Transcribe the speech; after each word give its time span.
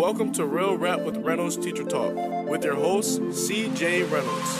Welcome 0.00 0.32
to 0.32 0.46
Real 0.46 0.78
Rap 0.78 1.00
with 1.00 1.18
Reynolds 1.18 1.58
Teacher 1.58 1.84
Talk 1.84 2.14
with 2.48 2.64
your 2.64 2.74
host, 2.74 3.20
CJ 3.20 4.10
Reynolds. 4.10 4.58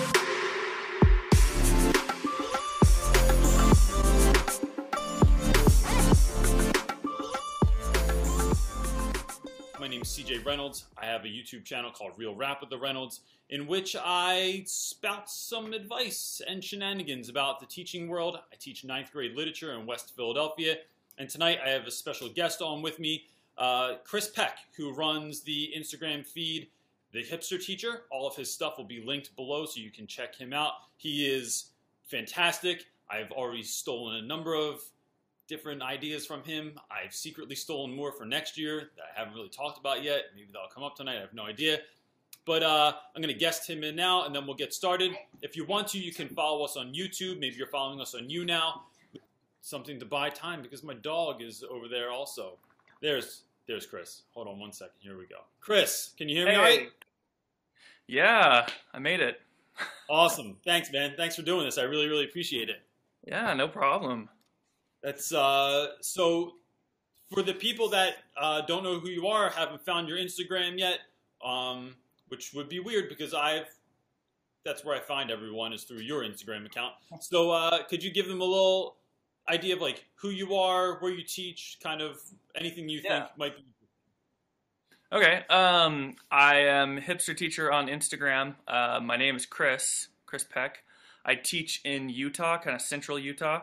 My 9.81 9.89
name 9.89 10.03
is 10.03 10.09
CJ 10.09 10.45
Reynolds. 10.45 10.85
I 10.99 11.07
have 11.07 11.25
a 11.25 11.29
YouTube 11.29 11.65
channel 11.65 11.91
called 11.91 12.13
Real 12.19 12.35
Rap 12.35 12.61
with 12.61 12.69
the 12.69 12.79
Reynolds, 12.79 13.21
in 13.49 13.67
which 13.67 13.97
I 13.99 14.65
spout 14.67 15.31
some 15.31 15.73
advice 15.73 16.43
and 16.47 16.63
shenanigans 16.63 17.31
about 17.31 17.61
the 17.61 17.67
teaching 17.67 18.09
world. 18.09 18.37
I 18.53 18.57
teach 18.57 18.85
ninth 18.85 19.11
grade 19.11 19.35
literature 19.35 19.73
in 19.73 19.87
West 19.87 20.15
Philadelphia, 20.15 20.77
and 21.17 21.31
tonight 21.31 21.61
I 21.65 21.71
have 21.71 21.87
a 21.87 21.91
special 21.91 22.29
guest 22.29 22.61
on 22.61 22.83
with 22.83 22.99
me, 22.99 23.25
uh, 23.61 23.97
Chris 24.05 24.29
Peck, 24.29 24.59
who 24.77 24.93
runs 24.93 25.43
the 25.43 25.71
Instagram 25.77 26.27
feed, 26.27 26.69
The 27.13 27.23
Hipster 27.23 27.63
Teacher. 27.63 28.03
All 28.11 28.27
of 28.27 28.35
his 28.35 28.53
stuff 28.53 28.79
will 28.79 28.87
be 28.87 29.03
linked 29.05 29.37
below 29.37 29.67
so 29.67 29.81
you 29.81 29.91
can 29.91 30.07
check 30.07 30.35
him 30.35 30.53
out. 30.53 30.73
He 30.97 31.27
is 31.27 31.67
fantastic. 32.05 32.87
I've 33.11 33.31
already 33.33 33.63
stolen 33.63 34.17
a 34.17 34.27
number 34.27 34.55
of 34.55 34.81
different 35.47 35.83
ideas 35.83 36.25
from 36.25 36.43
him. 36.43 36.73
I've 36.91 37.13
secretly 37.13 37.55
stolen 37.55 37.95
more 37.95 38.13
for 38.13 38.25
next 38.25 38.57
year 38.57 38.91
that 38.97 39.03
I 39.15 39.19
haven't 39.19 39.35
really 39.35 39.49
talked 39.49 39.79
about 39.79 40.03
yet. 40.03 40.27
Maybe 40.35 40.49
that'll 40.53 40.69
come 40.69 40.85
up 40.85 40.97
tonight. 40.97 41.19
I 41.19 41.21
have 41.21 41.35
no 41.35 41.45
idea. 41.45 41.81
But 42.47 42.63
uh, 42.63 42.93
I'm 43.15 43.21
going 43.21 43.35
to 43.35 43.39
guest 43.39 43.69
him 43.69 43.85
in 43.85 43.95
now, 43.95 44.25
and 44.25 44.35
then 44.35 44.47
we'll 44.47 44.57
get 44.57 44.73
started. 44.73 45.13
If 45.43 45.57
you 45.57 45.67
want 45.67 45.89
to, 45.89 45.99
you 45.99 46.15
can 46.15 46.29
follow 46.29 46.65
us 46.65 46.77
on 46.77 46.95
YouTube. 46.95 47.39
Maybe 47.39 47.57
you're 47.57 47.67
following 47.67 48.01
us 48.01 48.15
on 48.15 48.29
YouNow. 48.29 48.81
Something 49.61 50.01
to 50.01 50.07
buy 50.07 50.31
time 50.31 50.63
because 50.63 50.83
my 50.83 50.95
dog 50.95 51.43
is 51.43 51.63
over 51.69 51.87
there 51.87 52.11
also. 52.11 52.57
There's 53.03 53.43
there's 53.71 53.87
Chris. 53.87 54.23
Hold 54.35 54.49
on 54.49 54.59
one 54.59 54.73
second. 54.73 54.95
Here 54.99 55.17
we 55.17 55.27
go. 55.27 55.37
Chris, 55.61 56.11
can 56.19 56.29
you 56.29 56.37
hear 56.37 56.47
me 56.47 56.57
all 56.57 56.63
right? 56.63 56.89
Yeah, 58.09 58.67
I 58.93 58.99
made 58.99 59.21
it. 59.21 59.41
Awesome. 60.11 60.57
Thanks, 60.65 60.91
man. 60.93 61.15
Thanks 61.17 61.37
for 61.37 61.43
doing 61.43 61.65
this. 61.65 61.79
I 61.79 61.83
really, 61.83 62.09
really 62.09 62.25
appreciate 62.25 62.69
it. 62.69 62.83
Yeah, 63.25 63.55
no 63.55 63.69
problem. 63.69 64.29
That's 65.05 65.33
uh, 65.33 65.93
so 66.01 66.55
for 67.33 67.43
the 67.43 67.55
people 67.55 67.89
that 67.91 68.15
uh, 68.37 68.63
don't 68.63 68.83
know 68.83 68.99
who 68.99 69.09
you 69.09 69.29
are, 69.29 69.49
haven't 69.51 69.85
found 69.87 70.09
your 70.09 70.19
Instagram 70.19 70.77
yet, 70.77 70.99
um, 71.45 71.95
which 72.27 72.53
would 72.53 72.69
be 72.69 72.81
weird 72.81 73.09
because 73.09 73.33
I've 73.33 73.69
that's 74.65 74.85
where 74.85 74.97
I 74.97 75.01
find 75.01 75.31
everyone 75.31 75.73
is 75.73 75.85
through 75.85 76.01
your 76.01 76.25
Instagram 76.25 76.67
account. 76.67 76.95
So 77.21 77.53
uh, 77.53 77.85
could 77.85 78.03
you 78.03 78.13
give 78.13 78.27
them 78.27 78.41
a 78.41 78.45
little 78.45 78.97
idea 79.51 79.75
of 79.75 79.81
like 79.81 80.05
who 80.15 80.31
you 80.31 80.55
are, 80.55 80.99
where 81.01 81.13
you 81.13 81.25
teach, 81.25 81.79
kind 81.83 82.01
of 82.01 82.21
anything 82.55 82.89
you 82.89 83.01
Yeah. 83.03 83.27
think 83.27 83.39
might 83.39 83.57
be 83.57 83.65
Okay, 85.13 85.43
um, 85.51 86.15
I 86.31 86.59
am 86.59 87.01
hipster 87.01 87.37
teacher 87.37 87.73
on 87.73 87.89
Instagram. 87.89 88.55
Uh, 88.69 89.01
my 89.03 89.17
name 89.17 89.35
is 89.35 89.45
Chris, 89.45 90.07
Chris 90.25 90.45
Peck. 90.45 90.85
I 91.25 91.35
teach 91.35 91.81
in 91.85 92.09
Utah, 92.09 92.59
kind 92.59 92.77
of 92.77 92.81
central 92.81 93.19
Utah. 93.19 93.63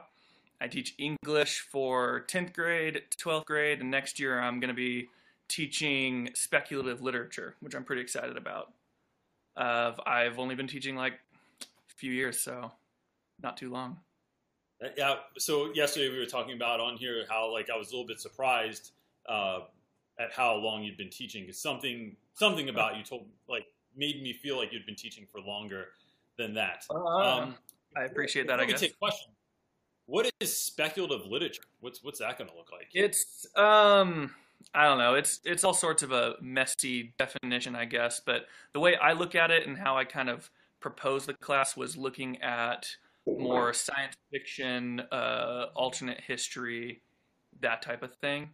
I 0.60 0.68
teach 0.68 0.94
English 0.98 1.62
for 1.62 2.26
10th 2.28 2.52
grade, 2.52 3.04
12th 3.18 3.46
grade, 3.46 3.80
and 3.80 3.90
next 3.90 4.20
year 4.20 4.38
I'm 4.42 4.60
going 4.60 4.68
to 4.68 4.74
be 4.74 5.08
teaching 5.48 6.32
speculative 6.34 7.02
literature, 7.02 7.56
which 7.62 7.76
I'm 7.76 7.86
pretty 7.86 8.02
excited 8.02 8.36
about. 8.36 8.74
Uh, 9.56 9.94
I've 10.06 10.40
only 10.40 10.56
been 10.56 10.68
teaching 10.68 10.98
like 10.98 11.14
a 11.62 11.96
few 11.96 12.12
years, 12.12 12.42
so 12.42 12.74
not 13.42 13.56
too 13.56 13.70
long. 13.72 14.02
Uh, 14.84 14.90
Yeah. 14.98 15.16
So 15.38 15.72
yesterday 15.74 16.10
we 16.10 16.20
were 16.20 16.26
talking 16.26 16.56
about 16.56 16.80
on 16.80 16.98
here 16.98 17.24
how 17.30 17.52
like 17.52 17.70
I 17.70 17.78
was 17.78 17.90
a 17.90 17.92
little 17.92 18.08
bit 18.08 18.20
surprised 18.20 18.92
uh, 19.28 19.60
at 20.20 20.32
how 20.34 20.56
long 20.56 20.84
you'd 20.84 20.98
been 20.98 21.10
teaching 21.10 21.44
because 21.44 21.60
Something 21.60 22.16
something 22.34 22.70
about 22.70 22.98
you 22.98 23.04
told 23.04 23.26
like 23.50 23.66
made 23.96 24.22
me 24.22 24.34
feel 24.34 24.58
like 24.58 24.72
you'd 24.72 24.86
been 24.86 24.96
teaching 24.96 25.26
for 25.32 25.42
longer 25.42 25.88
than 26.38 26.54
that. 26.54 26.86
Um, 26.92 27.56
I 27.96 28.04
appreciate 28.04 28.48
that, 28.48 28.60
I 28.60 28.66
guess. 28.66 28.80
take 28.80 28.98
questions. 29.00 29.34
What 30.06 30.30
is 30.40 30.56
speculative 30.56 31.26
literature? 31.26 31.64
What's 31.82 32.04
what's 32.04 32.20
that 32.20 32.38
going 32.38 32.50
to 32.50 32.56
look 32.56 32.72
like? 32.72 32.90
It's 32.94 33.48
um 33.56 34.34
I 34.74 34.86
don't 34.86 34.98
know. 34.98 35.16
It's 35.16 35.42
it's 35.44 35.64
all 35.64 35.74
sorts 35.74 36.04
of 36.04 36.12
a 36.12 36.36
messy 36.42 37.14
definition, 37.18 37.76
I 37.76 37.86
guess, 37.86 38.22
but 38.26 38.46
the 38.74 38.80
way 38.80 38.96
I 38.96 39.14
look 39.14 39.36
at 39.36 39.52
it 39.52 39.68
and 39.68 39.78
how 39.78 39.98
I 39.98 40.06
kind 40.06 40.30
of 40.30 40.50
proposed 40.80 41.28
the 41.28 41.34
class 41.34 41.76
was 41.76 41.98
looking 41.98 42.42
at 42.42 42.96
more 43.38 43.74
science 43.74 44.16
fiction, 44.32 45.02
uh, 45.12 45.68
alternate 45.76 46.22
history, 46.26 47.02
that 47.62 47.82
type 47.82 48.04
of 48.04 48.16
thing, 48.16 48.50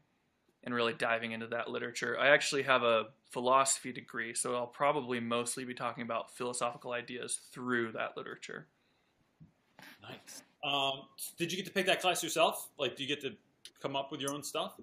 and 0.63 0.73
really 0.73 0.93
diving 0.93 1.31
into 1.31 1.47
that 1.47 1.69
literature. 1.69 2.17
I 2.19 2.29
actually 2.29 2.63
have 2.63 2.83
a 2.83 3.07
philosophy 3.31 3.91
degree, 3.91 4.33
so 4.33 4.55
I'll 4.55 4.67
probably 4.67 5.19
mostly 5.19 5.65
be 5.65 5.73
talking 5.73 6.03
about 6.03 6.35
philosophical 6.35 6.91
ideas 6.91 7.39
through 7.51 7.91
that 7.93 8.17
literature. 8.17 8.67
Nice. 10.01 10.43
Um, 10.63 11.03
did 11.37 11.51
you 11.51 11.57
get 11.57 11.65
to 11.65 11.71
pick 11.71 11.85
that 11.87 12.01
class 12.01 12.23
yourself? 12.23 12.69
Like, 12.77 12.95
do 12.95 13.03
you 13.03 13.09
get 13.09 13.21
to 13.21 13.33
come 13.81 13.95
up 13.95 14.11
with 14.11 14.21
your 14.21 14.33
own 14.33 14.43
stuff? 14.43 14.79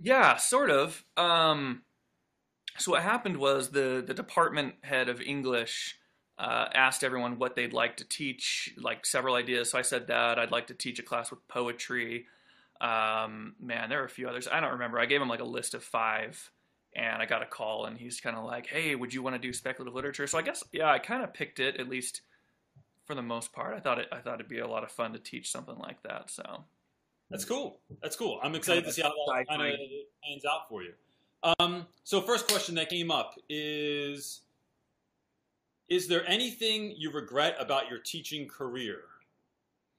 Yeah, 0.00 0.36
sort 0.36 0.70
of. 0.70 1.04
Um, 1.16 1.82
so 2.78 2.92
what 2.92 3.02
happened 3.02 3.36
was 3.36 3.70
the 3.70 4.02
the 4.06 4.14
department 4.14 4.76
head 4.82 5.08
of 5.08 5.20
English 5.20 5.98
uh, 6.38 6.68
asked 6.72 7.02
everyone 7.02 7.38
what 7.38 7.56
they'd 7.56 7.72
like 7.72 7.96
to 7.96 8.04
teach, 8.04 8.72
like 8.78 9.04
several 9.04 9.34
ideas. 9.34 9.70
So 9.70 9.78
I 9.78 9.82
said 9.82 10.06
that 10.06 10.38
I'd 10.38 10.52
like 10.52 10.68
to 10.68 10.74
teach 10.74 10.98
a 10.98 11.02
class 11.02 11.30
with 11.30 11.46
poetry. 11.48 12.26
Um, 12.80 13.56
man, 13.60 13.88
there 13.88 13.98
were 13.98 14.04
a 14.04 14.10
few 14.10 14.28
others. 14.28 14.46
I 14.50 14.60
don't 14.60 14.72
remember. 14.72 15.00
I 15.00 15.06
gave 15.06 15.20
him 15.20 15.28
like 15.28 15.40
a 15.40 15.44
list 15.44 15.74
of 15.74 15.82
five, 15.82 16.50
and 16.94 17.20
I 17.20 17.26
got 17.26 17.42
a 17.42 17.46
call, 17.46 17.86
and 17.86 17.98
he's 17.98 18.20
kind 18.20 18.36
of 18.36 18.44
like, 18.44 18.66
"Hey, 18.68 18.94
would 18.94 19.12
you 19.12 19.22
want 19.22 19.34
to 19.34 19.40
do 19.40 19.52
speculative 19.52 19.94
literature?" 19.94 20.28
So 20.28 20.38
I 20.38 20.42
guess 20.42 20.62
yeah, 20.72 20.90
I 20.90 21.00
kind 21.00 21.24
of 21.24 21.34
picked 21.34 21.58
it 21.58 21.80
at 21.80 21.88
least 21.88 22.22
for 23.04 23.16
the 23.16 23.22
most 23.22 23.52
part. 23.52 23.74
I 23.74 23.80
thought 23.80 23.98
it 23.98 24.08
I 24.12 24.18
thought 24.18 24.34
it'd 24.34 24.48
be 24.48 24.60
a 24.60 24.68
lot 24.68 24.84
of 24.84 24.92
fun 24.92 25.12
to 25.14 25.18
teach 25.18 25.50
something 25.50 25.76
like 25.78 26.02
that. 26.04 26.30
So. 26.30 26.64
That's 27.30 27.44
cool. 27.44 27.78
That's 28.02 28.16
cool. 28.16 28.40
I'm 28.42 28.54
excited 28.54 28.84
to 28.84 28.92
see 28.92 29.02
how 29.02 29.10
that 29.10 29.46
kind 29.46 29.60
of 29.60 29.78
pans 30.24 30.44
out 30.50 30.66
for 30.66 30.82
you. 30.82 30.94
Um, 31.58 31.86
so, 32.02 32.22
first 32.22 32.48
question 32.48 32.74
that 32.76 32.88
came 32.88 33.10
up 33.10 33.34
is: 33.50 34.40
Is 35.88 36.06
there 36.06 36.28
anything 36.28 36.94
you 36.96 37.10
regret 37.10 37.56
about 37.58 37.88
your 37.88 37.98
teaching 37.98 38.46
career? 38.46 39.00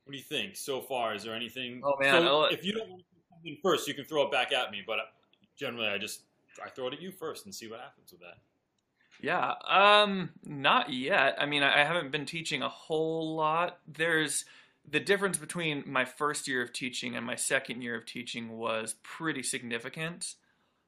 What 0.03 0.11
do 0.11 0.17
you 0.17 0.23
think 0.23 0.55
so 0.55 0.81
far? 0.81 1.13
Is 1.15 1.23
there 1.23 1.35
anything? 1.35 1.81
Oh, 1.83 1.95
man, 1.99 2.23
So 2.23 2.45
if 2.45 2.63
you 2.65 2.73
don't 2.73 2.89
want 2.89 3.01
to 3.01 3.05
say 3.13 3.21
something 3.29 3.57
first, 3.61 3.87
you 3.87 3.93
can 3.93 4.05
throw 4.05 4.23
it 4.23 4.31
back 4.31 4.51
at 4.51 4.71
me. 4.71 4.83
But 4.85 4.99
uh, 4.99 5.03
generally, 5.57 5.87
I 5.87 5.97
just 5.97 6.21
I 6.63 6.69
throw 6.69 6.87
it 6.87 6.93
at 6.93 7.01
you 7.01 7.11
first 7.11 7.45
and 7.45 7.53
see 7.53 7.67
what 7.67 7.79
happens 7.79 8.11
with 8.11 8.21
that. 8.21 8.37
Yeah, 9.21 9.53
um, 9.67 10.29
not 10.45 10.91
yet. 10.91 11.35
I 11.37 11.45
mean, 11.45 11.63
I 11.63 11.81
I 11.81 11.83
haven't 11.83 12.11
been 12.11 12.25
teaching 12.25 12.61
a 12.61 12.69
whole 12.69 13.35
lot. 13.35 13.79
There's 13.87 14.45
the 14.89 14.99
difference 14.99 15.37
between 15.37 15.83
my 15.85 16.05
first 16.05 16.47
year 16.47 16.63
of 16.63 16.73
teaching 16.73 17.15
and 17.15 17.25
my 17.25 17.35
second 17.35 17.81
year 17.81 17.95
of 17.95 18.05
teaching 18.05 18.57
was 18.57 18.95
pretty 19.03 19.43
significant. 19.43 20.35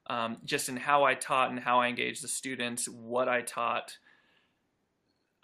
Um, 0.08 0.38
just 0.44 0.68
in 0.68 0.76
how 0.76 1.04
I 1.04 1.14
taught 1.14 1.50
and 1.50 1.60
how 1.60 1.80
I 1.80 1.88
engaged 1.88 2.24
the 2.24 2.28
students, 2.28 2.88
what 2.88 3.28
I 3.28 3.42
taught. 3.42 3.98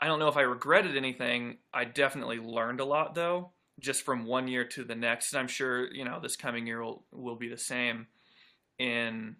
I 0.00 0.06
don't 0.06 0.18
know 0.18 0.28
if 0.28 0.36
I 0.36 0.42
regretted 0.42 0.96
anything. 0.96 1.58
I 1.72 1.84
definitely 1.84 2.38
learned 2.38 2.80
a 2.80 2.84
lot 2.84 3.14
though, 3.14 3.50
just 3.80 4.02
from 4.02 4.26
one 4.26 4.48
year 4.48 4.64
to 4.64 4.84
the 4.84 4.94
next. 4.94 5.32
And 5.32 5.40
I'm 5.40 5.48
sure, 5.48 5.92
you 5.92 6.04
know, 6.04 6.20
this 6.20 6.36
coming 6.36 6.66
year 6.66 6.82
will, 6.82 7.04
will 7.12 7.36
be 7.36 7.48
the 7.48 7.58
same 7.58 8.06
in 8.78 9.36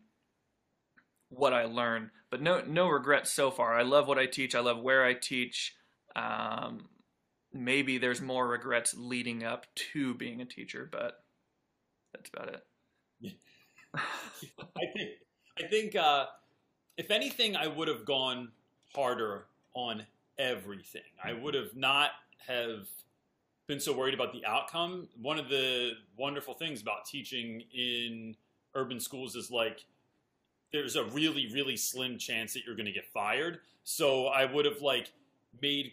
what 1.29 1.53
I 1.53 1.67
learned, 1.67 2.11
but 2.31 2.43
no 2.43 2.63
no 2.67 2.89
regrets 2.89 3.33
so 3.33 3.51
far. 3.51 3.79
I 3.79 3.83
love 3.83 4.09
what 4.09 4.19
I 4.19 4.27
teach. 4.27 4.55
I 4.55 4.61
love 4.61 4.81
where 4.81 5.05
I 5.05 5.15
teach. 5.15 5.77
Um, 6.17 6.89
maybe 7.53 7.99
there's 7.99 8.21
more 8.21 8.49
regrets 8.49 8.95
leading 8.97 9.45
up 9.45 9.67
to 9.93 10.15
being 10.15 10.41
a 10.41 10.47
teacher, 10.47 10.89
but 10.91 11.23
that's 12.13 12.31
about 12.31 12.49
it. 12.49 13.33
I 13.97 14.87
think 14.95 15.11
I 15.59 15.63
think 15.69 15.97
uh, 15.97 16.27
if 16.97 17.11
anything, 17.11 17.57
I 17.57 17.67
would 17.67 17.89
have 17.89 18.05
gone 18.05 18.53
harder 18.95 19.47
on 19.75 20.05
everything. 20.39 21.03
I 21.23 21.33
would 21.33 21.55
have 21.55 21.75
not 21.75 22.11
have 22.47 22.87
been 23.67 23.81
so 23.81 23.97
worried 23.97 24.15
about 24.15 24.33
the 24.33 24.45
outcome. 24.45 25.09
One 25.21 25.39
of 25.39 25.49
the 25.49 25.93
wonderful 26.17 26.55
things 26.55 26.81
about 26.81 27.05
teaching 27.05 27.63
in 27.75 28.37
urban 28.75 29.01
schools 29.01 29.37
is 29.37 29.51
like 29.51 29.85
there's 30.73 30.97
a 30.97 31.05
really 31.05 31.51
really 31.53 31.77
slim 31.77 32.19
chance 32.19 32.53
that 32.53 32.65
you're 32.65 32.77
going 32.77 32.87
to 32.87 32.93
get 32.93 33.07
fired. 33.07 33.61
So 33.85 34.27
I 34.27 34.45
would 34.45 34.65
have 34.65 34.81
like 34.81 35.13
made 35.61 35.93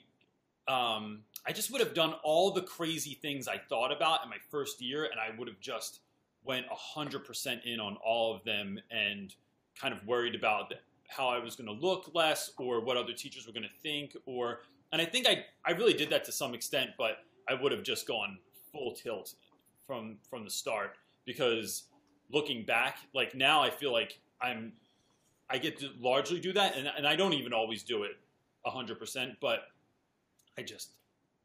um, 0.68 1.22
I 1.46 1.52
just 1.52 1.72
would 1.72 1.82
have 1.82 1.94
done 1.94 2.16
all 2.24 2.52
the 2.52 2.62
crazy 2.62 3.14
things 3.22 3.48
I 3.48 3.58
thought 3.58 3.92
about 3.92 4.24
in 4.24 4.30
my 4.30 4.38
first 4.50 4.82
year, 4.82 5.06
and 5.06 5.20
I 5.20 5.38
would 5.38 5.48
have 5.48 5.60
just 5.60 6.00
went 6.44 6.66
100% 6.70 7.66
in 7.66 7.80
on 7.80 7.98
all 8.04 8.36
of 8.36 8.44
them 8.44 8.80
and 8.90 9.34
kind 9.80 9.94
of 9.94 10.06
worried 10.08 10.34
about 10.34 10.74
how 11.08 11.28
I 11.28 11.40
was 11.40 11.56
going 11.56 11.68
to 11.68 11.86
look 11.86 12.12
less 12.14 12.52
or 12.58 12.82
what 12.82 12.98
other 12.98 13.14
teachers 13.14 13.46
were 13.46 13.54
going 13.54 13.64
to 13.64 13.82
think 13.82 14.16
or 14.26 14.62
and 14.92 15.02
I 15.02 15.06
think 15.06 15.28
I 15.28 15.46
I 15.66 15.72
really 15.72 15.94
did 15.94 16.10
that 16.10 16.24
to 16.26 16.32
some 16.32 16.54
extent 16.54 16.92
but 16.98 17.18
I 17.48 17.54
would 17.54 17.72
have 17.72 17.84
just 17.84 18.08
gone 18.08 18.40
full 18.72 18.94
tilt 18.94 19.36
from 19.86 20.18
from 20.30 20.44
the 20.44 20.50
start 20.50 20.96
because 21.26 21.86
looking 22.32 22.66
back 22.66 22.98
like 23.14 23.36
now 23.36 23.62
I 23.62 23.70
feel 23.70 23.92
like 23.92 24.20
I'm 24.42 24.74
I 25.50 25.58
get 25.58 25.80
to 25.80 25.90
largely 26.00 26.40
do 26.40 26.54
that, 26.54 26.76
and 26.76 26.88
and 26.98 27.08
I 27.08 27.16
don't 27.16 27.34
even 27.34 27.54
always 27.54 27.84
do 27.84 28.04
it 28.04 28.18
hundred 28.66 28.98
percent, 28.98 29.36
but 29.40 29.68
I 30.58 30.64
just 30.64 30.92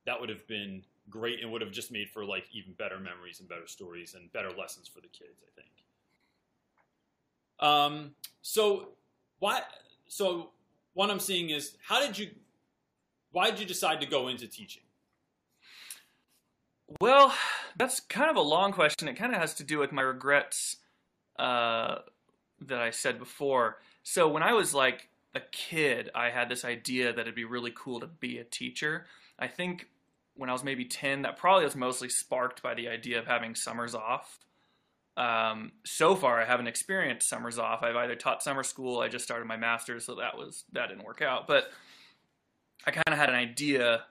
that 0.07 0.19
would 0.19 0.31
have 0.31 0.47
been 0.47 0.83
great 1.11 1.43
and 1.43 1.53
would 1.53 1.61
have 1.61 1.71
just 1.71 1.93
made 1.93 2.09
for 2.09 2.25
like 2.25 2.45
even 2.53 2.73
better 2.73 2.99
memories 2.99 3.41
and 3.41 3.49
better 3.49 3.67
stories 3.67 4.15
and 4.15 4.33
better 4.33 4.51
lessons 4.51 4.89
for 4.89 5.01
the 5.01 5.09
kids. 5.09 5.43
I 5.47 5.61
think. 5.61 5.71
Um. 7.61 8.15
So 8.41 8.93
why? 9.41 9.63
So 10.07 10.51
what 10.95 11.11
I'm 11.11 11.21
seeing 11.21 11.51
is 11.51 11.77
how 11.87 12.01
did 12.05 12.17
you? 12.17 12.31
Why 13.33 13.51
did 13.51 13.61
you 13.61 13.67
decide 13.67 14.01
to 14.01 14.07
go 14.07 14.29
into 14.29 14.47
teaching? 14.47 14.83
Well, 17.01 17.33
that's 17.77 18.01
kind 18.01 18.31
of 18.31 18.37
a 18.37 18.41
long 18.41 18.73
question. 18.73 19.09
It 19.09 19.15
kind 19.15 19.33
of 19.33 19.41
has 19.41 19.55
to 19.55 19.65
do 19.65 19.79
with 19.79 19.93
my 19.93 20.03
regrets 20.03 20.77
uh, 21.39 21.99
that 22.61 22.81
I 22.81 22.91
said 22.91 23.19
before. 23.19 23.79
So 24.03 24.29
when 24.29 24.43
I 24.43 24.53
was 24.53 24.75
like 24.75 25.09
a 25.35 25.41
kid, 25.53 26.11
I 26.15 26.31
had 26.31 26.49
this 26.49 26.65
idea 26.65 27.13
that 27.13 27.21
it'd 27.21 27.35
be 27.35 27.45
really 27.45 27.73
cool 27.75 28.01
to 28.01 28.07
be 28.07 28.39
a 28.39 28.45
teacher. 28.45 29.07
I 29.39 29.47
think 29.47 29.89
when 30.35 30.51
I 30.51 30.53
was 30.53 30.65
maybe 30.65 30.85
10, 30.85 31.23
that 31.23 31.37
probably 31.37 31.65
was 31.65 31.77
mostly 31.77 32.09
sparked 32.09 32.63
by 32.63 32.75
the 32.75 32.89
idea 32.89 33.19
of 33.19 33.27
having 33.27 33.55
summers 33.55 33.95
off. 33.95 34.41
Um, 35.21 35.73
so 35.85 36.17
far, 36.17 36.41
I 36.41 36.47
haven't 36.47 36.67
experienced 36.67 37.29
summers 37.29 37.59
off. 37.59 37.83
I've 37.83 37.95
either 37.95 38.17
taught 38.17 38.43
summer 38.43 38.63
school, 38.63 39.01
I 39.01 39.09
just 39.09 39.23
started 39.23 39.47
my 39.47 39.59
master's, 39.59 40.07
so 40.07 40.15
that 40.15 40.39
was 40.39 40.65
that 40.73 40.89
didn't 40.89 41.05
work 41.05 41.21
out. 41.21 41.47
But 41.47 41.71
I 42.87 42.91
kind 42.91 43.05
of 43.09 43.19
had 43.19 43.29
an 43.29 43.35
idea, 43.35 44.05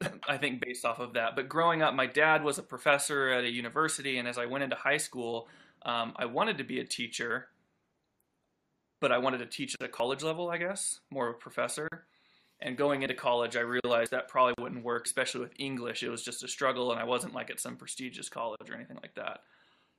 I 0.28 0.38
think, 0.38 0.60
based 0.60 0.84
off 0.84 0.98
of 0.98 1.12
that. 1.12 1.36
But 1.36 1.48
growing 1.48 1.82
up, 1.82 1.94
my 1.94 2.06
dad 2.06 2.42
was 2.42 2.58
a 2.58 2.64
professor 2.64 3.28
at 3.28 3.44
a 3.44 3.48
university, 3.48 4.18
and 4.18 4.26
as 4.26 4.38
I 4.38 4.46
went 4.46 4.64
into 4.64 4.74
high 4.74 4.96
school, 4.96 5.46
um, 5.82 6.14
I 6.16 6.24
wanted 6.24 6.58
to 6.58 6.64
be 6.64 6.80
a 6.80 6.84
teacher, 6.84 7.46
but 9.00 9.12
I 9.12 9.18
wanted 9.18 9.38
to 9.38 9.46
teach 9.46 9.76
at 9.78 9.86
a 9.86 9.88
college 9.88 10.24
level, 10.24 10.50
I 10.50 10.58
guess, 10.58 10.98
more 11.12 11.28
of 11.28 11.36
a 11.36 11.38
professor. 11.38 11.88
And 12.60 12.76
going 12.76 13.02
into 13.02 13.14
college, 13.14 13.54
I 13.54 13.60
realized 13.60 14.10
that 14.10 14.26
probably 14.26 14.54
wouldn't 14.58 14.82
work, 14.82 15.06
especially 15.06 15.42
with 15.42 15.52
English. 15.60 16.02
It 16.02 16.08
was 16.08 16.24
just 16.24 16.42
a 16.42 16.48
struggle, 16.48 16.90
and 16.90 17.00
I 17.00 17.04
wasn't 17.04 17.34
like 17.34 17.50
at 17.50 17.60
some 17.60 17.76
prestigious 17.76 18.28
college 18.28 18.68
or 18.68 18.74
anything 18.74 18.98
like 19.00 19.14
that. 19.14 19.42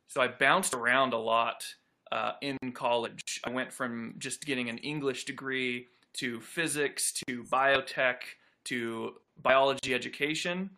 So 0.08 0.22
I 0.22 0.28
bounced 0.28 0.74
around 0.74 1.14
a 1.14 1.18
lot 1.18 1.66
uh, 2.12 2.34
in 2.42 2.58
college. 2.74 3.42
I 3.44 3.50
went 3.50 3.72
from 3.72 4.16
just 4.18 4.46
getting 4.46 4.70
an 4.70 4.78
English 4.80 5.26
degree 5.26 5.88
to 6.14 6.40
physics 6.40 7.14
to 7.28 7.44
biotech 7.44 8.18
to 8.66 9.14
biology 9.42 9.94
education. 9.94 10.72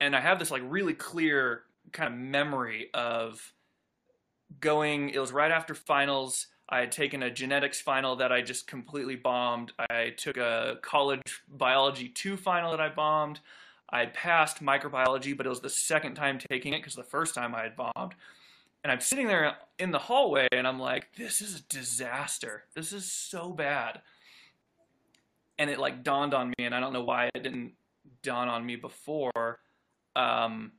And 0.00 0.14
I 0.14 0.20
have 0.20 0.38
this 0.38 0.50
like 0.50 0.62
really 0.64 0.94
clear 0.94 1.62
kind 1.92 2.12
of 2.12 2.18
memory 2.18 2.90
of 2.94 3.52
going, 4.60 5.10
it 5.10 5.18
was 5.18 5.32
right 5.32 5.50
after 5.50 5.74
finals. 5.74 6.46
I 6.68 6.80
had 6.80 6.92
taken 6.92 7.22
a 7.22 7.30
genetics 7.30 7.80
final 7.80 8.16
that 8.16 8.30
I 8.30 8.42
just 8.42 8.66
completely 8.66 9.16
bombed. 9.16 9.72
I 9.90 10.10
took 10.16 10.36
a 10.36 10.76
college 10.82 11.42
biology 11.48 12.08
2 12.08 12.36
final 12.36 12.70
that 12.70 12.80
I 12.80 12.90
bombed. 12.90 13.40
I 13.90 14.06
passed 14.06 14.62
microbiology, 14.62 15.36
but 15.36 15.46
it 15.46 15.48
was 15.48 15.60
the 15.60 15.70
second 15.70 16.14
time 16.14 16.38
taking 16.38 16.74
it 16.74 16.78
because 16.78 16.94
the 16.94 17.02
first 17.02 17.34
time 17.34 17.54
I 17.54 17.62
had 17.62 17.76
bombed. 17.76 18.14
And 18.84 18.92
I'm 18.92 19.00
sitting 19.00 19.26
there 19.26 19.56
in 19.78 19.90
the 19.90 19.98
hallway 19.98 20.46
and 20.52 20.66
I'm 20.66 20.78
like, 20.78 21.14
this 21.16 21.40
is 21.40 21.58
a 21.58 21.62
disaster. 21.62 22.64
This 22.74 22.92
is 22.92 23.10
so 23.10 23.50
bad. 23.50 24.02
And 25.58 25.70
it 25.70 25.78
like 25.78 26.04
dawned 26.04 26.34
on 26.34 26.52
me, 26.56 26.66
and 26.66 26.74
I 26.74 26.78
don't 26.78 26.92
know 26.92 27.02
why 27.02 27.30
it 27.34 27.42
didn't 27.42 27.72
dawn 28.22 28.48
on 28.48 28.64
me 28.64 28.76
before, 28.76 29.58
um, 30.14 30.70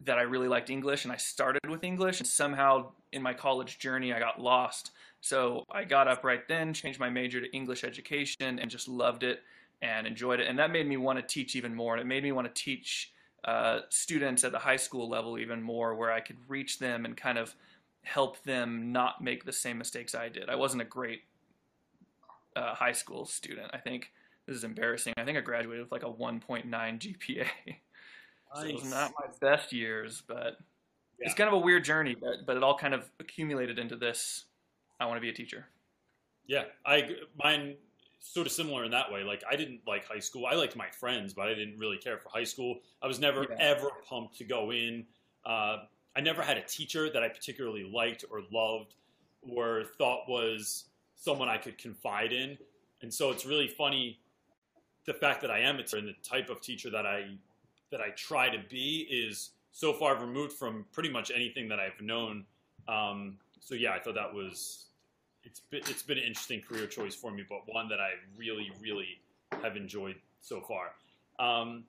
that 0.00 0.18
I 0.18 0.22
really 0.22 0.48
liked 0.48 0.68
English 0.68 1.04
and 1.04 1.12
I 1.12 1.16
started 1.16 1.60
with 1.68 1.84
English. 1.84 2.18
And 2.18 2.26
somehow 2.26 2.90
in 3.12 3.22
my 3.22 3.32
college 3.32 3.78
journey, 3.78 4.12
I 4.12 4.18
got 4.18 4.40
lost. 4.40 4.90
So 5.20 5.64
I 5.70 5.84
got 5.84 6.08
up 6.08 6.24
right 6.24 6.46
then, 6.48 6.74
changed 6.74 6.98
my 6.98 7.08
major 7.08 7.40
to 7.40 7.50
English 7.52 7.84
education, 7.84 8.58
and 8.58 8.68
just 8.68 8.88
loved 8.88 9.22
it 9.22 9.42
and 9.84 10.06
enjoyed 10.06 10.40
it. 10.40 10.48
And 10.48 10.58
that 10.58 10.72
made 10.72 10.88
me 10.88 10.96
want 10.96 11.18
to 11.18 11.22
teach 11.22 11.54
even 11.54 11.74
more. 11.74 11.94
And 11.94 12.00
it 12.00 12.06
made 12.06 12.22
me 12.22 12.32
want 12.32 12.52
to 12.52 12.62
teach 12.62 13.12
uh, 13.44 13.80
students 13.90 14.42
at 14.42 14.50
the 14.50 14.58
high 14.58 14.76
school 14.76 15.08
level 15.08 15.38
even 15.38 15.62
more, 15.62 15.94
where 15.94 16.10
I 16.10 16.20
could 16.20 16.38
reach 16.48 16.78
them 16.78 17.04
and 17.04 17.14
kind 17.14 17.36
of 17.36 17.54
help 18.02 18.42
them 18.44 18.92
not 18.92 19.22
make 19.22 19.44
the 19.44 19.52
same 19.52 19.76
mistakes 19.76 20.14
I 20.14 20.30
did. 20.30 20.48
I 20.48 20.56
wasn't 20.56 20.80
a 20.80 20.86
great 20.86 21.20
uh, 22.56 22.74
high 22.74 22.92
school 22.92 23.26
student. 23.26 23.70
I 23.74 23.78
think 23.78 24.10
this 24.46 24.56
is 24.56 24.64
embarrassing. 24.64 25.12
I 25.18 25.24
think 25.24 25.36
I 25.36 25.42
graduated 25.42 25.84
with 25.84 25.92
like 25.92 26.02
a 26.02 26.06
1.9 26.06 26.64
GPA. 26.70 27.46
Nice. 28.54 28.62
so 28.62 28.62
it 28.62 28.74
was 28.74 28.90
not 28.90 29.12
my 29.18 29.26
best 29.40 29.72
years, 29.72 30.22
but 30.26 30.56
yeah. 31.18 31.26
it's 31.26 31.34
kind 31.34 31.48
of 31.48 31.54
a 31.54 31.58
weird 31.58 31.84
journey. 31.84 32.14
But 32.18 32.46
but 32.46 32.56
it 32.56 32.62
all 32.62 32.78
kind 32.78 32.94
of 32.94 33.10
accumulated 33.20 33.78
into 33.78 33.96
this. 33.96 34.44
I 34.98 35.06
want 35.06 35.18
to 35.18 35.20
be 35.20 35.28
a 35.28 35.34
teacher. 35.34 35.66
Yeah, 36.46 36.64
I 36.86 37.16
mine 37.36 37.74
sort 38.24 38.46
of 38.46 38.52
similar 38.52 38.84
in 38.84 38.90
that 38.90 39.12
way. 39.12 39.22
Like 39.22 39.42
I 39.50 39.54
didn't 39.54 39.80
like 39.86 40.06
high 40.06 40.18
school. 40.18 40.46
I 40.46 40.54
liked 40.54 40.76
my 40.76 40.88
friends, 40.88 41.34
but 41.34 41.46
I 41.46 41.54
didn't 41.54 41.78
really 41.78 41.98
care 41.98 42.18
for 42.18 42.30
high 42.30 42.44
school. 42.44 42.80
I 43.02 43.06
was 43.06 43.20
never 43.20 43.46
yeah. 43.48 43.56
ever 43.60 43.90
pumped 44.08 44.38
to 44.38 44.44
go 44.44 44.72
in. 44.72 45.04
Uh, 45.44 45.78
I 46.16 46.20
never 46.20 46.42
had 46.42 46.56
a 46.56 46.62
teacher 46.62 47.10
that 47.10 47.22
I 47.22 47.28
particularly 47.28 47.84
liked 47.84 48.24
or 48.30 48.42
loved 48.50 48.94
or 49.42 49.84
thought 49.98 50.28
was 50.28 50.86
someone 51.16 51.48
I 51.48 51.58
could 51.58 51.76
confide 51.76 52.32
in. 52.32 52.56
And 53.02 53.12
so 53.12 53.30
it's 53.30 53.44
really 53.44 53.68
funny 53.68 54.20
the 55.06 55.12
fact 55.12 55.42
that 55.42 55.50
I 55.50 55.58
am 55.58 55.76
a 55.76 55.82
teacher 55.82 55.98
and 55.98 56.08
the 56.08 56.14
type 56.22 56.48
of 56.48 56.62
teacher 56.62 56.88
that 56.90 57.04
I 57.04 57.36
that 57.90 58.00
I 58.00 58.08
try 58.16 58.48
to 58.48 58.58
be 58.70 59.06
is 59.10 59.50
so 59.70 59.92
far 59.92 60.16
removed 60.18 60.54
from 60.54 60.86
pretty 60.92 61.10
much 61.10 61.30
anything 61.34 61.68
that 61.68 61.78
I've 61.78 62.00
known. 62.00 62.46
Um, 62.88 63.36
so 63.60 63.74
yeah, 63.74 63.92
I 63.92 63.98
thought 63.98 64.14
that 64.14 64.32
was 64.32 64.86
it's 65.44 65.60
been, 65.60 65.82
it's 65.88 66.02
been 66.02 66.18
an 66.18 66.24
interesting 66.24 66.60
career 66.60 66.86
choice 66.86 67.14
for 67.14 67.30
me, 67.30 67.44
but 67.48 67.60
one 67.66 67.88
that 67.88 68.00
I 68.00 68.12
really, 68.36 68.70
really 68.80 69.20
have 69.62 69.76
enjoyed 69.76 70.16
so 70.40 70.60
far. 70.60 70.92
Um, 71.38 71.84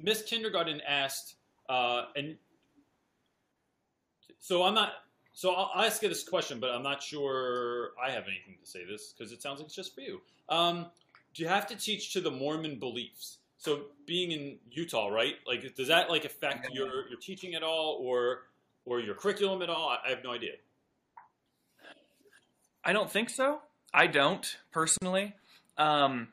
Miss 0.00 0.22
Kindergarten 0.22 0.80
asked, 0.86 1.36
uh, 1.68 2.06
and 2.16 2.36
so 4.40 4.62
I'm 4.64 4.74
not. 4.74 4.92
So 5.34 5.54
I'll 5.54 5.82
ask 5.82 6.02
you 6.02 6.10
this 6.10 6.28
question, 6.28 6.60
but 6.60 6.70
I'm 6.70 6.82
not 6.82 7.02
sure 7.02 7.92
I 8.02 8.10
have 8.10 8.24
anything 8.24 8.56
to 8.62 8.70
say 8.70 8.84
this 8.84 9.14
because 9.16 9.32
it 9.32 9.40
sounds 9.40 9.60
like 9.60 9.66
it's 9.66 9.74
just 9.74 9.94
for 9.94 10.02
you. 10.02 10.20
Um, 10.50 10.86
do 11.32 11.42
you 11.42 11.48
have 11.48 11.66
to 11.68 11.76
teach 11.76 12.12
to 12.12 12.20
the 12.20 12.30
Mormon 12.30 12.78
beliefs? 12.78 13.38
So 13.56 13.84
being 14.06 14.32
in 14.32 14.58
Utah, 14.70 15.08
right? 15.08 15.36
Like, 15.46 15.74
does 15.74 15.88
that 15.88 16.10
like 16.10 16.24
affect 16.24 16.68
your 16.72 17.08
your 17.08 17.18
teaching 17.18 17.54
at 17.54 17.62
all, 17.62 17.98
or 18.02 18.42
or 18.84 19.00
your 19.00 19.14
curriculum 19.14 19.62
at 19.62 19.70
all? 19.70 19.96
I 20.04 20.10
have 20.10 20.22
no 20.22 20.32
idea. 20.32 20.52
I 22.84 22.92
don't 22.92 23.10
think 23.10 23.30
so. 23.30 23.60
I 23.94 24.06
don't 24.06 24.56
personally. 24.72 25.34
Um, 25.78 26.28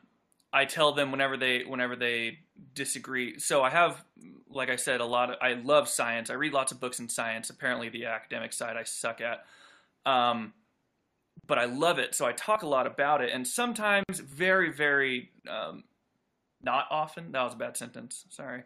I 0.52 0.64
tell 0.64 0.92
them 0.92 1.10
whenever 1.10 1.36
they 1.36 1.62
whenever 1.64 1.96
they 1.96 2.38
disagree. 2.74 3.38
So 3.38 3.62
I 3.62 3.70
have, 3.70 4.02
like 4.48 4.70
I 4.70 4.76
said, 4.76 5.00
a 5.00 5.04
lot 5.06 5.30
of. 5.30 5.36
I 5.40 5.54
love 5.54 5.88
science. 5.88 6.30
I 6.30 6.34
read 6.34 6.52
lots 6.52 6.72
of 6.72 6.80
books 6.80 6.98
in 6.98 7.08
science. 7.08 7.50
Apparently, 7.50 7.88
the 7.88 8.06
academic 8.06 8.52
side 8.52 8.76
I 8.76 8.84
suck 8.84 9.20
at. 9.20 9.44
Um, 10.10 10.54
but 11.46 11.58
I 11.58 11.64
love 11.64 11.98
it, 11.98 12.14
so 12.14 12.26
I 12.26 12.32
talk 12.32 12.62
a 12.62 12.66
lot 12.68 12.86
about 12.86 13.22
it. 13.22 13.30
And 13.32 13.46
sometimes, 13.46 14.04
very, 14.18 14.72
very, 14.72 15.30
um, 15.48 15.84
not 16.62 16.86
often. 16.90 17.32
That 17.32 17.42
was 17.42 17.54
a 17.54 17.56
bad 17.56 17.76
sentence. 17.76 18.24
Sorry 18.30 18.62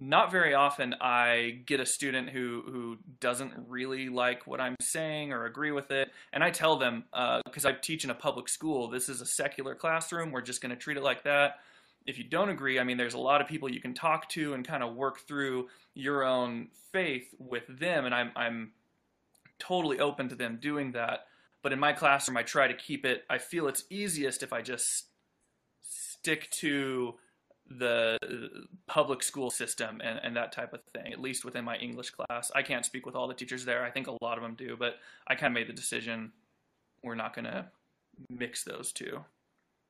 not 0.00 0.32
very 0.32 0.54
often 0.54 0.94
I 1.00 1.60
get 1.66 1.78
a 1.78 1.86
student 1.86 2.30
who 2.30 2.62
who 2.66 2.96
doesn't 3.20 3.52
really 3.68 4.08
like 4.08 4.46
what 4.46 4.60
I'm 4.60 4.76
saying 4.80 5.32
or 5.32 5.44
agree 5.44 5.72
with 5.72 5.90
it, 5.90 6.10
and 6.32 6.42
I 6.42 6.50
tell 6.50 6.76
them 6.76 7.04
because 7.44 7.66
uh, 7.66 7.68
I 7.68 7.72
teach 7.72 8.04
in 8.04 8.10
a 8.10 8.14
public 8.14 8.48
school. 8.48 8.88
This 8.88 9.08
is 9.10 9.20
a 9.20 9.26
secular 9.26 9.74
classroom. 9.74 10.32
We're 10.32 10.40
just 10.40 10.62
going 10.62 10.70
to 10.70 10.76
treat 10.76 10.96
it 10.96 11.02
like 11.02 11.24
that. 11.24 11.58
If 12.06 12.16
you 12.16 12.24
don't 12.24 12.48
agree, 12.48 12.80
I 12.80 12.84
mean, 12.84 12.96
there's 12.96 13.14
a 13.14 13.18
lot 13.18 13.42
of 13.42 13.46
people 13.46 13.70
you 13.70 13.80
can 13.80 13.92
talk 13.92 14.28
to 14.30 14.54
and 14.54 14.66
kind 14.66 14.82
of 14.82 14.94
work 14.94 15.20
through 15.28 15.68
your 15.94 16.24
own 16.24 16.68
faith 16.92 17.34
with 17.38 17.64
them, 17.68 18.06
and 18.06 18.14
I'm 18.14 18.32
I'm 18.34 18.72
totally 19.58 20.00
open 20.00 20.30
to 20.30 20.34
them 20.34 20.58
doing 20.60 20.92
that. 20.92 21.26
But 21.62 21.74
in 21.74 21.78
my 21.78 21.92
classroom, 21.92 22.38
I 22.38 22.42
try 22.42 22.68
to 22.68 22.74
keep 22.74 23.04
it. 23.04 23.24
I 23.28 23.36
feel 23.36 23.68
it's 23.68 23.84
easiest 23.90 24.42
if 24.42 24.52
I 24.52 24.62
just 24.62 25.08
stick 25.82 26.50
to 26.50 27.14
the 27.70 28.18
public 28.86 29.22
school 29.22 29.50
system 29.50 30.00
and, 30.02 30.20
and 30.22 30.36
that 30.36 30.52
type 30.52 30.72
of 30.72 30.80
thing, 30.94 31.12
at 31.12 31.20
least 31.20 31.44
within 31.44 31.64
my 31.64 31.76
English 31.76 32.10
class. 32.10 32.50
I 32.54 32.62
can't 32.62 32.84
speak 32.84 33.06
with 33.06 33.14
all 33.14 33.28
the 33.28 33.34
teachers 33.34 33.64
there. 33.64 33.84
I 33.84 33.90
think 33.90 34.08
a 34.08 34.16
lot 34.22 34.36
of 34.36 34.42
them 34.42 34.54
do, 34.54 34.76
but 34.76 34.96
I 35.26 35.36
kind 35.36 35.52
of 35.52 35.54
made 35.54 35.68
the 35.68 35.72
decision 35.72 36.32
we're 37.02 37.14
not 37.14 37.34
going 37.34 37.46
to 37.46 37.66
mix 38.28 38.64
those 38.64 38.92
two. 38.92 39.20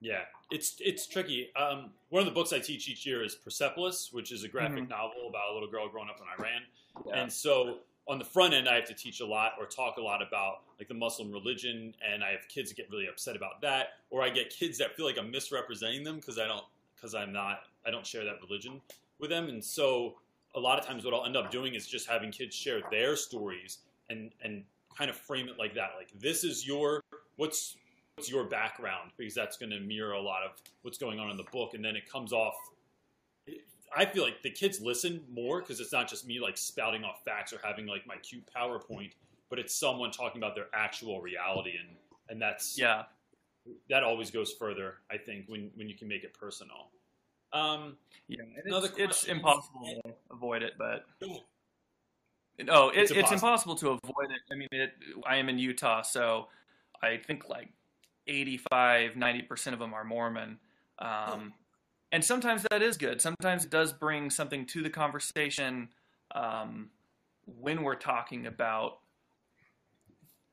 Yeah, 0.03 0.23
it's 0.51 0.77
it's 0.81 1.07
tricky. 1.07 1.51
Um, 1.57 1.91
one 2.09 2.21
of 2.21 2.27
the 2.27 2.33
books 2.33 2.55
I 2.55 2.59
teach 2.59 2.89
each 2.89 3.05
year 3.05 3.23
is 3.23 3.35
Persepolis, 3.35 4.11
which 4.13 4.33
is 4.33 4.45
a 4.45 4.49
graphic 4.49 4.79
mm-hmm. 4.79 4.89
novel 4.89 5.29
about 5.29 5.51
a 5.51 5.53
little 5.53 5.69
girl 5.71 5.89
growing 5.91 6.09
up 6.09 6.19
in 6.19 6.43
Iran. 6.43 6.63
Yeah. 7.07 7.23
And 7.23 7.33
so 7.33 7.79
on 8.09 8.19
the 8.19 8.25
front 8.25 8.55
end, 8.55 8.67
I 8.67 8.77
have 8.77 8.87
to 8.87 8.95
teach 8.95 9.21
a 9.21 9.27
lot 9.27 9.53
or 9.59 9.67
talk 9.67 9.99
a 9.99 10.03
lot 10.03 10.23
about 10.23 10.63
like 10.79 10.89
the 10.89 10.95
Muslim 10.95 11.31
religion, 11.31 11.95
and 12.11 12.25
I 12.25 12.31
have 12.31 12.49
kids 12.49 12.71
that 12.71 12.77
get 12.77 12.91
really 12.91 13.09
upset 13.09 13.37
about 13.37 13.61
that, 13.61 13.89
or 14.09 14.23
I 14.23 14.31
get 14.31 14.49
kids 14.49 14.79
that 14.79 14.97
feel 14.97 15.05
like 15.05 15.19
I'm 15.19 15.31
misrepresenting 15.31 16.03
them 16.03 16.17
because 16.17 16.39
I 16.39 16.47
don't 16.47 16.65
because 16.97 17.15
I'm 17.15 17.33
not 17.33 17.65
I 17.87 17.91
don't 17.91 18.07
share 18.07 18.25
that 18.25 18.37
religion 18.43 18.81
with 19.19 19.31
them, 19.31 19.49
and 19.49 19.65
so 19.65 20.17
a 20.55 20.61
lot 20.61 20.79
of 20.79 20.87
times 20.87 21.05
what 21.05 21.15
I'll 21.15 21.25
end 21.27 21.37
up 21.37 21.51
doing 21.51 21.75
is 21.75 21.87
just 21.87 22.09
having 22.09 22.31
kids 22.33 22.55
share 22.55 22.81
their 22.91 23.17
stories 23.17 23.79
and 24.09 24.31
and 24.43 24.65
kind 24.97 25.09
of 25.11 25.17
frame 25.17 25.49
it 25.49 25.59
like 25.59 25.75
that. 25.75 25.91
Like 25.97 26.11
this 26.19 26.45
is 26.45 26.67
your 26.67 27.03
what's 27.37 27.77
what's 28.17 28.31
your 28.31 28.45
background 28.45 29.13
because 29.17 29.35
that's 29.35 29.57
going 29.57 29.71
to 29.71 29.81
mirror 29.81 30.13
a 30.13 30.21
lot 30.21 30.43
of 30.43 30.51
what's 30.83 30.99
going 30.99 31.19
on 31.19 31.31
in 31.31 31.37
the 31.37 31.47
book, 31.53 31.75
and 31.75 31.85
then 31.85 31.97
it 31.97 32.11
comes 32.11 32.33
off. 32.33 32.55
I 33.97 34.05
feel 34.05 34.23
like 34.23 34.43
the 34.43 34.51
kids 34.51 34.81
listen 34.81 35.21
more 35.33 35.61
because 35.61 35.81
it's 35.81 35.93
not 35.93 36.09
just 36.09 36.27
me 36.27 36.39
like 36.39 36.57
spouting 36.57 37.03
off 37.03 37.25
facts 37.25 37.53
or 37.53 37.59
having 37.63 37.87
like 37.87 38.07
my 38.07 38.17
cute 38.17 38.49
PowerPoint, 38.55 39.13
but 39.49 39.59
it's 39.59 39.75
someone 39.75 40.13
talking 40.13 40.41
about 40.41 40.55
their 40.55 40.69
actual 40.73 41.21
reality, 41.21 41.73
and 41.79 41.97
and 42.29 42.41
that's 42.41 42.79
Yeah. 42.79 43.05
that 43.89 44.03
always 44.05 44.31
goes 44.31 44.53
further. 44.53 44.99
I 45.11 45.17
think 45.19 45.47
when 45.49 45.71
when 45.75 45.89
you 45.89 45.97
can 45.97 46.07
make 46.09 46.23
it 46.25 46.35
personal. 46.35 46.91
Um, 47.53 47.97
Yeah. 48.29 48.43
It's, 48.65 48.97
it's 48.97 49.25
impossible 49.25 49.81
to 50.05 50.15
avoid 50.31 50.63
it, 50.63 50.75
but 50.79 51.07
No. 51.21 51.41
no, 52.61 52.89
it, 52.91 52.99
It's 52.99 53.11
it's, 53.11 53.19
impossible. 53.19 53.35
impossible 53.35 53.75
to 53.77 53.89
avoid 54.05 54.31
it. 54.31 54.41
I 54.51 54.55
mean, 54.55 54.69
it, 54.71 54.93
I 55.27 55.37
am 55.37 55.49
in 55.49 55.59
Utah, 55.59 56.03
so 56.03 56.49
I 57.03 57.17
think 57.17 57.49
like 57.49 57.69
85, 58.27 59.13
90% 59.15 59.73
of 59.73 59.79
them 59.79 59.93
are 59.95 60.05
Mormon. 60.05 60.59
Um, 60.99 61.55
and 62.13 62.25
sometimes 62.25 62.65
that 62.71 62.83
is 62.83 62.97
good. 62.97 63.21
Sometimes 63.21 63.65
it 63.65 63.71
does 63.71 63.93
bring 63.93 64.31
something 64.31 64.67
to 64.67 64.83
the 64.83 64.91
conversation 64.91 65.89
um, 66.35 66.91
when 67.47 67.83
we're 67.83 67.95
talking 67.97 68.47
about 68.47 68.99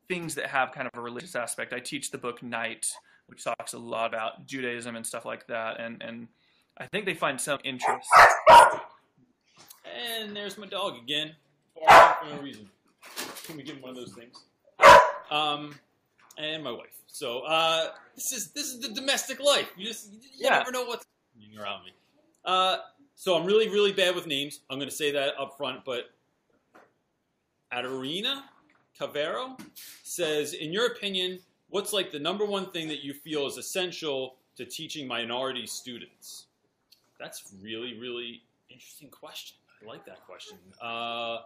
things 0.08 0.36
that 0.36 0.48
have 0.48 0.72
kind 0.72 0.88
of 0.92 0.98
a 0.98 1.02
religious 1.02 1.36
aspect. 1.36 1.74
I 1.74 1.80
teach 1.80 2.12
the 2.12 2.18
book 2.18 2.42
Night, 2.42 2.92
which 3.28 3.44
talks 3.44 3.74
a 3.74 3.78
lot 3.78 4.08
about 4.14 4.46
Judaism 4.46 4.96
and 4.96 5.06
stuff 5.06 5.26
like 5.26 5.48
that, 5.48 5.80
and 5.80 6.02
and 6.02 6.28
I 6.80 6.86
think 6.86 7.06
they 7.06 7.14
find 7.14 7.40
some 7.40 7.60
interest. 7.64 8.08
And 9.86 10.36
there's 10.36 10.58
my 10.58 10.68
dog 10.68 10.98
again, 10.98 11.36
for 11.74 12.30
no 12.36 12.42
reason. 12.42 12.70
Can 13.46 13.58
we 13.58 13.64
give 13.64 13.78
him 13.78 13.82
one 13.82 13.92
of 13.92 13.96
those 13.96 14.14
things? 14.14 14.44
Um, 15.32 15.76
and 16.38 16.64
my 16.64 16.72
wife. 16.72 16.94
So 17.08 17.40
uh, 17.40 17.88
this 18.16 18.32
is 18.32 18.52
this 18.52 18.66
is 18.68 18.80
the 18.80 18.90
domestic 18.90 19.40
life. 19.40 19.70
You 19.76 19.88
just 19.88 20.12
you 20.14 20.20
Yeah. 20.36 20.60
never 20.60 20.72
know 20.72 20.84
what's 20.86 21.06
happening 21.36 21.60
around 21.60 21.86
me. 21.86 21.92
Uh, 22.46 22.78
so 23.16 23.36
I'm 23.36 23.46
really 23.46 23.70
really 23.70 23.92
bad 23.92 24.14
with 24.16 24.28
names. 24.28 24.60
I'm 24.70 24.78
going 24.78 24.90
to 24.90 24.96
say 24.96 25.12
that 25.12 25.34
up 25.40 25.58
front. 25.58 25.84
But 25.84 26.12
Adarina 27.74 28.44
Cavero 29.00 29.60
says, 30.04 30.54
in 30.54 30.72
your 30.72 30.88
opinion, 30.88 31.40
what's 31.70 31.92
like 31.94 32.12
the 32.12 32.20
number 32.20 32.46
one 32.46 32.72
thing 32.72 32.88
that 32.90 33.04
you 33.04 33.14
feel 33.14 33.48
is 33.48 33.58
essential 33.58 34.36
to 34.58 34.66
teaching 34.66 35.08
minority 35.08 35.66
students? 35.66 36.46
That's 37.20 37.44
really 37.62 37.98
really 38.00 38.42
interesting 38.70 39.10
question. 39.10 39.58
I 39.82 39.86
like 39.86 40.06
that 40.06 40.26
question. 40.26 40.58
Uh, 40.82 41.38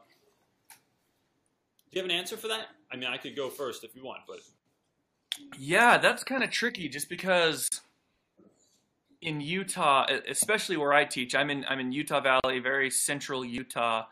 do 1.91 1.99
you 1.99 2.01
have 2.01 2.09
an 2.09 2.15
answer 2.15 2.37
for 2.37 2.47
that? 2.47 2.67
I 2.91 2.95
mean, 2.95 3.09
I 3.09 3.17
could 3.17 3.35
go 3.35 3.49
first 3.49 3.83
if 3.83 3.95
you 3.95 4.03
want, 4.03 4.21
but 4.27 4.39
Yeah, 5.57 5.97
that's 5.97 6.23
kind 6.23 6.43
of 6.43 6.49
tricky 6.51 6.87
just 6.87 7.09
because 7.09 7.67
in 9.21 9.41
Utah, 9.41 10.07
especially 10.27 10.77
where 10.77 10.93
I 10.93 11.05
teach, 11.05 11.35
I'm 11.35 11.49
in 11.49 11.65
I'm 11.67 11.79
in 11.79 11.91
Utah 11.91 12.21
Valley, 12.21 12.59
very 12.59 12.89
central 12.89 13.43
Utah. 13.45 14.05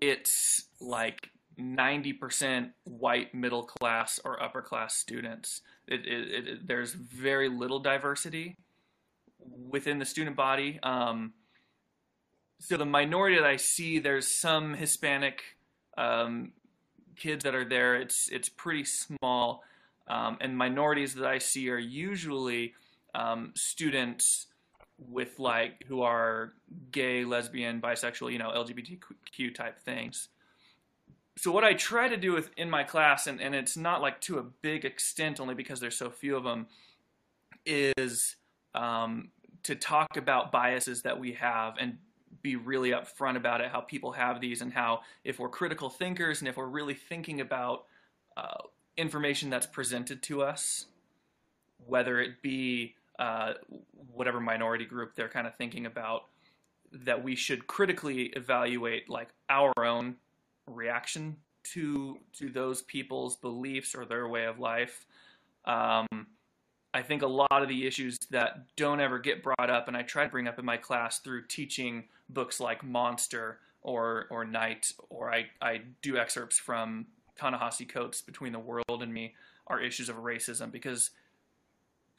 It's 0.00 0.66
like 0.80 1.30
90% 1.60 2.70
white 2.84 3.34
middle 3.34 3.64
class 3.64 4.18
or 4.24 4.42
upper 4.42 4.62
class 4.62 4.96
students. 4.96 5.60
It, 5.86 6.06
it, 6.06 6.48
it, 6.48 6.66
there's 6.66 6.92
very 6.94 7.48
little 7.48 7.78
diversity 7.78 8.56
within 9.68 9.98
the 9.98 10.04
student 10.04 10.36
body. 10.36 10.78
Um, 10.82 11.32
so 12.58 12.76
the 12.76 12.86
minority 12.86 13.36
that 13.36 13.46
I 13.46 13.56
see, 13.56 13.98
there's 13.98 14.30
some 14.30 14.74
Hispanic 14.74 15.42
um, 15.98 16.52
kids 17.16 17.44
that 17.44 17.54
are 17.54 17.64
there. 17.64 17.96
It's 17.96 18.28
it's 18.30 18.48
pretty 18.48 18.84
small, 18.84 19.64
um, 20.06 20.38
and 20.40 20.56
minorities 20.56 21.14
that 21.14 21.26
I 21.26 21.38
see 21.38 21.70
are 21.70 21.78
usually 21.78 22.74
um, 23.14 23.52
students 23.56 24.46
with 25.10 25.38
like 25.38 25.84
who 25.88 26.02
are 26.02 26.52
gay, 26.90 27.24
lesbian, 27.24 27.80
bisexual, 27.80 28.32
you 28.32 28.38
know, 28.38 28.50
LGBTQ 28.50 29.54
type 29.54 29.80
things. 29.80 30.28
So 31.38 31.50
what 31.50 31.64
I 31.64 31.72
try 31.72 32.08
to 32.08 32.16
do 32.16 32.32
with 32.32 32.50
in 32.56 32.68
my 32.68 32.84
class, 32.84 33.26
and, 33.26 33.40
and 33.40 33.54
it's 33.54 33.76
not 33.76 34.02
like 34.02 34.20
to 34.22 34.38
a 34.38 34.42
big 34.42 34.84
extent, 34.84 35.40
only 35.40 35.54
because 35.54 35.80
there's 35.80 35.96
so 35.96 36.10
few 36.10 36.36
of 36.36 36.44
them, 36.44 36.66
is 37.64 38.36
um, 38.74 39.30
to 39.64 39.74
talk 39.74 40.16
about 40.16 40.52
biases 40.52 41.02
that 41.02 41.18
we 41.18 41.32
have 41.32 41.74
and 41.78 41.98
be 42.42 42.56
really 42.56 42.90
upfront 42.90 43.36
about 43.36 43.60
it, 43.60 43.70
how 43.70 43.80
people 43.80 44.12
have 44.12 44.40
these, 44.40 44.60
and 44.60 44.72
how 44.72 45.00
if 45.24 45.38
we're 45.38 45.48
critical 45.48 45.88
thinkers 45.88 46.40
and 46.40 46.48
if 46.48 46.56
we're 46.56 46.66
really 46.66 46.94
thinking 46.94 47.40
about 47.40 47.84
uh, 48.36 48.62
information 48.96 49.50
that's 49.50 49.66
presented 49.66 50.22
to 50.22 50.42
us, 50.42 50.86
whether 51.86 52.20
it 52.20 52.42
be 52.42 52.94
uh, 53.18 53.54
whatever 54.12 54.40
minority 54.40 54.84
group 54.84 55.14
they're 55.14 55.28
kind 55.28 55.46
of 55.46 55.54
thinking 55.56 55.86
about, 55.86 56.24
that 56.92 57.22
we 57.22 57.34
should 57.36 57.66
critically 57.66 58.24
evaluate 58.36 59.08
like 59.08 59.28
our 59.48 59.72
own 59.78 60.16
reaction 60.66 61.36
to 61.64 62.18
to 62.32 62.50
those 62.50 62.82
people's 62.82 63.36
beliefs 63.36 63.94
or 63.94 64.04
their 64.04 64.28
way 64.28 64.44
of 64.44 64.58
life. 64.58 65.06
Um, 65.64 66.06
I 66.94 67.02
think 67.02 67.22
a 67.22 67.26
lot 67.26 67.62
of 67.62 67.68
the 67.68 67.86
issues 67.86 68.18
that 68.30 68.76
don't 68.76 69.00
ever 69.00 69.18
get 69.18 69.42
brought 69.42 69.70
up, 69.70 69.88
and 69.88 69.96
I 69.96 70.02
try 70.02 70.24
to 70.24 70.30
bring 70.30 70.46
up 70.46 70.58
in 70.58 70.64
my 70.64 70.76
class 70.76 71.18
through 71.20 71.46
teaching 71.46 72.04
books 72.28 72.60
like 72.60 72.84
Monster 72.84 73.60
or 73.80 74.26
or 74.30 74.44
Night, 74.44 74.92
or 75.08 75.32
I, 75.32 75.46
I 75.60 75.82
do 76.02 76.18
excerpts 76.18 76.58
from 76.58 77.06
Ta-Nehisi 77.36 77.88
Coates' 77.88 78.20
Between 78.20 78.52
the 78.52 78.58
World 78.58 79.02
and 79.02 79.12
Me, 79.12 79.34
are 79.66 79.80
issues 79.80 80.08
of 80.08 80.16
racism 80.16 80.70
because 80.70 81.10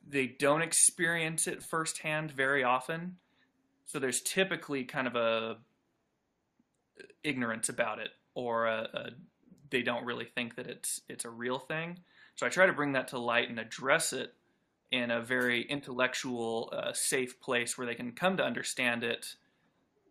they 0.08 0.28
don't 0.28 0.62
experience 0.62 1.48
it 1.48 1.62
firsthand 1.64 2.32
very 2.32 2.64
often. 2.64 3.18
So 3.86 4.00
there's 4.00 4.22
typically 4.22 4.84
kind 4.86 5.08
of 5.08 5.16
a 5.16 5.20
uh, 5.20 5.54
ignorance 7.24 7.70
about 7.70 8.00
it, 8.00 8.10
or 8.34 8.66
a, 8.66 8.90
a, 8.94 9.10
they 9.70 9.84
don't 9.84 10.04
really 10.04 10.26
think 10.26 10.56
that 10.56 10.66
it's 10.66 11.02
it's 11.08 11.26
a 11.26 11.30
real 11.30 11.60
thing. 11.60 12.00
So 12.36 12.48
I 12.48 12.50
try 12.50 12.66
to 12.66 12.74
bring 12.74 12.94
that 12.94 13.10
to 13.10 13.20
light 13.20 13.50
and 13.50 13.60
address 13.60 14.14
it 14.14 14.34
in 14.94 15.10
a 15.10 15.20
very 15.20 15.64
intellectual, 15.64 16.72
uh, 16.72 16.94
safe 16.94 17.42
place 17.42 17.78
where 17.80 17.88
they 17.88 17.96
can 17.96 18.12
come 18.12 18.38
to 18.38 18.44
understand 18.44 19.04
it 19.04 19.36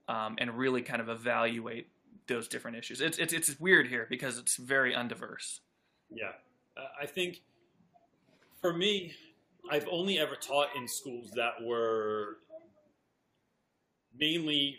um, 0.08 0.34
and 0.38 0.58
really 0.58 0.82
kind 0.82 1.00
of 1.00 1.08
evaluate 1.08 1.88
those 2.26 2.48
different 2.48 2.76
issues. 2.76 3.00
It's, 3.00 3.16
it's 3.16 3.32
it's 3.32 3.60
weird 3.60 3.86
here 3.86 4.08
because 4.10 4.38
it's 4.38 4.56
very 4.56 4.92
undiverse. 4.92 5.60
yeah, 6.12 6.32
uh, 6.76 6.86
I 7.00 7.06
think 7.06 7.42
for 8.60 8.72
me, 8.72 9.14
I've 9.70 9.86
only 9.88 10.18
ever 10.18 10.34
taught 10.34 10.68
in 10.76 10.88
schools 10.88 11.30
that 11.36 11.52
were 11.62 12.38
mainly 14.18 14.78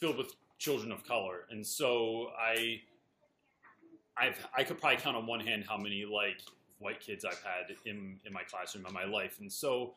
filled 0.00 0.18
with 0.18 0.34
children 0.58 0.90
of 0.90 1.06
color, 1.06 1.46
and 1.50 1.64
so 1.64 2.30
I, 2.36 2.80
I've 4.16 4.48
I 4.56 4.64
could 4.64 4.80
probably 4.80 4.98
count 4.98 5.16
on 5.16 5.26
one 5.26 5.40
hand 5.40 5.64
how 5.68 5.76
many 5.76 6.04
like 6.04 6.40
white 6.84 7.00
kids 7.00 7.24
I've 7.24 7.42
had 7.42 7.76
in 7.84 8.18
in 8.24 8.32
my 8.32 8.42
classroom 8.42 8.86
in 8.86 8.92
my 8.92 9.04
life, 9.04 9.40
and 9.40 9.50
so 9.52 9.94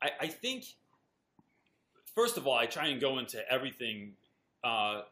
I, 0.00 0.10
I 0.20 0.26
think 0.28 0.64
first 2.14 2.36
of 2.36 2.46
all 2.46 2.56
I 2.56 2.66
try 2.66 2.86
and 2.88 3.00
go 3.00 3.18
into 3.18 3.40
everything, 3.50 4.12
uh, 4.62 5.02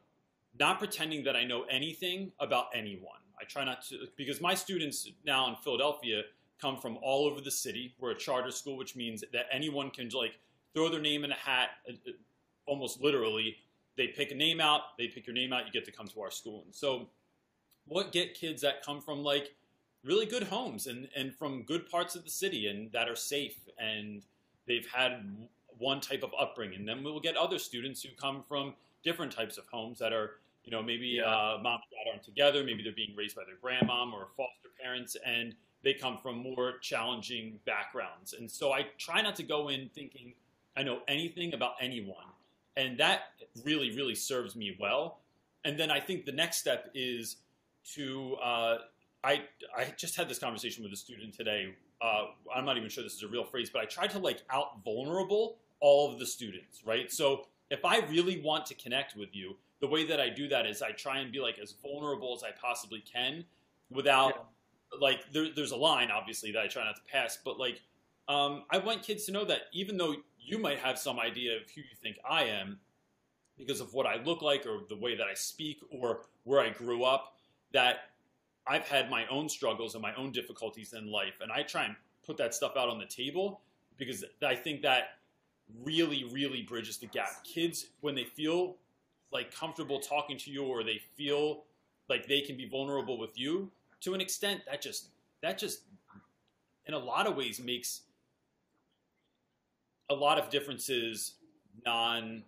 not 0.59 0.79
pretending 0.79 1.25
that 1.25 1.37
I 1.37 1.45
know 1.45 1.65
anything 1.71 2.33
about 2.39 2.67
anyone. 2.75 3.19
I 3.41 3.45
try 3.45 3.65
not 3.65 3.83
to 3.89 4.07
because 4.17 4.41
my 4.41 4.55
students 4.55 5.11
now 5.25 5.49
in 5.49 5.57
Philadelphia 5.57 6.23
come 6.61 6.77
from 6.77 6.99
all 7.03 7.27
over 7.27 7.41
the 7.41 7.51
city. 7.51 7.95
We're 7.99 8.11
a 8.11 8.19
charter 8.19 8.51
school, 8.51 8.77
which 8.77 8.95
means 8.95 9.25
that 9.33 9.47
anyone 9.51 9.91
can 9.91 10.09
like 10.11 10.39
throw 10.75 10.89
their 10.89 11.01
name 11.01 11.25
in 11.25 11.33
a 11.33 11.37
hat, 11.37 11.71
uh, 11.89 11.93
uh, 12.07 12.13
almost 12.67 13.01
literally. 13.01 13.57
They 13.97 14.09
pick 14.09 14.31
a 14.31 14.35
name 14.35 14.61
out, 14.61 14.97
they 14.99 15.09
pick 15.09 15.27
your 15.27 15.35
name 15.35 15.53
out, 15.53 15.67
you 15.67 15.73
get 15.73 15.85
to 15.87 15.93
come 15.93 16.07
to 16.09 16.21
our 16.23 16.31
school. 16.31 16.63
And 16.65 16.75
so, 16.75 17.09
what 17.87 18.13
get 18.13 18.35
kids 18.35 18.63
that 18.63 18.85
come 18.85 19.01
from 19.01 19.23
like 19.23 19.55
really 20.05 20.27
good 20.27 20.45
homes 20.45 20.87
and 20.87 21.09
and 21.17 21.35
from 21.35 21.63
good 21.63 21.89
parts 21.91 22.15
of 22.15 22.25
the 22.25 22.31
city 22.31 22.67
and 22.69 22.91
that 22.93 23.09
are 23.09 23.17
safe 23.17 23.57
and 23.79 24.23
they've 24.67 24.87
had 24.95 25.25
one 25.79 26.01
type 26.01 26.23
of 26.23 26.31
upbringing. 26.39 26.85
Then 26.85 27.03
we'll 27.03 27.21
get 27.21 27.37
other 27.37 27.59
students 27.59 28.03
who 28.03 28.11
come 28.17 28.43
from 28.49 28.75
different 29.03 29.33
types 29.33 29.57
of 29.59 29.65
homes 29.73 29.99
that 29.99 30.13
are 30.13 30.39
you 30.65 30.71
know 30.71 30.83
maybe 30.83 31.19
Yeah. 31.19 31.25
uh, 31.25 31.59
mom 31.63 31.81
and 31.83 31.91
dad 31.91 32.11
aren't 32.11 32.23
together, 32.23 32.65
maybe 32.65 32.83
they're 32.83 32.93
being 32.93 33.15
raised 33.17 33.37
by 33.37 33.43
their 33.45 33.57
grandmom 33.57 34.13
or 34.13 34.29
foster 34.37 34.69
parents 34.83 35.17
and 35.25 35.55
they 35.83 35.95
come 35.95 36.19
from 36.19 36.37
more 36.37 36.79
challenging 36.83 37.59
backgrounds. 37.65 38.35
And 38.35 38.51
so 38.51 38.73
I 38.73 38.87
try 38.99 39.23
not 39.23 39.35
to 39.37 39.43
go 39.43 39.69
in 39.69 39.89
thinking 39.95 40.35
I 40.77 40.83
know 40.83 41.01
anything 41.09 41.55
about 41.55 41.73
anyone. 41.81 42.25
And 42.77 42.97
that 42.99 43.33
really, 43.65 43.91
really 43.97 44.15
serves 44.15 44.55
me 44.55 44.77
well. 44.79 45.19
And 45.65 45.79
then 45.79 45.91
I 45.91 45.99
think 45.99 46.27
the 46.27 46.33
next 46.33 46.59
step 46.59 46.91
is 46.95 47.37
to, 47.95 48.37
uh, 48.37 48.79
I, 49.23 49.43
I 49.77 49.93
just 49.97 50.17
had 50.17 50.29
this 50.29 50.39
conversation 50.39 50.83
with 50.83 50.93
a 50.93 50.97
student 50.97 51.35
today. 51.35 51.75
Uh, 52.01 52.27
I'm 52.55 52.65
not 52.65 52.77
even 52.77 52.89
sure 52.89 53.05
this 53.05 53.15
is 53.15 53.23
a 53.23 53.29
real 53.29 53.45
phrase, 53.45 53.71
but 53.71 53.83
I 53.83 53.85
tried 53.85 54.11
to 54.11 54.19
like 54.19 54.43
out 54.51 54.83
vulnerable 54.85 55.59
all 55.81 56.13
of 56.13 56.19
the 56.19 56.27
students, 56.27 56.83
right? 56.85 57.13
So 57.13 57.47
if 57.71 57.85
I 57.85 58.01
really 58.07 58.41
want 58.41 58.67
to 58.67 58.75
connect 58.75 59.17
with 59.17 59.35
you, 59.35 59.57
the 59.81 59.87
way 59.87 60.07
that 60.07 60.21
I 60.21 60.29
do 60.29 60.49
that 60.49 60.67
is 60.67 60.83
I 60.83 60.93
try 60.93 61.19
and 61.19 61.33
be 61.33 61.41
like 61.41 61.59
as 61.59 61.75
vulnerable 61.83 62.35
as 62.37 62.43
I 62.43 62.51
possibly 62.61 63.01
can 63.01 63.45
without 63.91 64.49
like 65.01 65.21
there, 65.33 65.47
there's 65.55 65.71
a 65.71 65.77
line 65.77 66.11
obviously 66.11 66.53
that 66.53 66.61
I 66.61 66.67
try 66.67 66.85
not 66.85 66.97
to 66.97 67.03
pass, 67.11 67.39
but 67.45 67.59
like 67.59 67.81
um, 68.29 68.65
I 68.71 68.79
want 68.79 69.03
kids 69.03 69.25
to 69.27 69.33
know 69.33 69.45
that 69.47 69.63
even 69.73 69.97
though 69.97 70.15
you 70.39 70.59
might 70.59 70.79
have 70.79 70.99
some 70.99 71.19
idea 71.19 71.57
of 71.57 71.63
who 71.75 71.81
you 71.81 71.97
think 72.03 72.17
I 72.29 72.45
am 72.45 72.79
because 73.59 73.81
of 73.81 73.93
what 73.93 74.07
I 74.07 74.23
look 74.23 74.43
like 74.43 74.67
or 74.67 74.81
the 74.89 74.97
way 74.97 75.17
that 75.17 75.27
I 75.27 75.35
speak 75.35 75.79
or 75.91 76.23
where 76.45 76.61
I 76.61 76.71
grew 76.71 77.05
up, 77.05 77.35
that 77.73 78.10
I've 78.67 78.87
had 78.87 79.11
my 79.11 79.27
own 79.29 79.49
struggles 79.49 79.95
and 79.95 80.03
my 80.03 80.15
own 80.15 80.33
difficulties 80.33 80.93
in 80.93 81.11
life, 81.11 81.41
and 81.41 81.51
I 81.51 81.63
try 81.63 81.85
and 81.85 81.97
put 82.25 82.37
that 82.37 82.55
stuff 82.55 82.73
out 82.77 82.89
on 82.89 82.99
the 82.99 83.07
table 83.07 83.61
because 83.97 84.25
I 84.47 84.55
think 84.55 84.83
that 84.83 85.19
really, 85.85 86.25
really 86.33 86.63
bridges 86.63 86.99
the 86.99 87.07
gap. 87.07 87.45
Kids, 87.45 87.87
when 88.01 88.15
they 88.15 88.25
feel 88.25 88.77
like 89.33 89.55
comfortable 89.55 90.01
talking 90.01 90.37
to 90.39 90.51
you 90.51 90.65
or 90.65 90.83
they 90.83 91.01
feel 91.15 91.65
like 92.09 92.27
they 92.27 92.41
can 92.41 92.57
be 92.57 92.69
vulnerable 92.69 93.19
with 93.19 93.39
you, 93.39 93.71
to 94.01 94.15
an 94.15 94.21
extent, 94.21 94.63
that 94.67 94.83
just 94.83 95.09
that 95.43 95.59
just 95.59 95.83
in 96.87 96.95
a 96.95 96.99
lot 96.99 97.27
of 97.27 97.37
ways 97.37 97.61
makes 97.61 98.03
a 100.09 100.15
lot 100.15 100.39
of 100.39 100.51
differences 100.51 101.35
non 101.85 102.43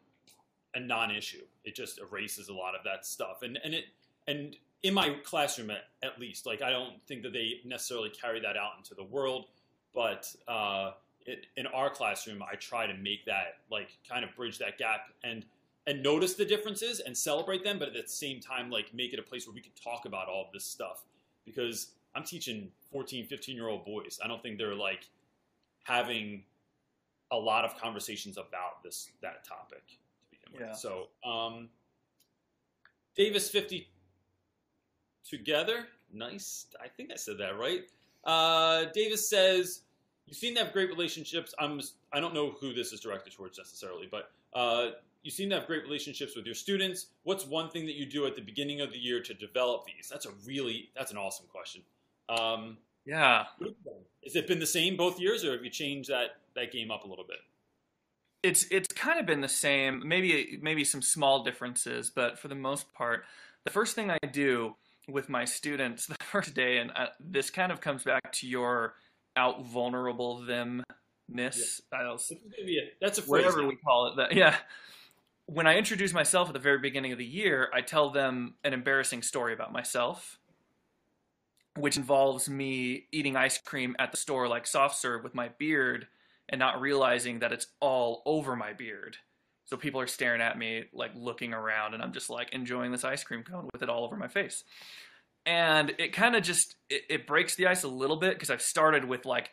a 0.75 0.81
non-issue. 0.81 1.43
It 1.65 1.75
just 1.75 2.01
erases 2.01 2.49
a 2.49 2.55
lot 2.55 2.75
of 2.75 2.83
that 2.85 3.07
stuff, 3.07 3.43
and 3.43 3.59
and 3.63 3.75
it 3.75 3.85
and 4.27 4.57
in 4.83 4.95
my 4.95 5.17
classroom 5.25 5.71
at, 5.71 5.85
at 6.03 6.19
least, 6.19 6.47
like 6.47 6.63
I 6.63 6.71
don't 6.71 6.95
think 7.07 7.23
that 7.23 7.33
they 7.33 7.61
necessarily 7.65 8.11
carry 8.11 8.41
that 8.41 8.57
out 8.57 8.73
into 8.79 8.95
the 8.95 9.05
world, 9.05 9.47
but 9.95 10.35
uh, 10.49 10.93
it, 11.27 11.47
in 11.57 11.67
our 11.67 11.91
classroom, 11.91 12.43
I 12.43 12.57
try 12.57 12.87
to 12.87 12.95
make 12.95 13.25
that 13.27 13.59
like 13.71 13.97
kind 14.09 14.25
of 14.25 14.35
bridge 14.35 14.59
that 14.59 14.79
gap 14.79 15.11
and 15.23 15.45
and 15.87 16.01
notice 16.01 16.35
the 16.35 16.45
differences 16.45 17.01
and 17.01 17.17
celebrate 17.17 17.65
them, 17.65 17.79
but 17.81 17.89
at 17.89 17.95
the 17.95 18.09
same 18.09 18.39
time, 18.39 18.71
like 18.71 18.95
make 18.95 19.13
it 19.13 19.19
a 19.19 19.23
place 19.23 19.47
where 19.47 19.55
we 19.55 19.61
can 19.61 19.73
talk 19.83 20.05
about 20.05 20.29
all 20.29 20.45
of 20.47 20.53
this 20.53 20.65
stuff 20.65 21.03
because 21.45 21.89
I'm 22.15 22.23
teaching 22.23 22.71
14, 22.93 23.27
15 23.27 23.57
year 23.57 23.69
old 23.69 23.85
boys. 23.85 24.21
I 24.23 24.29
don't 24.29 24.43
think 24.43 24.59
they're 24.59 24.75
like 24.75 25.09
having 25.85 26.45
a 27.31 27.37
lot 27.37 27.65
of 27.65 27.77
conversations 27.81 28.37
about 28.37 28.83
this 28.85 29.11
that 29.23 29.45
topic 29.45 29.83
to 29.89 30.27
begin 30.31 30.53
with. 30.53 30.69
Yeah. 30.69 30.75
So, 30.75 31.09
um, 31.25 31.69
Davis 33.17 33.51
50 33.51 33.89
together. 35.29 35.87
Nice. 36.13 36.67
I 36.83 36.89
think 36.89 37.11
I 37.13 37.17
said 37.17 37.39
that 37.39 37.59
right. 37.59 37.83
Uh, 38.25 38.85
Davis 38.95 39.29
says, 39.29 39.83
"You 40.27 40.35
seem 40.35 40.55
to 40.57 40.65
have 40.65 40.73
great 40.73 40.89
relationships." 40.89 41.55
I'm. 41.59 41.81
I 42.13 42.21
don't 42.21 42.35
know 42.35 42.51
who 42.51 42.73
this 42.73 42.93
is 42.93 43.01
directed 43.01 43.33
towards 43.33 43.59
necessarily, 43.59 44.09
but 44.11 44.31
uh, 44.55 44.91
you 45.23 45.31
seem 45.31 45.49
to 45.51 45.57
have 45.57 45.67
great 45.67 45.83
relationships 45.85 46.37
with 46.37 46.45
your 46.47 46.55
students. 46.55 47.07
What's 47.25 47.47
one 47.47 47.71
thing 47.71 47.87
that 47.87 47.95
you 47.95 48.07
do 48.07 48.27
at 48.27 48.37
the 48.37 48.43
beginning 48.43 48.81
of 48.81 48.93
the 48.93 48.99
year 48.99 49.23
to 49.23 49.35
develop 49.35 49.87
these? 49.87 50.09
That's 50.11 50.27
a 50.27 50.31
really. 50.47 50.91
That's 50.95 51.11
an 51.13 51.17
awesome 51.19 51.47
question. 51.51 51.83
Um, 52.29 52.79
Yeah. 53.05 53.47
has 54.25 54.37
it 54.37 54.47
been 54.47 54.61
the 54.61 54.67
same 54.67 54.97
both 54.97 55.19
years, 55.19 55.45
or 55.45 55.53
have 55.53 55.65
you 55.65 55.71
changed 55.71 56.11
that 56.11 56.37
that 56.55 56.71
game 56.73 56.91
up 56.91 57.05
a 57.05 57.09
little 57.09 57.25
bit? 57.27 57.39
It's 58.43 58.67
it's 58.71 58.93
kind 58.93 59.19
of 59.19 59.27
been 59.27 59.41
the 59.41 59.49
same, 59.49 60.07
maybe 60.07 60.59
maybe 60.61 60.85
some 60.85 61.01
small 61.03 61.43
differences, 61.43 62.11
but 62.11 62.39
for 62.39 62.49
the 62.49 62.55
most 62.55 62.93
part, 62.93 63.25
the 63.65 63.71
first 63.71 63.95
thing 63.95 64.11
I 64.11 64.19
do 64.33 64.77
with 65.09 65.29
my 65.29 65.45
students 65.45 66.07
the 66.09 66.17
first 66.31 66.55
day, 66.55 66.79
and 66.79 66.91
uh, 66.97 67.07
this 67.21 67.51
kind 67.51 67.73
of 67.73 67.81
comes 67.81 68.05
back 68.05 68.33
to 68.33 68.47
your 68.47 68.95
out 69.37 69.65
vulnerable 69.67 70.45
themness. 70.47 71.81
I 71.93 72.03
don't, 72.03 72.19
This 72.19 72.31
is 72.31 72.39
gonna 72.39 72.67
be 72.67 72.79
a- 72.79 72.93
That's 73.01 73.19
a 73.19 73.23
phrase. 73.23 73.45
whatever 73.47 73.67
we 73.67 73.77
call 73.77 74.09
it. 74.09 74.17
That 74.17 74.35
yeah. 74.35 74.57
When 75.47 75.67
I 75.67 75.77
introduce 75.77 76.13
myself 76.15 76.49
at 76.49 76.55
the 76.55 76.61
very 76.61 76.79
beginning 76.79 77.13
of 77.13 77.19
the 77.19 77.25
year, 77.27 77.69
I 77.75 77.81
tell 77.81 78.11
them 78.11 78.55
an 78.65 78.73
embarrassing 78.73 79.23
story 79.23 79.53
about 79.53 79.73
myself, 79.73 80.39
which 81.77 81.97
involves 81.97 82.49
me 82.49 83.07
eating 83.13 83.37
ice 83.37 83.59
cream 83.59 83.97
at 83.99 84.13
the 84.13 84.17
store 84.17 84.47
like 84.49 84.67
soft 84.67 84.97
serve 84.97 85.25
with 85.25 85.35
my 85.35 85.49
beard 85.59 86.07
and 86.49 86.59
not 86.59 86.81
realizing 86.81 87.41
that 87.41 87.53
it's 87.53 87.67
all 87.81 88.23
over 88.25 88.55
my 88.55 88.73
beard. 88.73 89.17
So 89.65 89.77
people 89.77 90.01
are 90.01 90.07
staring 90.07 90.41
at 90.41 90.59
me, 90.59 90.85
like 90.93 91.13
looking 91.15 91.55
around, 91.55 91.95
and 91.95 92.03
I'm 92.03 92.13
just 92.13 92.31
like 92.31 92.53
enjoying 92.53 92.93
this 92.93 93.05
ice 93.05 93.25
cream 93.25 93.43
cone 93.43 93.69
with 93.73 93.83
it 93.83 93.89
all 93.89 94.05
over 94.05 94.17
my 94.17 94.29
face. 94.29 94.65
And 95.47 95.95
it 95.99 96.13
kind 96.13 96.37
of 96.37 96.43
just 96.43 96.77
it, 96.91 97.03
it 97.09 97.27
breaks 97.27 97.55
the 97.55 97.67
ice 97.67 97.83
a 97.83 97.89
little 97.89 98.17
bit 98.17 98.35
because 98.35 98.51
I've 98.51 98.63
started 98.63 99.05
with 99.05 99.25
like 99.25 99.51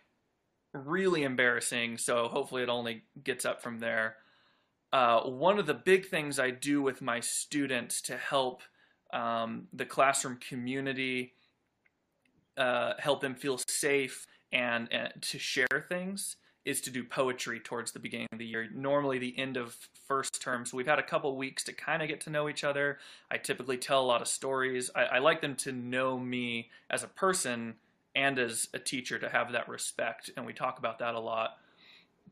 really 0.73 1.23
embarrassing. 1.23 1.97
So 1.97 2.27
hopefully 2.27 2.63
it 2.63 2.69
only 2.69 3.03
gets 3.23 3.45
up 3.45 3.61
from 3.61 3.79
there. 3.79 4.17
Uh, 4.91 5.21
one 5.21 5.59
of 5.59 5.67
the 5.67 5.73
big 5.73 6.07
things 6.07 6.39
I 6.39 6.49
do 6.49 6.81
with 6.81 7.01
my 7.01 7.19
students 7.19 8.01
to 8.03 8.17
help 8.17 8.61
um, 9.13 9.67
the 9.73 9.85
classroom 9.85 10.37
community 10.37 11.33
uh, 12.57 12.93
help 12.97 13.21
them 13.21 13.35
feel 13.35 13.59
safe 13.67 14.25
and, 14.51 14.91
and 14.91 15.13
to 15.21 15.39
share 15.39 15.85
things 15.87 16.35
is 16.65 16.81
to 16.81 16.91
do 16.91 17.03
poetry 17.03 17.59
towards 17.59 17.91
the 17.91 17.99
beginning 17.99 18.27
of 18.31 18.39
the 18.39 18.45
year. 18.45 18.67
Normally, 18.73 19.17
the 19.17 19.37
end 19.37 19.57
of 19.57 19.75
first 20.07 20.41
term. 20.41 20.65
So 20.65 20.77
we've 20.77 20.87
had 20.87 20.99
a 20.99 21.03
couple 21.03 21.35
weeks 21.35 21.63
to 21.65 21.73
kind 21.73 22.01
of 22.01 22.07
get 22.07 22.21
to 22.21 22.29
know 22.29 22.49
each 22.49 22.63
other. 22.63 22.99
I 23.31 23.37
typically 23.37 23.77
tell 23.77 24.01
a 24.01 24.05
lot 24.05 24.21
of 24.21 24.27
stories. 24.27 24.91
I, 24.95 25.03
I 25.03 25.19
like 25.19 25.41
them 25.41 25.55
to 25.57 25.71
know 25.71 26.19
me 26.19 26.69
as 26.89 27.03
a 27.03 27.07
person 27.07 27.75
and 28.15 28.39
as 28.39 28.67
a 28.73 28.79
teacher 28.79 29.19
to 29.19 29.29
have 29.29 29.51
that 29.51 29.69
respect, 29.69 30.31
and 30.35 30.45
we 30.45 30.53
talk 30.53 30.79
about 30.79 30.99
that 30.99 31.15
a 31.15 31.19
lot. 31.19 31.57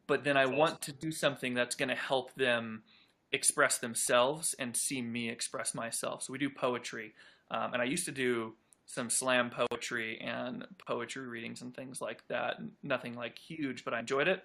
But 0.07 0.23
then 0.23 0.37
I 0.37 0.45
That's 0.45 0.57
want 0.57 0.81
to 0.83 0.91
do 0.91 1.11
something 1.11 1.53
that's 1.53 1.75
going 1.75 1.89
to 1.89 1.95
help 1.95 2.33
them 2.35 2.83
express 3.31 3.77
themselves 3.77 4.55
and 4.57 4.75
see 4.75 5.01
me 5.01 5.29
express 5.29 5.75
myself. 5.75 6.23
So 6.23 6.33
we 6.33 6.39
do 6.39 6.49
poetry, 6.49 7.13
um, 7.51 7.73
and 7.73 7.81
I 7.81 7.85
used 7.85 8.05
to 8.05 8.11
do 8.11 8.55
some 8.87 9.09
slam 9.09 9.51
poetry 9.51 10.19
and 10.19 10.65
poetry 10.87 11.27
readings 11.27 11.61
and 11.61 11.75
things 11.75 12.01
like 12.01 12.25
that. 12.29 12.55
Nothing 12.81 13.15
like 13.15 13.37
huge, 13.37 13.83
but 13.85 13.93
I 13.93 13.99
enjoyed 13.99 14.27
it. 14.27 14.43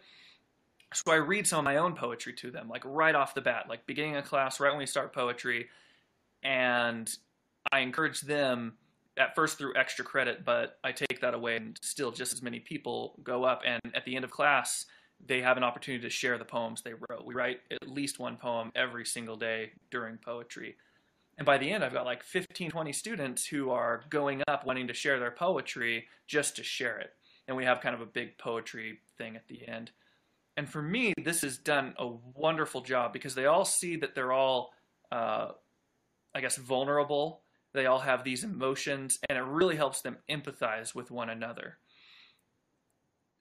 So 0.93 1.11
I 1.11 1.17
read 1.17 1.47
some 1.47 1.61
of 1.61 1.65
my 1.65 1.79
own 1.79 1.95
poetry 1.95 2.35
to 2.35 2.51
them, 2.51 2.69
like 2.69 2.83
right 2.85 3.15
off 3.15 3.35
the 3.35 3.41
bat, 3.41 3.67
like 3.69 3.87
beginning 3.87 4.17
of 4.17 4.25
class, 4.25 4.61
right 4.61 4.71
when 4.71 4.79
we 4.79 4.87
start 4.87 5.15
poetry, 5.15 5.69
and 6.43 7.11
I 7.73 7.81
encourage 7.81 8.21
them 8.21 8.75
at 9.17 9.35
first 9.35 9.59
through 9.59 9.75
extra 9.77 10.05
credit, 10.05 10.45
but 10.45 10.79
I 10.83 10.93
take 10.93 11.21
that 11.21 11.35
away 11.35 11.57
and 11.57 11.79
still 11.81 12.11
just 12.11 12.33
as 12.33 12.43
many 12.43 12.59
people 12.59 13.15
go 13.23 13.45
up. 13.45 13.63
And 13.65 13.81
at 13.95 14.05
the 14.05 14.17
end 14.17 14.25
of 14.25 14.31
class, 14.31 14.87
they 15.25 15.41
have 15.41 15.57
an 15.57 15.63
opportunity 15.63 16.03
to 16.03 16.11
share 16.11 16.37
the 16.37 16.45
poems 16.45 16.83
they 16.83 16.95
wrote. 16.95 17.25
We 17.25 17.35
write 17.35 17.61
at 17.71 17.89
least 17.89 18.19
one 18.19 18.37
poem 18.37 18.73
every 18.75 19.07
single 19.07 19.37
day 19.37 19.73
during 19.91 20.19
poetry. 20.19 20.77
And 21.39 21.47
by 21.47 21.59
the 21.59 21.71
end, 21.71 21.83
I've 21.83 21.93
got 21.93 22.05
like 22.05 22.23
15, 22.23 22.71
20 22.71 22.93
students 22.93 23.47
who 23.47 23.71
are 23.71 24.05
going 24.11 24.43
up 24.47 24.67
wanting 24.67 24.87
to 24.89 24.95
share 24.95 25.19
their 25.19 25.31
poetry 25.31 26.07
just 26.27 26.57
to 26.57 26.63
share 26.63 26.99
it. 26.99 27.15
And 27.49 27.57
we 27.57 27.65
have 27.65 27.81
kind 27.81 27.95
of 27.95 28.01
a 28.01 28.07
big 28.07 28.39
poetry 28.39 29.01
thing 29.19 29.35
at 29.37 29.49
the 29.49 29.67
end. 29.67 29.91
And 30.57 30.69
for 30.69 30.83
me, 30.83 31.15
this 31.23 31.41
has 31.41 31.57
done 31.57 31.95
a 31.99 32.09
wonderful 32.35 32.83
job 32.83 33.13
because 33.13 33.35
they 33.35 33.47
all 33.47 33.65
see 33.65 33.97
that 33.97 34.15
they're 34.15 34.33
all, 34.33 34.73
uh, 35.11 35.53
I 36.35 36.41
guess, 36.41 36.57
vulnerable. 36.57 37.41
They 37.73 37.87
all 37.87 38.01
have 38.01 38.23
these 38.23 38.45
emotions, 38.45 39.19
and 39.29 39.39
it 39.39 39.45
really 39.45 39.77
helps 39.77 40.03
them 40.03 40.19
empathize 40.29 40.95
with 40.95 41.11
one 41.11 41.31
another 41.31 41.79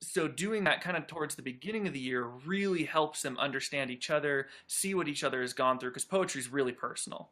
so 0.01 0.27
doing 0.27 0.63
that 0.63 0.81
kind 0.81 0.97
of 0.97 1.07
towards 1.07 1.35
the 1.35 1.41
beginning 1.41 1.87
of 1.87 1.93
the 1.93 1.99
year 1.99 2.23
really 2.23 2.83
helps 2.83 3.21
them 3.21 3.37
understand 3.37 3.91
each 3.91 4.09
other 4.09 4.47
see 4.67 4.93
what 4.93 5.07
each 5.07 5.23
other 5.23 5.41
has 5.41 5.53
gone 5.53 5.77
through 5.77 5.89
because 5.89 6.05
poetry 6.05 6.41
is 6.41 6.51
really 6.51 6.71
personal 6.71 7.29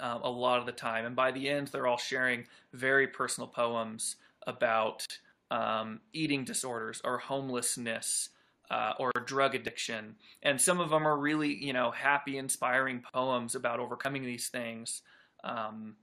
um, 0.00 0.22
a 0.22 0.30
lot 0.30 0.58
of 0.58 0.66
the 0.66 0.72
time 0.72 1.04
and 1.04 1.16
by 1.16 1.30
the 1.30 1.48
end 1.48 1.68
they're 1.68 1.86
all 1.86 1.98
sharing 1.98 2.44
very 2.72 3.06
personal 3.06 3.48
poems 3.48 4.16
about 4.46 5.06
um, 5.50 6.00
eating 6.12 6.44
disorders 6.44 7.00
or 7.04 7.18
homelessness 7.18 8.30
uh, 8.70 8.92
or 8.98 9.12
drug 9.26 9.54
addiction 9.54 10.16
and 10.42 10.60
some 10.60 10.80
of 10.80 10.90
them 10.90 11.06
are 11.06 11.18
really 11.18 11.54
you 11.54 11.72
know 11.72 11.90
happy 11.90 12.38
inspiring 12.38 13.02
poems 13.12 13.54
about 13.54 13.80
overcoming 13.80 14.24
these 14.24 14.48
things 14.48 15.02
um, 15.44 15.96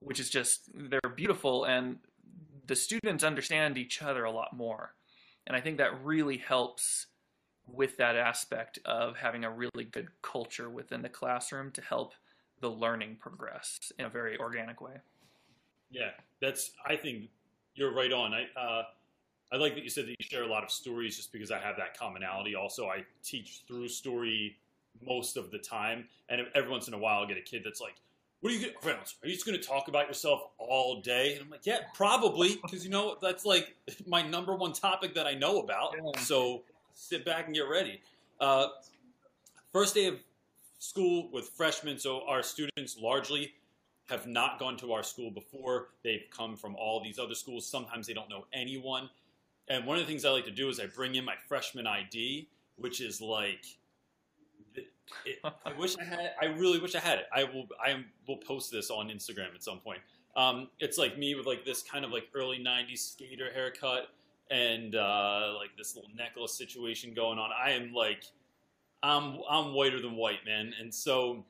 which 0.00 0.20
is 0.20 0.30
just 0.30 0.70
they're 0.74 1.00
beautiful 1.14 1.64
and 1.64 1.98
the 2.66 2.76
students 2.76 3.24
understand 3.24 3.76
each 3.76 4.02
other 4.02 4.24
a 4.24 4.30
lot 4.30 4.56
more. 4.56 4.94
And 5.46 5.56
I 5.56 5.60
think 5.60 5.78
that 5.78 6.04
really 6.04 6.38
helps 6.38 7.06
with 7.66 7.96
that 7.96 8.16
aspect 8.16 8.78
of 8.84 9.16
having 9.16 9.44
a 9.44 9.50
really 9.50 9.84
good 9.90 10.08
culture 10.22 10.70
within 10.70 11.02
the 11.02 11.08
classroom 11.08 11.70
to 11.72 11.80
help 11.80 12.14
the 12.62 12.70
learning 12.70 13.16
progress 13.20 13.92
in 13.98 14.06
a 14.06 14.08
very 14.08 14.38
organic 14.38 14.80
way. 14.80 14.94
Yeah, 15.90 16.10
that's. 16.40 16.70
I 16.86 16.96
think 16.96 17.28
you're 17.74 17.92
right 17.92 18.12
on. 18.12 18.32
I 18.32 18.46
uh, 18.58 18.84
I 19.52 19.56
like 19.56 19.74
that 19.74 19.84
you 19.84 19.90
said 19.90 20.06
that 20.06 20.10
you 20.12 20.16
share 20.20 20.44
a 20.44 20.48
lot 20.48 20.62
of 20.62 20.70
stories, 20.70 21.16
just 21.16 21.32
because 21.32 21.50
I 21.50 21.58
have 21.58 21.76
that 21.76 21.98
commonality. 21.98 22.54
Also, 22.54 22.86
I 22.86 23.04
teach 23.22 23.62
through 23.68 23.88
story 23.88 24.56
most 25.06 25.36
of 25.36 25.50
the 25.50 25.58
time, 25.58 26.06
and 26.30 26.46
every 26.54 26.70
once 26.70 26.88
in 26.88 26.94
a 26.94 26.98
while, 26.98 27.18
I'll 27.18 27.26
get 27.26 27.36
a 27.36 27.42
kid 27.42 27.62
that's 27.64 27.80
like, 27.80 27.96
"What 28.40 28.52
are 28.52 28.56
you 28.56 28.62
going, 28.62 28.74
Reynolds? 28.82 29.16
Are 29.22 29.28
you 29.28 29.34
just 29.34 29.44
going 29.44 29.60
to 29.60 29.66
talk 29.66 29.88
about 29.88 30.06
yourself 30.06 30.42
all 30.56 31.00
day?" 31.02 31.34
And 31.34 31.42
I'm 31.42 31.50
like, 31.50 31.66
"Yeah, 31.66 31.80
probably, 31.94 32.60
because 32.62 32.84
you 32.84 32.90
know 32.90 33.16
that's 33.20 33.44
like 33.44 33.74
my 34.06 34.22
number 34.26 34.54
one 34.54 34.72
topic 34.72 35.14
that 35.14 35.26
I 35.26 35.34
know 35.34 35.60
about. 35.60 35.94
Yeah. 35.96 36.20
So 36.22 36.62
sit 36.94 37.24
back 37.24 37.46
and 37.46 37.54
get 37.54 37.68
ready." 37.68 38.00
Uh, 38.40 38.68
first 39.72 39.94
day 39.94 40.06
of 40.06 40.20
school 40.82 41.30
with 41.32 41.48
freshmen, 41.50 41.96
so 41.96 42.26
our 42.26 42.42
students 42.42 42.98
largely 42.98 43.52
have 44.08 44.26
not 44.26 44.58
gone 44.58 44.76
to 44.76 44.92
our 44.92 45.04
school 45.04 45.30
before. 45.30 45.90
They've 46.02 46.24
come 46.36 46.56
from 46.56 46.74
all 46.74 47.00
these 47.00 47.20
other 47.20 47.36
schools. 47.36 47.64
Sometimes 47.70 48.08
they 48.08 48.12
don't 48.12 48.28
know 48.28 48.46
anyone. 48.52 49.08
And 49.68 49.86
one 49.86 49.96
of 49.96 50.02
the 50.02 50.10
things 50.10 50.24
I 50.24 50.30
like 50.30 50.44
to 50.46 50.50
do 50.50 50.68
is 50.68 50.80
I 50.80 50.86
bring 50.86 51.14
in 51.14 51.24
my 51.24 51.36
freshman 51.46 51.86
ID, 51.86 52.48
which 52.74 53.00
is 53.00 53.20
like, 53.20 53.64
it, 55.24 55.38
I 55.44 55.72
wish 55.78 55.96
I 55.98 56.04
had. 56.04 56.32
I 56.40 56.46
really 56.46 56.80
wish 56.80 56.96
I 56.96 56.98
had 56.98 57.20
it. 57.20 57.26
I 57.32 57.44
will. 57.44 57.68
I 57.80 58.04
will 58.26 58.38
post 58.38 58.72
this 58.72 58.90
on 58.90 59.08
Instagram 59.08 59.54
at 59.54 59.62
some 59.62 59.78
point. 59.78 60.00
Um, 60.34 60.68
it's 60.80 60.98
like 60.98 61.16
me 61.16 61.34
with 61.36 61.46
like 61.46 61.64
this 61.64 61.82
kind 61.82 62.04
of 62.04 62.10
like 62.10 62.24
early 62.34 62.58
'90s 62.58 63.12
skater 63.12 63.52
haircut 63.52 64.08
and 64.50 64.96
uh, 64.96 65.52
like 65.58 65.76
this 65.76 65.94
little 65.94 66.10
necklace 66.16 66.56
situation 66.56 67.12
going 67.14 67.38
on. 67.38 67.50
I 67.52 67.72
am 67.72 67.92
like, 67.92 68.24
I'm 69.02 69.38
I'm 69.48 69.74
whiter 69.74 70.00
than 70.00 70.16
white, 70.16 70.44
man. 70.46 70.72
And 70.80 70.94
so 70.94 71.44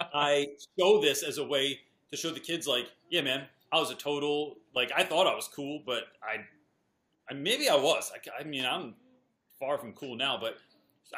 I 0.00 0.46
show 0.78 1.00
this 1.00 1.22
as 1.22 1.38
a 1.38 1.44
way 1.44 1.80
to 2.10 2.16
show 2.16 2.30
the 2.30 2.40
kids, 2.40 2.66
like, 2.66 2.86
yeah, 3.10 3.20
man, 3.22 3.44
I 3.72 3.78
was 3.78 3.90
a 3.90 3.94
total 3.94 4.56
like 4.74 4.92
I 4.96 5.04
thought 5.04 5.26
I 5.26 5.34
was 5.34 5.48
cool, 5.48 5.82
but 5.84 6.04
I, 6.22 6.44
I 7.30 7.34
maybe 7.34 7.68
I 7.68 7.76
was. 7.76 8.12
I, 8.14 8.42
I 8.42 8.44
mean, 8.44 8.64
I'm 8.64 8.94
far 9.58 9.78
from 9.78 9.92
cool 9.92 10.16
now, 10.16 10.38
but 10.40 10.58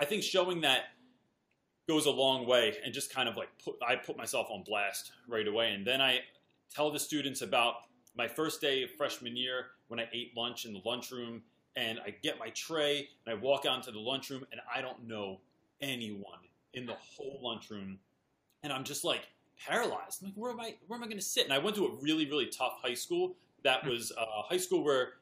I 0.00 0.04
think 0.04 0.22
showing 0.22 0.62
that 0.62 0.84
goes 1.88 2.06
a 2.06 2.10
long 2.10 2.46
way 2.46 2.76
and 2.84 2.94
just 2.94 3.12
kind 3.12 3.28
of 3.28 3.36
like 3.36 3.48
put 3.64 3.76
I 3.86 3.96
put 3.96 4.16
myself 4.16 4.48
on 4.50 4.62
blast 4.64 5.12
right 5.28 5.46
away, 5.46 5.72
and 5.72 5.86
then 5.86 6.00
I 6.00 6.20
tell 6.74 6.90
the 6.90 7.00
students 7.00 7.42
about 7.42 7.74
my 8.16 8.28
first 8.28 8.60
day 8.60 8.82
of 8.82 8.90
freshman 8.92 9.36
year 9.36 9.66
when 9.88 10.00
I 10.00 10.08
ate 10.12 10.36
lunch 10.36 10.64
in 10.64 10.72
the 10.72 10.80
lunchroom, 10.84 11.42
and 11.76 11.98
I 12.04 12.14
get 12.22 12.38
my 12.38 12.50
tray 12.50 13.08
and 13.26 13.36
I 13.36 13.40
walk 13.40 13.66
out 13.66 13.76
into 13.76 13.90
the 13.92 13.98
lunchroom, 14.00 14.44
and 14.52 14.60
I 14.74 14.80
don't 14.80 15.06
know 15.06 15.40
anyone 15.80 16.38
in 16.74 16.86
the 16.86 16.94
whole 16.94 17.40
lunchroom 17.42 17.98
and 18.62 18.72
I'm 18.72 18.84
just 18.84 19.04
like 19.04 19.22
paralyzed. 19.66 20.22
I'm 20.22 20.28
like, 20.28 20.34
where 20.36 20.50
am 20.50 20.60
I? 20.60 20.74
Where 20.86 20.96
am 20.96 21.02
I 21.02 21.06
going 21.06 21.18
to 21.18 21.24
sit? 21.24 21.44
And 21.44 21.52
I 21.52 21.58
went 21.58 21.76
to 21.76 21.86
a 21.86 21.94
really, 22.00 22.26
really 22.26 22.46
tough 22.46 22.78
high 22.82 22.94
school. 22.94 23.34
That 23.64 23.84
was 23.86 24.12
a 24.16 24.42
high 24.42 24.56
school 24.56 24.84
where 24.84 25.14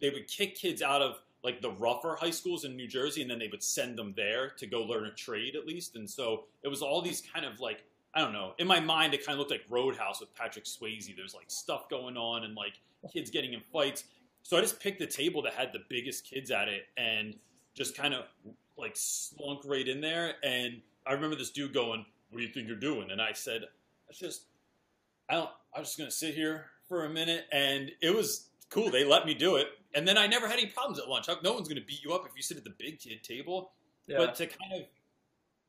they 0.00 0.10
would 0.10 0.28
kick 0.28 0.56
kids 0.56 0.82
out 0.82 1.02
of 1.02 1.18
like 1.42 1.60
the 1.60 1.70
rougher 1.72 2.16
high 2.18 2.30
schools 2.30 2.64
in 2.64 2.74
New 2.74 2.88
Jersey, 2.88 3.20
and 3.20 3.30
then 3.30 3.38
they 3.38 3.48
would 3.48 3.62
send 3.62 3.98
them 3.98 4.14
there 4.16 4.50
to 4.56 4.66
go 4.66 4.82
learn 4.82 5.04
a 5.04 5.12
trade 5.12 5.56
at 5.56 5.66
least. 5.66 5.96
And 5.96 6.08
so 6.08 6.44
it 6.62 6.68
was 6.68 6.80
all 6.80 7.02
these 7.02 7.22
kind 7.32 7.44
of 7.44 7.60
like 7.60 7.84
I 8.14 8.20
don't 8.20 8.32
know. 8.32 8.54
In 8.58 8.66
my 8.66 8.80
mind, 8.80 9.12
it 9.12 9.26
kind 9.26 9.34
of 9.34 9.40
looked 9.40 9.50
like 9.50 9.64
Roadhouse 9.68 10.20
with 10.20 10.32
Patrick 10.34 10.66
Swayze. 10.66 11.14
There's 11.16 11.34
like 11.34 11.46
stuff 11.48 11.88
going 11.88 12.16
on 12.16 12.44
and 12.44 12.54
like 12.54 12.74
kids 13.12 13.30
getting 13.30 13.52
in 13.52 13.60
fights. 13.72 14.04
So 14.42 14.56
I 14.56 14.60
just 14.60 14.78
picked 14.78 15.00
the 15.00 15.06
table 15.06 15.42
that 15.42 15.54
had 15.54 15.72
the 15.72 15.80
biggest 15.88 16.24
kids 16.24 16.50
at 16.50 16.68
it 16.68 16.84
and 16.96 17.34
just 17.74 17.96
kind 17.96 18.14
of 18.14 18.24
like 18.76 18.92
slunk 18.94 19.60
right 19.64 19.86
in 19.86 20.00
there. 20.00 20.34
And 20.42 20.80
I 21.06 21.12
remember 21.12 21.36
this 21.36 21.50
dude 21.50 21.72
going, 21.72 22.04
"What 22.30 22.38
do 22.38 22.44
you 22.44 22.52
think 22.52 22.68
you're 22.68 22.76
doing?" 22.76 23.10
And 23.10 23.20
I 23.20 23.32
said, 23.32 23.62
"I 24.08 24.12
just, 24.12 24.46
I 25.28 25.34
don't. 25.34 25.50
I'm 25.74 25.82
just 25.82 25.98
gonna 25.98 26.10
sit 26.10 26.34
here 26.34 26.66
for 26.88 27.04
a 27.04 27.10
minute." 27.10 27.46
And 27.52 27.92
it 28.00 28.14
was 28.14 28.48
cool. 28.70 28.90
They 28.90 29.04
let 29.04 29.26
me 29.26 29.34
do 29.34 29.56
it, 29.56 29.68
and 29.94 30.06
then 30.06 30.18
I 30.18 30.26
never 30.26 30.48
had 30.48 30.58
any 30.58 30.66
problems 30.66 30.98
at 30.98 31.08
lunch. 31.08 31.28
No 31.42 31.52
one's 31.52 31.68
gonna 31.68 31.80
beat 31.80 32.02
you 32.02 32.12
up 32.12 32.26
if 32.26 32.32
you 32.36 32.42
sit 32.42 32.56
at 32.56 32.64
the 32.64 32.74
big 32.78 32.98
kid 32.98 33.22
table. 33.22 33.72
Yeah. 34.06 34.18
But 34.18 34.34
to 34.36 34.46
kind 34.46 34.72
of 34.72 34.86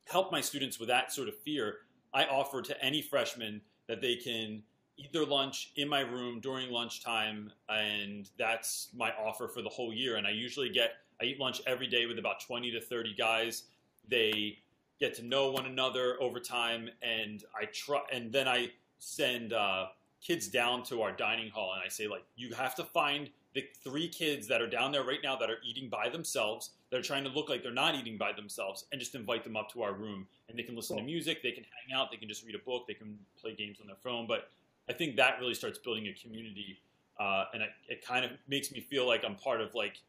help 0.04 0.30
my 0.30 0.40
students 0.40 0.78
with 0.78 0.88
that 0.88 1.12
sort 1.12 1.28
of 1.28 1.38
fear, 1.38 1.78
I 2.12 2.24
offer 2.24 2.62
to 2.62 2.84
any 2.84 3.02
freshman 3.02 3.62
that 3.88 4.00
they 4.00 4.16
can 4.16 4.62
eat 4.96 5.12
their 5.12 5.24
lunch 5.24 5.72
in 5.76 5.88
my 5.88 6.00
room 6.00 6.40
during 6.40 6.70
lunchtime, 6.70 7.52
and 7.68 8.30
that's 8.38 8.88
my 8.94 9.10
offer 9.12 9.48
for 9.48 9.62
the 9.62 9.68
whole 9.68 9.92
year. 9.92 10.16
And 10.16 10.26
I 10.26 10.30
usually 10.30 10.70
get 10.70 10.92
I 11.20 11.24
eat 11.24 11.40
lunch 11.40 11.60
every 11.66 11.86
day 11.86 12.06
with 12.06 12.18
about 12.18 12.40
twenty 12.40 12.70
to 12.72 12.80
thirty 12.80 13.14
guys. 13.14 13.64
They 14.08 14.58
get 14.98 15.14
to 15.14 15.24
know 15.24 15.50
one 15.50 15.66
another 15.66 16.16
over 16.20 16.40
time, 16.40 16.88
and 17.02 17.44
I 17.54 17.66
try, 17.66 18.00
and 18.12 18.32
then 18.32 18.48
I 18.48 18.70
send 18.98 19.52
uh, 19.52 19.86
kids 20.22 20.48
down 20.48 20.82
to 20.84 21.02
our 21.02 21.12
dining 21.12 21.50
hall, 21.50 21.74
and 21.74 21.82
I 21.84 21.88
say 21.88 22.08
like, 22.08 22.24
you 22.36 22.54
have 22.54 22.74
to 22.76 22.84
find 22.84 23.28
the 23.54 23.64
three 23.82 24.08
kids 24.08 24.46
that 24.48 24.60
are 24.60 24.66
down 24.66 24.92
there 24.92 25.04
right 25.04 25.20
now 25.22 25.36
that 25.36 25.50
are 25.50 25.58
eating 25.64 25.88
by 25.88 26.08
themselves. 26.08 26.70
They're 26.90 27.02
trying 27.02 27.24
to 27.24 27.30
look 27.30 27.48
like 27.48 27.62
they're 27.62 27.72
not 27.72 27.94
eating 27.94 28.16
by 28.16 28.32
themselves, 28.32 28.86
and 28.90 28.98
just 28.98 29.14
invite 29.14 29.44
them 29.44 29.56
up 29.56 29.70
to 29.72 29.82
our 29.82 29.92
room, 29.92 30.26
and 30.48 30.58
they 30.58 30.62
can 30.62 30.76
listen 30.76 30.96
to 30.96 31.02
music, 31.02 31.42
they 31.42 31.52
can 31.52 31.64
hang 31.64 31.98
out, 31.98 32.10
they 32.10 32.16
can 32.16 32.28
just 32.28 32.44
read 32.46 32.54
a 32.54 32.58
book, 32.60 32.86
they 32.86 32.94
can 32.94 33.18
play 33.40 33.54
games 33.54 33.78
on 33.80 33.86
their 33.86 33.96
phone. 34.02 34.26
But 34.26 34.50
I 34.88 34.92
think 34.92 35.16
that 35.16 35.38
really 35.40 35.54
starts 35.54 35.78
building 35.78 36.06
a 36.06 36.12
community, 36.12 36.78
uh, 37.18 37.44
and 37.52 37.62
it, 37.62 37.70
it 37.88 38.06
kind 38.06 38.24
of 38.24 38.30
makes 38.48 38.70
me 38.72 38.80
feel 38.80 39.06
like 39.06 39.24
I'm 39.24 39.34
part 39.34 39.60
of 39.60 39.74
like 39.74 40.00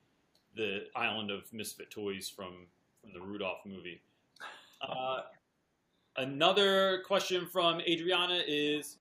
the 0.58 0.86
island 0.96 1.32
of 1.32 1.52
misfit 1.54 1.90
toys 1.92 2.28
from 2.30 2.68
from 3.02 3.14
the 3.14 3.22
Rudolph 3.22 3.60
movie. 3.66 4.02
Uh, 4.82 5.22
another 6.18 7.02
question 7.06 7.46
from 7.46 7.80
Adriana 7.82 8.42
is, 8.48 8.98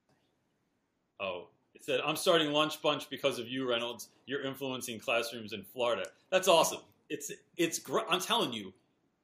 oh, 1.19 1.47
it 1.75 1.83
said, 1.83 1.99
"I'm 2.05 2.15
starting 2.15 2.51
Lunch 2.51 2.81
Bunch 2.81 3.09
because 3.09 3.39
of 3.39 3.47
you, 3.47 3.69
Reynolds. 3.69 4.09
You're 4.25 4.43
influencing 4.43 4.99
classrooms 4.99 5.53
in 5.53 5.63
Florida. 5.63 6.05
That's 6.31 6.47
awesome. 6.47 6.81
It's 7.09 7.31
it's 7.57 7.79
great. 7.79 8.05
I'm 8.09 8.19
telling 8.21 8.53
you, 8.53 8.73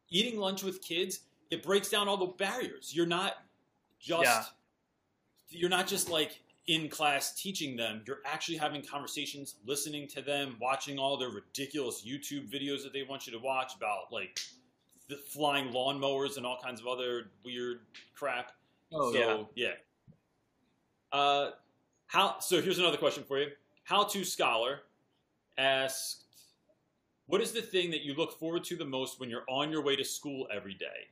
eating 0.09 0.39
lunch 0.39 0.63
with 0.63 0.81
kids, 0.81 1.21
it 1.51 1.63
breaks 1.63 1.89
down 1.89 2.07
all 2.07 2.17
the 2.17 2.27
barriers. 2.27 2.93
You're 2.95 3.05
not 3.05 3.43
just 3.99 4.23
Yeah. 4.23 4.43
you're 5.49 5.69
not 5.69 5.87
just 5.87 6.09
like 6.09 6.39
in 6.67 6.89
class 6.89 7.33
teaching 7.35 7.75
them. 7.75 8.01
You're 8.07 8.21
actually 8.25 8.57
having 8.57 8.81
conversations, 8.81 9.55
listening 9.65 10.07
to 10.09 10.21
them, 10.21 10.55
watching 10.61 10.97
all 10.97 11.17
their 11.17 11.29
ridiculous 11.29 12.03
YouTube 12.05 12.49
videos 12.49 12.83
that 12.83 12.93
they 12.93 13.03
want 13.03 13.27
you 13.27 13.33
to 13.33 13.39
watch 13.39 13.75
about 13.75 14.11
like 14.11 14.39
the 15.09 15.15
flying 15.15 15.69
lawnmowers 15.73 16.37
and 16.37 16.45
all 16.45 16.57
kinds 16.63 16.79
of 16.79 16.87
other 16.87 17.31
weird 17.43 17.81
crap. 18.15 18.51
Oh 18.91 19.11
so, 19.11 19.49
yeah. 19.55 19.67
yeah. 21.11 21.17
Uh, 21.19 21.51
how? 22.07 22.39
So 22.39 22.61
here's 22.61 22.79
another 22.79 22.97
question 22.97 23.23
for 23.23 23.39
you. 23.39 23.47
How 23.83 24.03
to 24.05 24.23
scholar 24.23 24.81
asked, 25.57 26.23
"What 27.27 27.41
is 27.41 27.51
the 27.51 27.61
thing 27.61 27.91
that 27.91 28.03
you 28.03 28.13
look 28.13 28.39
forward 28.39 28.63
to 28.65 28.75
the 28.75 28.85
most 28.85 29.19
when 29.19 29.29
you're 29.29 29.45
on 29.49 29.69
your 29.69 29.83
way 29.83 29.95
to 29.95 30.05
school 30.05 30.47
every 30.51 30.73
day?" 30.73 31.07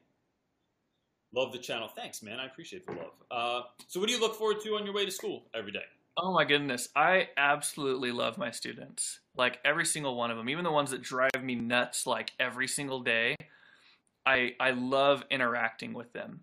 Love 1.34 1.52
the 1.52 1.58
channel. 1.58 1.88
Thanks, 1.88 2.22
man. 2.22 2.40
I 2.40 2.46
appreciate 2.46 2.86
the 2.86 2.94
love. 2.94 3.14
Uh, 3.30 3.62
so, 3.88 4.00
what 4.00 4.08
do 4.08 4.14
you 4.14 4.20
look 4.20 4.36
forward 4.36 4.62
to 4.64 4.76
on 4.76 4.86
your 4.86 4.94
way 4.94 5.06
to 5.06 5.12
school 5.12 5.44
every 5.54 5.72
day? 5.72 5.84
Oh 6.18 6.34
my 6.34 6.44
goodness, 6.44 6.90
I 6.96 7.30
absolutely 7.38 8.12
love 8.12 8.38
my 8.38 8.52
students. 8.52 9.20
Like 9.38 9.60
every 9.64 9.86
single 9.86 10.16
one 10.16 10.30
of 10.30 10.38
them, 10.38 10.50
even 10.50 10.66
the 10.66 10.72
ones 10.72 10.92
that 10.92 11.02
drive 11.02 11.42
me 11.42 11.56
nuts 11.56 12.06
like 12.06 12.32
every 12.40 12.68
single 12.68 13.00
day. 13.00 13.36
I 14.26 14.56
I 14.60 14.72
love 14.72 15.24
interacting 15.32 15.94
with 15.94 16.12
them. 16.12 16.42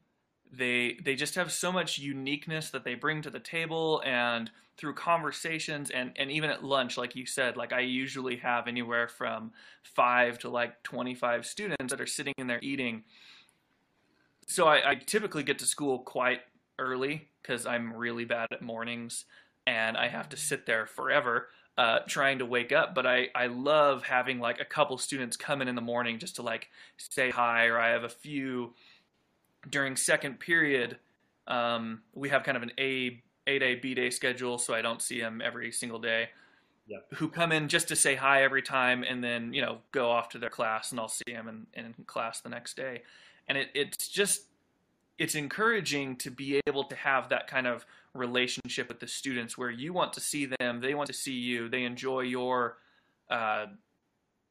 They 0.51 0.99
they 1.05 1.15
just 1.15 1.35
have 1.35 1.53
so 1.53 1.71
much 1.71 1.99
uniqueness 1.99 2.71
that 2.71 2.85
they 2.85 2.95
bring 2.95 3.21
to 3.23 3.31
the 3.31 3.41
table 3.41 4.03
and 4.07 4.51
through 4.79 4.95
conversations 4.95 5.91
and 5.91 6.13
and 6.17 6.31
even 6.31 6.49
at 6.49 6.65
lunch 6.65 6.97
like 6.97 7.15
you 7.15 7.27
said, 7.27 7.59
like 7.59 7.73
I 7.73 7.81
usually 7.81 8.37
have 8.37 8.67
anywhere 8.69 9.07
from 9.07 9.53
5 9.83 10.39
to 10.41 10.49
like 10.49 10.83
25 10.83 11.45
students 11.45 11.91
that 11.91 12.01
are 12.01 12.07
sitting 12.07 12.35
in 12.39 12.47
there 12.47 12.61
eating. 12.63 13.05
So 14.49 14.67
I, 14.67 14.91
I 14.91 14.95
typically 14.97 15.43
get 15.43 15.59
to 15.61 15.67
school 15.67 16.01
quite 16.01 16.41
early 16.79 17.29
because 17.43 17.67
I'm 17.67 17.93
really 17.93 18.25
bad 18.25 18.49
at 18.51 18.63
mornings 18.63 19.25
and 19.67 19.97
I 19.97 20.09
have 20.09 20.29
to 20.31 20.37
sit 20.37 20.67
there 20.67 20.87
forever 20.87 21.49
uh, 21.79 22.01
trying 22.09 22.41
to 22.41 22.45
wake 22.45 22.73
up. 22.73 22.95
But 22.95 23.07
I, 23.07 23.29
I 23.35 23.47
love 23.47 24.03
having 24.03 24.41
like 24.41 24.61
a 24.61 24.65
couple 24.65 24.99
students 24.99 25.37
come 25.37 25.63
in 25.63 25.69
in 25.69 25.77
the 25.77 25.81
morning 25.81 26.19
just 26.19 26.37
to 26.37 26.43
like 26.43 26.69
say 26.97 27.31
hi, 27.31 27.67
or 27.67 27.79
I 27.79 27.91
have 27.91 28.03
a 28.05 28.09
few 28.09 28.75
during 29.71 29.97
second 29.97 30.41
period. 30.41 30.99
Um, 31.47 32.03
we 32.15 32.29
have 32.31 32.43
kind 32.43 32.57
of 32.57 32.63
an 32.63 32.73
A 32.79 33.23
A 33.47 33.59
day 33.59 33.77
B 33.77 33.95
day 33.95 34.11
schedule, 34.11 34.59
so 34.59 34.75
I 34.75 34.83
don't 34.83 35.01
see 35.01 35.21
them 35.21 35.41
every 35.41 35.71
single 35.71 36.01
day. 36.01 36.31
Yeah. 36.89 36.99
Who 37.15 37.29
come 37.29 37.53
in 37.53 37.69
just 37.69 37.89
to 37.89 37.97
say 37.97 38.15
hi 38.17 38.43
every 38.43 38.63
time, 38.63 39.05
and 39.09 39.23
then 39.23 39.53
you 39.53 39.63
know 39.63 39.79
go 39.93 40.11
off 40.11 40.31
to 40.31 40.39
their 40.39 40.51
class, 40.51 40.91
and 40.91 40.99
I'll 40.99 41.09
see 41.09 41.33
them 41.33 41.67
in, 41.75 41.85
in 41.85 41.95
class 42.07 42.41
the 42.41 42.49
next 42.49 42.77
day. 42.77 43.03
And 43.49 43.59
it, 43.59 43.71
it's 43.75 44.09
just 44.09 44.43
it's 45.19 45.35
encouraging 45.35 46.17
to 46.17 46.31
be 46.31 46.61
able 46.67 46.85
to 46.85 46.95
have 46.95 47.29
that 47.31 47.49
kind 47.49 47.67
of 47.67 47.85
relationship 48.15 48.89
with 48.89 49.01
the 49.01 49.09
students 49.09 49.59
where 49.59 49.71
you 49.71 49.93
want 49.93 50.13
to 50.13 50.21
see 50.21 50.47
them, 50.47 50.81
they 50.81 50.95
want 50.95 51.09
to 51.09 51.13
see 51.13 51.33
you, 51.33 51.69
they 51.69 51.85
enjoy 51.85 52.21
your 52.21 52.79
uh, 53.31 53.67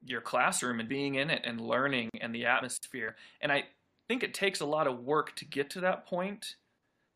your 0.06 0.22
classroom 0.22 0.80
and 0.80 0.88
being 0.88 1.16
in 1.16 1.30
it 1.30 1.42
and 1.44 1.60
learning 1.60 2.10
and 2.22 2.34
the 2.34 2.46
atmosphere. 2.46 3.16
And 3.42 3.52
I 3.52 3.66
think 4.08 4.24
it 4.24 4.34
takes 4.34 4.60
a 4.60 4.66
lot 4.66 4.88
of 4.88 5.04
work 5.04 5.36
to 5.38 5.46
get 5.46 5.70
to 5.72 5.82
that 5.82 6.06
point 6.06 6.56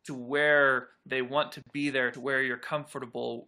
to 0.05 0.15
where 0.15 0.89
they 1.05 1.21
want 1.21 1.51
to 1.53 1.61
be 1.71 1.89
there, 1.89 2.11
to 2.11 2.19
where 2.19 2.41
you're 2.41 2.57
comfortable 2.57 3.47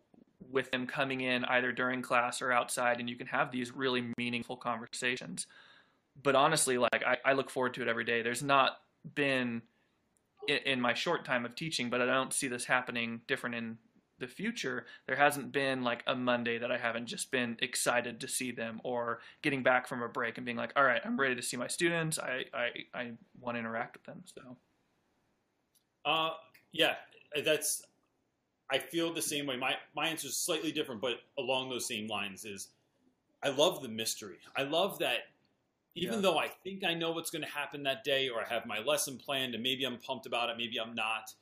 with 0.51 0.69
them 0.71 0.85
coming 0.85 1.21
in 1.21 1.43
either 1.45 1.71
during 1.71 2.01
class 2.01 2.41
or 2.41 2.51
outside, 2.51 2.99
and 2.99 3.09
you 3.09 3.15
can 3.15 3.27
have 3.27 3.51
these 3.51 3.75
really 3.75 4.05
meaningful 4.17 4.55
conversations. 4.55 5.47
But 6.21 6.35
honestly, 6.35 6.77
like 6.77 7.03
I, 7.05 7.17
I 7.25 7.33
look 7.33 7.49
forward 7.49 7.73
to 7.75 7.81
it 7.81 7.87
every 7.87 8.03
day. 8.03 8.21
There's 8.21 8.43
not 8.43 8.77
been 9.15 9.61
in, 10.47 10.57
in 10.65 10.81
my 10.81 10.93
short 10.93 11.25
time 11.25 11.45
of 11.45 11.55
teaching, 11.55 11.89
but 11.89 12.01
I 12.01 12.05
don't 12.05 12.33
see 12.33 12.47
this 12.47 12.65
happening 12.65 13.21
different 13.27 13.55
in 13.55 13.77
the 14.19 14.27
future. 14.27 14.85
There 15.07 15.15
hasn't 15.15 15.51
been 15.51 15.83
like 15.83 16.03
a 16.07 16.15
Monday 16.15 16.57
that 16.59 16.71
I 16.71 16.77
haven't 16.77 17.07
just 17.07 17.31
been 17.31 17.57
excited 17.61 18.21
to 18.21 18.27
see 18.27 18.51
them 18.51 18.79
or 18.83 19.19
getting 19.41 19.63
back 19.63 19.87
from 19.87 20.01
a 20.01 20.07
break 20.07 20.37
and 20.37 20.45
being 20.45 20.57
like, 20.57 20.71
all 20.75 20.83
right, 20.83 21.01
I'm 21.03 21.19
ready 21.19 21.35
to 21.35 21.41
see 21.41 21.57
my 21.57 21.67
students. 21.67 22.19
I, 22.19 22.45
I, 22.53 22.67
I 22.93 23.11
want 23.39 23.55
to 23.55 23.59
interact 23.59 23.97
with 23.97 24.03
them. 24.05 24.23
So 24.25 24.57
Uh, 26.05 26.31
yeah, 26.71 26.95
that's 27.43 27.83
I 28.71 28.77
feel 28.79 29.13
the 29.13 29.21
same 29.21 29.45
way. 29.45 29.57
My 29.57 29.75
my 29.95 30.07
answer 30.07 30.27
is 30.27 30.37
slightly 30.37 30.71
different, 30.71 31.01
but 31.01 31.17
along 31.37 31.69
those 31.69 31.87
same 31.87 32.07
lines 32.07 32.45
is 32.45 32.69
I 33.43 33.49
love 33.49 33.81
the 33.81 33.89
mystery. 33.89 34.37
I 34.55 34.63
love 34.63 34.99
that 34.99 35.32
even 35.95 36.15
Yeah. 36.15 36.21
though 36.21 36.37
I 36.37 36.47
think 36.47 36.83
I 36.83 36.93
know 36.93 37.11
what's 37.11 37.29
going 37.29 37.43
to 37.43 37.49
happen 37.49 37.83
that 37.83 38.03
day 38.03 38.29
or 38.29 38.41
I 38.41 38.47
have 38.47 38.65
my 38.65 38.79
lesson 38.79 39.17
planned 39.17 39.53
and 39.53 39.61
maybe 39.63 39.83
I'm 39.85 39.97
pumped 39.97 40.25
about 40.25 40.49
it, 40.49 40.57
maybe 40.57 40.79
I'm 40.79 40.95
not, 40.95 41.33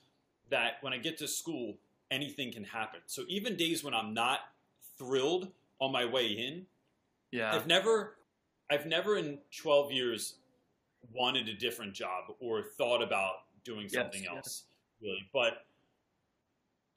that 0.50 0.74
when 0.82 0.94
I 0.94 0.98
get 0.98 1.18
to 1.20 1.28
school, 1.28 1.78
anything 2.10 2.52
can 2.52 2.64
happen. 2.66 3.00
So 3.06 3.24
even 3.30 3.56
days 3.56 3.84
when 3.84 3.94
I'm 3.94 4.14
not 4.14 4.40
thrilled 4.98 5.52
on 5.80 5.92
my 5.92 6.06
way 6.06 6.28
in, 6.28 6.66
Yeah. 7.32 7.54
I've 7.56 7.66
never, 7.68 8.18
I've 8.70 8.86
never 8.86 9.18
in 9.18 9.40
12 9.52 9.92
years 9.92 10.36
wanted 11.14 11.48
a 11.48 11.54
different 11.54 11.94
job 11.94 12.26
or 12.40 12.64
thought 12.64 13.02
about 13.02 13.44
doing 13.64 13.88
something 13.88 14.24
yes. 14.24 14.32
else, 14.36 14.64
really. 15.02 15.28
But 15.34 15.66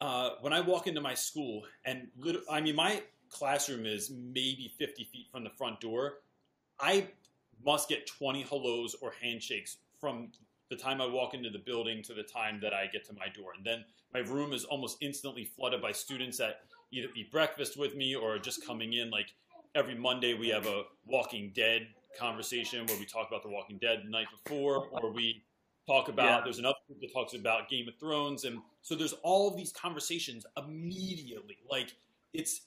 uh, 0.00 0.30
when 0.40 0.52
I 0.52 0.60
walk 0.60 0.86
into 0.86 1.00
my 1.00 1.14
school, 1.14 1.64
and 1.84 2.08
lit- 2.18 2.42
I 2.50 2.60
mean, 2.60 2.74
my 2.76 3.02
classroom 3.30 3.86
is 3.86 4.10
maybe 4.10 4.72
50 4.78 5.04
feet 5.04 5.26
from 5.30 5.44
the 5.44 5.50
front 5.50 5.80
door, 5.80 6.18
I 6.80 7.06
must 7.64 7.88
get 7.88 8.06
20 8.06 8.42
hellos 8.42 8.94
or 9.00 9.12
handshakes 9.20 9.78
from 10.00 10.28
the 10.70 10.76
time 10.76 11.00
I 11.00 11.06
walk 11.06 11.34
into 11.34 11.50
the 11.50 11.58
building 11.58 12.02
to 12.04 12.14
the 12.14 12.22
time 12.22 12.58
that 12.62 12.72
I 12.72 12.86
get 12.86 13.04
to 13.06 13.12
my 13.14 13.28
door. 13.28 13.52
And 13.56 13.64
then 13.64 13.84
my 14.12 14.20
room 14.20 14.52
is 14.52 14.64
almost 14.64 14.98
instantly 15.00 15.44
flooded 15.44 15.80
by 15.82 15.92
students 15.92 16.38
that 16.38 16.62
either 16.92 17.08
eat 17.16 17.30
breakfast 17.30 17.76
with 17.76 17.94
me 17.94 18.14
or 18.14 18.34
are 18.36 18.38
just 18.38 18.64
coming 18.66 18.94
in. 18.94 19.10
Like 19.10 19.34
every 19.74 19.94
Monday, 19.94 20.34
we 20.34 20.48
have 20.48 20.66
a 20.66 20.84
Walking 21.06 21.52
Dead 21.54 21.88
conversation 22.18 22.86
where 22.86 22.98
we 22.98 23.06
talk 23.06 23.28
about 23.28 23.42
The 23.42 23.48
Walking 23.48 23.78
Dead 23.78 24.02
the 24.04 24.10
night 24.10 24.28
before, 24.30 24.88
or 24.92 25.10
we 25.10 25.42
talk 25.86 26.08
about 26.08 26.38
Yeah. 26.38 26.40
there's 26.44 26.58
another 26.58 26.78
group 26.86 27.00
that 27.00 27.12
talks 27.12 27.34
about 27.34 27.68
Game 27.68 27.88
of 27.88 27.96
Thrones, 27.98 28.44
and 28.44 28.62
so 28.82 28.94
there's 28.94 29.14
all 29.22 29.48
of 29.48 29.56
these 29.56 29.72
conversations 29.72 30.46
immediately. 30.56 31.58
Like 31.68 31.96
it's 32.32 32.62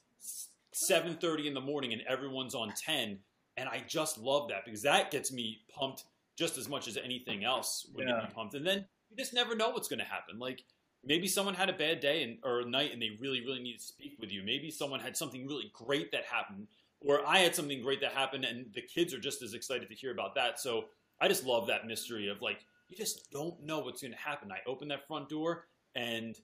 7:30 0.73 1.47
in 1.47 1.53
the 1.53 1.61
morning 1.61 1.93
and 1.93 2.01
everyone's 2.03 2.53
on 2.53 2.73
10, 2.73 3.23
and 3.57 3.67
I 3.67 3.83
just 3.87 4.17
love 4.17 4.49
that 4.49 4.63
because 4.65 4.81
that 4.83 5.11
gets 5.11 5.31
me 5.31 5.59
pumped 5.69 6.05
just 6.37 6.57
as 6.57 6.69
much 6.69 6.87
as 6.87 6.97
anything 6.97 7.43
else 7.43 7.85
would 7.93 8.07
Yeah. 8.07 8.13
get 8.21 8.23
me 8.25 8.29
pumped. 8.33 8.53
And 8.53 8.65
then 8.65 8.85
you 9.09 9.17
just 9.17 9.33
never 9.33 9.55
know 9.55 9.69
what's 9.69 9.87
going 9.87 9.99
to 9.99 10.05
happen. 10.05 10.37
Like 10.39 10.63
maybe 11.03 11.27
someone 11.27 11.55
had 11.55 11.69
a 11.69 11.73
bad 11.73 11.99
day 11.99 12.23
and, 12.23 12.37
or 12.43 12.61
a 12.61 12.65
night 12.65 12.93
and 12.93 13.01
they 13.01 13.17
really, 13.19 13.41
really 13.43 13.59
need 13.61 13.77
to 13.77 13.83
speak 13.83 14.17
with 14.19 14.31
you. 14.31 14.43
Maybe 14.43 14.69
someone 14.69 14.99
had 14.99 15.17
something 15.17 15.47
really 15.47 15.71
great 15.73 16.11
that 16.11 16.25
happened, 16.25 16.67
or 17.01 17.25
I 17.25 17.39
had 17.39 17.55
something 17.55 17.81
great 17.81 18.01
that 18.01 18.13
happened, 18.13 18.45
and 18.45 18.71
the 18.73 18.81
kids 18.81 19.13
are 19.13 19.19
just 19.19 19.41
as 19.41 19.53
excited 19.53 19.89
to 19.89 19.95
hear 19.95 20.11
about 20.11 20.35
that. 20.35 20.59
So 20.59 20.85
I 21.19 21.27
just 21.27 21.43
love 21.45 21.67
that 21.67 21.85
mystery 21.87 22.27
of 22.29 22.41
like 22.41 22.59
you 22.89 22.95
just 22.97 23.31
don't 23.31 23.61
know 23.63 23.79
what's 23.79 24.01
going 24.01 24.13
to 24.13 24.17
happen. 24.19 24.51
I 24.51 24.59
open 24.69 24.87
that 24.89 25.07
front 25.07 25.29
door 25.29 25.65
and 25.95 26.37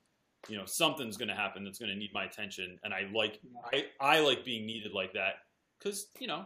you 0.49 0.57
know 0.57 0.65
something's 0.65 1.15
going 1.17 1.29
to 1.29 1.35
happen 1.35 1.63
that's 1.63 1.79
going 1.79 1.91
to 1.91 1.97
need 1.97 2.11
my 2.13 2.25
attention, 2.25 2.79
and 2.83 2.93
I 2.93 3.07
like 3.13 3.39
I 3.71 3.85
I 3.99 4.19
like 4.21 4.43
being 4.43 4.65
needed 4.65 4.91
like 4.93 5.13
that 5.13 5.35
because 5.79 6.07
you 6.19 6.27
know 6.27 6.45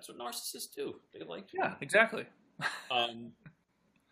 that's 0.00 0.08
what 0.08 0.18
narcissists 0.18 0.74
do. 0.74 0.94
They 1.12 1.24
like 1.24 1.48
Yeah, 1.52 1.74
exactly. 1.82 2.24
um, 2.90 3.32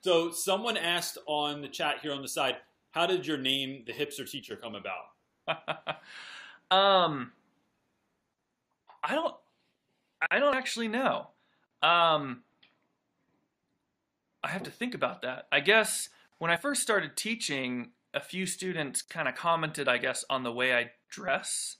so 0.03 0.31
someone 0.31 0.77
asked 0.77 1.16
on 1.27 1.62
the 1.62 1.68
chat 1.68 2.01
here 2.03 2.12
on 2.12 2.20
the 2.20 2.29
side, 2.29 2.57
how 2.90 3.07
did 3.07 3.27
your 3.27 3.38
name, 3.38 3.85
the 3.87 3.92
hipster 3.92 4.31
teacher, 4.31 4.57
come 4.57 4.74
about? 4.74 5.48
um, 6.70 7.33
I 9.03 9.14
don't, 9.14 9.35
I 10.31 10.38
don't 10.38 10.55
actually 10.55 10.88
know. 10.88 11.29
Um, 11.83 12.42
I 14.44 14.48
have 14.48 14.64
to 14.64 14.70
think 14.70 14.94
about 14.94 15.22
that. 15.22 15.46
I 15.51 15.61
guess 15.61 16.11
when 16.38 16.51
I 16.51 16.57
first 16.57 16.83
started 16.83 17.16
teaching, 17.16 17.92
a 18.12 18.20
few 18.20 18.44
students 18.44 19.01
kind 19.01 19.27
of 19.27 19.35
commented, 19.37 19.88
I 19.88 19.96
guess, 19.96 20.24
on 20.29 20.42
the 20.42 20.53
way 20.53 20.74
I 20.74 20.90
dress, 21.09 21.77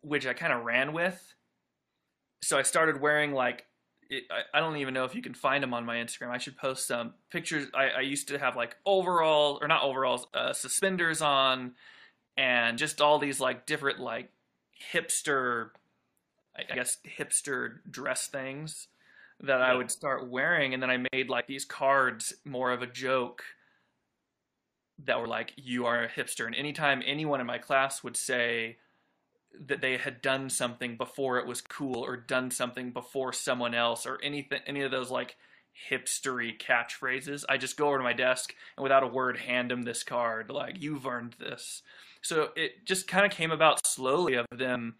which 0.00 0.26
I 0.26 0.32
kind 0.32 0.54
of 0.54 0.64
ran 0.64 0.94
with. 0.94 1.34
So 2.42 2.58
I 2.58 2.62
started 2.62 3.00
wearing 3.00 3.32
like 3.32 3.66
it, 4.10 4.24
I, 4.30 4.58
I 4.58 4.60
don't 4.60 4.76
even 4.76 4.92
know 4.92 5.04
if 5.04 5.14
you 5.14 5.22
can 5.22 5.34
find 5.34 5.62
them 5.62 5.72
on 5.72 5.86
my 5.86 5.96
Instagram. 5.96 6.30
I 6.30 6.38
should 6.38 6.56
post 6.56 6.86
some 6.86 7.14
pictures. 7.30 7.68
I, 7.74 7.90
I 7.90 8.00
used 8.00 8.28
to 8.28 8.38
have 8.38 8.56
like 8.56 8.76
overall 8.84 9.58
or 9.62 9.68
not 9.68 9.82
overalls, 9.82 10.26
uh, 10.34 10.52
suspenders 10.52 11.22
on, 11.22 11.72
and 12.36 12.76
just 12.76 13.00
all 13.00 13.18
these 13.18 13.40
like 13.40 13.66
different 13.66 14.00
like 14.00 14.30
hipster, 14.92 15.70
I 16.56 16.62
I 16.70 16.74
guess 16.74 16.98
hipster 17.18 17.78
dress 17.88 18.26
things 18.26 18.88
that 19.42 19.62
I 19.62 19.74
would 19.74 19.90
start 19.90 20.28
wearing, 20.28 20.74
and 20.74 20.82
then 20.82 20.90
I 20.90 20.98
made 21.12 21.30
like 21.30 21.46
these 21.46 21.64
cards 21.64 22.34
more 22.44 22.72
of 22.72 22.82
a 22.82 22.86
joke 22.86 23.42
that 25.04 25.18
were 25.18 25.28
like 25.28 25.52
you 25.56 25.86
are 25.86 26.04
a 26.04 26.08
hipster, 26.08 26.46
and 26.46 26.54
anytime 26.54 27.02
anyone 27.06 27.40
in 27.40 27.46
my 27.46 27.58
class 27.58 28.02
would 28.02 28.16
say 28.16 28.76
that 29.58 29.80
they 29.80 29.96
had 29.96 30.22
done 30.22 30.48
something 30.48 30.96
before 30.96 31.38
it 31.38 31.46
was 31.46 31.60
cool 31.60 32.04
or 32.04 32.16
done 32.16 32.50
something 32.50 32.90
before 32.90 33.32
someone 33.32 33.74
else 33.74 34.06
or 34.06 34.18
anything 34.22 34.60
any 34.66 34.82
of 34.82 34.90
those 34.90 35.10
like 35.10 35.36
hipstery 35.90 36.52
catchphrases. 36.58 37.44
I 37.48 37.56
just 37.56 37.76
go 37.76 37.88
over 37.88 37.98
to 37.98 38.04
my 38.04 38.12
desk 38.12 38.54
and 38.76 38.82
without 38.82 39.02
a 39.02 39.08
word 39.08 39.38
hand 39.38 39.70
them 39.70 39.82
this 39.82 40.02
card 40.02 40.50
like 40.50 40.80
you've 40.80 41.06
earned 41.06 41.36
this. 41.38 41.82
So 42.22 42.50
it 42.54 42.84
just 42.84 43.08
kind 43.08 43.24
of 43.24 43.32
came 43.32 43.50
about 43.50 43.86
slowly 43.86 44.34
of 44.34 44.46
them 44.52 44.96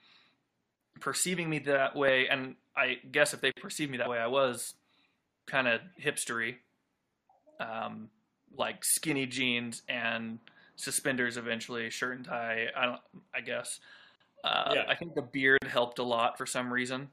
perceiving 1.00 1.48
me 1.48 1.58
that 1.58 1.96
way 1.96 2.28
and 2.28 2.54
i 2.76 2.96
guess 3.10 3.34
if 3.34 3.40
they 3.40 3.52
perceived 3.52 3.90
me 3.90 3.98
that 3.98 4.08
way 4.08 4.18
i 4.18 4.26
was 4.26 4.74
kind 5.46 5.66
of 5.66 5.80
hipstery 6.02 6.56
um, 7.58 8.08
like 8.56 8.84
skinny 8.84 9.26
jeans 9.26 9.82
and 9.88 10.38
suspenders 10.76 11.36
eventually 11.36 11.90
shirt 11.90 12.16
and 12.16 12.26
tie 12.26 12.66
i 12.76 12.86
don't 12.86 13.00
i 13.34 13.40
guess 13.40 13.80
uh, 14.44 14.72
Yeah. 14.74 14.84
I 14.88 14.94
think 14.94 15.14
the 15.14 15.22
beard 15.22 15.64
helped 15.64 15.98
a 15.98 16.02
lot 16.02 16.36
for 16.38 16.46
some 16.46 16.72
reason. 16.72 17.10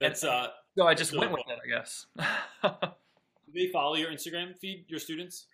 That's 0.00 0.24
uh, 0.24 0.48
So 0.76 0.86
I 0.86 0.94
just 0.94 1.12
So- 1.12 1.18
went 1.20 1.32
with 1.32 1.42
it, 1.48 1.58
I 1.64 1.68
guess. 1.68 2.06
do 2.62 3.52
they 3.54 3.68
follow 3.72 3.94
your 3.96 4.10
Instagram 4.10 4.56
feed, 4.58 4.84
your 4.88 4.98
students? 5.00 5.46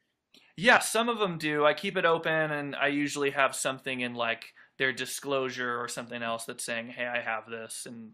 yeah, 0.57 0.79
some 0.79 1.09
of 1.09 1.18
them 1.18 1.38
do. 1.38 1.64
I 1.64 1.73
keep 1.75 1.96
it 1.96 2.05
open, 2.05 2.51
and 2.51 2.77
I 2.77 2.88
usually 2.88 3.31
have 3.31 3.55
something 3.55 4.01
in 4.01 4.14
like 4.14 4.53
their 4.79 4.92
disclosure 4.92 5.79
or 5.81 5.88
something 5.88 6.23
else 6.23 6.44
that's 6.44 6.64
saying, 6.64 6.88
"Hey, 6.90 7.07
I 7.07 7.20
have 7.20 7.49
this," 7.49 7.87
and 7.87 8.12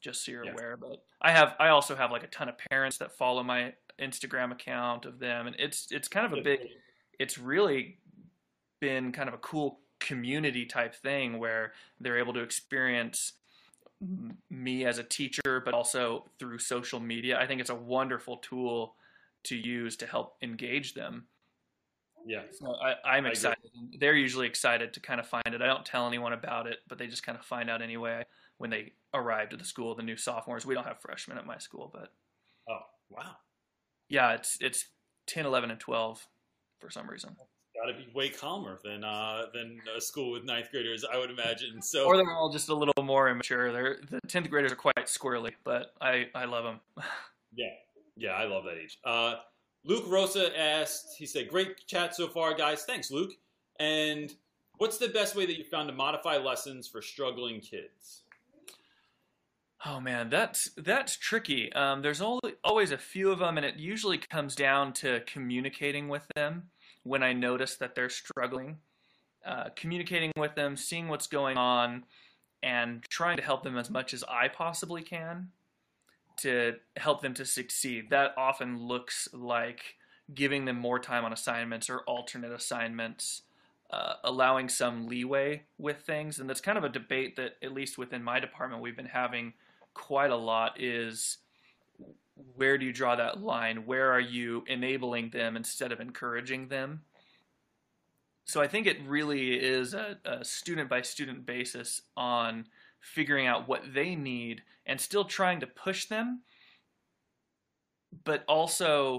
just 0.00 0.24
so 0.24 0.32
you're 0.32 0.44
Yeah. 0.44 0.52
aware. 0.52 0.76
But 0.76 1.02
I 1.20 1.32
have, 1.32 1.56
I 1.58 1.68
also 1.68 1.96
have 1.96 2.10
like 2.10 2.22
a 2.24 2.28
ton 2.28 2.48
of 2.48 2.56
parents 2.70 2.98
that 2.98 3.12
follow 3.16 3.42
my 3.42 3.74
Instagram 3.98 4.52
account 4.52 5.06
of 5.06 5.18
them, 5.18 5.46
and 5.46 5.56
it's 5.58 5.90
it's 5.90 6.08
kind 6.08 6.26
of 6.30 6.38
a 6.38 6.42
big. 6.42 6.60
It's 7.18 7.38
really 7.38 7.98
been 8.80 9.10
kind 9.12 9.28
of 9.28 9.34
a 9.34 9.38
cool 9.38 9.80
community 10.00 10.64
type 10.66 10.94
thing 10.94 11.38
where 11.38 11.72
they're 12.00 12.18
able 12.18 12.32
to 12.34 12.40
experience 12.40 13.32
me 14.50 14.84
as 14.84 14.98
a 14.98 15.02
teacher, 15.02 15.60
but 15.64 15.74
also 15.74 16.24
through 16.38 16.58
social 16.58 17.00
media. 17.00 17.38
I 17.38 17.46
think 17.46 17.60
it's 17.60 17.70
a 17.70 17.74
wonderful 17.74 18.36
tool 18.36 18.94
to 19.44 19.56
use 19.56 19.96
to 19.96 20.06
help 20.06 20.36
engage 20.42 20.94
them. 20.94 21.26
Yeah. 22.26 22.42
So 22.52 22.74
I, 22.74 22.94
I'm 23.04 23.26
excited. 23.26 23.58
They're 23.98 24.14
usually 24.14 24.46
excited 24.46 24.92
to 24.92 25.00
kind 25.00 25.18
of 25.18 25.26
find 25.26 25.46
it. 25.46 25.62
I 25.62 25.66
don't 25.66 25.84
tell 25.84 26.06
anyone 26.06 26.32
about 26.32 26.66
it, 26.66 26.78
but 26.86 26.98
they 26.98 27.06
just 27.06 27.22
kind 27.22 27.38
of 27.38 27.44
find 27.44 27.70
out 27.70 27.80
anyway 27.82 28.24
when 28.58 28.70
they 28.70 28.92
arrive 29.14 29.48
to 29.50 29.56
the 29.56 29.64
school. 29.64 29.94
The 29.94 30.02
new 30.02 30.16
sophomores. 30.16 30.66
We 30.66 30.74
don't 30.74 30.86
have 30.86 31.00
freshmen 31.00 31.38
at 31.38 31.46
my 31.46 31.58
school, 31.58 31.90
but 31.92 32.12
Oh, 32.68 32.80
wow. 33.08 33.36
yeah, 34.08 34.34
it's 34.34 34.58
it's 34.60 34.86
10, 35.26 35.46
11, 35.46 35.70
and 35.70 35.80
12 35.80 36.26
for 36.80 36.90
some 36.90 37.08
reason. 37.08 37.34
Got 37.80 37.92
to 37.92 37.98
be 37.98 38.08
way 38.12 38.28
calmer 38.28 38.78
than 38.82 39.04
uh, 39.04 39.46
than 39.54 39.80
a 39.96 40.00
school 40.00 40.32
with 40.32 40.44
ninth 40.44 40.70
graders, 40.70 41.04
I 41.04 41.16
would 41.16 41.30
imagine. 41.30 41.80
So 41.80 42.06
Or 42.06 42.16
they're 42.16 42.32
all 42.32 42.50
just 42.50 42.68
a 42.70 42.74
little 42.74 43.04
more 43.04 43.28
immature. 43.28 43.72
They're 43.72 43.98
the 44.10 44.20
10th 44.26 44.50
graders 44.50 44.72
are 44.72 44.76
quite 44.76 45.06
squirrely, 45.06 45.52
but 45.64 45.92
I 46.00 46.26
I 46.34 46.44
love 46.44 46.64
them. 46.64 46.80
Yeah, 47.54 47.70
yeah, 48.14 48.32
I 48.32 48.44
love 48.44 48.64
that 48.64 48.76
age. 48.76 48.98
Uh, 49.02 49.36
Luke 49.82 50.04
Rosa 50.06 50.56
asked, 50.56 51.16
he 51.16 51.24
said, 51.24 51.48
"Great 51.48 51.86
chat 51.86 52.14
so 52.14 52.28
far, 52.28 52.52
guys. 52.54 52.84
Thanks, 52.84 53.10
Luke. 53.10 53.32
And 53.80 54.32
what's 54.76 54.98
the 54.98 55.08
best 55.08 55.34
way 55.34 55.46
that 55.46 55.56
you 55.56 55.64
found 55.64 55.88
to 55.88 55.94
modify 55.94 56.36
lessons 56.36 56.86
for 56.86 57.00
struggling 57.00 57.60
kids?" 57.60 58.24
Oh 59.86 59.98
man, 59.98 60.28
that's 60.28 60.70
that's 60.76 61.16
tricky. 61.16 61.72
Um, 61.72 62.02
there's 62.02 62.20
al- 62.20 62.40
always 62.62 62.90
a 62.90 62.98
few 62.98 63.30
of 63.30 63.38
them, 63.38 63.56
and 63.56 63.64
it 63.64 63.76
usually 63.76 64.18
comes 64.18 64.54
down 64.54 64.92
to 64.94 65.20
communicating 65.20 66.08
with 66.08 66.26
them 66.34 66.64
when 67.08 67.22
I 67.22 67.32
notice 67.32 67.76
that 67.76 67.94
they're 67.94 68.10
struggling. 68.10 68.78
Uh, 69.46 69.70
communicating 69.76 70.32
with 70.36 70.54
them, 70.54 70.76
seeing 70.76 71.08
what's 71.08 71.26
going 71.26 71.56
on, 71.56 72.04
and 72.62 73.04
trying 73.08 73.36
to 73.36 73.42
help 73.42 73.62
them 73.62 73.78
as 73.78 73.88
much 73.88 74.12
as 74.12 74.24
I 74.28 74.48
possibly 74.48 75.02
can 75.02 75.48
to 76.38 76.74
help 76.96 77.22
them 77.22 77.34
to 77.34 77.44
succeed. 77.44 78.10
That 78.10 78.34
often 78.36 78.78
looks 78.78 79.28
like 79.32 79.96
giving 80.34 80.64
them 80.64 80.76
more 80.76 80.98
time 80.98 81.24
on 81.24 81.32
assignments 81.32 81.88
or 81.88 82.00
alternate 82.00 82.52
assignments, 82.52 83.42
uh, 83.90 84.14
allowing 84.24 84.68
some 84.68 85.06
leeway 85.06 85.62
with 85.78 86.02
things. 86.02 86.38
And 86.38 86.48
that's 86.48 86.60
kind 86.60 86.76
of 86.76 86.84
a 86.84 86.88
debate 86.88 87.36
that, 87.36 87.52
at 87.62 87.72
least 87.72 87.96
within 87.96 88.22
my 88.22 88.40
department, 88.40 88.82
we've 88.82 88.96
been 88.96 89.06
having 89.06 89.54
quite 89.94 90.30
a 90.30 90.36
lot 90.36 90.80
is 90.80 91.38
where 92.56 92.78
do 92.78 92.86
you 92.86 92.92
draw 92.92 93.16
that 93.16 93.42
line? 93.42 93.86
Where 93.86 94.12
are 94.12 94.20
you 94.20 94.64
enabling 94.66 95.30
them 95.30 95.56
instead 95.56 95.92
of 95.92 96.00
encouraging 96.00 96.68
them? 96.68 97.02
so 98.48 98.62
I 98.62 98.66
think 98.66 98.86
it 98.86 98.96
really 99.06 99.52
is 99.52 99.92
a, 99.92 100.16
a 100.24 100.42
student 100.42 100.88
by 100.88 101.02
student 101.02 101.44
basis 101.44 102.00
on 102.16 102.64
figuring 102.98 103.46
out 103.46 103.68
what 103.68 103.92
they 103.92 104.14
need 104.14 104.62
and 104.86 104.98
still 104.98 105.24
trying 105.24 105.60
to 105.60 105.66
push 105.66 106.06
them, 106.06 106.40
but 108.24 108.44
also 108.48 109.18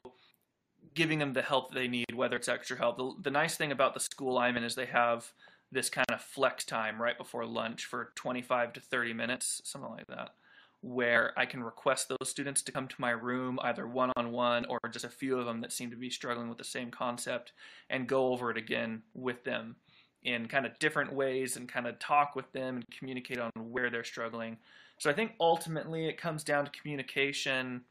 giving 0.95 1.19
them 1.19 1.33
the 1.33 1.43
help 1.43 1.71
they 1.71 1.87
need, 1.87 2.15
whether 2.15 2.35
it's 2.35 2.47
extra 2.47 2.75
help. 2.75 2.97
The, 2.97 3.13
the 3.21 3.31
nice 3.31 3.55
thing 3.55 3.71
about 3.71 3.93
the 3.93 3.99
school 3.99 4.39
I'm 4.39 4.57
in 4.57 4.63
is 4.63 4.73
they 4.73 4.87
have 4.87 5.31
this 5.71 5.91
kind 5.91 6.07
of 6.11 6.21
flex 6.21 6.65
time 6.65 6.99
right 6.99 7.17
before 7.17 7.45
lunch 7.45 7.85
for 7.85 8.11
25 8.15 8.73
to 8.73 8.81
30 8.81 9.13
minutes, 9.13 9.61
something 9.63 9.91
like 9.91 10.07
that, 10.07 10.31
where 10.81 11.33
I 11.37 11.45
can 11.45 11.61
request 11.61 12.09
those 12.09 12.29
students 12.29 12.61
to 12.63 12.71
come 12.71 12.87
to 12.87 13.01
my 13.01 13.11
room, 13.11 13.59
either 13.61 13.85
one 13.85 14.11
on 14.15 14.31
one 14.31 14.65
or 14.65 14.79
just 14.91 15.05
a 15.05 15.09
few 15.09 15.37
of 15.37 15.45
them 15.45 15.61
that 15.61 15.73
seem 15.73 15.89
to 15.91 15.97
be 15.97 16.09
struggling 16.09 16.47
with 16.47 16.57
the 16.57 16.63
same 16.63 16.89
concept, 16.89 17.51
and 17.89 18.07
go 18.07 18.31
over 18.31 18.49
it 18.49 18.57
again 18.57 19.03
with 19.13 19.43
them 19.43 19.75
in 20.23 20.47
kind 20.47 20.65
of 20.65 20.77
different 20.79 21.13
ways 21.13 21.55
and 21.55 21.69
kind 21.69 21.87
of 21.87 21.99
talk 21.99 22.35
with 22.35 22.51
them 22.51 22.75
and 22.75 22.85
communicate 22.97 23.39
on 23.39 23.51
where 23.55 23.89
they're 23.89 24.03
struggling. 24.03 24.57
So 24.97 25.09
I 25.09 25.13
think 25.13 25.33
ultimately 25.39 26.07
it 26.07 26.17
comes 26.17 26.43
down 26.43 26.65
to 26.65 26.71
communication, 26.71 27.81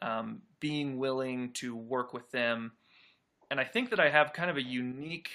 um, 0.00 0.42
being 0.60 0.98
willing 0.98 1.52
to 1.52 1.76
work 1.76 2.12
with 2.12 2.30
them. 2.30 2.72
And 3.50 3.60
I 3.60 3.64
think 3.64 3.90
that 3.90 4.00
I 4.00 4.08
have 4.10 4.32
kind 4.32 4.50
of 4.50 4.56
a 4.56 4.62
unique 4.62 5.30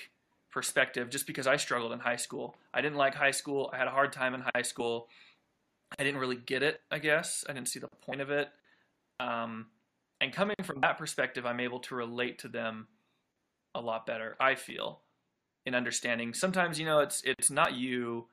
perspective 0.52 1.10
just 1.10 1.28
because 1.28 1.46
I 1.46 1.58
struggled 1.58 1.92
in 1.92 2.00
high 2.00 2.16
school. 2.16 2.56
I 2.74 2.82
didn't 2.82 2.98
like 2.98 3.14
high 3.14 3.32
school. 3.32 3.70
I 3.72 3.78
had 3.78 3.88
a 3.88 3.92
hard 3.92 4.12
time 4.12 4.34
in 4.34 4.44
high 4.56 4.64
school. 4.64 5.08
I 5.98 6.04
didn't 6.04 6.20
really 6.20 6.36
get 6.36 6.64
it, 6.64 6.82
I 6.92 7.00
guess. 7.00 7.44
I 7.50 7.54
didn't 7.54 7.70
see 7.70 7.80
the 7.80 7.88
point 8.06 8.22
of 8.22 8.30
it. 8.30 8.50
Um, 9.20 9.68
and 10.22 10.34
coming 10.34 10.56
from 10.64 10.82
that 10.82 10.98
perspective, 10.98 11.46
I'm 11.46 11.60
able 11.60 11.80
to 11.82 11.96
relate 11.96 12.40
to 12.40 12.48
them 12.48 12.88
a 13.76 13.82
lot 13.82 14.06
better, 14.06 14.36
I 14.40 14.56
feel 14.56 15.02
in 15.66 15.76
understanding. 15.76 16.34
Sometimes, 16.34 16.80
you 16.80 16.86
know, 16.86 17.00
it's 17.00 17.22
it's 17.24 17.52
not 17.52 17.74
you 17.74 18.28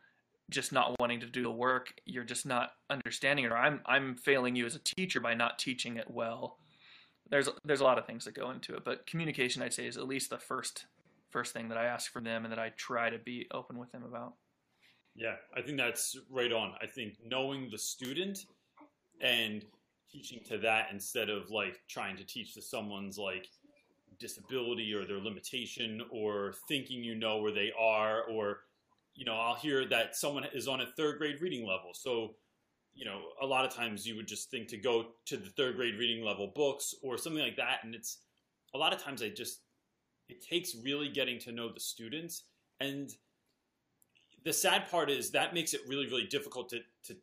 just 0.50 0.72
not 0.72 0.98
wanting 1.00 1.20
to 1.20 1.26
do 1.26 1.42
the 1.42 1.50
work. 1.50 1.94
You're 2.04 2.24
just 2.24 2.46
not 2.46 2.72
understanding 2.90 3.44
it, 3.44 3.52
or 3.52 3.56
I'm 3.56 3.80
I'm 3.86 4.16
failing 4.16 4.56
you 4.56 4.66
as 4.66 4.74
a 4.74 4.80
teacher 4.80 5.20
by 5.20 5.34
not 5.34 5.58
teaching 5.58 5.96
it 5.96 6.10
well. 6.10 6.58
There's 7.28 7.48
there's 7.64 7.80
a 7.80 7.84
lot 7.84 7.98
of 7.98 8.06
things 8.06 8.24
that 8.24 8.34
go 8.34 8.50
into 8.50 8.74
it, 8.74 8.84
but 8.84 9.06
communication, 9.06 9.62
I'd 9.62 9.74
say, 9.74 9.86
is 9.86 9.96
at 9.96 10.06
least 10.06 10.30
the 10.30 10.38
first 10.38 10.86
first 11.30 11.52
thing 11.52 11.68
that 11.68 11.78
I 11.78 11.86
ask 11.86 12.12
from 12.12 12.24
them 12.24 12.44
and 12.44 12.52
that 12.52 12.58
I 12.58 12.70
try 12.76 13.10
to 13.10 13.18
be 13.18 13.46
open 13.52 13.78
with 13.78 13.92
them 13.92 14.04
about. 14.04 14.34
Yeah, 15.16 15.36
I 15.56 15.62
think 15.62 15.78
that's 15.78 16.16
right 16.30 16.52
on. 16.52 16.74
I 16.82 16.86
think 16.86 17.14
knowing 17.24 17.68
the 17.70 17.78
student 17.78 18.38
and 19.20 19.64
teaching 20.12 20.40
to 20.48 20.58
that 20.58 20.88
instead 20.92 21.30
of 21.30 21.50
like 21.50 21.80
trying 21.88 22.16
to 22.16 22.24
teach 22.24 22.54
to 22.54 22.62
someone's 22.62 23.18
like 23.18 23.48
disability 24.18 24.92
or 24.94 25.06
their 25.06 25.18
limitation 25.18 26.02
or 26.10 26.54
thinking 26.68 27.02
you 27.02 27.14
know 27.14 27.38
where 27.38 27.52
they 27.52 27.72
are 27.78 28.22
or 28.24 28.60
you 29.14 29.24
know 29.24 29.34
i'll 29.34 29.56
hear 29.56 29.86
that 29.86 30.16
someone 30.16 30.44
is 30.54 30.68
on 30.68 30.80
a 30.80 30.86
third 30.96 31.18
grade 31.18 31.40
reading 31.40 31.66
level 31.66 31.90
so 31.92 32.34
you 32.94 33.04
know 33.04 33.20
a 33.42 33.46
lot 33.46 33.64
of 33.64 33.74
times 33.74 34.06
you 34.06 34.16
would 34.16 34.26
just 34.26 34.50
think 34.50 34.68
to 34.68 34.78
go 34.78 35.06
to 35.26 35.36
the 35.36 35.50
third 35.50 35.76
grade 35.76 35.98
reading 35.98 36.24
level 36.24 36.50
books 36.54 36.94
or 37.02 37.18
something 37.18 37.42
like 37.42 37.56
that 37.56 37.80
and 37.82 37.94
it's 37.94 38.18
a 38.74 38.78
lot 38.78 38.92
of 38.92 39.02
times 39.02 39.22
i 39.22 39.28
just 39.28 39.60
it 40.28 40.42
takes 40.42 40.74
really 40.82 41.08
getting 41.08 41.38
to 41.38 41.52
know 41.52 41.70
the 41.72 41.80
students 41.80 42.44
and 42.80 43.10
the 44.44 44.52
sad 44.52 44.90
part 44.90 45.10
is 45.10 45.30
that 45.30 45.54
makes 45.54 45.74
it 45.74 45.80
really 45.86 46.06
really 46.06 46.26
difficult 46.26 46.68
to 46.68 46.80
to 47.04 47.16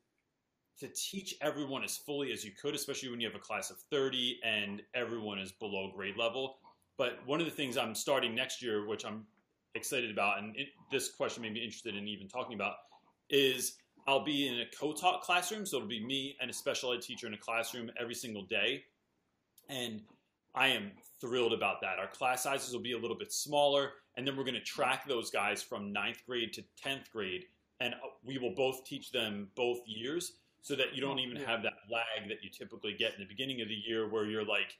to 0.80 0.88
teach 0.95 1.36
everyone 1.41 1.84
as 1.84 1.97
fully 1.97 2.32
as 2.32 2.43
you 2.43 2.52
could 2.52 2.76
especially 2.76 3.10
when 3.10 3.19
you 3.19 3.28
have 3.28 3.36
a 3.36 3.39
class 3.39 3.69
of 3.69 3.78
30 3.91 4.39
and 4.43 4.82
everyone 4.93 5.39
is 5.39 5.52
below 5.52 5.91
grade 5.95 6.17
level 6.17 6.58
but 6.97 7.19
one 7.26 7.39
of 7.39 7.45
the 7.45 7.52
things 7.52 7.78
I'm 7.78 7.95
starting 7.95 8.36
next 8.36 8.62
year, 8.62 8.88
which 8.88 9.06
I'm 9.06 9.26
excited 9.76 10.12
about, 10.12 10.39
and 10.39 10.56
it, 10.56 10.69
this 10.91 11.10
question 11.10 11.41
made 11.41 11.54
me 11.54 11.63
interested 11.63 11.95
in 11.95 12.08
even 12.08 12.28
talking 12.28 12.54
about, 12.54 12.76
is 13.30 13.78
I'll 14.08 14.23
be 14.23 14.47
in 14.47 14.60
a 14.60 14.65
co-taught 14.78 15.21
classroom. 15.21 15.65
So 15.65 15.78
it'll 15.78 15.89
be 15.89 16.06
me 16.06 16.38
and 16.39 16.49
a 16.49 16.54
special 16.54 16.93
ed 16.93 17.02
teacher 17.02 17.26
in 17.26 17.34
a 17.34 17.38
classroom 17.38 17.89
every 17.99 18.15
single 18.15 18.43
day. 18.43 18.84
And 19.69 20.02
I 20.54 20.67
am 20.67 20.91
thrilled 21.19 21.54
about 21.54 21.82
that. 21.82 21.97
Our 21.99 22.08
class 22.08 22.43
sizes 22.43 22.73
will 22.73 22.82
be 22.82 22.91
a 22.91 22.97
little 22.97 23.17
bit 23.17 23.34
smaller, 23.34 23.93
and 24.15 24.28
then 24.28 24.38
we're 24.38 24.43
going 24.43 24.54
to 24.54 24.62
track 24.62 25.08
those 25.08 25.32
guys 25.32 25.62
from 25.62 25.91
ninth 25.91 26.23
grade 26.28 26.54
to 26.54 26.63
10th 26.84 27.10
grade. 27.12 27.45
And 27.80 27.93
uh, 27.95 27.97
we 28.23 28.38
will 28.38 28.54
both 28.56 28.86
teach 28.86 29.12
them 29.12 29.49
both 29.56 29.80
years 29.86 30.34
so 30.62 30.76
that 30.76 30.95
you 30.95 31.02
don't 31.02 31.19
even 31.19 31.36
have 31.38 31.63
that 31.63 31.73
lag 31.91 32.30
that 32.30 32.43
you 32.43 32.49
typically 32.49 32.95
get 32.97 33.13
in 33.13 33.19
the 33.19 33.28
beginning 33.28 33.62
of 33.62 33.67
the 33.67 33.73
year 33.73 34.10
where 34.10 34.26
you're 34.26 34.45
like 34.45 34.78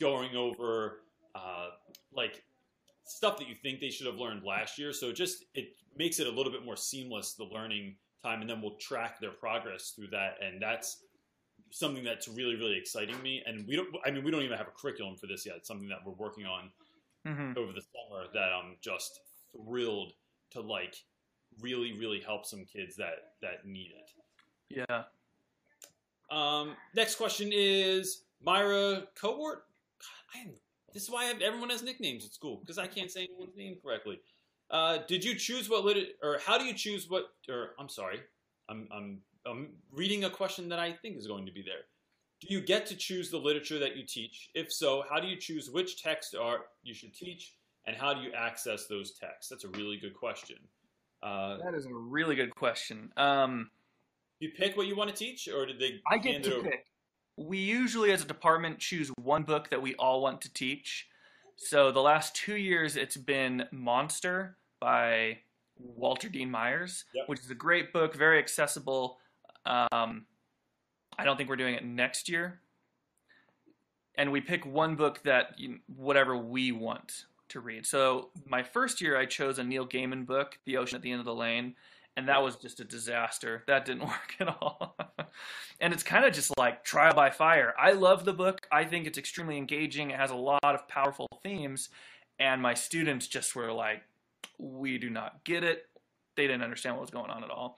going 0.00 0.34
over 0.34 1.02
uh, 1.34 1.68
like 2.12 2.42
stuff 3.04 3.38
that 3.38 3.48
you 3.48 3.54
think 3.54 3.80
they 3.80 3.90
should 3.90 4.06
have 4.06 4.16
learned 4.16 4.42
last 4.44 4.78
year. 4.78 4.92
So 4.92 5.12
just 5.12 5.44
it 5.54 5.76
makes 5.96 6.20
it 6.20 6.26
a 6.26 6.30
little 6.30 6.52
bit 6.52 6.64
more 6.64 6.76
seamless 6.76 7.34
the 7.34 7.44
learning 7.44 7.96
time, 8.22 8.40
and 8.40 8.48
then 8.48 8.62
we'll 8.62 8.76
track 8.76 9.20
their 9.20 9.30
progress 9.30 9.92
through 9.94 10.08
that, 10.08 10.36
and 10.42 10.60
that's 10.60 11.04
something 11.72 12.02
that's 12.02 12.26
really 12.28 12.56
really 12.56 12.76
exciting 12.76 13.20
me. 13.22 13.42
And 13.46 13.66
we 13.66 13.76
don't, 13.76 13.88
I 14.04 14.10
mean, 14.10 14.24
we 14.24 14.30
don't 14.30 14.42
even 14.42 14.56
have 14.56 14.68
a 14.68 14.80
curriculum 14.80 15.16
for 15.16 15.26
this 15.26 15.46
yet. 15.46 15.56
It's 15.56 15.68
something 15.68 15.88
that 15.88 15.98
we're 16.04 16.12
working 16.12 16.46
on 16.46 16.70
mm-hmm. 17.26 17.58
over 17.58 17.72
the 17.72 17.82
summer 17.82 18.24
that 18.32 18.52
I'm 18.52 18.76
just 18.80 19.20
thrilled 19.52 20.12
to 20.52 20.60
like 20.60 20.96
really 21.60 21.98
really 21.98 22.20
help 22.20 22.46
some 22.46 22.64
kids 22.64 22.96
that 22.96 23.34
that 23.42 23.66
need 23.66 23.92
it. 23.96 24.86
Yeah. 24.88 25.02
Um, 26.30 26.76
next 26.94 27.16
question 27.16 27.50
is 27.52 28.22
Myra 28.42 29.04
Cobort. 29.20 29.64
I 30.34 30.40
am 30.40 30.52
this 30.92 31.04
is 31.04 31.10
why 31.10 31.24
have, 31.24 31.40
everyone 31.40 31.70
has 31.70 31.82
nicknames 31.82 32.24
at 32.24 32.32
school 32.32 32.58
because 32.60 32.78
I 32.78 32.86
can't 32.86 33.10
say 33.10 33.28
anyone's 33.30 33.56
name 33.56 33.76
correctly. 33.82 34.20
Uh, 34.70 34.98
did 35.08 35.24
you 35.24 35.34
choose 35.34 35.68
what 35.68 35.84
lit 35.84 36.16
or 36.22 36.38
how 36.44 36.58
do 36.58 36.64
you 36.64 36.74
choose 36.74 37.08
what? 37.08 37.24
Or 37.48 37.70
I'm 37.78 37.88
sorry, 37.88 38.20
I'm 38.68 38.88
I'm 38.92 39.18
I'm 39.46 39.70
reading 39.92 40.24
a 40.24 40.30
question 40.30 40.68
that 40.68 40.78
I 40.78 40.92
think 40.92 41.16
is 41.16 41.26
going 41.26 41.46
to 41.46 41.52
be 41.52 41.62
there. 41.62 41.84
Do 42.40 42.46
you 42.48 42.60
get 42.60 42.86
to 42.86 42.96
choose 42.96 43.30
the 43.30 43.38
literature 43.38 43.78
that 43.78 43.96
you 43.96 44.04
teach? 44.06 44.50
If 44.54 44.72
so, 44.72 45.04
how 45.10 45.20
do 45.20 45.28
you 45.28 45.36
choose 45.36 45.70
which 45.70 46.02
text 46.02 46.34
are 46.34 46.60
you 46.82 46.94
should 46.94 47.14
teach, 47.14 47.54
and 47.86 47.96
how 47.96 48.14
do 48.14 48.22
you 48.22 48.32
access 48.32 48.86
those 48.86 49.12
texts? 49.12 49.50
That's 49.50 49.64
a 49.64 49.68
really 49.68 49.98
good 49.98 50.14
question. 50.14 50.56
Uh, 51.22 51.58
that 51.62 51.74
is 51.74 51.86
a 51.86 51.92
really 51.92 52.34
good 52.34 52.54
question. 52.54 53.12
Um, 53.18 53.70
you 54.38 54.50
pick 54.56 54.76
what 54.76 54.86
you 54.86 54.96
want 54.96 55.10
to 55.10 55.16
teach, 55.16 55.48
or 55.48 55.66
did 55.66 55.78
they? 55.78 56.00
I 56.10 56.16
get 56.16 56.42
to 56.44 56.62
pick 56.62 56.86
we 57.40 57.58
usually 57.58 58.12
as 58.12 58.22
a 58.22 58.26
department 58.26 58.78
choose 58.78 59.10
one 59.22 59.42
book 59.42 59.70
that 59.70 59.80
we 59.80 59.94
all 59.94 60.20
want 60.20 60.40
to 60.42 60.52
teach. 60.52 61.08
So 61.56 61.90
the 61.90 62.00
last 62.00 62.34
two 62.34 62.56
years 62.56 62.96
it's 62.96 63.16
been 63.16 63.66
Monster 63.72 64.56
by 64.80 65.38
Walter 65.78 66.28
Dean 66.28 66.50
Myers, 66.50 67.04
yep. 67.14 67.28
which 67.28 67.40
is 67.40 67.50
a 67.50 67.54
great 67.54 67.92
book, 67.92 68.14
very 68.14 68.38
accessible. 68.38 69.18
Um, 69.64 70.26
I 71.20 71.24
don't 71.24 71.36
think 71.36 71.50
we're 71.50 71.56
doing 71.56 71.74
it 71.74 71.84
next 71.84 72.30
year. 72.30 72.60
And 74.16 74.32
we 74.32 74.40
pick 74.40 74.64
one 74.64 74.96
book 74.96 75.22
that 75.24 75.58
you, 75.58 75.80
whatever 75.94 76.34
we 76.34 76.72
want 76.72 77.26
to 77.50 77.60
read. 77.60 77.84
So 77.84 78.30
my 78.46 78.62
first 78.62 79.02
year 79.02 79.18
I 79.18 79.26
chose 79.26 79.58
a 79.58 79.64
Neil 79.64 79.86
Gaiman 79.86 80.24
book, 80.24 80.58
The 80.64 80.78
Ocean 80.78 80.96
at 80.96 81.02
the 81.02 81.10
End 81.10 81.20
of 81.20 81.26
the 81.26 81.34
Lane, 81.34 81.74
and 82.16 82.26
that 82.28 82.42
was 82.42 82.56
just 82.56 82.80
a 82.80 82.84
disaster. 82.84 83.64
That 83.66 83.84
didn't 83.84 84.00
work 84.06 84.34
at 84.40 84.48
all. 84.48 84.96
and 85.78 85.92
it's 85.92 86.02
kind 86.02 86.24
of 86.24 86.32
just 86.32 86.56
like 86.56 86.84
trial 86.84 87.12
by 87.14 87.28
fire. 87.28 87.74
I 87.78 87.92
love 87.92 88.24
the 88.24 88.32
book. 88.32 88.66
I 88.72 88.84
think 88.84 89.06
it's 89.06 89.18
extremely 89.18 89.58
engaging. 89.58 90.10
It 90.10 90.16
has 90.16 90.30
a 90.30 90.36
lot 90.36 90.64
of 90.64 90.88
powerful 90.88 91.28
themes, 91.42 91.90
and 92.38 92.62
my 92.62 92.72
students 92.72 93.26
just 93.26 93.54
were 93.54 93.72
like, 93.72 94.04
"We 94.58 94.96
do 94.96 95.10
not 95.10 95.44
get 95.44 95.64
it." 95.64 95.86
They 96.36 96.46
didn't 96.46 96.62
understand 96.62 96.96
what 96.96 97.02
was 97.02 97.10
going 97.10 97.30
on 97.30 97.44
at 97.44 97.50
all. 97.50 97.76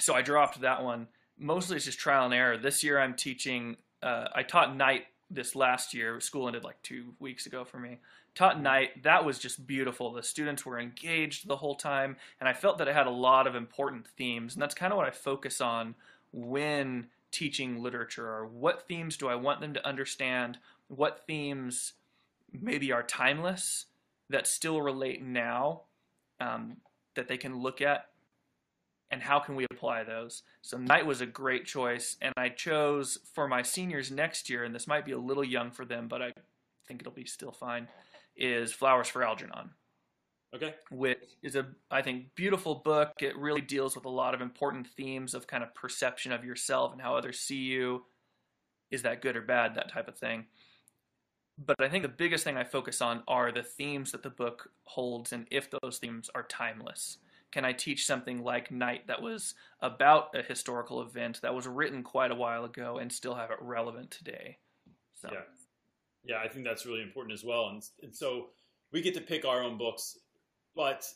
So 0.00 0.14
I 0.14 0.22
dropped 0.22 0.62
that 0.62 0.82
one. 0.82 1.08
Mostly 1.38 1.76
it's 1.76 1.84
just 1.84 1.98
trial 1.98 2.24
and 2.24 2.34
error. 2.34 2.56
This 2.56 2.82
year 2.82 2.98
I'm 2.98 3.14
teaching. 3.14 3.76
Uh, 4.02 4.28
I 4.34 4.42
taught 4.42 4.76
night 4.76 5.06
this 5.30 5.54
last 5.54 5.94
year. 5.94 6.20
School 6.20 6.46
ended 6.46 6.64
like 6.64 6.82
two 6.82 7.14
weeks 7.18 7.46
ago 7.46 7.64
for 7.64 7.78
me 7.78 7.98
taught 8.38 8.60
night. 8.60 9.02
That 9.02 9.24
was 9.24 9.40
just 9.40 9.66
beautiful. 9.66 10.12
The 10.12 10.22
students 10.22 10.64
were 10.64 10.78
engaged 10.78 11.48
the 11.48 11.56
whole 11.56 11.74
time, 11.74 12.16
and 12.38 12.48
I 12.48 12.52
felt 12.52 12.78
that 12.78 12.86
it 12.86 12.94
had 12.94 13.08
a 13.08 13.10
lot 13.10 13.48
of 13.48 13.56
important 13.56 14.06
themes. 14.06 14.54
And 14.54 14.62
that's 14.62 14.76
kind 14.76 14.92
of 14.92 14.96
what 14.96 15.08
I 15.08 15.10
focus 15.10 15.60
on 15.60 15.96
when 16.32 17.08
teaching 17.32 17.82
literature 17.82 18.28
or 18.28 18.46
what 18.46 18.86
themes 18.86 19.16
do 19.16 19.28
I 19.28 19.34
want 19.34 19.60
them 19.60 19.74
to 19.74 19.86
understand? 19.86 20.58
What 20.86 21.26
themes 21.26 21.94
maybe 22.52 22.92
are 22.92 23.02
timeless 23.02 23.86
that 24.30 24.46
still 24.46 24.80
relate 24.80 25.20
now 25.20 25.82
um, 26.40 26.76
that 27.16 27.26
they 27.26 27.36
can 27.36 27.58
look 27.58 27.82
at 27.82 28.06
and 29.10 29.22
how 29.22 29.38
can 29.38 29.54
we 29.56 29.66
apply 29.70 30.04
those? 30.04 30.42
So 30.62 30.76
night 30.76 31.06
was 31.06 31.20
a 31.20 31.26
great 31.26 31.64
choice, 31.64 32.16
and 32.20 32.34
I 32.36 32.48
chose 32.50 33.18
for 33.34 33.48
my 33.48 33.62
seniors 33.62 34.10
next 34.10 34.50
year, 34.50 34.64
and 34.64 34.74
this 34.74 34.86
might 34.86 35.04
be 35.04 35.12
a 35.12 35.18
little 35.18 35.44
young 35.44 35.70
for 35.70 35.84
them, 35.84 36.08
but 36.08 36.22
I 36.22 36.32
think 36.86 37.00
it'll 37.00 37.12
be 37.12 37.24
still 37.24 37.52
fine 37.52 37.88
is 38.36 38.72
Flowers 38.72 39.08
for 39.08 39.24
Algernon. 39.24 39.70
Okay. 40.54 40.74
Which 40.90 41.18
is 41.42 41.56
a, 41.56 41.66
I 41.90 42.02
think, 42.02 42.34
beautiful 42.34 42.76
book. 42.76 43.12
It 43.20 43.36
really 43.36 43.60
deals 43.60 43.96
with 43.96 44.04
a 44.04 44.10
lot 44.10 44.32
of 44.32 44.40
important 44.40 44.86
themes 44.86 45.34
of 45.34 45.46
kind 45.46 45.62
of 45.64 45.74
perception 45.74 46.32
of 46.32 46.44
yourself 46.44 46.92
and 46.92 47.02
how 47.02 47.16
others 47.16 47.40
see 47.40 47.56
you. 47.56 48.04
Is 48.90 49.02
that 49.02 49.22
good 49.22 49.36
or 49.36 49.42
bad? 49.42 49.74
That 49.74 49.90
type 49.90 50.08
of 50.08 50.16
thing. 50.16 50.46
but 51.58 51.76
I 51.80 51.88
think 51.88 52.02
the 52.02 52.08
biggest 52.08 52.44
thing 52.44 52.56
I 52.56 52.64
focus 52.64 53.02
on 53.02 53.22
are 53.26 53.50
the 53.50 53.64
themes 53.64 54.12
that 54.12 54.22
the 54.22 54.30
book 54.30 54.70
holds 54.84 55.32
and 55.32 55.46
if 55.50 55.68
those 55.70 55.98
themes 55.98 56.30
are 56.34 56.44
timeless. 56.44 57.18
Can 57.50 57.64
I 57.64 57.72
teach 57.72 58.06
something 58.06 58.42
like 58.42 58.70
Night 58.70 59.06
that 59.06 59.22
was 59.22 59.54
about 59.80 60.34
a 60.34 60.42
historical 60.42 61.00
event 61.02 61.40
that 61.42 61.54
was 61.54 61.66
written 61.66 62.02
quite 62.02 62.30
a 62.30 62.34
while 62.34 62.64
ago 62.64 62.98
and 62.98 63.10
still 63.10 63.34
have 63.34 63.50
it 63.50 63.58
relevant 63.60 64.10
today? 64.10 64.58
So. 65.14 65.30
Yeah. 65.32 65.40
Yeah, 66.24 66.40
I 66.44 66.48
think 66.48 66.66
that's 66.66 66.84
really 66.84 67.02
important 67.02 67.32
as 67.32 67.44
well. 67.44 67.68
And, 67.68 67.82
and 68.02 68.14
so 68.14 68.48
we 68.92 69.00
get 69.00 69.14
to 69.14 69.20
pick 69.20 69.46
our 69.46 69.62
own 69.62 69.78
books, 69.78 70.18
but 70.76 71.06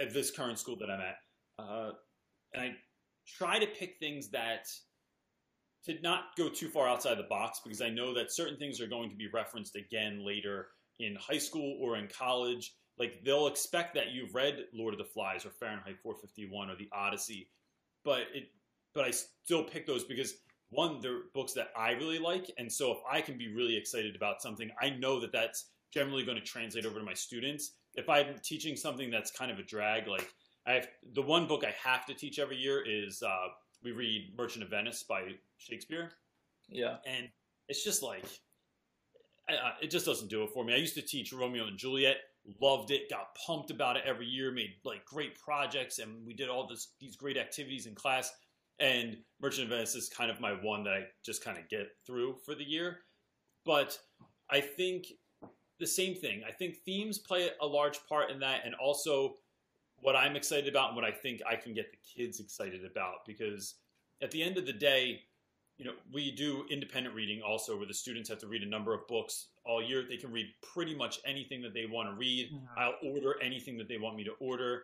at 0.00 0.12
this 0.12 0.30
current 0.30 0.58
school 0.58 0.76
that 0.76 0.90
I'm 0.90 1.00
at, 1.00 1.16
uh, 1.58 1.90
and 2.54 2.62
I 2.62 2.70
try 3.26 3.58
to 3.58 3.66
pick 3.66 3.96
things 3.98 4.28
that 4.30 4.68
to 5.84 6.00
not 6.02 6.36
go 6.36 6.48
too 6.48 6.68
far 6.68 6.88
outside 6.88 7.16
the 7.16 7.24
box 7.24 7.60
because 7.64 7.80
I 7.80 7.88
know 7.88 8.14
that 8.14 8.32
certain 8.32 8.58
things 8.58 8.80
are 8.80 8.86
going 8.86 9.10
to 9.10 9.16
be 9.16 9.28
referenced 9.32 9.76
again 9.76 10.24
later 10.24 10.68
in 10.98 11.16
high 11.16 11.38
school 11.38 11.78
or 11.80 11.96
in 11.96 12.06
college. 12.06 12.74
Like 13.00 13.24
they'll 13.24 13.46
expect 13.46 13.94
that 13.94 14.12
you've 14.12 14.34
read 14.34 14.66
Lord 14.74 14.92
of 14.92 14.98
the 14.98 15.06
Flies 15.06 15.46
or 15.46 15.50
Fahrenheit 15.50 15.96
451 16.02 16.68
or 16.70 16.76
The 16.76 16.88
Odyssey, 16.92 17.48
but 18.04 18.20
it 18.34 18.50
but 18.94 19.04
I 19.04 19.10
still 19.10 19.64
pick 19.64 19.86
those 19.86 20.04
because 20.04 20.34
one, 20.68 21.00
they're 21.00 21.22
books 21.34 21.52
that 21.54 21.68
I 21.76 21.92
really 21.92 22.18
like, 22.18 22.50
and 22.58 22.70
so 22.70 22.92
if 22.92 22.98
I 23.10 23.20
can 23.20 23.38
be 23.38 23.52
really 23.52 23.76
excited 23.76 24.14
about 24.14 24.42
something, 24.42 24.70
I 24.80 24.90
know 24.90 25.18
that 25.20 25.32
that's 25.32 25.70
generally 25.92 26.24
going 26.24 26.36
to 26.36 26.44
translate 26.44 26.86
over 26.86 26.98
to 26.98 27.04
my 27.04 27.14
students. 27.14 27.72
If 27.94 28.08
I'm 28.08 28.36
teaching 28.44 28.76
something 28.76 29.10
that's 29.10 29.30
kind 29.30 29.50
of 29.50 29.58
a 29.58 29.62
drag, 29.62 30.06
like 30.06 30.32
I 30.66 30.72
have 30.74 30.88
the 31.14 31.22
one 31.22 31.48
book 31.48 31.64
I 31.64 31.74
have 31.82 32.04
to 32.06 32.14
teach 32.14 32.38
every 32.38 32.56
year 32.56 32.84
is 32.86 33.22
uh, 33.22 33.48
we 33.82 33.92
read 33.92 34.32
Merchant 34.36 34.62
of 34.62 34.70
Venice 34.70 35.02
by 35.02 35.22
Shakespeare. 35.56 36.12
Yeah, 36.68 36.96
and 37.06 37.28
it's 37.68 37.82
just 37.82 38.02
like 38.02 38.26
uh, 39.48 39.72
it 39.82 39.90
just 39.90 40.06
doesn't 40.06 40.28
do 40.28 40.42
it 40.44 40.50
for 40.50 40.64
me. 40.64 40.74
I 40.74 40.76
used 40.76 40.94
to 40.94 41.02
teach 41.02 41.32
Romeo 41.32 41.66
and 41.66 41.78
Juliet, 41.78 42.16
loved 42.60 42.90
it, 42.90 43.10
got 43.10 43.34
pumped 43.34 43.70
about 43.70 43.96
it 43.96 44.04
every 44.06 44.26
year, 44.26 44.50
made 44.52 44.74
like 44.84 45.04
great 45.04 45.38
projects, 45.38 45.98
and 45.98 46.26
we 46.26 46.34
did 46.34 46.48
all 46.48 46.66
this 46.66 46.94
these 47.00 47.16
great 47.16 47.36
activities 47.36 47.86
in 47.86 47.94
class. 47.94 48.32
And 48.78 49.18
Merchant 49.40 49.64
of 49.64 49.70
Venice 49.70 49.94
is 49.94 50.08
kind 50.08 50.30
of 50.30 50.40
my 50.40 50.52
one 50.52 50.84
that 50.84 50.94
I 50.94 51.02
just 51.24 51.44
kind 51.44 51.58
of 51.58 51.68
get 51.68 51.88
through 52.06 52.36
for 52.46 52.54
the 52.54 52.64
year. 52.64 53.00
But 53.66 53.98
I 54.50 54.60
think 54.60 55.06
the 55.78 55.86
same 55.86 56.14
thing. 56.14 56.42
I 56.48 56.52
think 56.52 56.76
themes 56.84 57.18
play 57.18 57.50
a 57.60 57.66
large 57.66 57.98
part 58.08 58.30
in 58.30 58.40
that, 58.40 58.62
and 58.64 58.74
also 58.74 59.36
what 59.96 60.16
I'm 60.16 60.34
excited 60.34 60.68
about 60.68 60.88
and 60.88 60.96
what 60.96 61.04
I 61.04 61.10
think 61.10 61.40
I 61.48 61.56
can 61.56 61.74
get 61.74 61.90
the 61.90 62.22
kids 62.22 62.40
excited 62.40 62.84
about. 62.90 63.26
Because 63.26 63.74
at 64.22 64.30
the 64.30 64.42
end 64.42 64.56
of 64.56 64.66
the 64.66 64.72
day, 64.72 65.20
you 65.80 65.86
know, 65.86 65.94
we 66.12 66.30
do 66.30 66.66
independent 66.70 67.14
reading 67.14 67.40
also, 67.40 67.74
where 67.74 67.86
the 67.86 67.94
students 67.94 68.28
have 68.28 68.38
to 68.40 68.46
read 68.46 68.62
a 68.62 68.68
number 68.68 68.92
of 68.92 69.08
books 69.08 69.46
all 69.64 69.82
year. 69.82 70.04
They 70.06 70.18
can 70.18 70.30
read 70.30 70.46
pretty 70.62 70.94
much 70.94 71.20
anything 71.24 71.62
that 71.62 71.72
they 71.72 71.86
want 71.86 72.10
to 72.10 72.14
read. 72.14 72.52
Mm-hmm. 72.52 72.78
I'll 72.78 72.96
order 73.10 73.36
anything 73.42 73.78
that 73.78 73.88
they 73.88 73.96
want 73.96 74.14
me 74.14 74.24
to 74.24 74.32
order, 74.40 74.82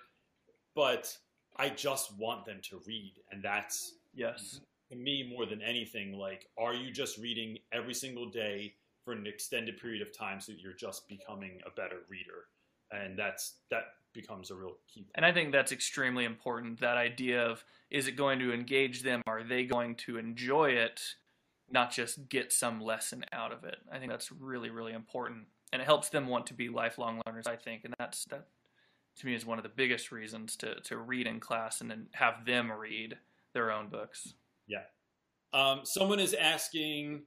but 0.75 1.15
I 1.59 1.69
just 1.69 2.17
want 2.17 2.47
them 2.47 2.61
to 2.71 2.81
read, 2.87 3.13
and 3.31 3.43
that's 3.43 3.93
yes 4.15 4.61
to 4.91 4.97
me 4.97 5.35
more 5.37 5.45
than 5.45 5.61
anything. 5.61 6.15
Like, 6.15 6.49
are 6.59 6.73
you 6.73 6.91
just 6.91 7.19
reading 7.19 7.59
every 7.73 7.95
single 7.95 8.31
day 8.31 8.73
for 9.05 9.13
an 9.13 9.27
extended 9.27 9.79
period 9.79 10.01
of 10.01 10.17
time 10.17 10.41
so 10.41 10.53
that 10.53 10.61
you're 10.63 10.73
just 10.73 11.07
becoming 11.09 11.61
a 11.67 11.71
better 11.71 12.01
reader? 12.09 12.47
And 12.91 13.19
that's 13.19 13.57
that 13.71 13.85
becomes 14.17 14.51
a 14.51 14.57
real 14.57 14.77
key. 14.93 15.07
And 15.15 15.25
I 15.25 15.33
think 15.33 15.53
that's 15.53 15.71
extremely 15.71 16.25
important. 16.25 16.81
That 16.81 16.97
idea 16.97 17.47
of 17.47 17.65
is 17.91 18.09
it 18.09 18.17
going 18.17 18.41
to 18.41 18.53
engage 18.53 19.03
them? 19.03 19.23
Are 19.27 19.45
they 19.45 19.65
going 19.65 19.95
to 19.97 20.17
enjoy 20.17 20.71
it? 20.71 21.01
Not 21.71 21.93
just 21.93 22.29
get 22.29 22.53
some 22.53 22.81
lesson 22.81 23.25
out 23.33 23.53
of 23.53 23.63
it. 23.65 23.77
I 23.93 23.99
think 23.99 24.11
that's 24.11 24.33
really, 24.33 24.71
really 24.71 24.93
important, 24.93 25.47
and 25.73 25.83
it 25.83 25.85
helps 25.85 26.09
them 26.09 26.27
want 26.27 26.47
to 26.47 26.55
be 26.55 26.69
lifelong 26.69 27.21
learners. 27.27 27.47
I 27.47 27.57
think, 27.57 27.85
and 27.85 27.95
that's 27.99 28.25
that 28.27 28.47
to 29.19 29.27
me 29.27 29.35
is 29.35 29.47
one 29.47 29.59
of 29.59 29.63
the 29.63 29.71
biggest 29.71 30.13
reasons 30.13 30.57
to, 30.57 30.81
to 30.83 30.97
read 30.99 31.27
in 31.27 31.41
class 31.41 31.81
and 31.81 31.91
then 31.91 32.07
have 32.13 32.45
them 32.45 32.71
read 32.71 33.17
their 33.53 33.71
own 33.73 33.89
books. 33.89 34.35
Yeah. 34.67 34.83
Um, 35.53 35.81
someone 35.85 36.21
is 36.21 36.35
asking 36.35 37.23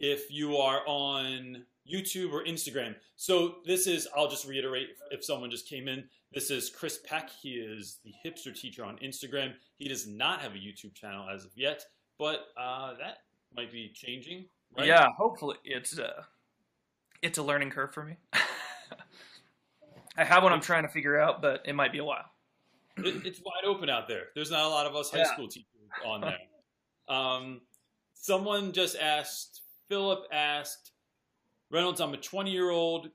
if 0.00 0.30
you 0.30 0.56
are 0.56 0.82
on 0.86 1.64
YouTube 1.90 2.32
or 2.32 2.44
Instagram. 2.44 2.94
So 3.16 3.56
this 3.64 3.86
is, 3.86 4.08
I'll 4.16 4.28
just 4.28 4.46
reiterate 4.46 4.88
if 5.10 5.24
someone 5.24 5.50
just 5.50 5.68
came 5.68 5.88
in, 5.88 6.04
this 6.32 6.50
is 6.50 6.68
Chris 6.70 6.98
Peck. 7.04 7.30
He 7.30 7.54
is 7.54 7.98
the 8.04 8.12
hipster 8.24 8.54
teacher 8.58 8.84
on 8.84 8.96
Instagram. 8.98 9.52
He 9.76 9.88
does 9.88 10.06
not 10.06 10.40
have 10.40 10.52
a 10.52 10.58
YouTube 10.58 10.94
channel 10.94 11.28
as 11.28 11.44
of 11.44 11.52
yet, 11.54 11.84
but 12.18 12.46
uh, 12.56 12.94
that 12.98 13.18
might 13.54 13.70
be 13.70 13.92
changing. 13.94 14.46
Right? 14.76 14.86
Yeah, 14.86 15.08
hopefully 15.16 15.56
it's 15.64 15.96
uh, 15.98 16.22
it's 17.22 17.38
a 17.38 17.42
learning 17.42 17.70
curve 17.70 17.94
for 17.94 18.04
me. 18.04 18.16
I 20.16 20.24
have 20.24 20.42
one 20.42 20.52
I'm 20.52 20.60
trying 20.60 20.82
to 20.82 20.88
figure 20.88 21.20
out, 21.20 21.40
but 21.40 21.62
it 21.64 21.74
might 21.74 21.92
be 21.92 21.98
a 21.98 22.04
while. 22.04 22.24
It, 22.96 23.24
it's 23.26 23.40
wide 23.44 23.64
open 23.66 23.88
out 23.88 24.08
there. 24.08 24.24
There's 24.34 24.50
not 24.50 24.64
a 24.64 24.68
lot 24.68 24.86
of 24.86 24.94
us 24.94 25.10
high 25.10 25.18
yeah. 25.18 25.32
school 25.32 25.48
teachers 25.48 25.66
on 26.04 26.20
there. 26.20 26.38
um, 27.16 27.60
someone 28.14 28.72
just 28.72 28.96
asked, 28.96 29.62
Philip 29.88 30.24
asked, 30.32 30.92
Reynolds, 31.74 32.00
I'm 32.00 32.14
a 32.14 32.18
20 32.18 32.52
year 32.52 32.70
old. 32.70 33.10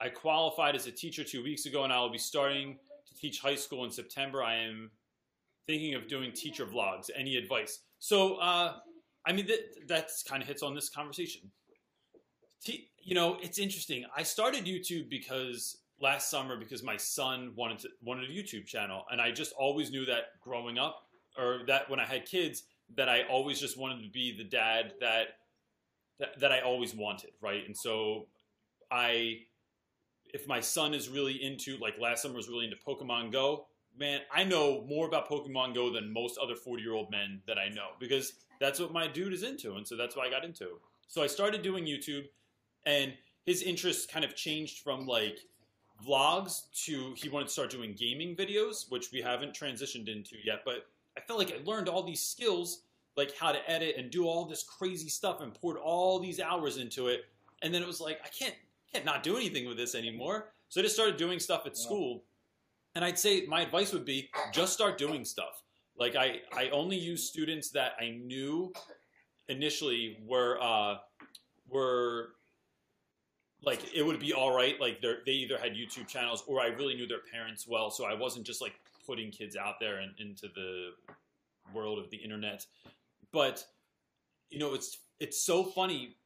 I 0.00 0.08
qualified 0.08 0.74
as 0.74 0.86
a 0.86 0.90
teacher 0.90 1.22
two 1.22 1.44
weeks 1.44 1.66
ago, 1.66 1.84
and 1.84 1.92
I 1.92 2.00
will 2.00 2.10
be 2.10 2.16
starting 2.16 2.78
to 3.06 3.14
teach 3.14 3.38
high 3.38 3.54
school 3.54 3.84
in 3.84 3.90
September. 3.90 4.42
I 4.42 4.56
am 4.56 4.90
thinking 5.66 5.94
of 5.94 6.08
doing 6.08 6.32
teacher 6.32 6.64
vlogs. 6.64 7.10
Any 7.14 7.36
advice? 7.36 7.80
So, 7.98 8.36
uh, 8.36 8.76
I 9.26 9.32
mean, 9.32 9.46
that 9.88 10.08
kind 10.26 10.40
of 10.42 10.48
hits 10.48 10.62
on 10.62 10.74
this 10.74 10.88
conversation. 10.88 11.50
you 12.64 13.14
know, 13.14 13.36
it's 13.42 13.58
interesting. 13.58 14.06
I 14.16 14.22
started 14.22 14.64
YouTube 14.64 15.10
because 15.10 15.76
last 16.00 16.30
summer 16.30 16.56
because 16.56 16.82
my 16.82 16.96
son 16.96 17.52
wanted 17.56 17.80
to 17.80 17.90
wanted 18.02 18.30
a 18.30 18.32
YouTube 18.32 18.64
channel, 18.64 19.04
and 19.10 19.20
I 19.20 19.32
just 19.32 19.52
always 19.52 19.90
knew 19.90 20.06
that 20.06 20.40
growing 20.40 20.78
up, 20.78 21.02
or 21.36 21.60
that 21.66 21.90
when 21.90 22.00
I 22.00 22.06
had 22.06 22.24
kids, 22.24 22.62
that 22.96 23.10
I 23.10 23.24
always 23.24 23.60
just 23.60 23.78
wanted 23.78 24.02
to 24.02 24.08
be 24.08 24.34
the 24.34 24.44
dad 24.44 24.94
that 25.00 25.34
that, 26.20 26.38
that 26.40 26.52
I 26.52 26.60
always 26.60 26.94
wanted, 26.94 27.30
right? 27.40 27.66
And 27.66 27.76
so 27.76 28.26
I, 28.90 29.40
if 30.32 30.46
my 30.46 30.60
son 30.60 30.94
is 30.94 31.08
really 31.08 31.42
into 31.42 31.76
like 31.78 31.98
last 31.98 32.22
summer 32.22 32.36
was 32.36 32.48
really 32.48 32.66
into 32.66 32.76
Pokemon 32.76 33.32
Go, 33.32 33.66
man, 33.98 34.20
I 34.32 34.44
know 34.44 34.84
more 34.88 35.06
about 35.06 35.28
Pokemon 35.28 35.74
Go 35.74 35.92
than 35.92 36.12
most 36.12 36.38
other 36.38 36.54
forty 36.54 36.82
year 36.82 36.94
old 36.94 37.10
men 37.10 37.40
that 37.46 37.58
I 37.58 37.68
know 37.68 37.88
because 37.98 38.34
that's 38.60 38.78
what 38.78 38.92
my 38.92 39.06
dude 39.06 39.32
is 39.32 39.42
into, 39.42 39.74
and 39.74 39.86
so 39.86 39.96
that's 39.96 40.16
why 40.16 40.26
I 40.26 40.30
got 40.30 40.44
into. 40.44 40.78
So 41.08 41.22
I 41.22 41.26
started 41.26 41.62
doing 41.62 41.84
YouTube, 41.84 42.26
and 42.86 43.14
his 43.46 43.62
interests 43.62 44.06
kind 44.06 44.24
of 44.24 44.36
changed 44.36 44.84
from 44.84 45.06
like 45.06 45.40
vlogs 46.06 46.70
to 46.84 47.12
he 47.16 47.28
wanted 47.28 47.46
to 47.46 47.52
start 47.52 47.70
doing 47.70 47.94
gaming 47.98 48.36
videos, 48.36 48.90
which 48.90 49.10
we 49.12 49.20
haven't 49.20 49.54
transitioned 49.54 50.08
into 50.08 50.36
yet. 50.44 50.60
But 50.64 50.86
I 51.16 51.20
felt 51.20 51.38
like 51.38 51.52
I 51.52 51.60
learned 51.64 51.88
all 51.88 52.02
these 52.02 52.22
skills, 52.22 52.82
like 53.16 53.36
how 53.36 53.52
to 53.52 53.70
edit 53.70 53.96
and 53.98 54.10
do 54.10 54.26
all 54.26 54.44
this 54.46 54.62
crazy 54.62 55.08
stuff, 55.08 55.40
and 55.40 55.54
poured 55.54 55.76
all 55.76 56.18
these 56.18 56.40
hours 56.40 56.76
into 56.76 57.08
it. 57.08 57.24
And 57.62 57.74
then 57.74 57.82
it 57.82 57.86
was 57.86 58.00
like 58.00 58.20
I 58.24 58.28
can't 58.28 58.54
can't 58.92 59.04
not 59.04 59.22
do 59.22 59.36
anything 59.36 59.66
with 59.66 59.76
this 59.76 59.94
anymore. 59.94 60.52
So 60.68 60.80
I 60.80 60.84
just 60.84 60.94
started 60.94 61.16
doing 61.16 61.38
stuff 61.38 61.66
at 61.66 61.76
school. 61.76 62.22
And 62.94 63.04
I'd 63.04 63.18
say 63.18 63.46
my 63.46 63.62
advice 63.62 63.92
would 63.92 64.04
be 64.04 64.30
just 64.52 64.72
start 64.72 64.98
doing 64.98 65.24
stuff. 65.24 65.62
Like 65.96 66.16
I, 66.16 66.40
I 66.56 66.70
only 66.70 66.96
use 66.96 67.28
students 67.28 67.70
that 67.70 67.92
I 68.00 68.10
knew 68.10 68.72
initially 69.48 70.18
were 70.26 70.58
uh, 70.60 70.96
were 71.68 72.30
like 73.62 73.80
it 73.94 74.04
would 74.04 74.18
be 74.18 74.32
all 74.32 74.54
right. 74.54 74.80
Like 74.80 75.02
they 75.02 75.32
either 75.32 75.58
had 75.58 75.72
YouTube 75.72 76.08
channels 76.08 76.42
or 76.46 76.60
I 76.60 76.68
really 76.68 76.94
knew 76.94 77.06
their 77.06 77.20
parents 77.32 77.66
well, 77.68 77.90
so 77.90 78.06
I 78.06 78.14
wasn't 78.14 78.46
just 78.46 78.62
like 78.62 78.74
putting 79.06 79.30
kids 79.30 79.56
out 79.56 79.74
there 79.80 79.98
and 79.98 80.12
into 80.18 80.48
the 80.54 80.90
world 81.74 81.98
of 81.98 82.10
the 82.10 82.16
internet. 82.16 82.64
But 83.32 83.64
you 84.48 84.58
know, 84.58 84.74
it's 84.74 84.98
it's 85.18 85.42
so 85.42 85.64
funny. 85.64 86.16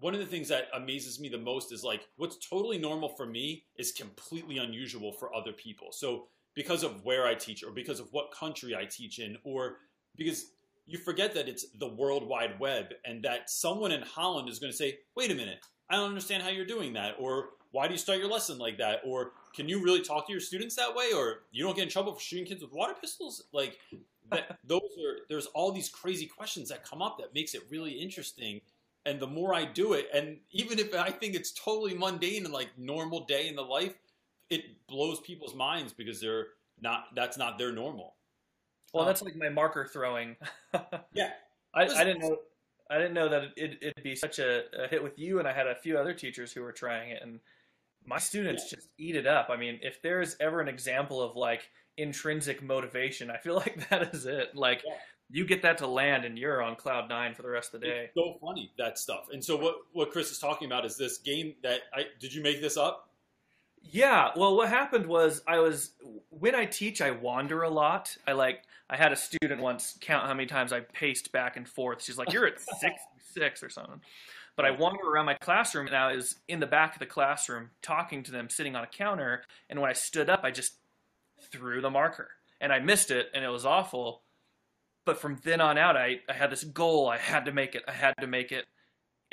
One 0.00 0.14
of 0.14 0.20
the 0.20 0.26
things 0.26 0.48
that 0.48 0.68
amazes 0.74 1.20
me 1.20 1.28
the 1.28 1.38
most 1.38 1.72
is 1.72 1.84
like 1.84 2.08
what's 2.16 2.36
totally 2.46 2.78
normal 2.78 3.08
for 3.08 3.26
me 3.26 3.64
is 3.76 3.92
completely 3.92 4.58
unusual 4.58 5.12
for 5.12 5.34
other 5.34 5.52
people. 5.52 5.88
So 5.92 6.26
because 6.54 6.82
of 6.82 7.04
where 7.04 7.26
I 7.26 7.34
teach 7.34 7.64
or 7.64 7.70
because 7.70 8.00
of 8.00 8.08
what 8.12 8.32
country 8.32 8.76
I 8.76 8.84
teach 8.84 9.18
in 9.18 9.36
or 9.44 9.78
because 10.16 10.46
you 10.86 10.98
forget 10.98 11.32
that 11.34 11.48
it's 11.48 11.66
the 11.78 11.88
world 11.88 12.28
wide 12.28 12.60
web 12.60 12.86
and 13.04 13.24
that 13.24 13.48
someone 13.48 13.92
in 13.92 14.02
Holland 14.02 14.48
is 14.48 14.58
going 14.58 14.70
to 14.70 14.76
say, 14.76 14.98
"Wait 15.16 15.30
a 15.30 15.34
minute, 15.34 15.60
I 15.88 15.96
don't 15.96 16.08
understand 16.08 16.42
how 16.42 16.50
you're 16.50 16.66
doing 16.66 16.92
that, 16.94 17.16
or 17.18 17.50
why 17.70 17.86
do 17.86 17.92
you 17.92 17.98
start 17.98 18.18
your 18.18 18.30
lesson 18.30 18.58
like 18.58 18.78
that, 18.78 19.00
or 19.04 19.32
can 19.54 19.68
you 19.68 19.82
really 19.82 20.00
talk 20.00 20.26
to 20.26 20.32
your 20.32 20.40
students 20.40 20.76
that 20.76 20.94
way, 20.94 21.12
or 21.14 21.40
you 21.50 21.64
don't 21.64 21.74
get 21.74 21.82
in 21.82 21.88
trouble 21.88 22.14
for 22.14 22.20
shooting 22.20 22.46
kids 22.46 22.62
with 22.62 22.72
water 22.72 22.94
pistols? 23.00 23.44
Like, 23.52 23.78
that, 24.34 24.58
those 24.64 24.82
are 24.82 25.18
there's 25.28 25.46
all 25.46 25.72
these 25.72 25.88
crazy 25.88 26.26
questions 26.26 26.68
that 26.68 26.84
come 26.84 27.02
up 27.02 27.18
that 27.18 27.34
makes 27.34 27.54
it 27.54 27.62
really 27.70 27.92
interesting. 27.92 28.60
And 29.06 29.20
the 29.20 29.26
more 29.26 29.54
I 29.54 29.66
do 29.66 29.92
it, 29.92 30.08
and 30.14 30.38
even 30.50 30.78
if 30.78 30.94
I 30.94 31.10
think 31.10 31.34
it's 31.34 31.52
totally 31.52 31.94
mundane 31.94 32.44
and 32.44 32.54
like 32.54 32.70
normal 32.78 33.26
day 33.26 33.48
in 33.48 33.54
the 33.54 33.62
life, 33.62 33.94
it 34.48 34.64
blows 34.88 35.20
people's 35.20 35.54
minds 35.54 35.92
because 35.92 36.20
they're 36.20 36.46
not 36.80 37.14
that's 37.14 37.36
not 37.36 37.58
their 37.58 37.72
normal. 37.72 38.14
Well, 38.92 39.02
um, 39.02 39.08
that's 39.08 39.22
like 39.22 39.36
my 39.36 39.50
marker 39.50 39.86
throwing. 39.92 40.36
yeah, 41.12 41.30
I, 41.74 41.82
I, 41.82 42.04
didn't 42.04 42.20
know 42.20 42.38
I 42.90 42.98
didn't 42.98 43.14
know 43.14 43.28
that 43.28 43.42
it, 43.56 43.78
it'd 43.82 44.04
be 44.04 44.14
such 44.14 44.38
a, 44.38 44.62
a 44.84 44.88
hit 44.88 45.02
with 45.02 45.18
you, 45.18 45.38
and 45.38 45.48
I 45.48 45.52
had 45.52 45.66
a 45.66 45.74
few 45.74 45.98
other 45.98 46.14
teachers 46.14 46.52
who 46.52 46.62
were 46.62 46.72
trying 46.72 47.10
it, 47.10 47.20
and 47.22 47.40
my 48.06 48.18
students 48.18 48.70
just 48.70 48.88
eat 48.98 49.16
it 49.16 49.26
up. 49.26 49.48
I 49.50 49.56
mean, 49.56 49.78
if 49.82 50.02
there's 50.02 50.36
ever 50.40 50.60
an 50.60 50.68
example 50.68 51.22
of 51.22 51.36
like 51.36 51.70
intrinsic 51.96 52.62
motivation, 52.62 53.30
I 53.30 53.36
feel 53.38 53.54
like 53.64 53.88
that 53.90 54.14
is 54.14 54.26
it. 54.26 54.54
Like 54.54 54.82
Yeah. 54.86 54.94
you 55.30 55.44
get 55.46 55.62
that 55.62 55.78
to 55.78 55.86
land, 55.86 56.24
and 56.24 56.38
you're 56.38 56.62
on 56.62 56.76
cloud 56.76 57.08
nine 57.08 57.34
for 57.34 57.42
the 57.42 57.50
rest 57.50 57.74
of 57.74 57.80
the 57.80 57.86
day. 57.86 58.04
It's 58.06 58.14
so 58.14 58.38
funny 58.40 58.72
that 58.78 58.98
stuff. 58.98 59.28
And 59.32 59.44
so 59.44 59.56
what 59.56 59.76
what 59.92 60.10
Chris 60.10 60.30
is 60.30 60.38
talking 60.38 60.66
about 60.66 60.84
is 60.84 60.96
this 60.96 61.18
game 61.18 61.54
that 61.62 61.80
I 61.92 62.04
did 62.20 62.32
you 62.34 62.42
make 62.42 62.60
this 62.60 62.76
up? 62.76 63.10
Yeah, 63.86 64.30
well, 64.34 64.56
what 64.56 64.70
happened 64.70 65.06
was 65.06 65.42
I 65.46 65.58
was 65.58 65.92
when 66.30 66.54
I 66.54 66.64
teach, 66.64 67.02
I 67.02 67.10
wander 67.10 67.62
a 67.62 67.68
lot. 67.68 68.16
I 68.26 68.32
like 68.32 68.62
I 68.88 68.96
had 68.96 69.12
a 69.12 69.16
student 69.16 69.60
once 69.60 69.98
count 70.00 70.26
how 70.26 70.32
many 70.34 70.46
times 70.46 70.72
I 70.72 70.80
paced 70.80 71.32
back 71.32 71.56
and 71.56 71.68
forth. 71.68 72.02
She's 72.02 72.16
like, 72.16 72.32
"You're 72.32 72.46
at 72.46 72.60
six 72.80 72.94
six 73.34 73.62
or 73.62 73.68
something." 73.68 74.00
But 74.56 74.64
I 74.64 74.70
wander 74.70 75.02
around 75.04 75.26
my 75.26 75.34
classroom, 75.34 75.86
and 75.88 75.96
I 75.96 76.14
was 76.14 76.36
in 76.48 76.60
the 76.60 76.66
back 76.66 76.94
of 76.94 77.00
the 77.00 77.06
classroom 77.06 77.70
talking 77.82 78.22
to 78.22 78.30
them, 78.30 78.48
sitting 78.48 78.76
on 78.76 78.84
a 78.84 78.86
counter. 78.86 79.42
And 79.68 79.80
when 79.80 79.90
I 79.90 79.94
stood 79.94 80.30
up, 80.30 80.40
I 80.44 80.50
just 80.52 80.74
threw 81.58 81.80
the 81.80 81.90
marker, 81.90 82.30
and 82.60 82.72
I 82.72 82.78
missed 82.80 83.10
it, 83.10 83.28
and 83.34 83.44
it 83.44 83.48
was 83.48 83.64
awful. 83.66 84.22
But 85.04 85.20
from 85.20 85.38
then 85.44 85.60
on 85.60 85.76
out, 85.76 85.96
I, 85.96 86.20
I 86.28 86.32
had 86.32 86.50
this 86.50 86.64
goal. 86.64 87.08
I 87.08 87.18
had 87.18 87.44
to 87.44 87.52
make 87.52 87.74
it. 87.74 87.84
I 87.86 87.92
had 87.92 88.14
to 88.20 88.26
make 88.26 88.52
it 88.52 88.64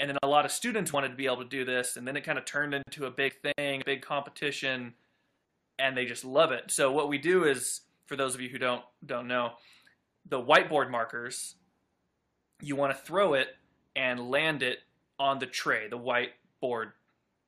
and 0.01 0.09
then 0.09 0.17
a 0.23 0.27
lot 0.27 0.45
of 0.45 0.51
students 0.51 0.91
wanted 0.91 1.09
to 1.09 1.15
be 1.15 1.25
able 1.25 1.37
to 1.37 1.45
do 1.45 1.63
this 1.63 1.95
and 1.95 2.07
then 2.07 2.17
it 2.17 2.23
kind 2.23 2.39
of 2.39 2.45
turned 2.45 2.73
into 2.73 3.05
a 3.05 3.11
big 3.11 3.33
thing 3.35 3.81
a 3.81 3.85
big 3.85 4.01
competition 4.01 4.93
and 5.77 5.95
they 5.95 6.05
just 6.05 6.25
love 6.25 6.51
it 6.51 6.71
so 6.71 6.91
what 6.91 7.07
we 7.07 7.17
do 7.17 7.43
is 7.43 7.81
for 8.07 8.15
those 8.15 8.33
of 8.33 8.41
you 8.41 8.49
who 8.49 8.57
don't 8.57 8.83
don't 9.05 9.27
know 9.27 9.51
the 10.27 10.41
whiteboard 10.41 10.89
markers 10.89 11.55
you 12.61 12.75
want 12.75 12.91
to 12.91 12.97
throw 13.03 13.35
it 13.35 13.49
and 13.95 14.29
land 14.29 14.63
it 14.63 14.79
on 15.19 15.39
the 15.39 15.45
tray 15.45 15.87
the 15.87 15.97
whiteboard 15.97 16.91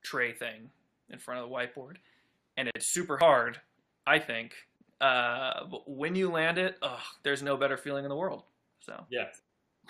tray 0.03 0.32
thing 0.32 0.69
in 1.09 1.17
front 1.17 1.41
of 1.41 1.49
the 1.49 1.53
whiteboard 1.53 1.95
and 2.55 2.69
it's 2.76 2.86
super 2.86 3.17
hard 3.17 3.59
i 4.07 4.19
think 4.19 4.53
uh, 5.01 5.65
when 5.85 6.15
you 6.15 6.29
land 6.29 6.57
it 6.57 6.77
ugh, 6.81 6.99
there's 7.23 7.43
no 7.43 7.57
better 7.57 7.75
feeling 7.75 8.05
in 8.05 8.09
the 8.09 8.15
world 8.15 8.43
so 8.85 9.05
Yeah. 9.09 9.25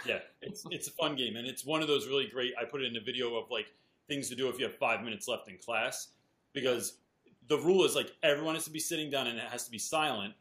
Yeah. 0.05 0.20
It's 0.41 0.66
it's 0.72 0.88
a 0.88 0.91
fun 0.91 1.16
game 1.16 1.36
and 1.36 1.47
it's 1.47 1.66
one 1.66 1.82
of 1.82 1.88
those 1.88 2.07
really 2.07 2.28
great 2.28 2.53
I 2.59 2.66
put 2.66 2.82
it 2.82 2.86
in 2.86 2.97
a 2.97 3.01
video 3.01 3.36
of 3.36 3.49
like 3.51 3.68
things 4.07 4.30
to 4.30 4.36
do 4.36 4.49
if 4.49 4.59
you 4.59 4.66
have 4.66 4.76
five 4.78 5.03
minutes 5.03 5.28
left 5.28 5.47
in 5.49 5.57
class. 5.57 6.09
Because 6.53 6.97
the 7.47 7.57
rule 7.57 7.84
is 7.84 7.95
like 7.95 8.11
everyone 8.22 8.55
has 8.55 8.64
to 8.66 8.72
be 8.72 8.80
sitting 8.80 9.09
down 9.09 9.28
and 9.28 9.38
it 9.38 9.45
has 9.45 9.66
to 9.66 9.72
be 9.72 9.78
silent 9.78 10.34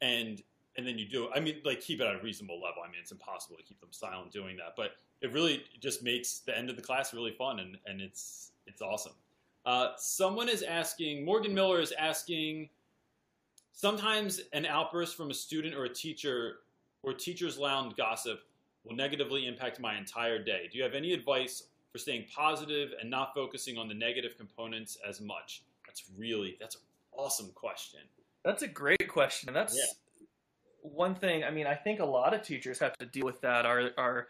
and 0.00 0.42
and 0.76 0.86
then 0.86 0.98
you 0.98 1.08
do 1.08 1.24
it. 1.24 1.30
I 1.34 1.40
mean, 1.40 1.56
like 1.64 1.80
keep 1.80 2.00
it 2.00 2.06
at 2.06 2.14
a 2.14 2.22
reasonable 2.22 2.60
level. 2.60 2.82
I 2.84 2.90
mean, 2.90 3.00
it's 3.00 3.12
impossible 3.12 3.56
to 3.56 3.62
keep 3.62 3.80
them 3.80 3.92
silent 3.92 4.30
doing 4.30 4.56
that, 4.56 4.74
but 4.76 4.92
it 5.20 5.32
really 5.32 5.64
just 5.80 6.02
makes 6.02 6.38
the 6.40 6.56
end 6.56 6.70
of 6.70 6.76
the 6.76 6.82
class 6.82 7.12
really 7.12 7.32
fun 7.32 7.60
and, 7.60 7.76
and 7.86 8.00
it's 8.00 8.52
it's 8.66 8.80
awesome. 8.80 9.12
Uh, 9.66 9.88
someone 9.98 10.48
is 10.48 10.62
asking, 10.62 11.24
Morgan 11.24 11.52
Miller 11.52 11.80
is 11.80 11.92
asking, 11.92 12.70
sometimes 13.72 14.40
an 14.52 14.66
outburst 14.66 15.16
from 15.16 15.30
a 15.30 15.34
student 15.34 15.74
or 15.74 15.84
a 15.84 15.88
teacher 15.88 16.58
or 17.02 17.14
teacher's 17.14 17.58
lounge 17.58 17.96
gossip 17.96 18.40
will 18.84 18.94
negatively 18.94 19.46
impact 19.46 19.80
my 19.80 19.96
entire 19.96 20.42
day. 20.42 20.68
Do 20.70 20.78
you 20.78 20.84
have 20.84 20.94
any 20.94 21.12
advice 21.12 21.64
for 21.92 21.98
staying 21.98 22.26
positive 22.34 22.90
and 23.00 23.10
not 23.10 23.34
focusing 23.34 23.78
on 23.78 23.88
the 23.88 23.94
negative 23.94 24.36
components 24.36 24.98
as 25.08 25.20
much? 25.20 25.62
That's 25.86 26.04
really 26.16 26.56
that's 26.60 26.76
an 26.76 26.82
awesome 27.12 27.50
question. 27.54 28.00
That's 28.44 28.62
a 28.62 28.68
great 28.68 29.08
question. 29.08 29.52
That's 29.52 29.76
Yeah. 29.76 30.26
one 30.82 31.14
thing. 31.14 31.44
I 31.44 31.50
mean, 31.50 31.66
I 31.66 31.74
think 31.74 32.00
a 32.00 32.04
lot 32.04 32.32
of 32.32 32.42
teachers 32.42 32.78
have 32.78 32.96
to 32.98 33.06
deal 33.06 33.24
with 33.24 33.40
that 33.42 33.66
are 33.66 33.90
are 33.96 34.28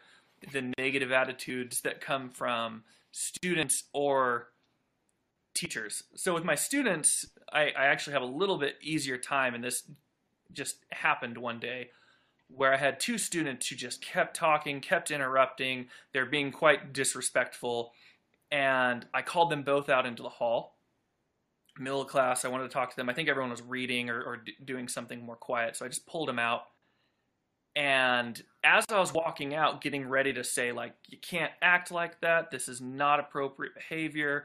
the 0.53 0.73
negative 0.79 1.13
attitudes 1.13 1.83
that 1.83 2.01
come 2.01 2.31
from 2.31 2.83
students 3.13 3.85
or 3.93 4.53
teachers. 5.61 6.05
So 6.15 6.33
with 6.33 6.45
my 6.45 6.55
students, 6.55 7.27
I, 7.53 7.71
I 7.77 7.87
actually 7.87 8.15
have 8.15 8.23
a 8.23 8.27
little 8.27 8.59
bit 8.59 8.77
easier 8.81 9.19
time, 9.19 9.55
and 9.55 9.63
this 9.63 9.85
just 10.53 10.77
happened 10.91 11.37
one 11.37 11.61
day 11.61 11.91
where 12.49 12.73
I 12.73 12.77
had 12.77 12.99
two 12.99 13.19
students 13.19 13.69
who 13.69 13.77
just 13.77 14.03
kept 14.03 14.35
talking, 14.35 14.81
kept 14.81 15.11
interrupting. 15.11 15.87
They're 16.13 16.27
being 16.27 16.51
quite 16.51 16.93
disrespectful, 16.93 17.93
and 18.51 19.07
I 19.15 19.23
called 19.23 19.51
them 19.51 19.63
both 19.63 19.89
out 19.89 20.07
into 20.07 20.23
the 20.23 20.29
hall 20.29 20.77
middle 21.79 22.05
class. 22.05 22.45
I 22.45 22.49
wanted 22.49 22.65
to 22.65 22.71
talk 22.71 22.91
to 22.91 22.97
them. 22.97 23.09
I 23.09 23.15
think 23.15 23.29
everyone 23.29 23.51
was 23.51 23.63
reading 23.63 24.11
or, 24.11 24.21
or 24.23 24.45
doing 24.65 24.89
something 24.89 25.25
more 25.25 25.37
quiet. 25.37 25.77
So 25.77 25.85
I 25.85 25.89
just 25.89 26.07
pulled 26.07 26.29
them 26.29 26.39
out. 26.39 26.63
And 27.77 28.43
as 28.65 28.85
I 28.91 28.99
was 28.99 29.13
walking 29.13 29.55
out, 29.55 29.81
getting 29.81 30.09
ready 30.09 30.33
to 30.33 30.45
say, 30.45 30.73
like, 30.73 30.95
you 31.09 31.19
can't 31.19 31.53
act 31.63 31.91
like 31.91 32.21
that. 32.21 32.51
This 32.51 32.69
is 32.69 32.81
not 32.81 33.21
appropriate 33.21 33.75
behavior. 33.75 34.45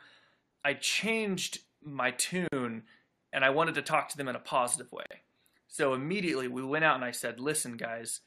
I 0.66 0.74
changed 0.74 1.60
my 1.84 2.10
tune 2.10 2.84
and 3.32 3.46
I 3.46 3.52
wanted 3.52 3.76
to 3.76 3.84
talk 3.84 4.10
to 4.10 4.18
them 4.18 4.28
in 4.28 4.36
a 4.36 4.40
positive 4.40 4.92
way. 4.92 5.06
So 5.68 5.94
immediately 5.94 6.48
we 6.48 6.64
went 6.64 6.84
out 6.84 6.96
and 6.96 7.06
I 7.06 7.12
said, 7.12 7.40
listen, 7.40 7.78
guys, 7.78 8.22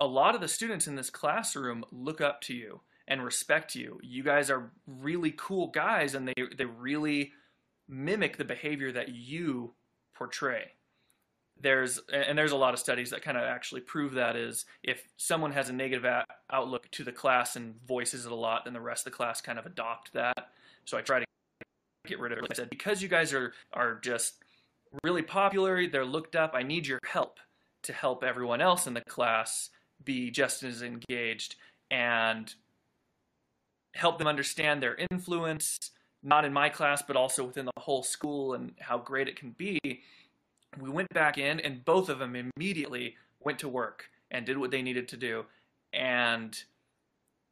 a 0.00 0.06
lot 0.06 0.34
of 0.34 0.40
the 0.40 0.48
students 0.48 0.86
in 0.86 0.96
this 0.96 1.10
classroom 1.10 1.84
look 1.92 2.22
up 2.22 2.40
to 2.42 2.54
you 2.54 2.80
and 3.06 3.22
respect 3.22 3.74
you. 3.74 4.00
You 4.02 4.22
guys 4.22 4.48
are 4.48 4.72
really 4.86 5.34
cool 5.36 5.66
guys 5.66 6.14
and 6.14 6.26
they, 6.26 6.34
they 6.56 6.64
really 6.64 7.32
mimic 7.86 8.38
the 8.38 8.44
behavior 8.44 8.90
that 8.92 9.10
you 9.10 9.74
portray. 10.14 10.72
There's 11.60 12.00
and 12.12 12.36
there's 12.36 12.52
a 12.52 12.56
lot 12.56 12.72
of 12.72 12.80
studies 12.80 13.10
that 13.10 13.22
kind 13.22 13.36
of 13.36 13.44
actually 13.44 13.82
prove 13.82 14.14
that 14.14 14.36
is 14.36 14.64
if 14.82 15.06
someone 15.18 15.52
has 15.52 15.68
a 15.68 15.72
negative 15.72 16.24
outlook 16.50 16.90
to 16.92 17.04
the 17.04 17.12
class 17.12 17.56
and 17.56 17.74
voices 17.86 18.24
it 18.24 18.32
a 18.32 18.34
lot, 18.34 18.64
then 18.64 18.72
the 18.72 18.80
rest 18.80 19.06
of 19.06 19.12
the 19.12 19.16
class 19.16 19.40
kind 19.40 19.58
of 19.58 19.66
adopt 19.66 20.14
that. 20.14 20.48
So 20.84 20.98
I 20.98 21.02
try 21.02 21.20
to 21.20 21.26
get 22.06 22.20
rid 22.20 22.32
of 22.32 22.38
it. 22.38 22.46
I 22.50 22.54
said 22.54 22.70
because 22.70 23.02
you 23.02 23.08
guys 23.08 23.32
are 23.32 23.52
are 23.72 23.98
just 24.00 24.34
really 25.02 25.22
popular, 25.22 25.86
they're 25.88 26.04
looked 26.04 26.36
up. 26.36 26.52
I 26.54 26.62
need 26.62 26.86
your 26.86 27.00
help 27.06 27.38
to 27.82 27.92
help 27.92 28.22
everyone 28.22 28.60
else 28.60 28.86
in 28.86 28.94
the 28.94 29.02
class 29.02 29.70
be 30.04 30.30
just 30.30 30.62
as 30.62 30.82
engaged 30.82 31.56
and 31.90 32.54
help 33.94 34.18
them 34.18 34.26
understand 34.26 34.82
their 34.82 34.96
influence 35.10 35.78
not 36.24 36.44
in 36.44 36.52
my 36.52 36.70
class, 36.70 37.02
but 37.02 37.16
also 37.16 37.44
within 37.44 37.66
the 37.66 37.72
whole 37.78 38.02
school 38.02 38.54
and 38.54 38.72
how 38.80 38.98
great 38.98 39.28
it 39.28 39.36
can 39.36 39.50
be. 39.50 39.78
We 40.80 40.90
went 40.90 41.10
back 41.10 41.38
in, 41.38 41.60
and 41.60 41.84
both 41.84 42.08
of 42.08 42.18
them 42.18 42.34
immediately 42.34 43.16
went 43.40 43.58
to 43.60 43.68
work 43.68 44.10
and 44.30 44.46
did 44.46 44.58
what 44.58 44.70
they 44.70 44.82
needed 44.82 45.06
to 45.08 45.16
do. 45.16 45.44
And 45.92 46.60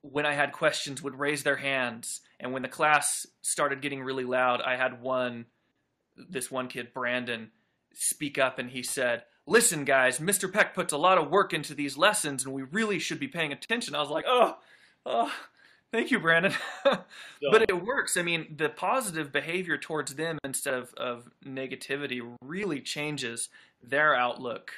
when 0.03 0.27
I 0.27 0.35
had 0.35 0.53
questions, 0.53 1.03
would 1.03 1.19
raise 1.19 1.43
their 1.43 1.57
hands. 1.57 2.21
And 2.39 2.53
when 2.53 2.63
the 2.63 2.69
class 2.69 3.27
started 3.41 3.81
getting 3.81 4.03
really 4.03 4.25
loud, 4.25 4.61
I 4.61 4.77
had 4.77 5.01
one, 5.01 5.47
this 6.17 6.51
one 6.51 6.69
kid, 6.69 6.93
Brandon, 6.93 7.51
speak 7.95 8.39
up, 8.39 8.59
and 8.59 8.71
he 8.71 8.83
said, 8.83 9.25
"Listen, 9.47 9.85
guys, 9.85 10.19
Mr. 10.19 10.53
Peck 10.53 10.75
puts 10.75 10.93
a 10.93 10.99
lot 10.99 11.19
of 11.19 11.31
work 11.31 11.53
into 11.53 11.75
these 11.75 11.97
lessons, 11.97 12.45
and 12.45 12.53
we 12.53 12.63
really 12.63 12.99
should 12.99 13.21
be 13.21 13.29
paying 13.29 13.53
attention." 13.53 13.95
I 13.95 14.01
was 14.01 14.11
like, 14.11 14.25
"Oh, 14.27 14.59
oh." 15.07 15.33
Thank 15.93 16.11
you, 16.11 16.19
Brandon. 16.19 16.55
but 16.85 17.69
it 17.69 17.85
works. 17.85 18.17
I 18.17 18.23
mean, 18.23 18.55
the 18.57 18.71
positive 18.71 19.31
behavior 19.31 19.77
towards 19.77 20.15
them 20.15 20.39
instead 20.43 20.73
of, 20.73 20.95
of 20.95 21.31
negativity 21.45 22.23
really 22.43 22.81
changes 22.81 23.51
their 23.83 24.15
outlook 24.15 24.73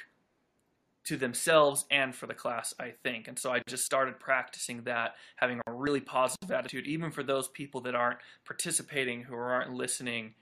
to 1.05 1.17
themselves 1.17 1.85
and 1.91 2.13
for 2.13 2.27
the 2.27 2.33
class, 2.33 2.73
I 2.79 2.93
think. 3.03 3.27
And 3.27 3.37
so 3.37 3.51
I 3.51 3.61
just 3.67 3.85
started 3.85 4.19
practicing 4.19 4.83
that, 4.83 5.15
having 5.35 5.61
a 5.67 5.71
really 5.71 6.01
positive 6.01 6.51
attitude, 6.51 6.87
even 6.87 7.11
for 7.11 7.23
those 7.23 7.47
people 7.47 7.81
that 7.81 7.95
aren't 7.95 8.19
participating, 8.45 9.23
who 9.23 9.35
aren't 9.35 9.73
listening. 9.73 10.33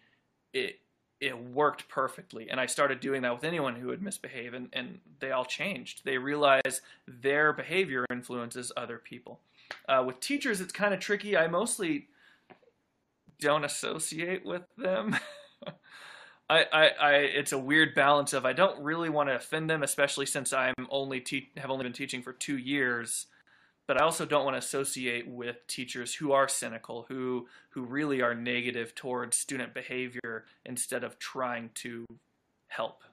It 0.54 0.80
it 1.20 1.42
worked 1.42 1.88
perfectly. 1.88 2.50
And 2.50 2.60
I 2.60 2.66
started 2.66 3.00
doing 3.00 3.22
that 3.22 3.34
with 3.34 3.46
anyone 3.46 3.76
who 3.76 3.88
would 3.88 4.02
misbehave, 4.02 4.54
and, 4.54 4.68
and 4.74 5.00
they 5.20 5.32
all 5.32 5.46
changed. 5.46 6.02
They 6.04 6.18
realize 6.18 6.82
their 7.08 7.54
behavior 7.54 8.06
influences 8.12 8.74
other 8.76 8.98
people. 8.98 9.40
Uh, 9.88 10.04
with 10.06 10.20
teachers, 10.20 10.60
it's 10.60 10.74
kind 10.74 10.94
of 10.94 11.00
tricky. 11.00 11.38
I 11.38 11.48
mostly 11.48 12.08
don't 13.40 13.64
associate 13.64 14.46
with 14.46 14.64
them. 14.78 15.16
I, 16.54 16.66
I, 16.72 16.88
I, 17.00 17.14
it's 17.16 17.52
a 17.52 17.58
weird 17.58 17.96
balance 17.96 18.34
of 18.34 18.46
I 18.46 18.54
don't 18.54 18.80
really 18.84 19.10
want 19.10 19.30
to 19.30 19.36
offend 19.36 19.70
them, 19.70 19.82
especially 19.82 20.28
since 20.28 20.54
I'm 20.54 20.76
only 20.90 21.20
te- 21.20 21.50
have 21.58 21.72
only 21.72 21.84
been 21.84 21.94
teaching 21.94 22.22
for 22.22 22.34
two 22.34 22.58
years. 22.58 23.26
But 23.88 24.00
I 24.00 24.06
also 24.06 24.26
don't 24.26 24.46
want 24.46 24.54
to 24.54 24.60
associate 24.60 25.28
with 25.28 25.66
teachers 25.68 26.14
who 26.14 26.32
are 26.32 26.48
cynical, 26.48 27.06
who 27.10 27.48
who 27.70 27.84
really 27.84 28.22
are 28.22 28.36
negative 28.36 28.94
towards 28.94 29.36
student 29.36 29.74
behavior 29.74 30.46
instead 30.66 31.04
of 31.04 31.18
trying 31.18 31.72
to 31.76 32.06
help. 32.68 33.04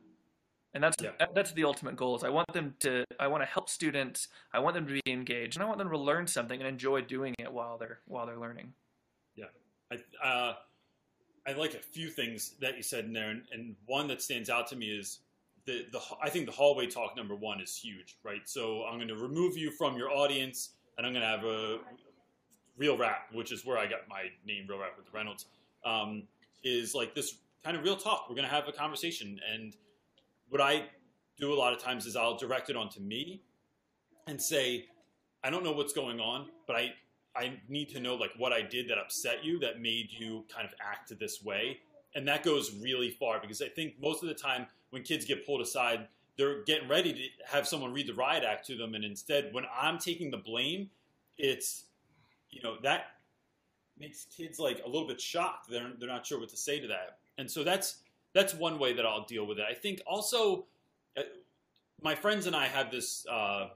And 0.74 0.84
that's 0.84 0.96
Yeah. 1.02 1.12
that's 1.34 1.52
the 1.52 1.64
ultimate 1.64 1.96
goal. 1.96 2.16
Is 2.16 2.22
I 2.22 2.28
want 2.28 2.52
them 2.52 2.74
to 2.80 3.04
I 3.18 3.26
want 3.26 3.42
to 3.42 3.46
help 3.46 3.68
students. 3.68 4.28
I 4.52 4.58
want 4.58 4.74
them 4.74 4.86
to 4.86 5.00
be 5.04 5.12
engaged, 5.12 5.56
and 5.56 5.64
I 5.64 5.66
want 5.66 5.78
them 5.78 5.90
to 5.90 5.98
learn 5.98 6.26
something 6.26 6.60
and 6.60 6.68
enjoy 6.68 7.00
doing 7.00 7.34
it 7.38 7.50
while 7.52 7.78
they're 7.78 8.00
while 8.06 8.26
they're 8.26 8.38
learning. 8.38 8.74
I, 9.90 10.26
uh, 10.26 10.54
I 11.50 11.58
like 11.58 11.74
a 11.74 11.78
few 11.78 12.08
things 12.08 12.54
that 12.60 12.76
you 12.76 12.82
said 12.82 13.04
in 13.04 13.12
there, 13.12 13.30
and, 13.30 13.42
and 13.52 13.74
one 13.86 14.06
that 14.08 14.22
stands 14.22 14.48
out 14.50 14.66
to 14.68 14.76
me 14.76 14.86
is 14.86 15.20
the 15.66 15.86
the 15.92 16.00
I 16.22 16.30
think 16.30 16.46
the 16.46 16.52
hallway 16.52 16.86
talk 16.86 17.16
number 17.16 17.34
one 17.34 17.60
is 17.60 17.76
huge, 17.76 18.16
right? 18.22 18.42
So 18.44 18.84
I'm 18.84 18.96
going 18.96 19.08
to 19.08 19.16
remove 19.16 19.56
you 19.56 19.70
from 19.70 19.96
your 19.96 20.10
audience, 20.10 20.70
and 20.96 21.06
I'm 21.06 21.12
going 21.12 21.22
to 21.22 21.28
have 21.28 21.44
a 21.44 21.78
real 22.80 22.96
rap, 22.96 23.28
which 23.32 23.52
is 23.52 23.64
where 23.64 23.78
I 23.78 23.86
got 23.86 24.08
my 24.08 24.24
name, 24.46 24.64
Real 24.68 24.78
Rap 24.78 24.94
with 24.96 25.12
Reynolds, 25.12 25.46
um, 25.84 26.22
is 26.64 26.94
like 26.94 27.14
this 27.14 27.36
kind 27.62 27.76
of 27.76 27.82
real 27.84 27.96
talk. 27.96 28.26
We're 28.28 28.36
going 28.36 28.48
to 28.48 28.54
have 28.54 28.66
a 28.68 28.72
conversation. 28.72 29.38
And 29.52 29.76
what 30.48 30.62
I 30.62 30.84
do 31.38 31.52
a 31.52 31.54
lot 31.54 31.74
of 31.74 31.78
times 31.78 32.06
is 32.06 32.16
I'll 32.16 32.36
direct 32.36 32.70
it 32.70 32.76
onto 32.76 33.00
me 33.00 33.42
and 34.26 34.40
say, 34.40 34.86
I 35.44 35.50
don't 35.50 35.62
know 35.62 35.72
what's 35.72 35.92
going 35.92 36.20
on, 36.20 36.48
but 36.66 36.76
I, 36.76 36.92
I 37.36 37.60
need 37.68 37.88
to 37.90 38.00
know 38.00 38.14
like 38.14 38.32
what 38.36 38.52
I 38.52 38.62
did 38.62 38.88
that 38.88 38.98
upset 38.98 39.44
you 39.44 39.58
that 39.60 39.80
made 39.80 40.08
you 40.10 40.44
kind 40.54 40.66
of 40.66 40.74
act 40.80 41.12
this 41.18 41.42
way. 41.42 41.78
And 42.14 42.26
that 42.26 42.42
goes 42.42 42.74
really 42.82 43.10
far 43.10 43.40
because 43.40 43.62
I 43.62 43.68
think 43.68 43.94
most 44.00 44.22
of 44.22 44.28
the 44.28 44.34
time 44.34 44.66
when 44.90 45.02
kids 45.02 45.24
get 45.24 45.46
pulled 45.46 45.60
aside, 45.60 46.08
they're 46.36 46.64
getting 46.64 46.88
ready 46.88 47.12
to 47.12 47.20
have 47.46 47.68
someone 47.68 47.92
read 47.92 48.08
the 48.08 48.14
riot 48.14 48.42
act 48.44 48.66
to 48.66 48.76
them. 48.76 48.94
And 48.94 49.04
instead, 49.04 49.52
when 49.52 49.64
I'm 49.80 49.98
taking 49.98 50.30
the 50.30 50.38
blame, 50.38 50.90
it's, 51.38 51.84
you 52.50 52.62
know, 52.62 52.76
that 52.82 53.04
makes 53.98 54.24
kids 54.36 54.58
like 54.58 54.80
a 54.84 54.88
little 54.88 55.06
bit 55.06 55.20
shocked. 55.20 55.70
They're, 55.70 55.92
they're 55.98 56.08
not 56.08 56.26
sure 56.26 56.40
what 56.40 56.48
to 56.48 56.56
say 56.56 56.80
to 56.80 56.88
that. 56.88 57.18
And 57.38 57.48
so 57.48 57.62
that's, 57.62 57.98
that's 58.32 58.54
one 58.54 58.78
way 58.78 58.92
that 58.94 59.06
I'll 59.06 59.24
deal 59.24 59.46
with 59.46 59.58
it. 59.58 59.64
I 59.70 59.74
think 59.74 60.00
also 60.06 60.66
uh, 61.16 61.22
my 62.02 62.14
friends 62.14 62.46
and 62.46 62.56
I 62.56 62.66
have 62.66 62.90
this 62.90 63.26
uh, 63.30 63.68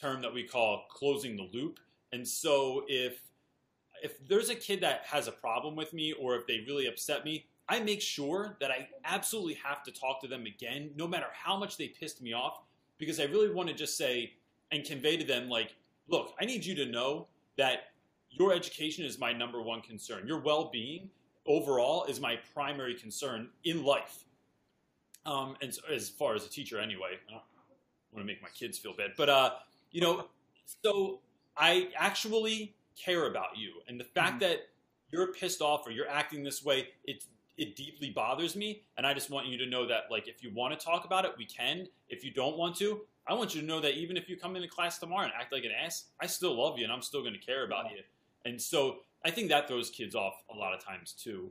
term 0.00 0.22
that 0.22 0.32
we 0.32 0.44
call 0.44 0.84
closing 0.90 1.36
the 1.36 1.48
loop. 1.52 1.80
And 2.12 2.26
so 2.26 2.84
if 2.88 3.20
if 4.02 4.26
there's 4.28 4.50
a 4.50 4.54
kid 4.54 4.82
that 4.82 5.02
has 5.06 5.26
a 5.26 5.32
problem 5.32 5.74
with 5.74 5.92
me 5.92 6.12
or 6.12 6.36
if 6.36 6.46
they 6.46 6.62
really 6.66 6.86
upset 6.86 7.24
me, 7.24 7.46
I 7.68 7.80
make 7.80 8.00
sure 8.00 8.56
that 8.60 8.70
I 8.70 8.88
absolutely 9.04 9.54
have 9.54 9.82
to 9.84 9.90
talk 9.90 10.20
to 10.20 10.28
them 10.28 10.46
again, 10.46 10.90
no 10.96 11.08
matter 11.08 11.26
how 11.32 11.56
much 11.56 11.76
they 11.76 11.88
pissed 11.88 12.22
me 12.22 12.32
off, 12.32 12.60
because 12.98 13.18
I 13.18 13.24
really 13.24 13.52
want 13.52 13.68
to 13.68 13.74
just 13.74 13.96
say 13.96 14.34
and 14.70 14.84
convey 14.84 15.16
to 15.16 15.24
them, 15.24 15.48
like, 15.48 15.74
look, 16.08 16.34
I 16.40 16.44
need 16.44 16.64
you 16.64 16.74
to 16.76 16.86
know 16.86 17.26
that 17.56 17.84
your 18.30 18.52
education 18.52 19.04
is 19.04 19.18
my 19.18 19.32
number 19.32 19.62
one 19.62 19.80
concern. 19.80 20.26
Your 20.26 20.40
well 20.40 20.70
being 20.72 21.10
overall 21.46 22.04
is 22.04 22.20
my 22.20 22.38
primary 22.54 22.94
concern 22.94 23.48
in 23.64 23.84
life. 23.84 24.24
Um, 25.24 25.56
and 25.62 25.74
so, 25.74 25.82
as 25.92 26.08
far 26.08 26.34
as 26.34 26.44
a 26.44 26.48
teacher, 26.48 26.78
anyway, 26.78 27.18
I 27.28 27.34
want 28.12 28.18
to 28.18 28.24
make 28.24 28.42
my 28.42 28.48
kids 28.48 28.78
feel 28.78 28.94
bad, 28.96 29.12
but 29.16 29.28
uh, 29.28 29.50
you 29.90 30.00
know, 30.00 30.26
so 30.84 31.20
I 31.56 31.88
actually 31.96 32.74
care 32.96 33.26
about 33.26 33.56
you, 33.56 33.72
and 33.88 33.98
the 33.98 34.04
fact 34.04 34.40
mm-hmm. 34.40 34.50
that 34.50 34.68
you're 35.10 35.32
pissed 35.32 35.60
off 35.60 35.86
or 35.86 35.90
you're 35.90 36.08
acting 36.08 36.42
this 36.42 36.64
way, 36.64 36.88
it 37.04 37.24
it 37.56 37.74
deeply 37.74 38.10
bothers 38.10 38.54
me, 38.54 38.82
and 38.98 39.06
I 39.06 39.14
just 39.14 39.30
want 39.30 39.46
you 39.46 39.56
to 39.58 39.66
know 39.66 39.86
that, 39.86 40.04
like, 40.10 40.28
if 40.28 40.42
you 40.42 40.50
want 40.54 40.78
to 40.78 40.84
talk 40.84 41.06
about 41.06 41.24
it, 41.24 41.32
we 41.38 41.46
can. 41.46 41.88
If 42.10 42.22
you 42.22 42.30
don't 42.30 42.58
want 42.58 42.76
to, 42.76 43.00
I 43.28 43.34
want 43.34 43.54
you 43.54 43.60
to 43.60 43.66
know 43.66 43.80
that 43.80 43.94
even 43.94 44.16
if 44.16 44.28
you 44.28 44.36
come 44.36 44.56
into 44.56 44.68
class 44.68 44.98
tomorrow 44.98 45.24
and 45.24 45.32
act 45.38 45.52
like 45.52 45.64
an 45.64 45.72
ass, 45.84 46.04
I 46.20 46.26
still 46.26 46.54
love 46.54 46.78
you 46.78 46.84
and 46.84 46.92
I'm 46.92 47.02
still 47.02 47.22
going 47.22 47.32
to 47.32 47.40
care 47.40 47.64
about 47.64 47.90
you. 47.90 47.98
And 48.44 48.60
so 48.60 48.98
I 49.24 49.30
think 49.30 49.48
that 49.48 49.66
throws 49.66 49.90
kids 49.90 50.14
off 50.14 50.34
a 50.54 50.56
lot 50.56 50.72
of 50.72 50.84
times 50.84 51.12
too. 51.12 51.50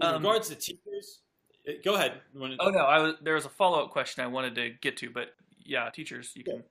In 0.00 0.06
um, 0.06 0.22
regards 0.22 0.48
to 0.48 0.54
teachers, 0.54 1.20
eh, 1.66 1.74
go 1.84 1.94
ahead. 1.94 2.20
oh 2.34 2.70
no, 2.70 2.80
I 2.80 2.98
was, 2.98 3.14
there 3.22 3.34
was 3.34 3.44
a 3.44 3.50
follow 3.50 3.84
up 3.84 3.90
question 3.90 4.24
I 4.24 4.26
wanted 4.26 4.54
to 4.54 4.70
get 4.80 4.96
to, 4.98 5.10
but 5.10 5.34
yeah, 5.64 5.90
teachers, 5.90 6.32
you 6.34 6.44
can. 6.44 6.62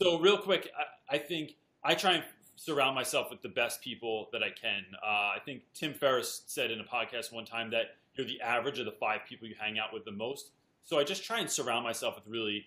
So 0.00 0.18
real 0.18 0.38
quick, 0.38 0.70
I, 1.10 1.16
I 1.16 1.18
think 1.18 1.56
I 1.84 1.94
try 1.94 2.12
and 2.14 2.24
surround 2.56 2.94
myself 2.94 3.30
with 3.30 3.42
the 3.42 3.48
best 3.48 3.82
people 3.82 4.28
that 4.32 4.42
I 4.42 4.50
can. 4.50 4.84
Uh, 5.02 5.06
I 5.06 5.38
think 5.44 5.62
Tim 5.74 5.92
Ferriss 5.92 6.42
said 6.46 6.70
in 6.70 6.80
a 6.80 6.84
podcast 6.84 7.32
one 7.32 7.44
time 7.44 7.70
that 7.70 7.96
you're 8.14 8.26
the 8.26 8.40
average 8.40 8.78
of 8.78 8.86
the 8.86 8.92
five 8.92 9.20
people 9.28 9.46
you 9.46 9.54
hang 9.58 9.78
out 9.78 9.92
with 9.92 10.04
the 10.04 10.12
most. 10.12 10.50
So 10.84 10.98
I 10.98 11.04
just 11.04 11.24
try 11.24 11.40
and 11.40 11.50
surround 11.50 11.84
myself 11.84 12.14
with 12.14 12.26
really 12.26 12.66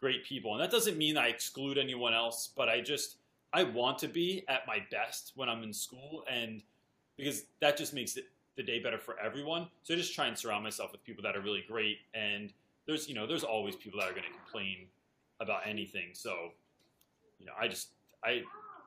great 0.00 0.24
people, 0.24 0.52
and 0.52 0.60
that 0.62 0.70
doesn't 0.70 0.98
mean 0.98 1.16
I 1.16 1.28
exclude 1.28 1.78
anyone 1.78 2.14
else, 2.14 2.50
but 2.56 2.68
I 2.68 2.80
just 2.80 3.16
I 3.52 3.62
want 3.64 3.98
to 4.00 4.08
be 4.08 4.44
at 4.48 4.66
my 4.66 4.84
best 4.90 5.32
when 5.34 5.48
I'm 5.48 5.62
in 5.62 5.72
school, 5.72 6.24
and 6.30 6.62
because 7.16 7.44
that 7.60 7.76
just 7.76 7.94
makes 7.94 8.16
it 8.16 8.26
the 8.56 8.62
day 8.62 8.80
better 8.80 8.98
for 8.98 9.18
everyone. 9.18 9.68
So 9.82 9.94
I 9.94 9.96
just 9.96 10.14
try 10.14 10.26
and 10.26 10.36
surround 10.36 10.64
myself 10.64 10.92
with 10.92 11.04
people 11.04 11.22
that 11.22 11.36
are 11.36 11.40
really 11.40 11.64
great, 11.66 11.98
and 12.14 12.52
there's 12.86 13.08
you 13.08 13.14
know 13.14 13.26
there's 13.26 13.44
always 13.44 13.76
people 13.76 14.00
that 14.00 14.08
are 14.08 14.12
going 14.14 14.24
to 14.24 14.38
complain 14.44 14.86
about 15.40 15.62
anything. 15.66 16.10
So 16.12 16.52
you 17.38 17.46
know 17.46 17.52
I 17.58 17.68
just 17.68 17.88
I 18.24 18.42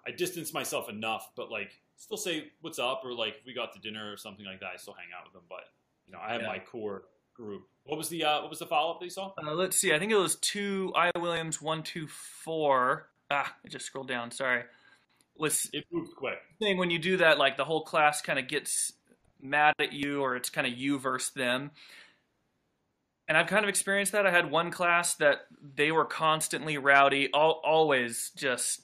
I 0.08 0.12
distance 0.12 0.54
myself 0.54 0.90
enough, 0.90 1.32
but 1.36 1.52
like 1.52 1.72
still 1.96 2.18
say 2.18 2.52
what's 2.62 2.80
up 2.80 3.02
or 3.04 3.14
like 3.14 3.36
if 3.40 3.46
we 3.46 3.54
got 3.54 3.74
to 3.74 3.80
dinner 3.80 4.12
or 4.12 4.18
something 4.18 4.46
like 4.46 4.60
that, 4.60 4.72
I 4.74 4.78
still 4.78 4.94
hang 4.94 5.08
out 5.18 5.26
with 5.26 5.34
them. 5.34 5.44
But 5.50 5.66
you 6.06 6.14
know 6.14 6.20
I 6.22 6.34
have 6.34 6.42
yeah. 6.42 6.48
my 6.48 6.60
core 6.60 7.04
group. 7.34 7.68
What 7.86 7.98
was 7.98 8.10
the 8.10 8.24
uh, 8.24 8.42
what 8.42 8.50
was 8.50 8.60
the 8.60 8.66
follow 8.66 8.94
up 8.94 9.00
that 9.00 9.06
you 9.06 9.12
saw? 9.12 9.34
Uh, 9.42 9.54
let's 9.54 9.78
see. 9.78 9.94
I 9.94 10.00
think 10.00 10.12
it 10.12 10.18
was 10.18 10.36
two 10.36 10.92
I 10.96 11.12
Williams 11.18 11.62
one 11.62 11.84
two 11.84 12.08
four 12.08 13.08
ah, 13.32 13.56
I 13.66 13.68
just 13.70 13.86
scrolled 13.86 14.08
down. 14.08 14.32
Sorry. 14.32 14.64
It 15.40 15.86
moves 15.92 16.14
quick. 16.16 16.38
Thing 16.60 16.78
when 16.78 16.92
you 16.92 17.00
do 17.00 17.18
that, 17.18 17.40
like 17.40 17.58
the 17.58 17.66
whole 17.66 17.84
class 17.84 18.22
kind 18.22 18.38
of 18.38 18.48
gets 18.48 18.94
mad 19.42 19.74
at 19.80 19.92
you, 19.92 20.22
or 20.22 20.36
it's 20.36 20.52
kind 20.52 20.68
of 20.68 20.74
you 20.74 21.00
versus 21.00 21.32
them. 21.34 21.72
And 23.28 23.38
I've 23.38 23.48
kind 23.48 23.64
of 23.64 23.70
experienced 23.70 24.12
that. 24.12 24.28
I 24.28 24.32
had 24.32 24.52
one 24.52 24.70
class 24.70 25.16
that 25.16 25.46
they 25.76 25.92
were 25.92 26.06
constantly 26.06 26.78
rowdy, 26.78 27.30
all, 27.34 27.62
always 27.64 28.32
just. 28.36 28.82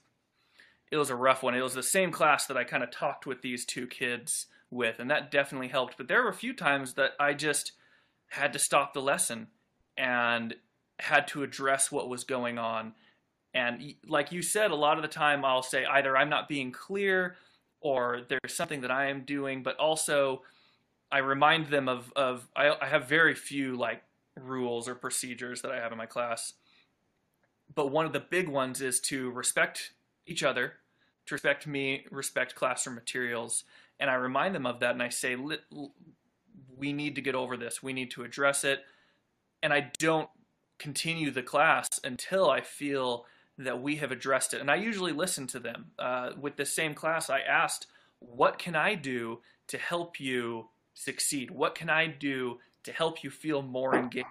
It 0.92 0.98
was 0.98 1.10
a 1.10 1.16
rough 1.16 1.44
one. 1.44 1.56
It 1.56 1.62
was 1.62 1.74
the 1.74 1.84
same 1.84 2.12
class 2.12 2.46
that 2.48 2.58
I 2.58 2.64
kind 2.64 2.84
of 2.84 2.92
talked 2.92 3.26
with 3.26 3.42
these 3.42 3.66
two 3.66 3.88
kids 3.88 4.48
with, 4.70 5.00
and 5.00 5.10
that 5.12 5.32
definitely 5.32 5.68
helped. 5.68 5.98
But 5.98 6.08
there 6.08 6.24
were 6.24 6.30
a 6.30 6.34
few 6.34 6.54
times 6.54 6.94
that 6.94 7.12
I 7.20 7.34
just 7.34 7.74
had 8.30 8.54
to 8.54 8.60
stop 8.60 8.94
the 8.94 9.02
lesson 9.02 9.48
and 9.98 10.56
had 11.00 11.28
to 11.30 11.44
address 11.44 11.92
what 11.92 12.10
was 12.10 12.24
going 12.24 12.58
on 12.58 12.94
and 13.58 13.96
like 14.08 14.32
you 14.32 14.44
said, 14.44 14.70
a 14.70 14.76
lot 14.76 14.98
of 14.98 15.02
the 15.02 15.08
time 15.08 15.44
I'll 15.44 15.64
say 15.64 15.84
either 15.84 16.16
I'm 16.16 16.30
not 16.30 16.48
being 16.48 16.72
clear 16.72 17.36
or 17.82 18.22
there's 18.30 18.54
something 18.54 18.82
that 18.82 18.92
I 18.92 19.08
am 19.08 19.22
doing, 19.22 19.64
but 19.64 19.76
also 19.78 20.44
I 21.12 21.20
remind 21.20 21.68
them 21.68 21.90
of, 21.90 22.14
of 22.16 22.48
I, 22.56 22.76
I 22.80 22.86
have 22.86 23.08
very 23.08 23.34
few 23.34 23.76
like 23.76 24.04
rules 24.40 24.88
or 24.88 24.94
procedures 24.94 25.64
that 25.64 25.72
I 25.72 25.78
have 25.78 25.92
in 25.92 25.98
my 25.98 26.06
class. 26.06 26.54
But 27.74 27.92
one 27.92 28.06
of 28.06 28.14
the 28.14 28.20
big 28.20 28.48
ones 28.48 28.80
is 28.80 29.00
to 29.02 29.32
respect 29.32 29.94
each 30.28 30.44
other, 30.44 30.74
to 31.26 31.36
respect 31.36 31.66
me, 31.66 32.06
respect 32.12 32.56
classroom 32.56 32.96
materials. 32.96 33.64
And 34.00 34.10
I 34.10 34.16
remind 34.16 34.54
them 34.54 34.66
of 34.66 34.80
that 34.82 34.92
and 34.92 35.02
I 35.02 35.10
say, 35.10 35.36
we 36.78 36.94
need 36.94 37.16
to 37.16 37.22
get 37.22 37.36
over 37.36 37.58
this. 37.58 37.82
We 37.82 37.94
need 37.94 38.12
to 38.12 38.24
address 38.24 38.64
it. 38.64 38.84
And 39.64 39.74
I 39.74 39.92
don't 39.98 40.30
continue 40.78 41.32
the 41.32 41.42
class 41.42 42.00
until 42.04 42.50
I 42.50 42.62
feel 42.62 43.26
that 43.58 43.82
we 43.82 43.96
have 43.96 44.12
addressed 44.12 44.54
it. 44.54 44.62
And 44.62 44.70
I 44.70 44.76
usually 44.76 45.12
listen 45.12 45.48
to 45.48 45.60
them. 45.60 45.88
Uh, 45.98 46.32
with 46.40 46.58
the 46.58 46.66
same 46.66 46.94
class, 46.94 47.30
I 47.30 47.40
asked, 47.40 47.88
What 48.20 48.60
can 48.60 48.76
I 48.76 48.94
do 48.94 49.40
to 49.68 49.78
help 49.78 50.20
you 50.20 50.70
succeed? 50.94 51.50
What 51.50 51.74
can 51.74 51.90
I 51.90 52.08
do 52.08 52.60
to 52.84 52.92
help 52.92 53.24
you 53.24 53.32
feel 53.32 53.62
more 53.62 53.96
engaged? 53.96 54.28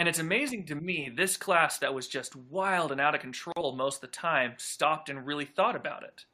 And 0.00 0.08
it's 0.08 0.18
amazing 0.18 0.64
to 0.64 0.74
me, 0.74 1.12
this 1.14 1.36
class 1.36 1.76
that 1.76 1.92
was 1.92 2.08
just 2.08 2.34
wild 2.34 2.90
and 2.90 3.02
out 3.02 3.14
of 3.14 3.20
control 3.20 3.74
most 3.76 3.96
of 3.96 4.00
the 4.00 4.06
time 4.06 4.54
stopped 4.56 5.10
and 5.10 5.26
really 5.26 5.44
thought 5.44 5.76
about 5.76 6.04
it. 6.04 6.24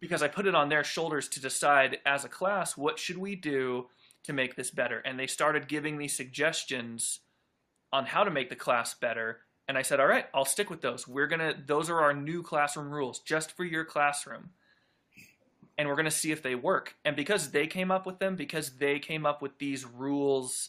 Because 0.00 0.22
I 0.22 0.28
put 0.28 0.46
it 0.46 0.54
on 0.54 0.68
their 0.68 0.84
shoulders 0.84 1.30
to 1.30 1.40
decide 1.40 1.96
as 2.04 2.26
a 2.26 2.28
class, 2.28 2.76
what 2.76 2.98
should 2.98 3.16
we 3.16 3.36
do 3.36 3.86
to 4.24 4.34
make 4.34 4.54
this 4.54 4.70
better? 4.70 4.98
And 4.98 5.18
they 5.18 5.26
started 5.26 5.66
giving 5.66 5.96
me 5.96 6.08
suggestions 6.08 7.20
on 7.90 8.04
how 8.04 8.22
to 8.24 8.30
make 8.30 8.50
the 8.50 8.54
class 8.54 8.92
better 8.92 9.38
and 9.66 9.78
I 9.78 9.82
said, 9.82 9.98
all 9.98 10.06
right, 10.06 10.26
I'll 10.34 10.44
stick 10.44 10.68
with 10.68 10.82
those. 10.82 11.08
We're 11.08 11.26
going 11.26 11.40
to, 11.40 11.54
those 11.64 11.88
are 11.88 12.02
our 12.02 12.12
new 12.12 12.42
classroom 12.42 12.90
rules 12.90 13.20
just 13.20 13.56
for 13.56 13.64
your 13.64 13.86
classroom. 13.86 14.50
And 15.78 15.88
we're 15.88 15.94
going 15.94 16.04
to 16.04 16.10
see 16.10 16.32
if 16.32 16.42
they 16.42 16.54
work. 16.54 16.96
And 17.02 17.16
because 17.16 17.52
they 17.52 17.66
came 17.66 17.90
up 17.90 18.04
with 18.04 18.18
them, 18.18 18.36
because 18.36 18.72
they 18.72 18.98
came 18.98 19.24
up 19.24 19.40
with 19.40 19.56
these 19.58 19.86
rules 19.86 20.68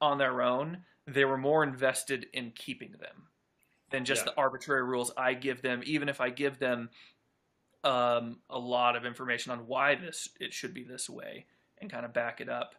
on 0.00 0.18
their 0.18 0.42
own, 0.42 0.84
they 1.06 1.24
were 1.24 1.38
more 1.38 1.62
invested 1.62 2.26
in 2.32 2.52
keeping 2.52 2.92
them 2.92 3.28
than 3.90 4.04
just 4.04 4.22
yeah. 4.22 4.32
the 4.32 4.36
arbitrary 4.38 4.84
rules 4.84 5.12
I 5.16 5.34
give 5.34 5.62
them, 5.62 5.82
even 5.84 6.08
if 6.08 6.20
I 6.20 6.30
give 6.30 6.58
them 6.58 6.90
um, 7.84 8.38
a 8.48 8.58
lot 8.58 8.96
of 8.96 9.04
information 9.04 9.52
on 9.52 9.66
why 9.66 9.96
this 9.96 10.28
it 10.40 10.52
should 10.54 10.72
be 10.72 10.84
this 10.84 11.10
way 11.10 11.46
and 11.80 11.90
kind 11.90 12.04
of 12.04 12.12
back 12.12 12.40
it 12.40 12.48
up 12.48 12.74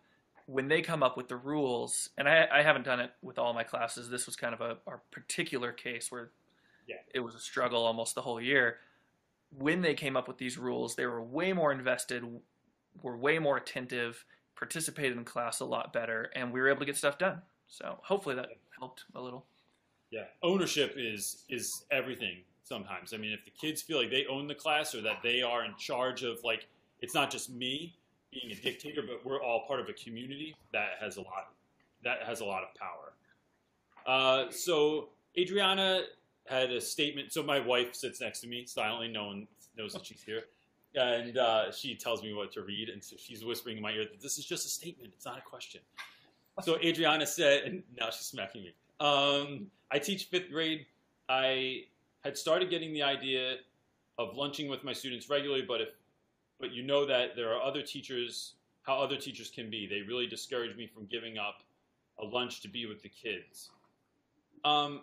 when 0.45 0.67
they 0.67 0.81
come 0.81 1.03
up 1.03 1.15
with 1.15 1.27
the 1.27 1.35
rules, 1.35 2.09
and 2.17 2.27
I, 2.27 2.47
I 2.51 2.61
haven't 2.63 2.83
done 2.83 2.99
it 2.99 3.11
with 3.21 3.39
all 3.39 3.53
my 3.53 3.63
classes. 3.63 4.09
This 4.09 4.25
was 4.25 4.35
kind 4.35 4.53
of 4.53 4.61
a, 4.61 4.77
a 4.87 4.97
particular 5.11 5.71
case 5.71 6.11
where 6.11 6.31
yeah. 6.87 6.97
it 7.13 7.19
was 7.21 7.35
a 7.35 7.39
struggle 7.39 7.85
almost 7.85 8.15
the 8.15 8.21
whole 8.21 8.41
year. 8.41 8.77
When 9.57 9.81
they 9.81 9.93
came 9.93 10.17
up 10.17 10.27
with 10.27 10.37
these 10.37 10.57
rules, 10.57 10.95
they 10.95 11.05
were 11.05 11.23
way 11.23 11.53
more 11.53 11.71
invested, 11.71 12.23
were 13.01 13.17
way 13.17 13.39
more 13.39 13.57
attentive, 13.57 14.25
participated 14.55 15.17
in 15.17 15.23
class 15.23 15.59
a 15.59 15.65
lot 15.65 15.93
better, 15.93 16.29
and 16.35 16.51
we 16.51 16.59
were 16.59 16.69
able 16.69 16.79
to 16.79 16.85
get 16.85 16.97
stuff 16.97 17.17
done. 17.17 17.41
So 17.67 17.97
hopefully 18.01 18.35
that 18.35 18.49
helped 18.77 19.03
a 19.15 19.21
little. 19.21 19.45
Yeah, 20.11 20.25
ownership 20.41 20.93
is 20.97 21.43
is 21.49 21.85
everything. 21.91 22.37
Sometimes, 22.63 23.13
I 23.13 23.17
mean, 23.17 23.33
if 23.33 23.43
the 23.43 23.51
kids 23.51 23.81
feel 23.81 23.97
like 23.97 24.09
they 24.09 24.25
own 24.27 24.47
the 24.47 24.55
class 24.55 24.95
or 24.95 25.01
that 25.01 25.17
they 25.21 25.41
are 25.41 25.65
in 25.65 25.75
charge 25.77 26.23
of 26.23 26.37
like, 26.45 26.67
it's 27.01 27.13
not 27.13 27.29
just 27.29 27.49
me 27.49 27.93
being 28.31 28.53
a 28.53 28.55
dictator, 28.55 29.01
but 29.01 29.25
we're 29.25 29.41
all 29.41 29.67
part 29.67 29.81
of 29.81 29.89
a 29.89 29.93
community 29.93 30.55
that 30.71 30.91
has 31.01 31.17
a 31.17 31.21
lot 31.21 31.51
that 32.03 32.19
has 32.25 32.39
a 32.39 32.45
lot 32.45 32.63
of 32.63 32.69
power. 32.75 33.13
Uh, 34.05 34.51
so 34.51 35.09
Adriana, 35.37 36.03
had 36.45 36.71
a 36.71 36.81
statement. 36.81 37.31
So 37.31 37.43
my 37.43 37.59
wife 37.59 37.95
sits 37.95 38.21
next 38.21 38.41
to 38.41 38.47
me 38.47 38.65
silently. 38.65 39.07
No 39.07 39.25
one 39.25 39.47
knows 39.77 39.93
that 39.93 40.05
she's 40.05 40.21
here. 40.21 40.43
And 40.95 41.37
uh, 41.37 41.71
she 41.71 41.95
tells 41.95 42.21
me 42.21 42.33
what 42.33 42.51
to 42.53 42.61
read, 42.61 42.89
and 42.89 43.03
so 43.03 43.15
she's 43.17 43.43
whispering 43.43 43.77
in 43.77 43.83
my 43.83 43.91
ear 43.91 44.03
that 44.03 44.21
this 44.21 44.37
is 44.37 44.45
just 44.45 44.65
a 44.67 44.69
statement. 44.69 45.11
It's 45.15 45.25
not 45.25 45.39
a 45.39 45.41
question. 45.41 45.81
So 46.61 46.77
Adriana 46.77 47.25
said, 47.25 47.63
and 47.63 47.83
now 47.99 48.09
she's 48.09 48.25
smacking 48.27 48.63
me. 48.63 48.73
Um, 48.99 49.67
I 49.91 49.99
teach 49.99 50.25
fifth 50.25 50.49
grade. 50.49 50.85
I 51.29 51.85
had 52.23 52.37
started 52.37 52.69
getting 52.69 52.93
the 52.93 53.03
idea 53.03 53.55
of 54.17 54.35
lunching 54.35 54.69
with 54.69 54.83
my 54.83 54.93
students 54.93 55.29
regularly, 55.29 55.63
but 55.67 55.81
if 55.81 55.89
but 56.59 56.71
you 56.71 56.83
know 56.83 57.05
that 57.05 57.35
there 57.35 57.51
are 57.51 57.61
other 57.61 57.81
teachers, 57.81 58.53
how 58.83 58.95
other 58.95 59.17
teachers 59.17 59.49
can 59.49 59.69
be. 59.69 59.87
They 59.87 60.01
really 60.01 60.27
discourage 60.27 60.77
me 60.77 60.87
from 60.87 61.05
giving 61.07 61.37
up 61.37 61.63
a 62.19 62.23
lunch 62.23 62.61
to 62.61 62.69
be 62.69 62.85
with 62.85 63.01
the 63.01 63.09
kids. 63.09 63.71
Um, 64.63 65.01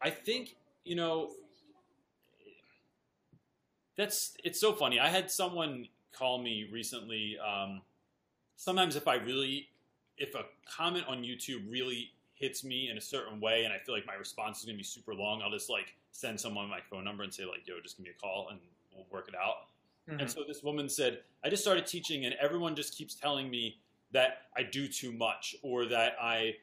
I 0.00 0.10
think 0.10 0.56
you 0.84 0.96
know 0.96 1.30
that's 3.96 4.36
it's 4.42 4.60
so 4.60 4.72
funny. 4.72 4.98
I 4.98 5.08
had 5.08 5.30
someone 5.30 5.86
call 6.12 6.38
me 6.38 6.68
recently. 6.70 7.36
Um, 7.38 7.82
sometimes 8.56 8.96
if 8.96 9.08
I 9.08 9.16
really, 9.16 9.68
if 10.18 10.34
a 10.34 10.44
comment 10.68 11.04
on 11.08 11.22
YouTube 11.22 11.70
really 11.70 12.10
hits 12.34 12.64
me 12.64 12.88
in 12.90 12.98
a 12.98 13.00
certain 13.00 13.40
way, 13.40 13.64
and 13.64 13.72
I 13.72 13.78
feel 13.78 13.94
like 13.94 14.06
my 14.06 14.14
response 14.14 14.60
is 14.60 14.64
going 14.64 14.76
to 14.76 14.78
be 14.78 14.84
super 14.84 15.14
long, 15.14 15.42
I'll 15.42 15.50
just 15.50 15.70
like 15.70 15.94
send 16.12 16.38
someone 16.38 16.68
my 16.68 16.80
phone 16.90 17.04
number 17.04 17.22
and 17.22 17.32
say 17.32 17.44
like, 17.44 17.66
"Yo, 17.66 17.74
just 17.82 17.96
give 17.96 18.04
me 18.04 18.12
a 18.16 18.20
call 18.20 18.48
and 18.50 18.58
we'll 18.94 19.06
work 19.10 19.28
it 19.28 19.34
out." 19.34 19.68
Mm-hmm. 20.08 20.20
And 20.20 20.30
so 20.30 20.42
this 20.46 20.62
woman 20.62 20.88
said, 20.88 21.20
"I 21.44 21.48
just 21.48 21.62
started 21.62 21.86
teaching, 21.86 22.24
and 22.24 22.34
everyone 22.40 22.76
just 22.76 22.96
keeps 22.96 23.14
telling 23.14 23.50
me 23.50 23.78
that 24.12 24.42
I 24.56 24.62
do 24.62 24.88
too 24.88 25.12
much, 25.12 25.56
or 25.62 25.86
that 25.86 26.16
I 26.20 26.56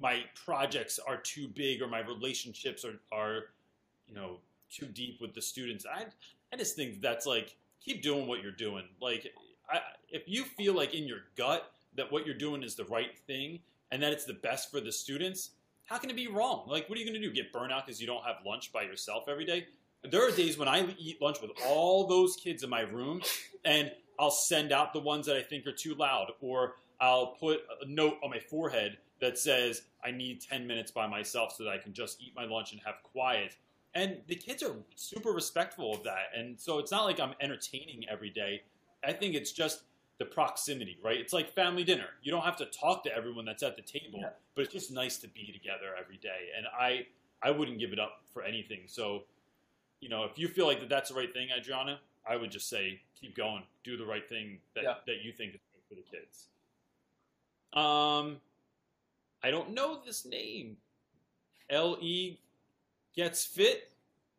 my 0.00 0.24
projects 0.34 0.98
are 0.98 1.16
too 1.16 1.48
big, 1.48 1.80
or 1.80 1.88
my 1.88 2.00
relationships 2.00 2.84
are 2.84 3.00
are 3.10 3.44
you 4.06 4.14
know 4.14 4.38
too 4.70 4.86
deep 4.86 5.20
with 5.20 5.34
the 5.34 5.42
students." 5.42 5.86
I 5.86 6.06
I 6.52 6.56
just 6.56 6.76
think 6.76 7.00
that's 7.00 7.26
like 7.26 7.56
keep 7.84 8.02
doing 8.02 8.26
what 8.26 8.42
you're 8.42 8.52
doing. 8.52 8.84
Like, 9.00 9.32
I, 9.70 9.80
if 10.08 10.22
you 10.26 10.44
feel 10.44 10.74
like 10.74 10.94
in 10.94 11.06
your 11.06 11.20
gut 11.36 11.70
that 11.96 12.10
what 12.10 12.26
you're 12.26 12.36
doing 12.36 12.62
is 12.62 12.74
the 12.74 12.84
right 12.84 13.16
thing 13.26 13.60
and 13.90 14.02
that 14.02 14.12
it's 14.12 14.24
the 14.24 14.34
best 14.34 14.70
for 14.70 14.80
the 14.80 14.92
students, 14.92 15.50
how 15.84 15.98
can 15.98 16.10
it 16.10 16.16
be 16.16 16.28
wrong? 16.28 16.64
Like, 16.66 16.88
what 16.88 16.96
are 16.96 17.00
you 17.00 17.06
going 17.06 17.20
to 17.20 17.26
do? 17.26 17.32
Get 17.32 17.52
burnout 17.52 17.86
because 17.86 18.00
you 18.00 18.06
don't 18.06 18.24
have 18.24 18.36
lunch 18.46 18.72
by 18.72 18.82
yourself 18.82 19.24
every 19.28 19.44
day? 19.44 19.66
There 20.10 20.26
are 20.26 20.32
days 20.32 20.58
when 20.58 20.68
I 20.68 20.94
eat 20.98 21.20
lunch 21.20 21.40
with 21.40 21.52
all 21.66 22.06
those 22.06 22.34
kids 22.36 22.62
in 22.62 22.70
my 22.70 22.80
room, 22.80 23.22
and 23.64 23.92
I'll 24.18 24.30
send 24.30 24.72
out 24.72 24.92
the 24.92 25.00
ones 25.00 25.26
that 25.26 25.36
I 25.36 25.42
think 25.42 25.66
are 25.66 25.72
too 25.72 25.94
loud, 25.94 26.32
or 26.40 26.74
I'll 27.00 27.36
put 27.38 27.60
a 27.80 27.86
note 27.86 28.18
on 28.22 28.30
my 28.30 28.38
forehead 28.38 28.98
that 29.20 29.38
says, 29.38 29.82
I 30.04 30.10
need 30.10 30.40
10 30.40 30.66
minutes 30.66 30.90
by 30.90 31.06
myself 31.06 31.54
so 31.56 31.64
that 31.64 31.70
I 31.70 31.78
can 31.78 31.92
just 31.92 32.20
eat 32.20 32.32
my 32.34 32.44
lunch 32.44 32.72
and 32.72 32.80
have 32.84 32.96
quiet 33.04 33.56
and 33.94 34.18
the 34.26 34.34
kids 34.34 34.62
are 34.62 34.74
super 34.94 35.30
respectful 35.30 35.94
of 35.94 36.02
that. 36.04 36.30
And 36.36 36.58
so 36.58 36.78
it's 36.78 36.90
not 36.90 37.04
like 37.04 37.20
I'm 37.20 37.34
entertaining 37.40 38.06
every 38.08 38.30
day. 38.30 38.62
I 39.04 39.12
think 39.12 39.34
it's 39.34 39.52
just 39.52 39.82
the 40.18 40.24
proximity, 40.24 40.98
right? 41.02 41.18
It's 41.18 41.32
like 41.32 41.52
family 41.52 41.84
dinner. 41.84 42.06
You 42.22 42.30
don't 42.30 42.44
have 42.44 42.56
to 42.56 42.66
talk 42.66 43.02
to 43.04 43.14
everyone 43.14 43.44
that's 43.44 43.62
at 43.62 43.76
the 43.76 43.82
table, 43.82 44.20
yeah. 44.20 44.30
but 44.54 44.64
it's 44.64 44.72
just 44.72 44.92
nice 44.92 45.18
to 45.18 45.28
be 45.28 45.52
together 45.52 45.94
every 45.98 46.18
day. 46.18 46.50
And 46.56 46.66
I 46.78 47.06
I 47.42 47.50
wouldn't 47.50 47.78
give 47.80 47.92
it 47.92 47.98
up 47.98 48.22
for 48.32 48.42
anything. 48.42 48.82
So, 48.86 49.24
you 50.00 50.08
know, 50.08 50.24
if 50.24 50.38
you 50.38 50.48
feel 50.48 50.66
like 50.66 50.80
that 50.80 50.88
that's 50.88 51.10
the 51.10 51.16
right 51.16 51.32
thing, 51.32 51.48
Adriana, 51.56 51.98
I 52.28 52.36
would 52.36 52.52
just 52.52 52.68
say 52.68 53.00
keep 53.20 53.34
going, 53.36 53.64
do 53.82 53.96
the 53.96 54.06
right 54.06 54.28
thing 54.28 54.58
that 54.74 54.84
yeah. 54.84 54.94
that 55.06 55.22
you 55.24 55.32
think 55.32 55.54
is 55.54 55.60
good 55.72 55.82
for 55.88 55.94
the 55.96 56.16
kids. 56.16 56.46
Um, 57.72 58.36
I 59.42 59.50
don't 59.50 59.72
know 59.74 60.00
this 60.04 60.24
name. 60.24 60.76
L 61.70 61.96
E 62.00 62.38
gets 63.14 63.44
fit. 63.44 63.92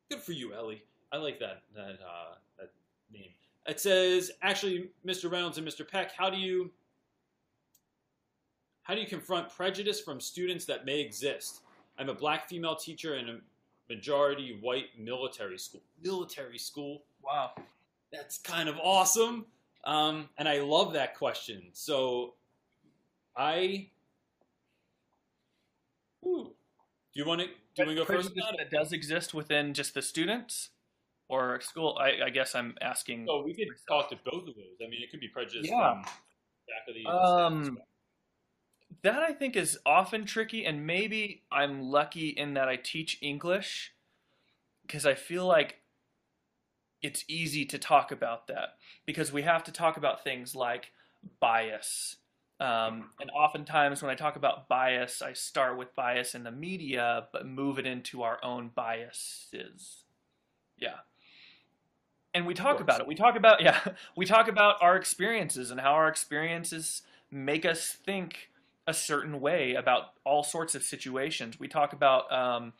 Good 0.09 0.21
for 0.21 0.31
you, 0.31 0.53
Ellie. 0.53 0.83
I 1.11 1.17
like 1.17 1.39
that 1.39 1.63
that 1.75 1.99
uh, 2.01 2.35
that 2.59 2.71
name. 3.11 3.29
It 3.67 3.79
says 3.79 4.31
actually, 4.41 4.89
Mr. 5.05 5.31
Reynolds 5.31 5.57
and 5.57 5.67
Mr. 5.67 5.87
Peck, 5.87 6.11
how 6.15 6.29
do 6.29 6.37
you 6.37 6.71
how 8.83 8.93
do 8.93 8.99
you 9.01 9.07
confront 9.07 9.49
prejudice 9.49 10.01
from 10.01 10.19
students 10.19 10.65
that 10.65 10.85
may 10.85 10.99
exist? 10.99 11.61
I'm 11.97 12.09
a 12.09 12.13
black 12.13 12.49
female 12.49 12.75
teacher 12.75 13.15
in 13.15 13.29
a 13.29 13.37
majority 13.89 14.57
white 14.61 14.87
military 14.99 15.57
school. 15.57 15.81
Military 16.01 16.57
school. 16.57 17.03
Wow. 17.23 17.51
That's 18.11 18.37
kind 18.37 18.67
of 18.67 18.77
awesome. 18.83 19.45
Um, 19.85 20.29
and 20.37 20.47
I 20.47 20.61
love 20.61 20.93
that 20.93 21.15
question. 21.15 21.63
So 21.73 22.33
I. 23.35 23.87
Ooh, 26.25 26.51
do 27.13 27.19
you 27.19 27.25
want 27.25 27.41
to 27.41 27.47
do 27.75 27.85
we 27.85 27.95
go 27.95 28.05
first? 28.05 28.33
That 28.35 28.69
does 28.71 28.91
exist 28.93 29.33
within 29.33 29.73
just 29.73 29.93
the 29.93 30.01
students 30.01 30.69
or 31.27 31.59
school. 31.61 31.97
I, 31.99 32.25
I 32.27 32.29
guess 32.29 32.55
I'm 32.55 32.75
asking. 32.81 33.27
Oh, 33.29 33.43
we 33.43 33.53
could 33.53 33.67
talk 33.87 34.09
to 34.09 34.17
both 34.25 34.47
of 34.47 34.55
those. 34.55 34.77
I 34.83 34.89
mean, 34.89 35.01
it 35.01 35.11
could 35.11 35.19
be 35.19 35.27
prejudice 35.27 35.69
yeah. 35.69 36.03
from 36.03 36.05
faculty. 36.85 37.05
Um, 37.05 37.77
that 39.01 39.19
I 39.19 39.33
think 39.33 39.55
is 39.55 39.79
often 39.85 40.25
tricky, 40.25 40.65
and 40.65 40.85
maybe 40.85 41.43
I'm 41.51 41.81
lucky 41.81 42.29
in 42.29 42.53
that 42.53 42.67
I 42.67 42.75
teach 42.75 43.17
English 43.21 43.93
because 44.85 45.05
I 45.05 45.15
feel 45.15 45.45
like 45.45 45.79
it's 47.01 47.25
easy 47.27 47.65
to 47.65 47.77
talk 47.77 48.11
about 48.11 48.47
that 48.47 48.75
because 49.05 49.31
we 49.31 49.41
have 49.41 49.63
to 49.65 49.71
talk 49.71 49.97
about 49.97 50.23
things 50.23 50.55
like 50.55 50.91
bias 51.39 52.17
um, 52.59 53.09
and 53.19 53.29
oftentimes, 53.31 54.01
when 54.01 54.11
I 54.11 54.15
talk 54.15 54.35
about 54.35 54.67
bias, 54.67 55.21
I 55.21 55.33
start 55.33 55.77
with 55.77 55.95
bias 55.95 56.35
in 56.35 56.43
the 56.43 56.51
media, 56.51 57.27
but 57.33 57.45
move 57.45 57.79
it 57.79 57.85
into 57.85 58.21
our 58.23 58.39
own 58.43 58.71
biases. 58.73 60.03
Yeah. 60.77 60.97
And 62.33 62.47
we 62.47 62.53
talk 62.53 62.79
about 62.79 62.99
it. 63.01 63.07
We 63.07 63.15
talk 63.15 63.35
about, 63.35 63.61
yeah, 63.63 63.79
we 64.15 64.25
talk 64.25 64.47
about 64.47 64.77
our 64.81 64.95
experiences 64.95 65.71
and 65.71 65.79
how 65.79 65.93
our 65.93 66.07
experiences 66.07 67.01
make 67.31 67.65
us 67.65 67.97
think 68.05 68.49
a 68.85 68.93
certain 68.93 69.39
way 69.39 69.75
about 69.75 70.13
all 70.23 70.43
sorts 70.43 70.75
of 70.75 70.83
situations. 70.83 71.59
We 71.59 71.67
talk 71.67 71.93
about 71.93 72.31
um, 72.31 72.73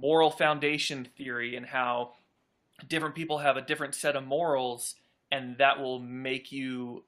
moral 0.00 0.30
foundation 0.30 1.08
theory 1.16 1.56
and 1.56 1.66
how 1.66 2.12
different 2.88 3.14
people 3.14 3.38
have 3.38 3.56
a 3.56 3.62
different 3.62 3.94
set 3.94 4.16
of 4.16 4.26
morals, 4.26 4.96
and 5.30 5.56
that 5.58 5.80
will 5.80 6.00
make 6.00 6.50
you 6.50 7.04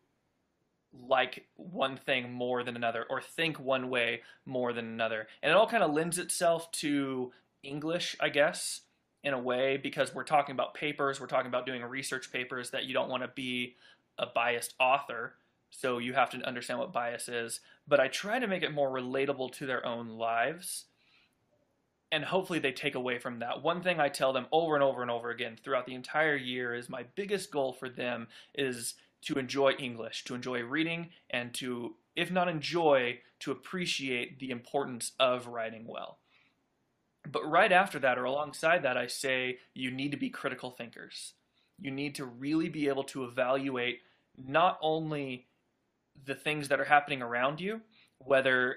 like 1.08 1.46
one 1.56 1.96
thing 1.96 2.32
more 2.32 2.62
than 2.62 2.76
another 2.76 3.04
or 3.10 3.20
think 3.20 3.58
one 3.58 3.90
way 3.90 4.22
more 4.46 4.72
than 4.72 4.86
another. 4.86 5.26
And 5.42 5.50
it 5.50 5.56
all 5.56 5.68
kind 5.68 5.82
of 5.82 5.92
lends 5.92 6.18
itself 6.18 6.70
to 6.72 7.32
English, 7.62 8.16
I 8.20 8.28
guess, 8.28 8.82
in 9.22 9.32
a 9.32 9.38
way, 9.38 9.76
because 9.76 10.14
we're 10.14 10.24
talking 10.24 10.54
about 10.54 10.74
papers, 10.74 11.20
we're 11.20 11.26
talking 11.26 11.48
about 11.48 11.66
doing 11.66 11.82
research 11.82 12.30
papers 12.32 12.70
that 12.70 12.84
you 12.84 12.94
don't 12.94 13.08
want 13.08 13.22
to 13.22 13.28
be 13.28 13.74
a 14.18 14.26
biased 14.26 14.74
author. 14.78 15.34
So 15.70 15.98
you 15.98 16.12
have 16.12 16.30
to 16.30 16.46
understand 16.46 16.78
what 16.78 16.92
bias 16.92 17.28
is. 17.28 17.60
But 17.88 18.00
I 18.00 18.08
try 18.08 18.38
to 18.38 18.46
make 18.46 18.62
it 18.62 18.72
more 18.72 18.90
relatable 18.90 19.52
to 19.54 19.66
their 19.66 19.84
own 19.84 20.10
lives. 20.10 20.84
And 22.12 22.24
hopefully 22.24 22.60
they 22.60 22.70
take 22.70 22.94
away 22.94 23.18
from 23.18 23.40
that. 23.40 23.62
One 23.62 23.82
thing 23.82 23.98
I 23.98 24.08
tell 24.08 24.32
them 24.32 24.46
over 24.52 24.74
and 24.74 24.84
over 24.84 25.02
and 25.02 25.10
over 25.10 25.30
again 25.30 25.56
throughout 25.62 25.86
the 25.86 25.94
entire 25.94 26.36
year 26.36 26.74
is 26.74 26.88
my 26.88 27.04
biggest 27.16 27.50
goal 27.50 27.72
for 27.72 27.88
them 27.88 28.28
is 28.54 28.94
to 29.24 29.38
enjoy 29.38 29.72
English, 29.72 30.24
to 30.24 30.34
enjoy 30.34 30.62
reading, 30.62 31.10
and 31.30 31.52
to, 31.54 31.94
if 32.14 32.30
not 32.30 32.48
enjoy, 32.48 33.18
to 33.40 33.50
appreciate 33.50 34.38
the 34.38 34.50
importance 34.50 35.12
of 35.18 35.46
writing 35.46 35.86
well. 35.86 36.18
But 37.30 37.48
right 37.48 37.72
after 37.72 37.98
that, 38.00 38.18
or 38.18 38.24
alongside 38.24 38.82
that, 38.82 38.96
I 38.96 39.06
say 39.06 39.58
you 39.74 39.90
need 39.90 40.10
to 40.10 40.18
be 40.18 40.30
critical 40.30 40.70
thinkers. 40.70 41.32
You 41.80 41.90
need 41.90 42.14
to 42.16 42.24
really 42.24 42.68
be 42.68 42.88
able 42.88 43.04
to 43.04 43.24
evaluate 43.24 44.00
not 44.36 44.78
only 44.82 45.46
the 46.26 46.34
things 46.34 46.68
that 46.68 46.80
are 46.80 46.84
happening 46.84 47.22
around 47.22 47.60
you, 47.60 47.80
whether 48.18 48.76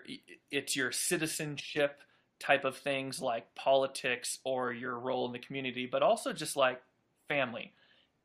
it's 0.49 0.75
your 0.75 0.91
citizenship 0.91 2.01
type 2.39 2.65
of 2.65 2.77
things 2.77 3.21
like 3.21 3.53
politics 3.55 4.39
or 4.43 4.71
your 4.71 4.97
role 4.97 5.25
in 5.25 5.33
the 5.33 5.39
community, 5.39 5.85
but 5.85 6.03
also 6.03 6.33
just 6.33 6.55
like 6.55 6.81
family 7.27 7.73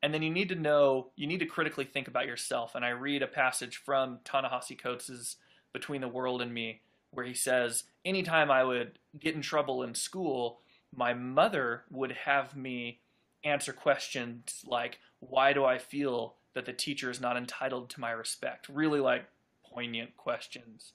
and 0.02 0.12
then 0.12 0.22
you 0.22 0.30
need 0.30 0.48
to 0.48 0.54
know, 0.56 1.08
you 1.16 1.26
need 1.26 1.38
to 1.38 1.46
critically 1.46 1.84
think 1.84 2.08
about 2.08 2.26
yourself. 2.26 2.74
And 2.74 2.84
I 2.84 2.90
read 2.90 3.22
a 3.22 3.28
passage 3.28 3.76
from 3.76 4.18
Ta-Nehisi 4.24 4.78
Coates' 4.78 5.36
Between 5.72 6.00
the 6.00 6.08
World 6.08 6.42
and 6.42 6.52
Me, 6.52 6.80
where 7.12 7.24
he 7.24 7.34
says, 7.34 7.84
anytime 8.04 8.50
I 8.50 8.64
would 8.64 8.98
get 9.18 9.34
in 9.34 9.42
trouble 9.42 9.82
in 9.82 9.94
school, 9.94 10.58
my 10.94 11.14
mother 11.14 11.84
would 11.90 12.12
have 12.12 12.56
me 12.56 12.98
answer 13.44 13.72
questions 13.72 14.62
like, 14.66 14.98
why 15.20 15.52
do 15.52 15.64
I 15.64 15.78
feel 15.78 16.34
that 16.54 16.66
the 16.66 16.72
teacher 16.72 17.10
is 17.10 17.20
not 17.20 17.36
entitled 17.36 17.88
to 17.90 18.00
my 18.00 18.10
respect? 18.10 18.68
Really 18.68 19.00
like 19.00 19.26
poignant 19.64 20.16
questions. 20.16 20.92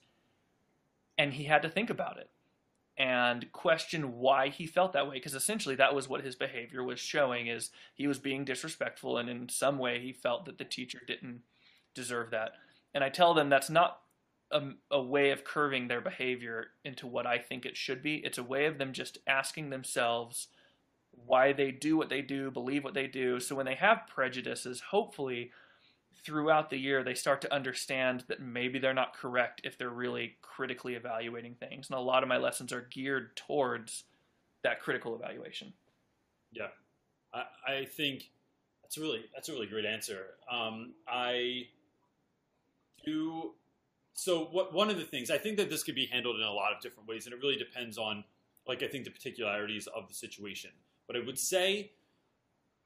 And 1.16 1.32
he 1.32 1.44
had 1.44 1.62
to 1.62 1.68
think 1.68 1.90
about 1.90 2.18
it 2.18 2.28
and 2.98 3.50
question 3.52 4.18
why 4.18 4.48
he 4.48 4.66
felt 4.66 4.92
that 4.92 5.06
way 5.06 5.14
because 5.14 5.34
essentially 5.34 5.76
that 5.76 5.94
was 5.94 6.08
what 6.08 6.24
his 6.24 6.34
behavior 6.34 6.82
was 6.82 6.98
showing 6.98 7.46
is 7.46 7.70
he 7.94 8.06
was 8.08 8.18
being 8.18 8.44
disrespectful 8.44 9.16
and 9.16 9.28
in 9.28 9.48
some 9.48 9.78
way 9.78 10.00
he 10.00 10.12
felt 10.12 10.44
that 10.44 10.58
the 10.58 10.64
teacher 10.64 11.00
didn't 11.06 11.40
deserve 11.94 12.30
that 12.30 12.52
and 12.92 13.04
i 13.04 13.08
tell 13.08 13.34
them 13.34 13.48
that's 13.48 13.70
not 13.70 14.00
a, 14.50 14.62
a 14.90 15.00
way 15.00 15.30
of 15.30 15.44
curving 15.44 15.88
their 15.88 16.00
behavior 16.00 16.68
into 16.84 17.06
what 17.06 17.26
I 17.26 17.38
think 17.38 17.66
it 17.66 17.76
should 17.76 18.02
be. 18.02 18.16
It's 18.16 18.38
a 18.38 18.42
way 18.42 18.66
of 18.66 18.78
them 18.78 18.92
just 18.92 19.18
asking 19.26 19.70
themselves 19.70 20.48
why 21.12 21.52
they 21.52 21.70
do 21.70 21.96
what 21.96 22.08
they 22.08 22.22
do, 22.22 22.50
believe 22.50 22.84
what 22.84 22.94
they 22.94 23.06
do. 23.06 23.40
So 23.40 23.54
when 23.54 23.66
they 23.66 23.74
have 23.74 24.06
prejudices, 24.12 24.80
hopefully 24.90 25.50
throughout 26.24 26.70
the 26.70 26.78
year 26.78 27.02
they 27.02 27.14
start 27.14 27.40
to 27.42 27.54
understand 27.54 28.24
that 28.28 28.40
maybe 28.40 28.78
they're 28.78 28.94
not 28.94 29.14
correct 29.14 29.60
if 29.64 29.78
they're 29.78 29.90
really 29.90 30.36
critically 30.42 30.94
evaluating 30.94 31.54
things. 31.54 31.88
And 31.88 31.98
a 31.98 32.02
lot 32.02 32.22
of 32.22 32.28
my 32.28 32.36
lessons 32.36 32.72
are 32.72 32.86
geared 32.90 33.36
towards 33.36 34.04
that 34.62 34.80
critical 34.80 35.14
evaluation. 35.14 35.72
Yeah, 36.52 36.68
I, 37.32 37.44
I 37.66 37.84
think 37.84 38.30
that's 38.82 38.96
a 38.96 39.00
really 39.00 39.24
that's 39.34 39.48
a 39.48 39.52
really 39.52 39.66
great 39.66 39.84
answer. 39.84 40.26
Um, 40.50 40.94
I 41.06 41.66
do. 43.04 43.52
So 44.14 44.46
what 44.46 44.72
one 44.72 44.90
of 44.90 44.96
the 44.96 45.04
things 45.04 45.30
I 45.30 45.38
think 45.38 45.56
that 45.58 45.70
this 45.70 45.82
could 45.84 45.94
be 45.94 46.06
handled 46.06 46.36
in 46.36 46.42
a 46.42 46.52
lot 46.52 46.72
of 46.72 46.80
different 46.80 47.08
ways, 47.08 47.26
and 47.26 47.34
it 47.34 47.40
really 47.40 47.56
depends 47.56 47.98
on, 47.98 48.24
like 48.66 48.82
I 48.82 48.88
think 48.88 49.04
the 49.04 49.10
particularities 49.10 49.86
of 49.88 50.08
the 50.08 50.14
situation. 50.14 50.70
But 51.06 51.16
I 51.16 51.20
would 51.24 51.38
say 51.38 51.92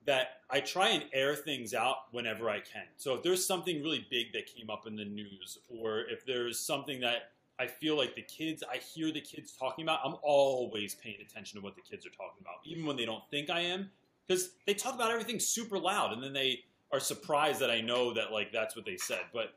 that 0.05 0.41
I 0.51 0.61
try 0.61 0.89
and 0.89 1.05
air 1.13 1.35
things 1.35 1.75
out 1.75 2.13
whenever 2.13 2.51
I 2.51 2.61
can. 2.61 2.85
So 2.97 3.15
if 3.15 3.23
there's 3.23 3.47
something 3.47 3.83
really 3.83 4.07
big 4.11 4.33
that 4.33 4.47
came 4.47 4.69
up 4.71 4.87
in 4.87 4.97
the 4.97 5.05
news, 5.05 5.59
or 5.69 6.01
if 6.01 6.27
there's 6.27 6.59
something 6.59 7.01
that 7.01 7.31
I 7.59 7.67
feel 7.67 7.97
like 7.97 8.17
the 8.17 8.23
kids, 8.23 8.65
I 8.69 8.79
hear 8.79 9.13
the 9.13 9.21
kids 9.21 9.53
talking 9.57 9.85
about, 9.85 10.01
I'm 10.05 10.17
always 10.23 10.95
paying 10.97 11.21
attention 11.21 11.61
to 11.61 11.65
what 11.65 11.77
the 11.77 11.83
kids 11.83 12.05
are 12.05 12.11
talking 12.11 12.41
about, 12.41 12.57
even 12.65 12.85
when 12.85 12.97
they 12.97 13.05
don't 13.05 13.23
think 13.31 13.51
I 13.51 13.61
am, 13.61 13.91
because 14.27 14.51
they 14.67 14.75
talk 14.75 14.95
about 14.95 15.11
everything 15.11 15.39
super 15.39 15.79
loud, 15.79 16.13
and 16.13 16.23
then 16.23 16.33
they 16.33 16.65
are 16.91 17.01
surprised 17.01 17.61
that 17.61 17.71
I 17.71 17.81
know 17.81 18.13
that 18.15 18.33
like 18.33 18.53
that's 18.53 18.75
what 18.75 18.85
they 18.85 18.97
said. 18.97 19.21
But 19.33 19.55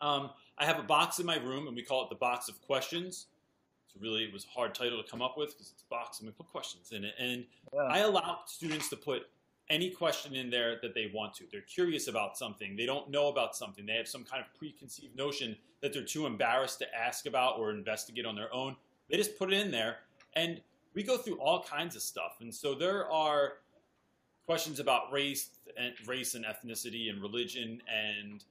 um, 0.00 0.30
I 0.58 0.64
have 0.66 0.78
a 0.78 0.82
box 0.82 1.18
in 1.18 1.26
my 1.26 1.38
room, 1.38 1.66
and 1.66 1.74
we 1.74 1.82
call 1.82 2.04
it 2.04 2.10
the 2.10 2.16
box 2.16 2.48
of 2.48 2.60
questions. 2.62 3.26
It's 3.86 4.00
really 4.02 4.24
it 4.24 4.32
was 4.32 4.44
a 4.44 4.48
hard 4.48 4.74
title 4.74 5.02
to 5.02 5.08
come 5.08 5.22
up 5.22 5.38
with 5.38 5.50
because 5.52 5.70
it's 5.72 5.82
a 5.82 5.88
box 5.88 6.20
and 6.20 6.28
we 6.28 6.32
put 6.32 6.48
questions 6.48 6.92
in 6.92 7.04
it, 7.04 7.14
and 7.18 7.46
Yeah. 7.72 7.82
I 7.82 7.98
allow 8.00 8.40
students 8.46 8.88
to 8.90 8.96
put 8.96 9.22
any 9.70 9.90
question 9.90 10.34
in 10.34 10.50
there 10.50 10.78
that 10.80 10.94
they 10.94 11.10
want 11.12 11.34
to. 11.34 11.44
They're 11.50 11.60
curious 11.60 12.08
about 12.08 12.36
something, 12.36 12.76
they 12.76 12.86
don't 12.86 13.10
know 13.10 13.28
about 13.28 13.54
something, 13.54 13.84
they 13.86 13.94
have 13.94 14.08
some 14.08 14.24
kind 14.24 14.42
of 14.42 14.52
preconceived 14.58 15.16
notion 15.16 15.56
that 15.82 15.92
they're 15.92 16.02
too 16.02 16.26
embarrassed 16.26 16.78
to 16.80 16.86
ask 16.94 17.26
about 17.26 17.58
or 17.58 17.70
investigate 17.70 18.26
on 18.26 18.34
their 18.34 18.52
own. 18.52 18.76
They 19.10 19.16
just 19.16 19.38
put 19.38 19.52
it 19.52 19.58
in 19.58 19.70
there, 19.70 19.98
and 20.34 20.60
we 20.94 21.02
go 21.02 21.16
through 21.16 21.38
all 21.38 21.62
kinds 21.62 21.96
of 21.96 22.02
stuff. 22.02 22.38
And 22.40 22.54
so 22.54 22.74
there 22.74 23.10
are 23.10 23.54
questions 24.48 24.80
about 24.80 25.12
race 25.12 25.50
and 25.76 25.92
race 26.06 26.34
and 26.34 26.46
ethnicity 26.46 27.10
and 27.10 27.20
religion 27.20 27.82
and 27.86 28.44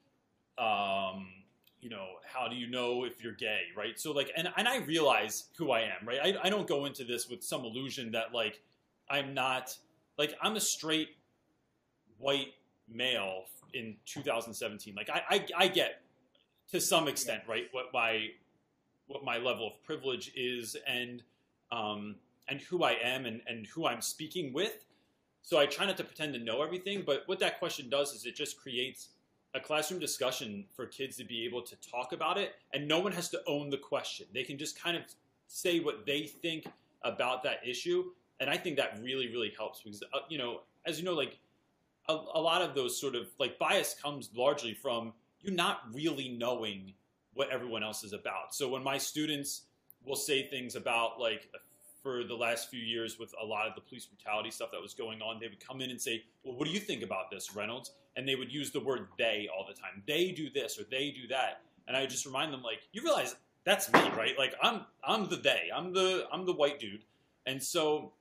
um, 0.59 1.27
you 1.81 1.89
know 1.89 2.05
how 2.23 2.47
do 2.47 2.55
you 2.55 2.67
know 2.67 3.03
if 3.03 3.23
you're 3.23 3.33
gay 3.33 3.61
right 3.75 3.99
so 3.99 4.11
like 4.11 4.31
and, 4.37 4.47
and 4.57 4.67
i 4.67 4.77
realize 4.77 5.45
who 5.57 5.71
i 5.71 5.81
am 5.81 6.05
right 6.05 6.19
I, 6.23 6.47
I 6.47 6.49
don't 6.49 6.67
go 6.67 6.85
into 6.85 7.03
this 7.03 7.27
with 7.27 7.43
some 7.43 7.65
illusion 7.65 8.11
that 8.11 8.33
like 8.33 8.61
i'm 9.09 9.33
not 9.33 9.75
like 10.17 10.35
i'm 10.41 10.55
a 10.55 10.59
straight 10.59 11.09
white 12.17 12.53
male 12.89 13.43
in 13.73 13.95
2017 14.05 14.95
like 14.95 15.09
i 15.09 15.21
i, 15.29 15.45
I 15.57 15.67
get 15.67 16.01
to 16.71 16.81
some 16.81 17.07
extent 17.07 17.43
right 17.47 17.65
what 17.71 17.85
my 17.93 18.27
what 19.07 19.23
my 19.23 19.37
level 19.37 19.67
of 19.67 19.83
privilege 19.83 20.31
is 20.35 20.75
and 20.87 21.23
um 21.71 22.15
and 22.47 22.61
who 22.61 22.83
i 22.83 22.93
am 23.03 23.25
and 23.25 23.41
and 23.47 23.65
who 23.67 23.87
i'm 23.87 24.01
speaking 24.01 24.53
with. 24.53 24.85
So 25.41 25.57
i 25.57 25.65
try 25.65 25.85
not 25.85 25.97
to 25.97 26.03
pretend 26.03 26.33
to 26.33 26.39
know 26.39 26.61
everything 26.61 27.03
but 27.05 27.23
what 27.25 27.39
that 27.39 27.59
question 27.59 27.89
does 27.89 28.13
is 28.13 28.25
it 28.25 28.35
just 28.35 28.59
creates 28.59 29.09
a 29.53 29.59
classroom 29.59 29.99
discussion 29.99 30.65
for 30.75 30.85
kids 30.85 31.17
to 31.17 31.23
be 31.23 31.45
able 31.45 31.61
to 31.61 31.75
talk 31.77 32.11
about 32.13 32.37
it 32.37 32.55
and 32.73 32.87
no 32.87 32.99
one 32.99 33.11
has 33.11 33.29
to 33.29 33.41
own 33.47 33.69
the 33.69 33.77
question. 33.77 34.27
They 34.33 34.43
can 34.43 34.57
just 34.57 34.81
kind 34.81 34.97
of 34.97 35.03
say 35.47 35.79
what 35.79 36.05
they 36.05 36.23
think 36.25 36.67
about 37.03 37.43
that 37.43 37.65
issue 37.65 38.11
and 38.39 38.49
i 38.49 38.57
think 38.57 38.77
that 38.77 38.97
really 39.01 39.27
really 39.31 39.53
helps 39.57 39.81
because 39.81 40.03
uh, 40.13 40.19
you 40.29 40.37
know 40.37 40.61
as 40.85 40.99
you 40.99 41.05
know 41.05 41.13
like 41.13 41.39
a, 42.09 42.13
a 42.13 42.41
lot 42.41 42.61
of 42.61 42.73
those 42.75 42.99
sort 42.99 43.15
of 43.15 43.27
like 43.39 43.57
bias 43.59 43.95
comes 44.01 44.29
largely 44.35 44.73
from 44.73 45.13
you 45.41 45.51
not 45.51 45.81
really 45.93 46.29
knowing 46.29 46.93
what 47.33 47.49
everyone 47.49 47.83
else 47.83 48.03
is 48.03 48.13
about 48.13 48.53
so 48.53 48.67
when 48.69 48.83
my 48.83 48.97
students 48.97 49.63
will 50.05 50.15
say 50.15 50.47
things 50.47 50.75
about 50.75 51.19
like 51.19 51.49
for 52.01 52.23
the 52.23 52.35
last 52.35 52.69
few 52.69 52.79
years 52.79 53.19
with 53.19 53.33
a 53.41 53.45
lot 53.45 53.67
of 53.67 53.75
the 53.75 53.81
police 53.81 54.05
brutality 54.05 54.49
stuff 54.51 54.69
that 54.71 54.81
was 54.81 54.93
going 54.93 55.21
on 55.21 55.39
they 55.39 55.47
would 55.47 55.65
come 55.65 55.81
in 55.81 55.89
and 55.89 56.01
say 56.01 56.23
well 56.43 56.55
what 56.55 56.65
do 56.65 56.71
you 56.71 56.79
think 56.79 57.03
about 57.03 57.29
this 57.29 57.55
reynolds 57.55 57.91
and 58.17 58.27
they 58.27 58.35
would 58.35 58.51
use 58.51 58.71
the 58.71 58.79
word 58.79 59.07
they 59.17 59.47
all 59.55 59.65
the 59.65 59.79
time. 59.79 60.03
They 60.05 60.31
do 60.31 60.49
this 60.49 60.77
or 60.79 60.83
they 60.89 61.11
do 61.11 61.27
that. 61.29 61.61
And 61.87 61.95
I 61.95 62.01
would 62.01 62.09
just 62.09 62.25
remind 62.25 62.51
them 62.51 62.63
like, 62.63 62.79
you 62.91 63.01
realize 63.03 63.35
that's 63.63 63.91
me, 63.93 63.99
right? 64.17 64.37
Like 64.37 64.55
I'm 64.61 64.81
I'm 65.03 65.29
the 65.29 65.37
they. 65.37 65.69
I'm 65.73 65.93
the 65.93 66.25
I'm 66.31 66.45
the 66.45 66.53
white 66.53 66.79
dude. 66.79 67.03
And 67.45 67.61
so 67.61 68.11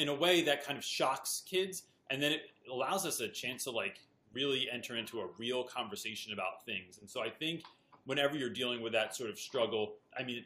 in 0.00 0.08
a 0.08 0.14
way 0.14 0.42
that 0.42 0.64
kind 0.64 0.78
of 0.78 0.84
shocks 0.84 1.42
kids 1.46 1.84
and 2.10 2.22
then 2.22 2.32
it 2.32 2.42
allows 2.70 3.06
us 3.06 3.20
a 3.20 3.28
chance 3.28 3.64
to 3.64 3.70
like 3.70 4.00
really 4.32 4.68
enter 4.70 4.96
into 4.96 5.20
a 5.20 5.26
real 5.38 5.64
conversation 5.64 6.32
about 6.32 6.64
things. 6.64 6.98
And 6.98 7.08
so 7.08 7.20
I 7.20 7.30
think 7.30 7.62
whenever 8.04 8.36
you're 8.36 8.50
dealing 8.50 8.80
with 8.80 8.92
that 8.92 9.14
sort 9.14 9.30
of 9.30 9.38
struggle, 9.38 9.94
I 10.18 10.22
mean 10.22 10.44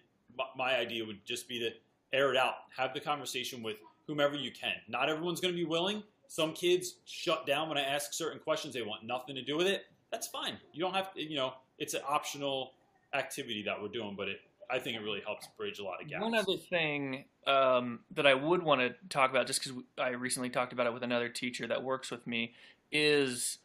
my, 0.57 0.77
idea 0.77 1.05
would 1.05 1.25
just 1.25 1.49
be 1.49 1.59
to 1.61 1.71
air 2.13 2.33
it 2.33 2.37
out, 2.37 2.55
have 2.77 2.93
the 2.93 3.01
conversation 3.01 3.63
with 3.63 3.77
whomever 4.07 4.35
you 4.35 4.51
can. 4.51 4.75
Not 4.89 5.09
everyone's 5.09 5.41
going 5.41 5.55
to 5.55 5.59
be 5.59 5.65
willing, 5.65 6.03
some 6.27 6.53
kids 6.53 6.97
shut 7.05 7.47
down 7.47 7.69
when 7.69 7.79
I 7.79 7.83
ask 7.83 8.13
certain 8.13 8.41
questions. 8.41 8.75
They 8.75 8.83
want 8.83 9.05
nothing 9.05 9.37
to 9.37 9.43
do 9.43 9.57
with 9.57 9.67
it. 9.67 9.85
That's 10.11 10.27
fine. 10.27 10.59
You 10.73 10.81
don't 10.81 10.95
have 10.95 11.15
to, 11.15 11.23
you 11.23 11.37
know, 11.37 11.55
it's 11.79 11.95
an 11.95 12.03
optional 12.09 12.73
activity 13.13 13.63
that 13.63 13.81
we're 13.81 13.89
doing, 13.89 14.15
but 14.17 14.29
it, 14.29 14.41
I 14.75 14.81
think 14.81 14.97
it 14.97 15.03
really 15.03 15.23
helps 15.25 15.47
bridge 15.57 15.79
a 15.79 15.85
lot 15.85 16.03
of 16.03 16.09
gaps. 16.09 16.21
One 16.21 16.35
other 16.35 16.57
thing 16.57 17.27
um, 17.47 18.01
that 18.11 18.27
I 18.27 18.35
would 18.35 18.61
want 18.61 18.81
to 18.81 18.93
talk 19.09 19.31
about, 19.31 19.47
just 19.47 19.63
because 19.63 19.81
I 19.97 20.11
recently 20.11 20.51
talked 20.51 20.73
about 20.73 20.89
it 20.89 20.93
with 20.93 21.05
another 21.05 21.29
teacher 21.29 21.69
that 21.69 21.85
works 21.85 22.11
with 22.11 22.27
me, 22.27 22.55
is 22.91 23.59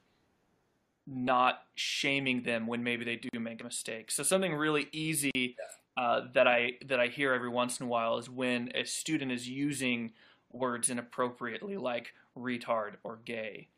not 1.08 1.64
shaming 1.74 2.44
them 2.44 2.68
when 2.68 2.84
maybe 2.84 3.04
they 3.04 3.16
do 3.16 3.40
make 3.40 3.60
a 3.60 3.64
mistake. 3.64 4.12
So 4.12 4.22
something 4.22 4.54
really 4.54 4.88
easy 4.92 5.56
uh, 5.98 6.28
that 6.36 6.48
I 6.48 6.74
that 6.86 7.00
I 7.00 7.08
hear 7.08 7.34
every 7.34 7.50
once 7.50 7.80
in 7.80 7.88
a 7.88 7.90
while 7.90 8.20
is 8.20 8.30
when 8.30 8.72
a 8.76 8.84
student 8.84 9.32
is 9.32 9.50
using 9.50 10.12
words 10.52 10.92
inappropriately, 10.92 11.78
like 11.78 12.14
retard 12.38 12.94
or 13.04 13.18
gay, 13.26 13.70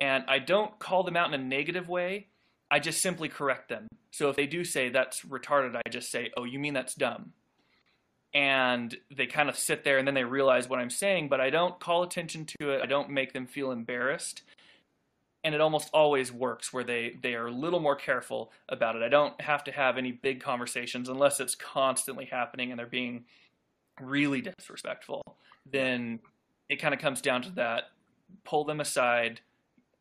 and 0.00 0.24
I 0.26 0.38
don't 0.38 0.78
call 0.78 1.02
them 1.02 1.18
out 1.18 1.28
in 1.28 1.38
a 1.38 1.44
negative 1.44 1.86
way. 1.86 2.28
I 2.70 2.78
just 2.78 3.00
simply 3.00 3.28
correct 3.28 3.68
them. 3.68 3.86
So 4.10 4.28
if 4.28 4.36
they 4.36 4.46
do 4.46 4.64
say 4.64 4.88
that's 4.88 5.22
retarded, 5.22 5.76
I 5.76 5.88
just 5.90 6.10
say, 6.10 6.30
"Oh, 6.36 6.44
you 6.44 6.58
mean 6.58 6.74
that's 6.74 6.94
dumb." 6.94 7.32
And 8.34 8.96
they 9.14 9.26
kind 9.26 9.48
of 9.48 9.56
sit 9.56 9.84
there 9.84 9.98
and 9.98 10.06
then 10.06 10.14
they 10.14 10.24
realize 10.24 10.68
what 10.68 10.80
I'm 10.80 10.90
saying, 10.90 11.28
but 11.28 11.40
I 11.40 11.50
don't 11.50 11.80
call 11.80 12.02
attention 12.02 12.46
to 12.60 12.70
it. 12.70 12.82
I 12.82 12.86
don't 12.86 13.10
make 13.10 13.32
them 13.32 13.46
feel 13.46 13.70
embarrassed. 13.70 14.42
And 15.42 15.54
it 15.54 15.62
almost 15.62 15.88
always 15.94 16.30
works 16.30 16.72
where 16.72 16.84
they, 16.84 17.16
they 17.22 17.34
are 17.34 17.46
a 17.46 17.52
little 17.52 17.80
more 17.80 17.96
careful 17.96 18.52
about 18.68 18.96
it. 18.96 19.02
I 19.02 19.08
don't 19.08 19.40
have 19.40 19.64
to 19.64 19.72
have 19.72 19.96
any 19.96 20.12
big 20.12 20.40
conversations 20.42 21.08
unless 21.08 21.40
it's 21.40 21.54
constantly 21.54 22.26
happening 22.26 22.70
and 22.70 22.78
they're 22.78 22.86
being 22.86 23.24
really 23.98 24.42
disrespectful. 24.42 25.22
Then 25.64 26.20
it 26.68 26.76
kind 26.76 26.92
of 26.92 27.00
comes 27.00 27.22
down 27.22 27.42
to 27.42 27.50
that 27.52 27.84
pull 28.44 28.64
them 28.64 28.80
aside 28.80 29.40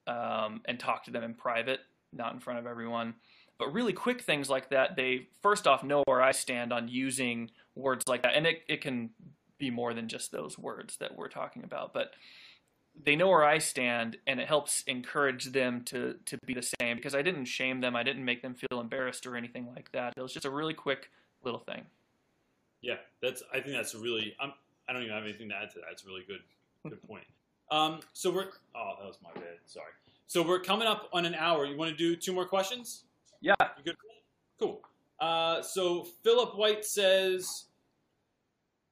um, 0.06 0.62
and 0.66 0.80
talk 0.80 1.04
to 1.06 1.12
them 1.12 1.24
in 1.24 1.34
private, 1.34 1.80
not 2.14 2.34
in 2.34 2.40
front 2.40 2.60
of 2.60 2.68
everyone. 2.68 3.16
But 3.58 3.74
really 3.74 3.94
quick 3.94 4.22
things 4.22 4.50
like 4.50 4.70
that, 4.70 4.96
they 4.96 5.28
first 5.42 5.66
off 5.66 5.84
know 5.84 6.04
where 6.06 6.22
I 6.22 6.32
stand 6.32 6.72
on 6.72 6.88
using 6.88 7.50
words 7.76 8.04
like 8.08 8.24
that. 8.24 8.36
And 8.36 8.46
it, 8.46 8.62
it 8.68 8.82
can 8.82 9.10
be 9.58 9.72
more 9.72 9.94
than 9.94 10.08
just 10.08 10.32
those 10.32 10.58
words 10.60 10.98
that 10.98 11.18
we're 11.18 11.28
talking 11.28 11.64
about. 11.64 11.94
But 11.94 12.14
they 13.04 13.16
know 13.16 13.28
where 13.28 13.44
I 13.44 13.60
stand, 13.60 14.18
and 14.26 14.40
it 14.40 14.48
helps 14.48 14.84
encourage 14.88 15.46
them 15.46 15.84
to, 15.86 16.16
to 16.26 16.38
be 16.46 16.54
the 16.54 16.68
same 16.80 16.98
because 16.98 17.16
I 17.16 17.22
didn't 17.22 17.46
shame 17.46 17.82
them. 17.82 17.96
I 17.96 18.04
didn't 18.04 18.26
make 18.26 18.42
them 18.42 18.56
feel 18.56 18.80
embarrassed 18.80 19.26
or 19.28 19.36
anything 19.36 19.68
like 19.76 19.92
that. 19.92 20.14
It 20.18 20.22
was 20.22 20.34
just 20.34 20.46
a 20.46 20.50
really 20.50 20.74
quick 20.74 21.12
little 21.44 21.60
thing. 21.60 21.86
Yeah, 22.82 22.96
that's. 23.22 23.44
I 23.52 23.60
think 23.60 23.76
that's 23.76 23.96
really. 23.96 24.36
I'm, 24.40 24.54
I 24.88 24.94
don't 24.94 25.04
even 25.04 25.14
have 25.14 25.24
anything 25.24 25.50
to 25.50 25.56
add 25.56 25.70
to 25.72 25.80
that. 25.80 25.88
It's 25.92 26.04
a 26.04 26.08
really 26.08 26.24
good, 26.28 26.42
good 26.88 27.02
point. 27.08 27.26
Um, 27.72 28.00
so 28.14 28.32
we're. 28.32 28.48
Oh, 28.76 28.94
that 29.00 29.08
was 29.08 29.18
my 29.24 29.32
bad. 29.34 29.58
Sorry. 29.66 29.92
So 30.28 30.46
we're 30.46 30.60
coming 30.60 30.88
up 30.88 31.10
on 31.14 31.26
an 31.26 31.36
hour. 31.36 31.66
You 31.66 31.78
want 31.78 31.92
to 31.92 31.98
do 31.98 32.16
two 32.16 32.34
more 32.34 32.46
questions? 32.46 33.06
Yeah. 33.40 33.56
You 33.78 33.84
good? 33.84 33.96
Cool. 34.60 34.82
Uh, 35.20 35.62
so 35.62 36.04
Philip 36.24 36.58
White 36.58 36.84
says, 36.86 37.66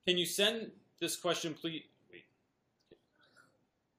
"Can 0.07 0.17
you 0.17 0.25
send 0.25 0.71
this 0.99 1.15
question, 1.17 1.53
please?" 1.53 1.83
Wait. 2.11 2.23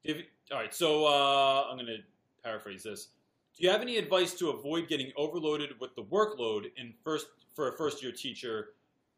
If, 0.03 0.25
all 0.51 0.59
right. 0.59 0.75
So 0.75 1.07
uh, 1.07 1.67
I'm 1.69 1.77
going 1.77 1.87
to 1.87 1.99
paraphrase 2.43 2.83
this. 2.83 3.09
Do 3.57 3.65
you 3.65 3.71
have 3.71 3.83
any 3.83 3.97
advice 3.97 4.35
to 4.35 4.51
avoid 4.51 4.89
getting 4.89 5.13
overloaded 5.17 5.79
with 5.81 5.95
the 5.95 6.03
workload 6.03 6.71
in 6.77 6.95
first 7.05 7.27
for 7.55 7.69
a 7.69 7.77
first 7.77 8.03
year 8.03 8.13
teacher? 8.13 8.69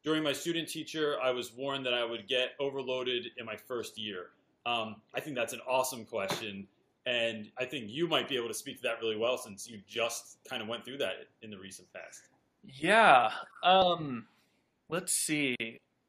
During 0.04 0.22
my 0.22 0.32
student 0.32 0.68
teacher, 0.68 1.16
I 1.22 1.30
was 1.30 1.52
warned 1.54 1.84
that 1.86 1.94
I 1.94 2.04
would 2.04 2.28
get 2.28 2.50
overloaded 2.60 3.26
in 3.36 3.44
my 3.44 3.56
first 3.56 3.98
year. 3.98 4.30
Um, 4.64 4.96
I 5.14 5.20
think 5.20 5.34
that's 5.34 5.52
an 5.52 5.60
awesome 5.68 6.04
question, 6.04 6.66
And 7.08 7.50
I 7.56 7.64
think 7.64 7.86
you 7.88 8.06
might 8.06 8.28
be 8.28 8.36
able 8.36 8.48
to 8.48 8.54
speak 8.54 8.76
to 8.76 8.82
that 8.82 9.00
really 9.00 9.16
well 9.16 9.38
since 9.38 9.66
you 9.66 9.80
just 9.88 10.36
kind 10.46 10.60
of 10.60 10.68
went 10.68 10.84
through 10.84 10.98
that 10.98 11.14
in 11.40 11.50
the 11.50 11.58
recent 11.58 11.90
past. 11.94 12.24
Yeah. 12.62 13.30
Um, 13.62 14.26
let's 14.90 15.14
see. 15.14 15.56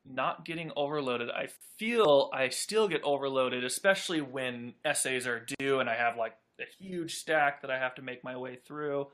Not 0.05 0.43
getting 0.43 0.73
overloaded. 0.75 1.29
I 1.29 1.47
feel 1.77 2.29
I 2.33 2.49
still 2.49 2.89
get 2.89 3.01
overloaded, 3.03 3.63
especially 3.63 4.19
when 4.19 4.73
essays 4.83 5.25
are 5.25 5.45
due 5.59 5.79
and 5.79 5.89
I 5.89 5.95
have 5.95 6.17
like 6.17 6.33
a 6.59 6.65
huge 6.83 7.15
stack 7.15 7.61
that 7.61 7.71
I 7.71 7.79
have 7.79 7.95
to 7.95 8.01
make 8.01 8.21
my 8.21 8.35
way 8.35 8.57
through. 8.57 9.07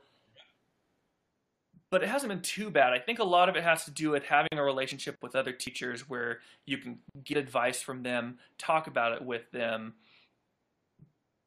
But 1.90 2.02
it 2.02 2.08
hasn't 2.08 2.30
been 2.30 2.42
too 2.42 2.68
bad. 2.68 2.92
I 2.92 2.98
think 2.98 3.20
a 3.20 3.24
lot 3.24 3.48
of 3.48 3.54
it 3.54 3.62
has 3.62 3.84
to 3.84 3.92
do 3.92 4.10
with 4.10 4.24
having 4.24 4.58
a 4.58 4.62
relationship 4.62 5.18
with 5.22 5.36
other 5.36 5.52
teachers 5.52 6.08
where 6.08 6.40
you 6.64 6.78
can 6.78 6.98
get 7.22 7.36
advice 7.36 7.80
from 7.80 8.02
them, 8.02 8.38
talk 8.58 8.88
about 8.88 9.12
it 9.12 9.22
with 9.22 9.48
them, 9.52 9.94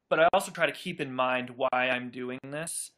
but 0.09 0.19
I 0.19 0.27
also 0.33 0.51
try 0.51 0.65
to 0.65 0.71
keep 0.71 0.99
in 0.99 1.13
mind 1.13 1.51
why 1.55 1.69
I'm 1.71 2.09
doing 2.09 2.39
this 2.43 2.91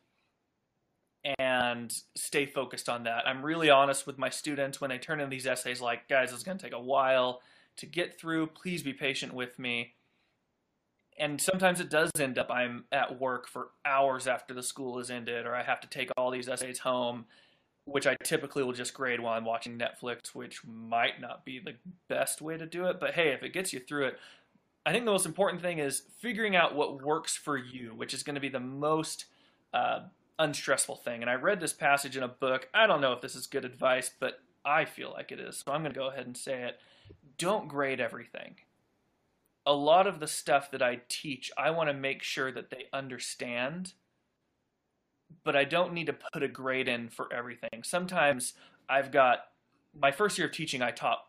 and 1.37 1.93
stay 2.15 2.45
focused 2.45 2.89
on 2.89 3.03
that. 3.03 3.27
I'm 3.27 3.43
really 3.43 3.69
honest 3.69 4.07
with 4.07 4.17
my 4.17 4.29
students 4.29 4.81
when 4.81 4.89
they 4.89 4.97
turn 4.97 5.19
in 5.19 5.29
these 5.29 5.45
essays 5.45 5.81
like, 5.81 6.07
guys, 6.07 6.33
it's 6.33 6.43
going 6.43 6.57
to 6.57 6.63
take 6.63 6.73
a 6.73 6.81
while 6.81 7.41
to 7.77 7.85
get 7.85 8.19
through. 8.19 8.47
Please 8.47 8.81
be 8.81 8.93
patient 8.93 9.33
with 9.33 9.59
me. 9.59 9.93
And 11.19 11.39
sometimes 11.39 11.79
it 11.79 11.89
does 11.89 12.09
end 12.19 12.39
up 12.39 12.49
I'm 12.49 12.85
at 12.91 13.19
work 13.19 13.47
for 13.47 13.67
hours 13.85 14.27
after 14.27 14.53
the 14.53 14.63
school 14.63 14.97
is 14.97 15.11
ended, 15.11 15.45
or 15.45 15.53
I 15.53 15.61
have 15.61 15.81
to 15.81 15.87
take 15.87 16.09
all 16.17 16.31
these 16.31 16.49
essays 16.49 16.79
home, 16.79 17.25
which 17.85 18.07
I 18.07 18.15
typically 18.23 18.63
will 18.63 18.73
just 18.73 18.93
grade 18.93 19.19
while 19.19 19.37
I'm 19.37 19.45
watching 19.45 19.77
Netflix, 19.77 20.33
which 20.33 20.65
might 20.65 21.21
not 21.21 21.45
be 21.45 21.59
the 21.59 21.75
best 22.07 22.41
way 22.41 22.57
to 22.57 22.65
do 22.65 22.85
it. 22.85 22.99
But 22.99 23.13
hey, 23.13 23.29
if 23.29 23.43
it 23.43 23.53
gets 23.53 23.73
you 23.73 23.79
through 23.79 24.07
it, 24.07 24.19
I 24.85 24.91
think 24.91 25.05
the 25.05 25.11
most 25.11 25.25
important 25.25 25.61
thing 25.61 25.77
is 25.77 26.03
figuring 26.19 26.55
out 26.55 26.75
what 26.75 27.03
works 27.03 27.35
for 27.35 27.57
you, 27.57 27.93
which 27.95 28.13
is 28.13 28.23
going 28.23 28.35
to 28.35 28.41
be 28.41 28.49
the 28.49 28.59
most 28.59 29.25
uh, 29.73 30.01
unstressful 30.39 30.95
thing. 30.95 31.21
And 31.21 31.29
I 31.29 31.35
read 31.35 31.59
this 31.59 31.73
passage 31.73 32.17
in 32.17 32.23
a 32.23 32.27
book. 32.27 32.67
I 32.73 32.87
don't 32.87 33.01
know 33.01 33.13
if 33.13 33.21
this 33.21 33.35
is 33.35 33.45
good 33.45 33.65
advice, 33.65 34.09
but 34.19 34.39
I 34.65 34.85
feel 34.85 35.11
like 35.11 35.31
it 35.31 35.39
is. 35.39 35.57
So 35.57 35.71
I'm 35.71 35.81
going 35.81 35.93
to 35.93 35.99
go 35.99 36.09
ahead 36.09 36.25
and 36.25 36.35
say 36.35 36.63
it. 36.63 36.79
Don't 37.37 37.67
grade 37.67 37.99
everything. 37.99 38.55
A 39.67 39.73
lot 39.73 40.07
of 40.07 40.19
the 40.19 40.27
stuff 40.27 40.71
that 40.71 40.81
I 40.81 41.01
teach, 41.07 41.51
I 41.55 41.69
want 41.69 41.89
to 41.89 41.93
make 41.93 42.23
sure 42.23 42.51
that 42.51 42.71
they 42.71 42.85
understand, 42.91 43.93
but 45.43 45.55
I 45.55 45.63
don't 45.63 45.93
need 45.93 46.07
to 46.07 46.17
put 46.33 46.41
a 46.41 46.47
grade 46.47 46.87
in 46.87 47.09
for 47.09 47.31
everything. 47.31 47.83
Sometimes 47.83 48.53
I've 48.89 49.11
got 49.11 49.45
my 49.95 50.11
first 50.11 50.39
year 50.39 50.47
of 50.47 50.53
teaching, 50.53 50.81
I 50.81 50.89
taught 50.89 51.19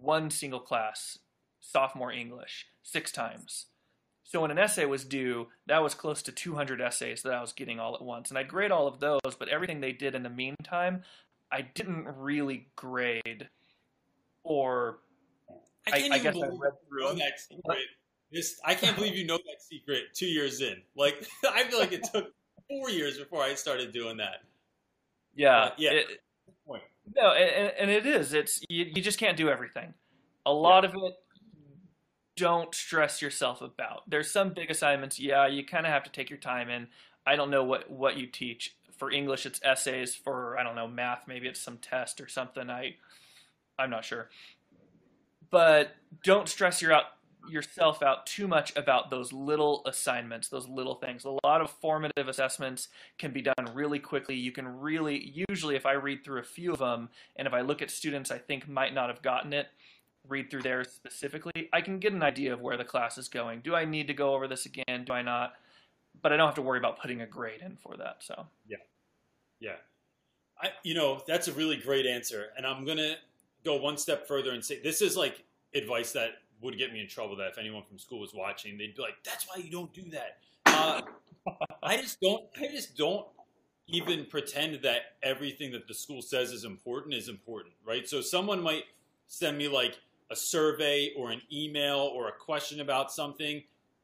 one 0.00 0.30
single 0.30 0.58
class, 0.58 1.18
sophomore 1.60 2.10
English 2.10 2.66
six 2.90 3.12
times. 3.12 3.66
So 4.24 4.42
when 4.42 4.50
an 4.50 4.58
essay 4.58 4.84
was 4.84 5.04
due, 5.04 5.48
that 5.66 5.82
was 5.82 5.94
close 5.94 6.22
to 6.22 6.32
200 6.32 6.80
essays 6.80 7.22
that 7.22 7.32
I 7.32 7.40
was 7.40 7.52
getting 7.52 7.80
all 7.80 7.94
at 7.94 8.02
once. 8.02 8.28
And 8.28 8.38
I 8.38 8.42
grade 8.42 8.70
all 8.70 8.86
of 8.86 9.00
those, 9.00 9.34
but 9.38 9.48
everything 9.48 9.80
they 9.80 9.92
did 9.92 10.14
in 10.14 10.22
the 10.22 10.30
meantime, 10.30 11.02
I 11.50 11.62
didn't 11.62 12.06
really 12.06 12.68
grade. 12.76 13.48
Or 14.42 14.98
I, 15.86 15.98
can't 15.98 16.12
I, 16.12 16.16
I 16.16 16.18
guess 16.18 16.36
I 16.36 16.46
read 16.46 16.72
through 16.88 17.14
that 17.14 17.40
secret. 17.40 17.78
This, 18.30 18.60
I 18.64 18.74
can't 18.74 18.94
believe 18.94 19.16
you 19.16 19.26
know 19.26 19.38
that 19.38 19.62
secret 19.62 20.14
two 20.14 20.26
years 20.26 20.60
in. 20.60 20.76
Like 20.94 21.26
I 21.50 21.64
feel 21.64 21.78
like 21.78 21.92
it 21.92 22.06
took 22.12 22.32
four 22.68 22.90
years 22.90 23.16
before 23.18 23.42
I 23.42 23.54
started 23.54 23.92
doing 23.92 24.18
that. 24.18 24.42
Yeah, 25.34 25.56
uh, 25.56 25.70
yeah. 25.78 25.90
It, 25.92 26.06
no, 27.16 27.32
and, 27.32 27.72
and, 27.78 27.90
it 27.90 28.04
is. 28.04 28.34
It's 28.34 28.60
you, 28.68 28.84
you 28.84 29.00
just 29.00 29.18
can't 29.18 29.36
do 29.36 29.48
everything. 29.48 29.94
A 30.44 30.52
lot 30.52 30.84
yeah. 30.84 30.90
of 30.90 30.96
it 30.96 31.14
don't 32.38 32.74
stress 32.74 33.20
yourself 33.20 33.60
about. 33.60 34.08
There's 34.08 34.30
some 34.30 34.54
big 34.54 34.70
assignments, 34.70 35.18
yeah, 35.18 35.46
you 35.46 35.64
kind 35.64 35.86
of 35.86 35.92
have 35.92 36.04
to 36.04 36.10
take 36.10 36.30
your 36.30 36.38
time 36.38 36.70
in. 36.70 36.88
I 37.26 37.36
don't 37.36 37.50
know 37.50 37.64
what 37.64 37.90
what 37.90 38.16
you 38.16 38.26
teach. 38.26 38.76
For 38.96 39.10
English 39.10 39.46
it's 39.46 39.60
essays, 39.62 40.14
for 40.14 40.58
I 40.58 40.62
don't 40.62 40.74
know, 40.76 40.88
math 40.88 41.28
maybe 41.28 41.46
it's 41.46 41.60
some 41.60 41.78
test 41.78 42.20
or 42.20 42.28
something. 42.28 42.70
I 42.70 42.96
I'm 43.78 43.90
not 43.90 44.04
sure. 44.04 44.30
But 45.50 45.94
don't 46.24 46.48
stress 46.48 46.82
your 46.82 46.92
out 46.92 47.04
yourself 47.48 48.02
out 48.02 48.26
too 48.26 48.46
much 48.46 48.74
about 48.76 49.10
those 49.10 49.32
little 49.32 49.82
assignments, 49.86 50.48
those 50.48 50.68
little 50.68 50.96
things. 50.96 51.24
A 51.24 51.38
lot 51.44 51.60
of 51.60 51.70
formative 51.70 52.28
assessments 52.28 52.88
can 53.18 53.32
be 53.32 53.42
done 53.42 53.54
really 53.72 53.98
quickly. 53.98 54.34
You 54.34 54.52
can 54.52 54.80
really, 54.80 55.32
usually, 55.48 55.76
if 55.76 55.86
I 55.86 55.92
read 55.92 56.24
through 56.24 56.40
a 56.40 56.44
few 56.44 56.72
of 56.72 56.78
them 56.78 57.08
and 57.36 57.46
if 57.46 57.54
I 57.54 57.60
look 57.62 57.80
at 57.80 57.90
students 57.90 58.30
I 58.30 58.38
think 58.38 58.68
might 58.68 58.94
not 58.94 59.08
have 59.08 59.22
gotten 59.22 59.52
it, 59.52 59.68
read 60.26 60.50
through 60.50 60.62
there 60.62 60.84
specifically, 60.84 61.68
I 61.72 61.80
can 61.80 61.98
get 61.98 62.12
an 62.12 62.22
idea 62.22 62.52
of 62.52 62.60
where 62.60 62.76
the 62.76 62.84
class 62.84 63.18
is 63.18 63.28
going. 63.28 63.60
Do 63.60 63.74
I 63.74 63.84
need 63.84 64.06
to 64.08 64.14
go 64.14 64.34
over 64.34 64.48
this 64.48 64.66
again? 64.66 65.04
Do 65.04 65.12
I 65.12 65.22
not? 65.22 65.54
But 66.20 66.32
I 66.32 66.36
don't 66.36 66.46
have 66.46 66.54
to 66.56 66.62
worry 66.62 66.78
about 66.78 67.00
putting 67.00 67.20
a 67.20 67.26
grade 67.26 67.60
in 67.60 67.76
for 67.76 67.96
that. 67.96 68.16
So 68.20 68.46
yeah, 68.66 68.78
yeah. 69.60 69.76
I 70.60 70.70
you 70.82 70.94
know 70.94 71.22
that's 71.26 71.48
a 71.48 71.52
really 71.52 71.76
great 71.76 72.06
answer, 72.06 72.46
and 72.56 72.66
I'm 72.66 72.84
gonna 72.84 73.14
go 73.64 73.76
one 73.76 73.96
step 73.96 74.26
further 74.26 74.50
and 74.50 74.64
say 74.64 74.80
this 74.82 75.00
is 75.00 75.16
like 75.16 75.44
advice 75.74 76.12
that 76.12 76.30
would 76.60 76.76
get 76.76 76.92
me 76.92 77.00
in 77.00 77.08
trouble. 77.08 77.36
That 77.36 77.48
if 77.48 77.58
anyone 77.58 77.84
from 77.88 77.98
school 77.98 78.20
was 78.20 78.34
watching, 78.34 78.76
they'd 78.76 78.96
be 78.96 79.02
like, 79.02 79.22
"That's 79.24 79.46
why 79.46 79.62
you 79.62 79.70
don't 79.70 79.92
do 79.94 80.10
that." 80.10 80.38
Uh, 80.66 81.02
I 81.82 81.98
just 81.98 82.20
don't. 82.20 82.44
I 82.56 82.66
just 82.66 82.96
don't 82.96 83.26
even 83.88 84.26
pretend 84.26 84.82
that 84.82 85.00
everything 85.22 85.72
that 85.72 85.88
the 85.88 85.94
school 85.94 86.20
says 86.20 86.52
is 86.52 86.64
important 86.64 87.14
is 87.14 87.28
important, 87.28 87.74
right? 87.84 88.08
So 88.08 88.20
someone 88.20 88.62
might 88.62 88.84
send 89.28 89.56
me 89.56 89.68
like 89.68 89.98
a 90.30 90.36
survey 90.36 91.12
or 91.16 91.30
an 91.30 91.40
email 91.52 92.10
or 92.14 92.28
a 92.28 92.32
question 92.32 92.80
about 92.80 93.12
something. 93.12 93.62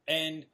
And 0.08 0.46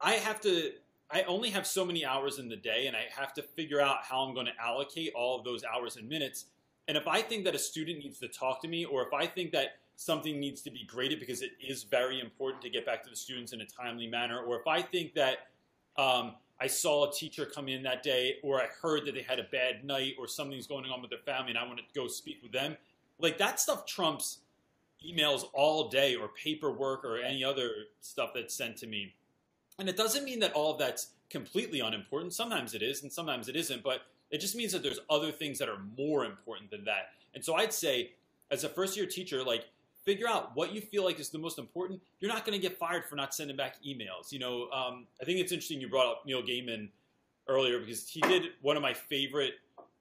I 0.00 0.14
have 0.14 0.40
to, 0.42 0.72
I 1.10 1.22
only 1.22 1.50
have 1.50 1.66
so 1.66 1.84
many 1.84 2.04
hours 2.04 2.38
in 2.38 2.48
the 2.48 2.56
day, 2.56 2.86
and 2.86 2.96
I 2.96 3.04
have 3.14 3.32
to 3.34 3.42
figure 3.42 3.80
out 3.80 3.98
how 4.02 4.20
I'm 4.20 4.34
going 4.34 4.46
to 4.46 4.60
allocate 4.60 5.12
all 5.14 5.38
of 5.38 5.44
those 5.44 5.62
hours 5.64 5.96
and 5.96 6.08
minutes. 6.08 6.46
And 6.88 6.96
if 6.96 7.06
I 7.06 7.22
think 7.22 7.44
that 7.44 7.54
a 7.54 7.58
student 7.58 7.98
needs 7.98 8.18
to 8.20 8.28
talk 8.28 8.60
to 8.62 8.68
me, 8.68 8.84
or 8.84 9.02
if 9.06 9.12
I 9.12 9.26
think 9.26 9.52
that 9.52 9.76
something 9.96 10.40
needs 10.40 10.62
to 10.62 10.70
be 10.70 10.84
graded 10.84 11.20
because 11.20 11.42
it 11.42 11.52
is 11.64 11.84
very 11.84 12.20
important 12.20 12.62
to 12.62 12.70
get 12.70 12.84
back 12.84 13.04
to 13.04 13.10
the 13.10 13.16
students 13.16 13.52
in 13.52 13.60
a 13.60 13.66
timely 13.66 14.06
manner, 14.06 14.40
or 14.40 14.58
if 14.58 14.66
I 14.66 14.82
think 14.82 15.14
that 15.14 15.48
um, 15.96 16.32
I 16.60 16.66
saw 16.66 17.08
a 17.08 17.12
teacher 17.12 17.44
come 17.44 17.68
in 17.68 17.82
that 17.84 18.02
day, 18.02 18.36
or 18.42 18.60
I 18.60 18.66
heard 18.80 19.04
that 19.06 19.14
they 19.14 19.22
had 19.22 19.38
a 19.38 19.44
bad 19.44 19.84
night, 19.84 20.14
or 20.18 20.26
something's 20.26 20.66
going 20.66 20.86
on 20.86 21.00
with 21.00 21.10
their 21.10 21.20
family, 21.20 21.50
and 21.50 21.58
I 21.58 21.66
want 21.66 21.78
to 21.78 21.84
go 21.94 22.08
speak 22.08 22.38
with 22.42 22.52
them, 22.52 22.76
like 23.18 23.38
that 23.38 23.60
stuff 23.60 23.86
trumps 23.86 24.38
emails 25.06 25.44
all 25.52 25.88
day 25.88 26.14
or 26.14 26.28
paperwork 26.28 27.04
or 27.04 27.18
any 27.18 27.44
other 27.44 27.70
stuff 28.00 28.30
that's 28.34 28.54
sent 28.54 28.76
to 28.78 28.86
me. 28.86 29.14
And 29.78 29.88
it 29.88 29.96
doesn't 29.96 30.24
mean 30.24 30.40
that 30.40 30.52
all 30.52 30.72
of 30.72 30.78
that's 30.78 31.10
completely 31.30 31.80
unimportant. 31.80 32.34
Sometimes 32.34 32.74
it 32.74 32.82
is 32.82 33.02
and 33.02 33.12
sometimes 33.12 33.48
it 33.48 33.56
isn't, 33.56 33.82
but 33.82 34.02
it 34.30 34.38
just 34.40 34.54
means 34.54 34.72
that 34.72 34.82
there's 34.82 35.00
other 35.10 35.32
things 35.32 35.58
that 35.58 35.68
are 35.68 35.80
more 35.96 36.24
important 36.24 36.70
than 36.70 36.84
that. 36.84 37.10
And 37.34 37.44
so 37.44 37.54
I'd 37.54 37.72
say, 37.72 38.12
as 38.50 38.64
a 38.64 38.68
first 38.68 38.96
year 38.96 39.06
teacher, 39.06 39.42
like 39.42 39.66
figure 40.04 40.28
out 40.28 40.54
what 40.54 40.72
you 40.72 40.80
feel 40.80 41.04
like 41.04 41.18
is 41.20 41.30
the 41.30 41.38
most 41.38 41.58
important. 41.58 42.00
You're 42.20 42.32
not 42.32 42.44
going 42.44 42.58
to 42.60 42.68
get 42.68 42.78
fired 42.78 43.04
for 43.06 43.16
not 43.16 43.34
sending 43.34 43.56
back 43.56 43.76
emails. 43.86 44.30
You 44.30 44.40
know, 44.40 44.68
um, 44.70 45.06
I 45.20 45.24
think 45.24 45.38
it's 45.38 45.52
interesting 45.52 45.80
you 45.80 45.88
brought 45.88 46.10
up 46.10 46.26
Neil 46.26 46.42
Gaiman 46.42 46.88
earlier 47.48 47.78
because 47.78 48.08
he 48.08 48.20
did 48.20 48.50
one 48.60 48.76
of 48.76 48.82
my 48.82 48.94
favorite 48.94 49.54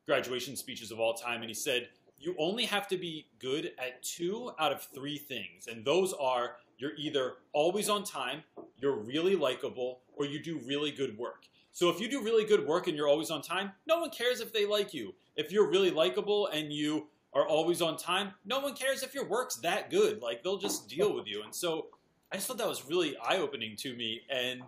graduation 0.06 0.56
speeches 0.56 0.91
of 0.91 0.99
all 0.99 1.14
time, 1.14 1.41
and 1.41 1.49
he 1.49 1.54
said, 1.54 1.89
you 2.22 2.36
only 2.38 2.65
have 2.65 2.88
to 2.89 2.97
be 2.97 3.28
good 3.39 3.72
at 3.80 4.03
two 4.03 4.51
out 4.59 4.72
of 4.72 4.84
three 4.93 5.17
things. 5.17 5.67
And 5.67 5.84
those 5.84 6.13
are 6.13 6.57
you're 6.78 6.95
either 6.97 7.34
always 7.53 7.89
on 7.89 8.03
time, 8.03 8.43
you're 8.78 8.95
really 8.95 9.36
likable, 9.36 10.01
or 10.15 10.26
you 10.26 10.41
do 10.41 10.59
really 10.65 10.91
good 10.91 11.17
work. 11.17 11.45
So 11.74 11.89
if 11.89 11.99
you 11.99 12.09
do 12.09 12.24
really 12.24 12.45
good 12.45 12.65
work 12.65 12.88
and 12.88 12.97
you're 12.97 13.07
always 13.07 13.32
on 13.32 13.41
time, 13.41 13.72
no 13.88 13.99
one 13.99 14.09
cares 14.09 14.41
if 14.41 14.51
they 14.51 14.65
like 14.65 14.93
you. 14.93 15.13
If 15.36 15.51
you're 15.51 15.69
really 15.69 15.91
likable 15.91 16.47
and 16.47 16.72
you 16.72 17.07
are 17.34 17.47
always 17.47 17.82
on 17.82 17.97
time, 17.97 18.32
no 18.45 18.59
one 18.59 18.76
cares 18.76 19.03
if 19.03 19.13
your 19.13 19.26
work's 19.26 19.55
that 19.57 19.89
good. 19.89 20.22
Like 20.22 20.43
they'll 20.43 20.57
just 20.57 20.89
deal 20.89 21.15
with 21.15 21.28
you. 21.28 21.43
And 21.43 21.53
so 21.55 21.88
I 22.32 22.36
just 22.36 22.47
thought 22.47 22.57
that 22.57 22.67
was 22.67 22.88
really 22.88 23.15
eye 23.17 23.38
opening 23.38 23.76
to 23.78 23.95
me 23.95 24.22
and 24.30 24.61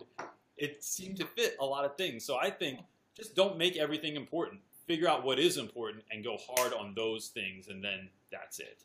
it 0.56 0.82
seemed 0.82 1.16
to 1.18 1.26
fit 1.26 1.56
a 1.60 1.64
lot 1.64 1.84
of 1.84 1.96
things. 1.96 2.24
So 2.24 2.36
I 2.36 2.50
think 2.50 2.80
just 3.16 3.36
don't 3.36 3.58
make 3.58 3.76
everything 3.76 4.16
important 4.16 4.60
figure 4.86 5.08
out 5.08 5.24
what 5.24 5.38
is 5.38 5.56
important 5.56 6.04
and 6.10 6.24
go 6.24 6.36
hard 6.48 6.72
on 6.72 6.94
those 6.94 7.28
things, 7.28 7.68
and 7.68 7.82
then 7.82 8.08
that's 8.30 8.60
it. 8.60 8.84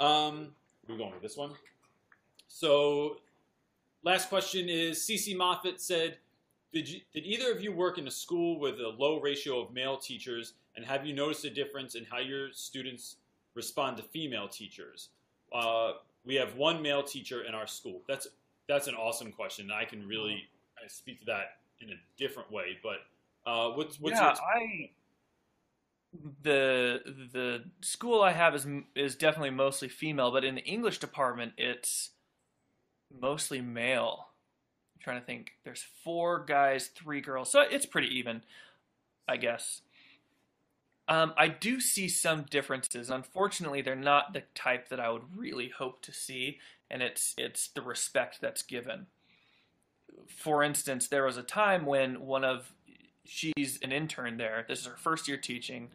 Um, 0.00 0.48
we're 0.88 0.96
going 0.96 1.12
with 1.12 1.22
this 1.22 1.36
one. 1.36 1.52
So, 2.48 3.18
last 4.02 4.28
question 4.28 4.68
is 4.68 4.98
CC 4.98 5.36
Moffat 5.36 5.80
said, 5.80 6.18
did, 6.72 6.88
you, 6.88 7.00
did 7.12 7.24
either 7.24 7.52
of 7.52 7.62
you 7.62 7.72
work 7.72 7.98
in 7.98 8.06
a 8.06 8.10
school 8.10 8.58
with 8.58 8.80
a 8.80 8.88
low 8.88 9.20
ratio 9.20 9.60
of 9.60 9.72
male 9.72 9.96
teachers, 9.96 10.54
and 10.76 10.84
have 10.84 11.06
you 11.06 11.14
noticed 11.14 11.44
a 11.44 11.50
difference 11.50 11.94
in 11.94 12.04
how 12.04 12.18
your 12.18 12.50
students 12.52 13.16
respond 13.54 13.96
to 13.98 14.02
female 14.02 14.48
teachers? 14.48 15.10
Uh, 15.52 15.92
we 16.24 16.34
have 16.34 16.56
one 16.56 16.80
male 16.80 17.02
teacher 17.02 17.42
in 17.42 17.54
our 17.54 17.66
school. 17.66 18.00
That's 18.08 18.28
that's 18.68 18.86
an 18.86 18.94
awesome 18.94 19.32
question. 19.32 19.70
I 19.70 19.84
can 19.84 20.06
really 20.06 20.44
speak 20.88 21.20
to 21.20 21.26
that 21.26 21.58
in 21.80 21.90
a 21.90 21.94
different 22.16 22.50
way, 22.50 22.78
but 22.82 22.98
uh, 23.46 23.70
what's 23.70 23.98
what's 24.00 24.18
yeah, 24.18 24.34
I 24.34 24.90
the 26.42 27.00
the 27.32 27.64
school 27.80 28.22
I 28.22 28.32
have 28.32 28.54
is 28.54 28.66
is 28.94 29.16
definitely 29.16 29.50
mostly 29.50 29.88
female, 29.88 30.30
but 30.30 30.44
in 30.44 30.56
the 30.56 30.64
English 30.64 30.98
department, 30.98 31.52
it's 31.56 32.10
mostly 33.20 33.60
male. 33.60 34.28
I'm 34.94 35.02
trying 35.02 35.20
to 35.20 35.26
think. 35.26 35.52
There's 35.64 35.84
four 36.04 36.44
guys, 36.44 36.88
three 36.88 37.20
girls, 37.20 37.50
so 37.50 37.60
it's 37.60 37.86
pretty 37.86 38.08
even, 38.08 38.42
I 39.26 39.36
guess. 39.38 39.82
Um, 41.08 41.34
I 41.36 41.48
do 41.48 41.80
see 41.80 42.08
some 42.08 42.42
differences. 42.48 43.10
Unfortunately, 43.10 43.82
they're 43.82 43.96
not 43.96 44.32
the 44.32 44.44
type 44.54 44.88
that 44.88 45.00
I 45.00 45.10
would 45.10 45.36
really 45.36 45.68
hope 45.68 46.02
to 46.02 46.12
see, 46.12 46.58
and 46.90 47.02
it's 47.02 47.34
it's 47.38 47.68
the 47.68 47.82
respect 47.82 48.40
that's 48.40 48.62
given. 48.62 49.06
For 50.28 50.62
instance, 50.62 51.08
there 51.08 51.24
was 51.24 51.38
a 51.38 51.42
time 51.42 51.86
when 51.86 52.20
one 52.20 52.44
of 52.44 52.72
she's 53.24 53.78
an 53.82 53.92
intern 53.92 54.36
there. 54.36 54.64
This 54.68 54.80
is 54.80 54.86
her 54.86 54.96
first 54.96 55.28
year 55.28 55.36
teaching. 55.36 55.90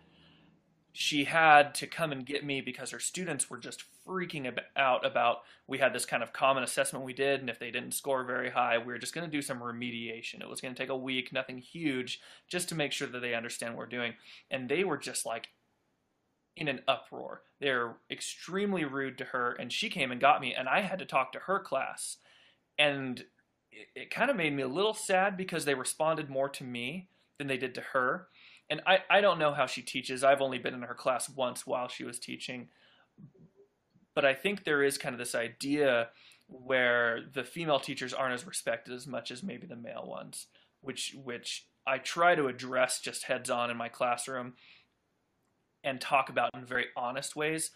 She 0.93 1.25
had 1.25 1.75
to 1.75 1.88
come 1.88 2.11
and 2.11 2.25
get 2.25 2.43
me 2.43 2.61
because 2.61 2.91
her 2.91 2.99
students 2.99 3.49
were 3.49 3.57
just 3.57 3.84
freaking 4.07 4.57
out 4.75 5.05
about 5.05 5.39
we 5.67 5.78
had 5.80 5.93
this 5.93 6.05
kind 6.05 6.23
of 6.23 6.32
common 6.32 6.63
assessment 6.63 7.03
we 7.03 7.13
did 7.13 7.41
and 7.41 7.49
if 7.49 7.59
they 7.59 7.71
didn't 7.71 7.91
score 7.91 8.23
very 8.23 8.49
high 8.49 8.78
we 8.78 8.86
were 8.86 8.97
just 8.97 9.13
going 9.13 9.30
to 9.30 9.36
do 9.36 9.41
some 9.41 9.59
remediation 9.59 10.41
it 10.41 10.49
was 10.49 10.61
going 10.61 10.73
to 10.73 10.82
take 10.82 10.89
a 10.89 10.97
week 10.97 11.34
nothing 11.34 11.57
huge 11.57 12.21
just 12.47 12.69
to 12.69 12.75
make 12.75 12.91
sure 12.91 13.07
that 13.07 13.19
they 13.19 13.34
understand 13.34 13.73
what 13.73 13.80
we're 13.80 13.86
doing 13.86 14.13
and 14.49 14.69
they 14.69 14.84
were 14.84 14.97
just 14.97 15.25
like 15.25 15.49
in 16.55 16.67
an 16.67 16.80
uproar 16.88 17.41
they're 17.59 17.95
extremely 18.09 18.86
rude 18.86 19.17
to 19.17 19.25
her 19.25 19.51
and 19.59 19.73
she 19.73 19.89
came 19.89 20.11
and 20.11 20.21
got 20.21 20.39
me 20.39 20.53
and 20.53 20.69
i 20.69 20.82
had 20.82 20.99
to 20.99 21.05
talk 21.05 21.34
to 21.34 21.39
her 21.39 21.59
class 21.59 22.17
and 22.80 23.25
it, 23.71 23.88
it 23.95 24.09
kind 24.09 24.32
of 24.32 24.38
made 24.38 24.55
me 24.55 24.63
a 24.63 24.67
little 24.67 24.93
sad 24.93 25.36
because 25.36 25.65
they 25.65 25.75
responded 25.75 26.30
more 26.30 26.49
to 26.49 26.63
me 26.63 27.09
than 27.38 27.48
they 27.48 27.58
did 27.58 27.76
to 27.76 27.82
her. 27.82 28.28
And 28.70 28.82
I, 28.86 29.00
I 29.10 29.22
don't 29.22 29.40
know 29.40 29.54
how 29.54 29.66
she 29.66 29.82
teaches. 29.82 30.24
I've 30.24 30.42
only 30.42 30.58
been 30.58 30.74
in 30.74 30.82
her 30.82 30.94
class 30.94 31.30
once 31.30 31.66
while 31.66 31.88
she 31.88 32.04
was 32.04 32.20
teaching. 32.20 32.68
But 34.14 34.26
I 34.26 34.34
think 34.34 34.64
there 34.64 34.84
is 34.84 34.98
kind 34.98 35.14
of 35.14 35.20
this 35.20 35.36
idea 35.36 36.10
where 36.48 37.22
the 37.34 37.44
female 37.44 37.80
teachers 37.80 38.14
aren't 38.14 38.34
as 38.34 38.48
respected 38.48 38.94
as 38.94 39.06
much 39.06 39.32
as 39.32 39.44
maybe 39.44 39.68
the 39.68 39.76
male 39.76 40.06
ones, 40.08 40.48
which 40.82 41.16
which 41.24 41.68
I 41.86 41.98
try 42.00 42.36
to 42.36 42.48
address 42.48 43.00
just 43.00 43.24
heads 43.24 43.50
on 43.50 43.70
in 43.70 43.78
my 43.78 43.90
classroom 43.90 44.54
and 45.84 46.02
talk 46.02 46.30
about 46.30 46.52
in 46.54 46.66
very 46.66 46.88
honest 46.96 47.36
ways. 47.36 47.72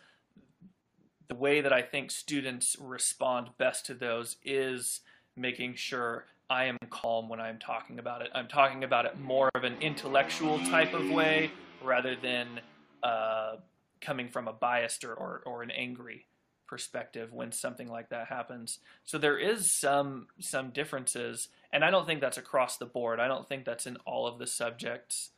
The 1.30 1.36
way 1.36 1.62
that 1.62 1.72
I 1.72 1.82
think 1.82 2.12
students 2.12 2.76
respond 2.80 3.52
best 3.58 3.86
to 3.86 3.94
those 3.94 4.36
is 4.44 5.02
making 5.38 5.76
sure 5.76 6.26
I 6.52 6.66
am 6.66 6.78
calm 6.90 7.30
when 7.30 7.40
I'm 7.40 7.60
talking 7.60 7.98
about 7.98 8.22
it. 8.22 8.30
I'm 8.36 8.50
talking 8.50 8.84
about 8.84 9.06
it 9.06 9.18
more 9.18 9.50
of 9.56 9.64
an 9.64 9.78
intellectual 9.80 10.60
type 10.66 10.94
of 10.94 11.10
way 11.10 11.50
rather 11.82 12.14
than 12.14 12.60
uh, 13.02 13.56
coming 14.02 14.28
from 14.28 14.50
a 14.50 14.54
biased 14.54 15.06
or, 15.06 15.14
or, 15.14 15.42
or 15.46 15.64
an 15.64 15.72
angry 15.72 16.26
perspective 16.68 17.32
when 17.32 17.54
something 17.54 17.88
like 17.88 18.10
that 18.10 18.28
happens. 18.28 18.80
So 19.06 19.18
there 19.18 19.38
is 19.38 19.72
some 19.72 20.28
some 20.42 20.72
differences, 20.72 21.48
and 21.72 21.86
I 21.86 21.90
don't 21.90 22.06
think 22.06 22.20
that's 22.20 22.38
across 22.38 22.76
the 22.76 22.86
board. 22.86 23.22
I 23.22 23.30
don't 23.30 23.48
think 23.48 23.64
that's 23.64 23.88
in 23.88 23.96
all 24.06 24.28
of 24.28 24.38
the 24.38 24.46
subjects. 24.46 25.30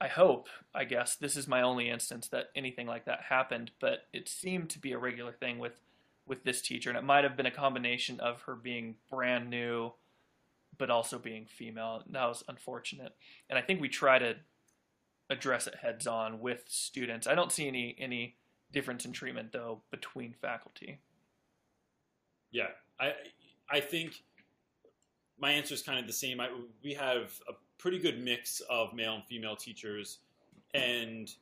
I 0.00 0.06
hope, 0.06 0.46
I 0.72 0.84
guess, 0.84 1.16
this 1.16 1.36
is 1.36 1.48
my 1.48 1.62
only 1.62 1.90
instance 1.90 2.28
that 2.28 2.50
anything 2.54 2.86
like 2.86 3.06
that 3.06 3.22
happened, 3.28 3.72
but 3.80 4.06
it 4.12 4.28
seemed 4.28 4.70
to 4.70 4.78
be 4.78 4.92
a 4.92 4.98
regular 4.98 5.32
thing 5.32 5.58
with 5.58 5.80
with 6.28 6.44
this 6.44 6.62
teacher, 6.62 6.90
and 6.90 6.98
it 6.98 7.02
might 7.02 7.24
have 7.24 7.36
been 7.36 7.46
a 7.46 7.50
combination 7.50 8.20
of 8.20 8.42
her 8.42 8.54
being 8.54 8.94
brand 9.10 9.50
new, 9.50 9.94
but 10.78 10.90
also 10.90 11.18
being 11.18 11.46
female. 11.46 12.02
That 12.10 12.26
was 12.26 12.44
unfortunate, 12.48 13.14
and 13.50 13.58
I 13.58 13.62
think 13.62 13.80
we 13.80 13.88
try 13.88 14.18
to 14.18 14.36
address 15.30 15.66
it 15.66 15.74
heads 15.74 16.06
on 16.06 16.40
with 16.40 16.62
students. 16.66 17.26
I 17.26 17.34
don't 17.34 17.52
see 17.52 17.68
any 17.68 17.96
any 17.98 18.36
difference 18.72 19.04
in 19.04 19.12
treatment 19.12 19.52
though 19.52 19.82
between 19.90 20.34
faculty. 20.40 21.00
Yeah, 22.50 22.68
I 22.98 23.12
I 23.70 23.80
think 23.80 24.22
my 25.38 25.52
answer 25.52 25.74
is 25.74 25.82
kind 25.82 25.98
of 25.98 26.06
the 26.06 26.12
same. 26.12 26.40
I, 26.40 26.48
we 26.82 26.94
have 26.94 27.40
a 27.48 27.52
pretty 27.78 27.98
good 27.98 28.22
mix 28.22 28.60
of 28.68 28.92
male 28.92 29.14
and 29.14 29.24
female 29.24 29.56
teachers, 29.56 30.18
and 30.74 31.32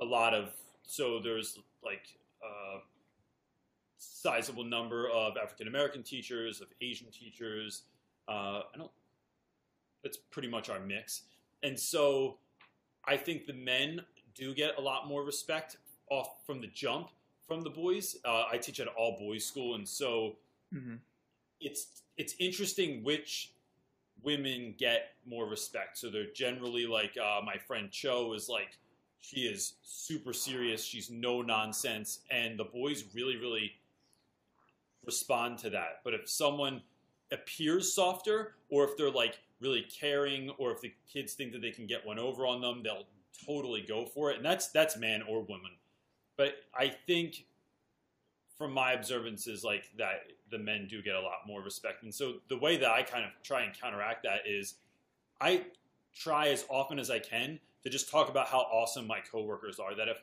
a 0.00 0.04
lot 0.04 0.34
of 0.34 0.50
so 0.82 1.20
there's 1.20 1.58
like 1.84 2.06
a 2.42 2.78
sizable 3.98 4.64
number 4.64 5.08
of 5.10 5.36
African 5.36 5.68
American 5.68 6.02
teachers, 6.02 6.60
of 6.60 6.68
Asian 6.80 7.10
teachers. 7.10 7.82
Uh, 8.28 8.62
I 8.74 8.78
don't. 8.78 8.90
That's 10.02 10.16
pretty 10.16 10.48
much 10.48 10.68
our 10.68 10.80
mix, 10.80 11.22
and 11.62 11.78
so 11.78 12.38
I 13.04 13.16
think 13.16 13.46
the 13.46 13.52
men 13.52 14.02
do 14.34 14.54
get 14.54 14.78
a 14.78 14.80
lot 14.80 15.06
more 15.06 15.22
respect 15.22 15.76
off 16.10 16.44
from 16.46 16.60
the 16.60 16.66
jump 16.68 17.10
from 17.46 17.62
the 17.62 17.70
boys. 17.70 18.16
Uh, 18.24 18.44
I 18.50 18.58
teach 18.58 18.80
at 18.80 18.86
an 18.86 18.92
all 18.96 19.18
boys 19.18 19.44
school, 19.44 19.74
and 19.74 19.88
so 19.88 20.36
mm-hmm. 20.74 20.94
it's 21.60 22.02
it's 22.16 22.34
interesting 22.38 23.02
which 23.02 23.52
women 24.22 24.74
get 24.78 25.14
more 25.26 25.46
respect. 25.46 25.98
So 25.98 26.10
they're 26.10 26.32
generally 26.32 26.86
like 26.86 27.16
uh, 27.16 27.40
my 27.44 27.56
friend 27.56 27.90
Cho 27.90 28.32
is 28.34 28.48
like 28.48 28.78
she 29.20 29.42
is 29.42 29.74
super 29.82 30.32
serious. 30.32 30.84
She's 30.84 31.10
no 31.10 31.42
nonsense, 31.42 32.20
and 32.30 32.58
the 32.58 32.64
boys 32.64 33.04
really 33.14 33.36
really 33.36 33.72
respond 35.04 35.58
to 35.58 35.70
that. 35.70 36.00
But 36.04 36.14
if 36.14 36.28
someone 36.28 36.82
appears 37.32 37.92
softer, 37.92 38.54
or 38.68 38.84
if 38.84 38.96
they're 38.96 39.10
like 39.10 39.38
really 39.60 39.82
caring, 39.82 40.50
or 40.58 40.72
if 40.72 40.80
the 40.80 40.92
kids 41.12 41.34
think 41.34 41.52
that 41.52 41.62
they 41.62 41.70
can 41.70 41.86
get 41.86 42.04
one 42.06 42.18
over 42.18 42.46
on 42.46 42.60
them, 42.60 42.82
they'll 42.82 43.06
totally 43.46 43.80
go 43.80 44.04
for 44.06 44.30
it. 44.30 44.36
And 44.36 44.44
that's 44.44 44.68
that's 44.68 44.96
man 44.96 45.22
or 45.22 45.40
woman 45.42 45.70
but 46.36 46.54
I 46.74 46.88
think 47.06 47.46
from 48.56 48.72
my 48.72 48.92
observances, 48.92 49.64
like 49.64 49.84
that, 49.98 50.24
the 50.50 50.58
men 50.58 50.86
do 50.88 51.02
get 51.02 51.14
a 51.14 51.20
lot 51.20 51.46
more 51.46 51.62
respect. 51.62 52.02
And 52.02 52.14
so 52.14 52.34
the 52.48 52.56
way 52.56 52.76
that 52.76 52.90
I 52.90 53.02
kind 53.02 53.24
of 53.24 53.30
try 53.42 53.62
and 53.62 53.78
counteract 53.78 54.24
that 54.24 54.40
is, 54.46 54.74
I 55.40 55.64
try 56.14 56.48
as 56.48 56.64
often 56.68 56.98
as 56.98 57.10
I 57.10 57.18
can 57.18 57.58
to 57.82 57.90
just 57.90 58.10
talk 58.10 58.28
about 58.28 58.48
how 58.48 58.58
awesome 58.58 59.06
my 59.06 59.20
coworkers 59.20 59.78
are. 59.78 59.94
That 59.94 60.08
if 60.08 60.18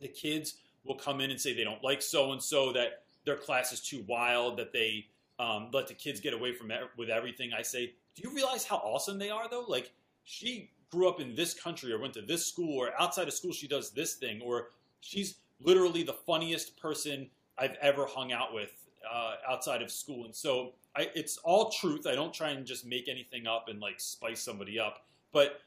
the 0.00 0.08
kids 0.08 0.54
will 0.84 0.94
come 0.94 1.20
in 1.20 1.30
and 1.30 1.40
say 1.40 1.54
they 1.54 1.64
don't 1.64 1.82
like 1.82 2.02
so 2.02 2.32
and 2.32 2.42
so, 2.42 2.72
that 2.72 3.02
their 3.24 3.36
class 3.36 3.72
is 3.72 3.80
too 3.80 4.04
wild, 4.06 4.58
that 4.58 4.72
they 4.72 5.06
um, 5.38 5.68
let 5.72 5.86
the 5.86 5.94
kids 5.94 6.20
get 6.20 6.34
away 6.34 6.52
from 6.52 6.70
with 6.96 7.10
everything, 7.10 7.52
I 7.56 7.62
say, 7.62 7.92
do 8.14 8.22
you 8.22 8.34
realize 8.34 8.64
how 8.64 8.76
awesome 8.76 9.18
they 9.18 9.30
are 9.30 9.48
though? 9.48 9.64
Like 9.66 9.92
she 10.24 10.70
grew 10.90 11.08
up 11.08 11.20
in 11.20 11.34
this 11.34 11.54
country 11.54 11.92
or 11.92 11.98
went 12.00 12.14
to 12.14 12.22
this 12.22 12.46
school 12.46 12.78
or 12.78 12.90
outside 13.00 13.28
of 13.28 13.34
school 13.34 13.52
she 13.52 13.68
does 13.68 13.90
this 13.90 14.14
thing 14.14 14.40
or 14.40 14.68
she's 15.00 15.36
literally 15.60 16.02
the 16.02 16.12
funniest 16.12 16.76
person 16.80 17.28
I've 17.58 17.76
ever 17.80 18.06
hung 18.06 18.32
out 18.32 18.54
with 18.54 18.70
uh, 19.10 19.34
outside 19.48 19.82
of 19.82 19.90
school. 19.90 20.24
And 20.24 20.34
so 20.34 20.72
I, 20.96 21.10
it's 21.14 21.38
all 21.38 21.70
truth. 21.70 22.06
I 22.06 22.14
don't 22.14 22.32
try 22.32 22.50
and 22.50 22.66
just 22.66 22.86
make 22.86 23.08
anything 23.08 23.46
up 23.46 23.66
and 23.68 23.80
like 23.80 24.00
spice 24.00 24.40
somebody 24.40 24.78
up. 24.78 25.04
But 25.32 25.60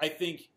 I 0.00 0.08
think 0.08 0.48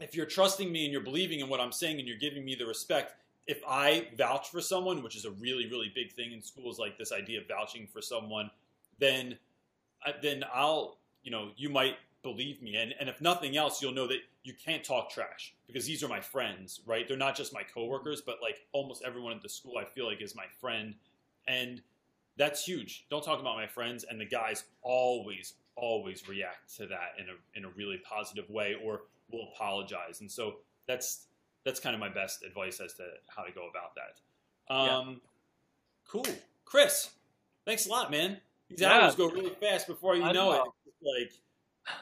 if 0.00 0.14
you're 0.14 0.26
trusting 0.26 0.70
me 0.70 0.84
and 0.84 0.92
you're 0.92 1.02
believing 1.02 1.40
in 1.40 1.48
what 1.48 1.60
I'm 1.60 1.72
saying 1.72 1.98
and 1.98 2.06
you're 2.06 2.18
giving 2.18 2.44
me 2.44 2.54
the 2.54 2.66
respect, 2.66 3.14
if 3.48 3.62
I 3.66 4.08
vouch 4.16 4.50
for 4.50 4.60
someone, 4.60 5.02
which 5.02 5.16
is 5.16 5.24
a 5.24 5.30
really, 5.30 5.66
really 5.66 5.90
big 5.92 6.12
thing 6.12 6.32
in 6.32 6.42
schools, 6.42 6.78
like 6.78 6.98
this 6.98 7.12
idea 7.12 7.40
of 7.40 7.48
vouching 7.48 7.86
for 7.86 8.02
someone, 8.02 8.50
then, 8.98 9.38
then 10.22 10.44
I'll, 10.54 10.98
you 11.22 11.30
know, 11.30 11.48
you 11.56 11.70
might 11.70 11.96
believe 12.22 12.60
me. 12.60 12.76
And, 12.76 12.94
and 13.00 13.08
if 13.08 13.22
nothing 13.22 13.56
else, 13.56 13.80
you'll 13.80 13.94
know 13.94 14.06
that 14.06 14.18
you 14.44 14.52
can't 14.52 14.84
talk 14.84 15.10
trash 15.10 15.54
because 15.66 15.86
these 15.86 16.04
are 16.04 16.08
my 16.08 16.20
friends, 16.20 16.80
right? 16.84 17.08
They're 17.08 17.16
not 17.16 17.36
just 17.36 17.54
my 17.54 17.62
coworkers, 17.62 18.20
but 18.20 18.36
like 18.42 18.58
almost 18.72 19.02
everyone 19.04 19.32
at 19.32 19.40
the 19.40 19.48
school 19.48 19.78
I 19.78 19.84
feel 19.84 20.06
like 20.06 20.20
is 20.20 20.36
my 20.36 20.46
friend. 20.60 20.94
And 21.46 21.80
that's 22.36 22.62
huge. 22.62 23.06
Don't 23.08 23.24
talk 23.24 23.40
about 23.40 23.56
my 23.56 23.66
friends. 23.66 24.04
And 24.04 24.20
the 24.20 24.26
guys 24.26 24.64
always, 24.82 25.54
always 25.74 26.28
react 26.28 26.76
to 26.76 26.86
that 26.86 27.14
in 27.18 27.26
a, 27.30 27.58
in 27.58 27.64
a 27.64 27.74
really 27.74 27.98
positive 28.04 28.50
way 28.50 28.76
or 28.84 29.02
will 29.30 29.48
apologize. 29.54 30.20
And 30.20 30.30
so 30.30 30.56
that's, 30.86 31.27
that's 31.64 31.80
kind 31.80 31.94
of 31.94 32.00
my 32.00 32.08
best 32.08 32.42
advice 32.42 32.80
as 32.80 32.94
to 32.94 33.04
how 33.28 33.44
to 33.44 33.52
go 33.52 33.68
about 33.68 33.94
that. 33.94 34.74
Um, 34.74 35.08
yeah. 35.08 35.14
Cool. 36.08 36.26
Chris, 36.64 37.10
thanks 37.64 37.86
a 37.86 37.90
lot, 37.90 38.10
man. 38.10 38.38
These 38.68 38.80
yeah. 38.80 38.92
hours 38.92 39.14
go 39.14 39.30
really 39.30 39.54
fast 39.60 39.86
before 39.86 40.14
you 40.14 40.22
know, 40.22 40.32
know 40.32 40.52
it. 40.52 40.62
Like, 41.00 41.32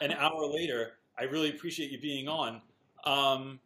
an 0.01 0.11
hour 0.11 0.45
later. 0.45 0.93
I 1.17 1.23
really 1.23 1.49
appreciate 1.49 1.91
you 1.91 1.99
being 1.99 2.27
on. 2.27 2.61
Um, 3.05 3.59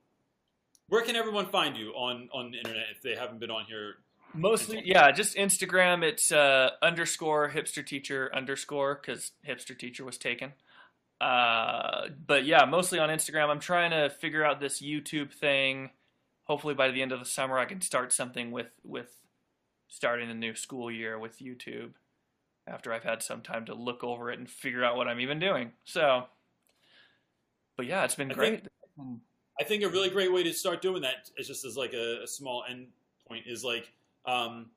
where 0.88 1.02
can 1.02 1.16
everyone 1.16 1.48
find 1.48 1.78
you 1.78 1.92
on 1.92 2.30
on 2.34 2.52
the 2.52 2.58
internet 2.58 2.86
if 2.96 3.02
they 3.02 3.16
haven't 3.16 3.40
been 3.40 3.52
on 3.52 3.66
here? 3.66 3.96
Mostly, 4.34 4.82
yeah, 4.86 5.12
just 5.12 5.36
Instagram. 5.36 6.04
It's 6.04 6.32
uh, 6.32 6.72
underscore 6.82 7.50
hipster 7.50 7.86
teacher 7.86 8.30
underscore 8.34 9.00
because 9.02 9.32
hipster 9.48 9.78
teacher 9.78 10.06
was 10.06 10.18
taken. 10.18 10.54
Uh, 11.22 12.08
but 12.26 12.46
yeah, 12.46 12.66
mostly 12.66 12.98
on 12.98 13.10
Instagram. 13.10 13.50
I'm 13.50 13.60
trying 13.60 13.92
to 13.92 14.10
figure 14.10 14.44
out 14.44 14.60
this 14.60 14.82
YouTube 14.82 15.32
thing. 15.32 15.92
Hopefully, 16.46 16.74
by 16.74 16.90
the 16.90 17.04
end 17.04 17.12
of 17.12 17.20
the 17.20 17.26
summer, 17.26 17.60
I 17.60 17.66
can 17.66 17.80
start 17.80 18.12
something 18.12 18.52
with 18.52 18.72
with 18.84 19.16
starting 19.88 20.30
the 20.30 20.34
new 20.34 20.56
school 20.56 20.90
year 20.90 21.20
with 21.20 21.38
YouTube 21.40 21.92
after 22.66 22.92
I've 22.92 23.04
had 23.04 23.22
some 23.22 23.42
time 23.42 23.66
to 23.66 23.76
look 23.76 24.04
over 24.04 24.32
it 24.32 24.40
and 24.40 24.50
figure 24.50 24.84
out 24.84 24.96
what 24.96 25.08
I'm 25.08 25.20
even 25.20 25.40
doing. 25.40 25.74
So, 25.84 26.26
but 27.78 27.86
yeah, 27.86 28.04
it's 28.04 28.16
been 28.16 28.32
I 28.32 28.34
great. 28.34 28.68
Think, 28.98 29.20
I 29.60 29.64
think 29.64 29.84
a 29.84 29.90
really 29.90 30.10
great 30.10 30.34
way 30.34 30.42
to 30.42 30.54
start 30.54 30.82
doing 30.82 31.04
that 31.04 31.30
is 31.38 31.48
just 31.48 31.66
as 31.66 31.78
like 31.78 31.94
a, 31.94 32.24
a 32.24 32.28
small 32.28 32.64
end 32.68 32.88
point 33.28 33.46
is 33.46 33.64
like 33.64 33.92
um, 34.26 34.72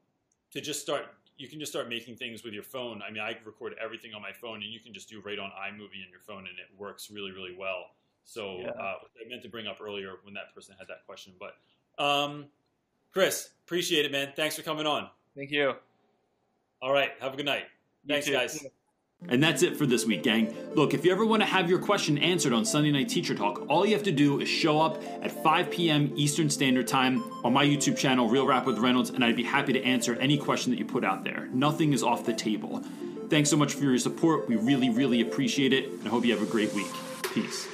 to 0.53 0.61
just 0.61 0.83
start 0.83 1.07
you 1.37 1.49
can 1.49 1.59
just 1.59 1.73
start 1.73 1.89
making 1.89 2.17
things 2.17 2.45
with 2.45 2.55
your 2.55 2.63
phone. 2.63 3.03
I 3.07 3.11
mean, 3.11 3.23
I 3.23 3.37
record 3.45 3.75
everything 3.83 4.15
on 4.15 4.23
my 4.23 4.33
phone, 4.33 4.57
and 4.63 4.73
you 4.73 4.81
can 4.81 4.93
just 4.95 5.09
do 5.09 5.21
right 5.21 5.39
on 5.39 5.51
iMovie 5.51 6.03
on 6.05 6.11
your 6.11 6.21
phone, 6.27 6.47
and 6.47 6.59
it 6.59 6.69
works 6.79 7.11
really, 7.11 7.33
really 7.33 7.55
well. 7.59 7.87
So 8.25 8.59
Yeah. 8.61 8.71
uh, 8.71 8.97
I 9.25 9.29
meant 9.29 9.43
to 9.43 9.49
bring 9.49 9.67
up 9.67 9.79
earlier 9.81 10.15
when 10.23 10.35
that 10.35 10.55
person 10.55 10.75
had 10.79 10.87
that 10.89 11.05
question. 11.07 11.35
But 11.39 11.57
um, 12.03 12.47
Chris, 13.13 13.51
appreciate 13.65 14.05
it, 14.05 14.13
man. 14.13 14.33
Thanks 14.37 14.57
for 14.57 14.63
coming 14.63 14.87
on. 14.87 15.09
Thank 15.37 15.51
you. 15.51 15.75
All 16.81 16.93
right, 16.93 17.11
have 17.21 17.35
a 17.35 17.37
good 17.37 17.47
night. 17.47 17.65
You 18.05 18.15
Thanks, 18.15 18.27
too. 18.27 18.33
guys. 18.33 18.65
And 19.29 19.43
that's 19.43 19.63
it 19.63 19.77
for 19.77 19.87
this 19.87 20.05
week, 20.05 20.23
gang. 20.23 20.55
Look, 20.75 20.93
if 20.93 21.05
you 21.05 21.13
ever 21.13 21.25
want 21.25 21.43
to 21.43 21.47
have 21.47 21.71
your 21.71 21.79
question 21.79 22.19
answered 22.19 22.53
on 22.53 22.65
Sunday 22.65 22.91
Night 22.91 23.09
Teacher 23.09 23.35
Talk, 23.35 23.65
all 23.69 23.87
you 23.87 23.95
have 23.95 24.03
to 24.03 24.13
do 24.13 24.41
is 24.41 24.49
show 24.49 24.81
up 24.81 25.03
at 25.23 25.33
5 25.43 25.71
p.m. 25.71 26.13
Eastern 26.15 26.51
Standard 26.51 26.87
Time 26.87 27.23
on 27.43 27.53
my 27.53 27.65
YouTube 27.65 27.97
channel, 27.97 28.29
Real 28.29 28.47
Rap 28.47 28.67
with 28.67 28.79
Reynolds, 28.79 29.11
and 29.11 29.25
I'd 29.25 29.37
be 29.37 29.43
happy 29.43 29.73
to 29.73 29.83
answer 29.83 30.15
any 30.17 30.37
question 30.37 30.73
that 30.73 30.79
you 30.79 30.85
put 30.85 31.05
out 31.05 31.25
there. 31.25 31.49
Nothing 31.53 31.93
is 31.93 32.03
off 32.03 32.27
the 32.27 32.35
table. 32.35 32.83
Thanks 33.31 33.49
so 33.49 33.57
much 33.57 33.73
for 33.75 33.85
your 33.85 33.99
support. 33.99 34.47
We 34.49 34.57
really, 34.57 34.91
really 34.91 35.23
appreciate 35.23 35.73
it, 35.73 35.89
and 35.89 36.07
I 36.07 36.11
hope 36.11 36.25
you 36.25 36.33
have 36.33 36.47
a 36.47 36.51
great 36.51 36.73
week. 36.75 36.87
Peace. 37.33 37.67